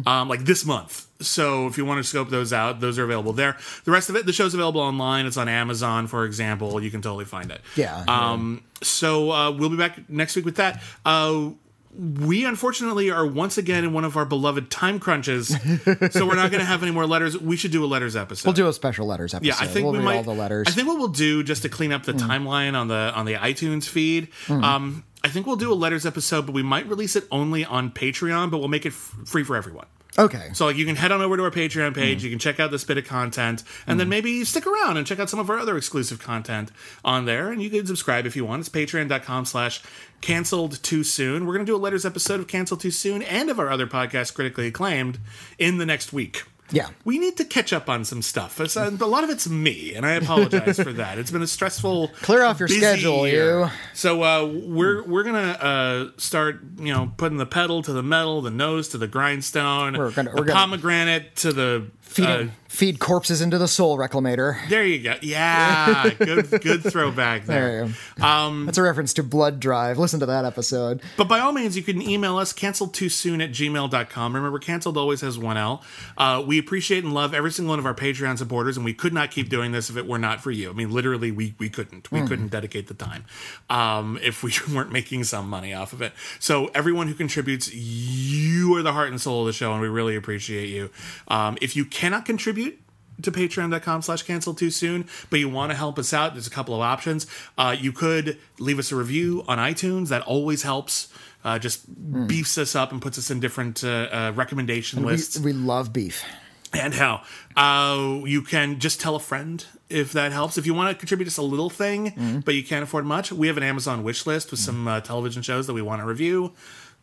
um, 0.06 0.28
like 0.28 0.44
this 0.44 0.64
month. 0.64 1.06
So 1.20 1.66
if 1.66 1.76
you 1.76 1.84
want 1.84 1.98
to 1.98 2.04
scope 2.08 2.30
those 2.30 2.52
out, 2.52 2.80
those 2.80 2.98
are 2.98 3.04
available 3.04 3.32
there. 3.34 3.56
The 3.84 3.90
rest 3.90 4.08
of 4.08 4.16
it, 4.16 4.24
the 4.26 4.32
show's 4.32 4.54
available 4.54 4.80
online. 4.80 5.26
It's 5.26 5.36
on 5.36 5.48
Amazon, 5.48 6.06
for 6.06 6.24
example. 6.24 6.80
You 6.82 6.90
can 6.90 7.02
totally 7.02 7.26
find 7.26 7.50
it. 7.50 7.60
Yeah. 7.76 8.04
Um. 8.08 8.62
So 8.82 9.30
uh, 9.30 9.50
we'll 9.50 9.70
be 9.70 9.76
back 9.76 10.08
next 10.08 10.36
week 10.36 10.44
with 10.46 10.56
that. 10.56 10.82
Uh, 11.04 11.50
we 11.92 12.44
unfortunately 12.44 13.10
are 13.10 13.26
once 13.26 13.58
again 13.58 13.84
in 13.84 13.92
one 13.92 14.04
of 14.04 14.16
our 14.16 14.24
beloved 14.24 14.70
time 14.70 15.00
crunches, 15.00 15.48
so 16.10 16.26
we're 16.26 16.36
not 16.36 16.50
going 16.50 16.60
to 16.60 16.64
have 16.64 16.82
any 16.82 16.92
more 16.92 17.06
letters. 17.06 17.36
We 17.38 17.56
should 17.56 17.72
do 17.72 17.84
a 17.84 17.86
letters 17.86 18.14
episode. 18.16 18.48
We'll 18.48 18.54
do 18.54 18.68
a 18.68 18.72
special 18.72 19.06
letters 19.06 19.34
episode. 19.34 19.48
Yeah, 19.48 19.56
I 19.58 19.66
think 19.66 19.84
we'll 19.84 19.92
we 19.92 19.98
read 19.98 20.04
might. 20.04 20.16
all 20.18 20.22
the 20.22 20.34
letters. 20.34 20.68
I 20.68 20.70
think 20.70 20.86
what 20.86 20.98
we'll 20.98 21.08
do 21.08 21.42
just 21.42 21.62
to 21.62 21.68
clean 21.68 21.92
up 21.92 22.04
the 22.04 22.12
timeline 22.12 22.74
on 22.78 22.88
the 22.88 23.12
on 23.14 23.26
the 23.26 23.34
iTunes 23.34 23.88
feed. 23.88 24.28
Um, 24.48 25.04
I 25.22 25.28
think 25.28 25.46
we'll 25.46 25.56
do 25.56 25.72
a 25.72 25.74
letters 25.74 26.06
episode, 26.06 26.46
but 26.46 26.52
we 26.52 26.62
might 26.62 26.86
release 26.86 27.16
it 27.16 27.24
only 27.30 27.64
on 27.64 27.90
Patreon, 27.90 28.50
but 28.50 28.58
we'll 28.58 28.68
make 28.68 28.86
it 28.86 28.92
f- 28.94 29.14
free 29.26 29.44
for 29.44 29.56
everyone. 29.56 29.86
Okay. 30.20 30.50
So 30.52 30.66
like 30.66 30.76
you 30.76 30.84
can 30.84 30.96
head 30.96 31.12
on 31.12 31.22
over 31.22 31.34
to 31.38 31.44
our 31.44 31.50
Patreon 31.50 31.94
page, 31.94 32.22
you 32.22 32.28
can 32.28 32.38
check 32.38 32.60
out 32.60 32.70
this 32.70 32.84
bit 32.84 32.98
of 32.98 33.06
content, 33.06 33.64
and 33.86 33.98
then 33.98 34.04
mm-hmm. 34.04 34.10
maybe 34.10 34.44
stick 34.44 34.66
around 34.66 34.98
and 34.98 35.06
check 35.06 35.18
out 35.18 35.30
some 35.30 35.40
of 35.40 35.48
our 35.48 35.58
other 35.58 35.78
exclusive 35.78 36.18
content 36.18 36.70
on 37.02 37.24
there. 37.24 37.50
And 37.50 37.62
you 37.62 37.70
can 37.70 37.86
subscribe 37.86 38.26
if 38.26 38.36
you 38.36 38.44
want. 38.44 38.60
It's 38.60 38.68
patreon.com 38.68 39.46
slash 39.46 39.82
canceled 40.20 40.82
too 40.82 41.04
soon. 41.04 41.46
We're 41.46 41.54
gonna 41.54 41.64
do 41.64 41.74
a 41.74 41.78
letters 41.78 42.04
episode 42.04 42.38
of 42.38 42.48
Canceled 42.48 42.80
Too 42.80 42.90
Soon 42.90 43.22
and 43.22 43.48
of 43.48 43.58
our 43.58 43.70
other 43.70 43.86
podcast 43.86 44.34
critically 44.34 44.66
acclaimed 44.66 45.18
in 45.58 45.78
the 45.78 45.86
next 45.86 46.12
week. 46.12 46.44
Yeah. 46.72 46.88
We 47.04 47.18
need 47.18 47.36
to 47.38 47.44
catch 47.44 47.72
up 47.72 47.88
on 47.88 48.04
some 48.04 48.22
stuff. 48.22 48.60
It's, 48.60 48.76
uh, 48.76 48.90
a 49.00 49.06
lot 49.06 49.24
of 49.24 49.30
it's 49.30 49.48
me, 49.48 49.94
and 49.94 50.04
I 50.06 50.12
apologize 50.12 50.78
for 50.80 50.92
that. 50.94 51.18
It's 51.18 51.30
been 51.30 51.42
a 51.42 51.46
stressful, 51.46 52.08
Clear 52.22 52.44
off 52.44 52.58
your 52.60 52.68
schedule, 52.68 53.26
year. 53.26 53.60
you. 53.60 53.70
So 53.94 54.22
uh, 54.22 54.44
we're 54.46 55.02
we're 55.04 55.22
gonna 55.24 55.38
uh, 55.60 56.10
start, 56.16 56.60
you 56.78 56.92
know, 56.92 57.12
putting 57.16 57.38
the 57.38 57.46
pedal 57.46 57.82
to 57.82 57.92
the 57.92 58.02
metal, 58.02 58.40
the 58.42 58.50
nose 58.50 58.88
to 58.88 58.98
the 58.98 59.08
grindstone, 59.08 59.96
We're 59.96 60.10
gonna- 60.10 60.30
the 60.30 60.36
we're 60.36 60.44
gonna- 60.44 60.58
pomegranate 60.60 61.36
to 61.36 61.52
the. 61.52 61.86
Feed, 62.10 62.26
uh, 62.26 62.44
feed 62.66 62.98
corpses 62.98 63.40
into 63.40 63.56
the 63.56 63.68
soul 63.68 63.96
reclamator. 63.96 64.68
there 64.68 64.84
you 64.84 65.00
go. 65.00 65.14
Yeah, 65.22 66.10
good 66.18 66.50
good 66.60 66.82
throwback 66.82 67.46
there. 67.46 67.60
There 67.60 67.86
you 67.86 67.94
go. 68.18 68.24
Um, 68.26 68.66
That's 68.66 68.78
a 68.78 68.82
reference 68.82 69.14
to 69.14 69.22
Blood 69.22 69.60
Drive. 69.60 69.96
Listen 69.96 70.18
to 70.18 70.26
that 70.26 70.44
episode. 70.44 71.02
But 71.16 71.28
by 71.28 71.38
all 71.38 71.52
means, 71.52 71.76
you 71.76 71.84
can 71.84 72.02
email 72.02 72.36
us 72.36 72.52
canceled 72.52 72.94
too 72.94 73.08
soon 73.08 73.40
at 73.40 73.50
gmail.com. 73.50 74.34
Remember, 74.34 74.58
canceled 74.58 74.96
always 74.96 75.20
has 75.20 75.38
one 75.38 75.56
L. 75.56 75.84
Uh, 76.18 76.42
we 76.44 76.58
appreciate 76.58 77.04
and 77.04 77.14
love 77.14 77.32
every 77.32 77.52
single 77.52 77.70
one 77.70 77.78
of 77.78 77.86
our 77.86 77.94
Patreon 77.94 78.36
supporters, 78.38 78.76
and 78.76 78.84
we 78.84 78.92
could 78.92 79.12
not 79.12 79.30
keep 79.30 79.48
doing 79.48 79.70
this 79.70 79.88
if 79.88 79.96
it 79.96 80.06
were 80.08 80.18
not 80.18 80.40
for 80.40 80.50
you. 80.50 80.70
I 80.70 80.72
mean, 80.72 80.90
literally, 80.90 81.30
we, 81.30 81.54
we 81.60 81.68
couldn't. 81.68 82.10
We 82.10 82.26
couldn't 82.26 82.48
dedicate 82.48 82.88
the 82.88 82.94
time 82.94 83.24
um, 83.68 84.18
if 84.20 84.42
we 84.42 84.52
weren't 84.74 84.90
making 84.90 85.22
some 85.24 85.48
money 85.48 85.72
off 85.72 85.92
of 85.92 86.02
it. 86.02 86.12
So, 86.40 86.66
everyone 86.74 87.06
who 87.06 87.14
contributes, 87.14 87.72
you 87.72 88.74
are 88.76 88.82
the 88.82 88.92
heart 88.92 89.10
and 89.10 89.20
soul 89.20 89.42
of 89.42 89.46
the 89.46 89.52
show, 89.52 89.72
and 89.72 89.80
we 89.80 89.86
really 89.88 90.16
appreciate 90.16 90.68
you. 90.68 90.90
Um, 91.28 91.56
if 91.60 91.76
you 91.76 91.84
cannot 92.00 92.24
contribute, 92.24 92.76
to 93.22 93.30
patreon.com 93.30 94.00
slash 94.00 94.22
cancel 94.22 94.54
too 94.54 94.70
soon 94.70 95.04
but 95.28 95.38
you 95.38 95.46
want 95.58 95.70
to 95.70 95.76
help 95.76 95.98
us 95.98 96.14
out 96.14 96.32
there's 96.32 96.46
a 96.46 96.56
couple 96.58 96.74
of 96.74 96.80
options 96.80 97.26
uh, 97.58 97.76
you 97.78 97.92
could 97.92 98.38
leave 98.58 98.78
us 98.78 98.90
a 98.92 98.96
review 98.96 99.44
on 99.46 99.58
itunes 99.58 100.08
that 100.08 100.22
always 100.22 100.62
helps 100.62 101.12
uh, 101.44 101.58
just 101.58 101.84
beefs 102.26 102.56
us 102.56 102.74
up 102.74 102.92
and 102.92 103.02
puts 103.02 103.18
us 103.18 103.30
in 103.30 103.38
different 103.38 103.84
uh, 103.84 103.88
uh, 104.10 104.32
recommendation 104.34 105.02
We, 105.02 105.12
lists. 105.12 105.38
we 105.38 105.52
love 105.52 105.92
beef. 105.92 106.24
and 106.72 106.94
how 106.94 107.22
uh, 107.56 108.22
you 108.24 108.40
can 108.40 108.78
just 108.78 109.00
tell 109.02 109.16
a 109.16 109.20
friend 109.20 109.66
if 109.90 110.12
that 110.12 110.30
helps. 110.32 110.56
If 110.56 110.64
you 110.66 110.72
want 110.72 110.88
to 110.94 110.98
contribute 110.98 111.24
just 111.26 111.36
a 111.38 111.42
little 111.42 111.68
thing, 111.68 112.42
but 112.46 112.54
you 112.54 112.62
can't 112.62 112.84
afford 112.84 113.04
much, 113.04 113.32
we 113.32 113.48
have 113.48 113.56
an 113.56 113.64
Amazon 113.64 114.02
wish 114.04 114.24
list 114.24 114.50
with 114.52 114.60
some 114.60 114.86
uh, 114.88 115.00
television 115.00 115.42
shows 115.42 115.66
that 115.66 115.74
we 115.74 115.82
want 115.82 116.00
to 116.00 116.06
review 116.06 116.52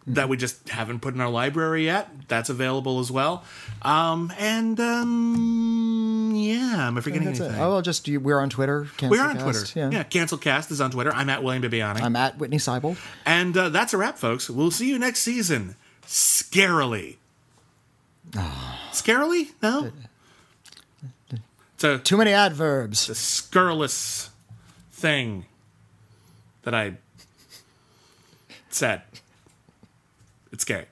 that 0.07 0.29
we 0.29 0.37
just 0.37 0.69
haven't 0.69 1.01
put 1.01 1.13
in 1.13 1.19
our 1.21 1.29
library 1.29 1.83
yet. 1.85 2.09
That's 2.29 2.49
available 2.49 2.99
as 2.99 3.11
well. 3.11 3.43
Um, 3.81 4.31
and 4.39 4.79
um, 4.79 6.31
yeah, 6.33 6.87
am 6.87 6.97
I 6.97 7.01
forgetting 7.01 7.25
That's 7.27 7.39
it. 7.39 7.43
anything? 7.43 7.61
Oh, 7.61 7.69
well, 7.71 7.81
just 7.81 8.07
you- 8.07 8.19
we're 8.21 8.39
on 8.39 8.49
Twitter. 8.49 8.87
we 9.01 9.19
are 9.19 9.29
on 9.29 9.37
Cancelcast, 9.37 9.43
Twitter. 9.73 9.79
Yeah. 9.79 9.89
Yeah. 9.91 10.03
Cancel 10.03 10.37
Cast 10.37 10.71
is 10.71 10.79
on 10.79 10.91
Twitter. 10.91 11.11
I'm 11.13 11.29
at 11.29 11.43
William 11.43 11.61
Bibbiani. 11.63 12.01
I'm 12.01 12.15
at 12.15 12.37
Witney 12.37 12.57
Seibold. 12.57 12.97
and 13.25 13.55
uh, 13.57 13.69
that's 13.69 13.93
a 13.93 13.97
wrap, 13.97 14.17
folks. 14.17 14.49
We'll 14.49 14.71
see 14.71 14.87
you 14.89 14.97
next 14.97 15.19
season. 15.23 15.75
Scarily. 16.05 17.17
Scarily? 18.91 19.49
No? 19.61 19.91
It's 21.75 21.83
a 21.83 21.99
Too 21.99 22.17
many 22.17 22.31
adverbs. 22.31 23.07
the 23.07 23.13
scurrilous 23.15 24.29
thing 24.91 25.45
that 26.63 26.73
I 26.73 26.93
said. 28.69 29.01
It's 30.57 30.63
scary. 30.63 30.87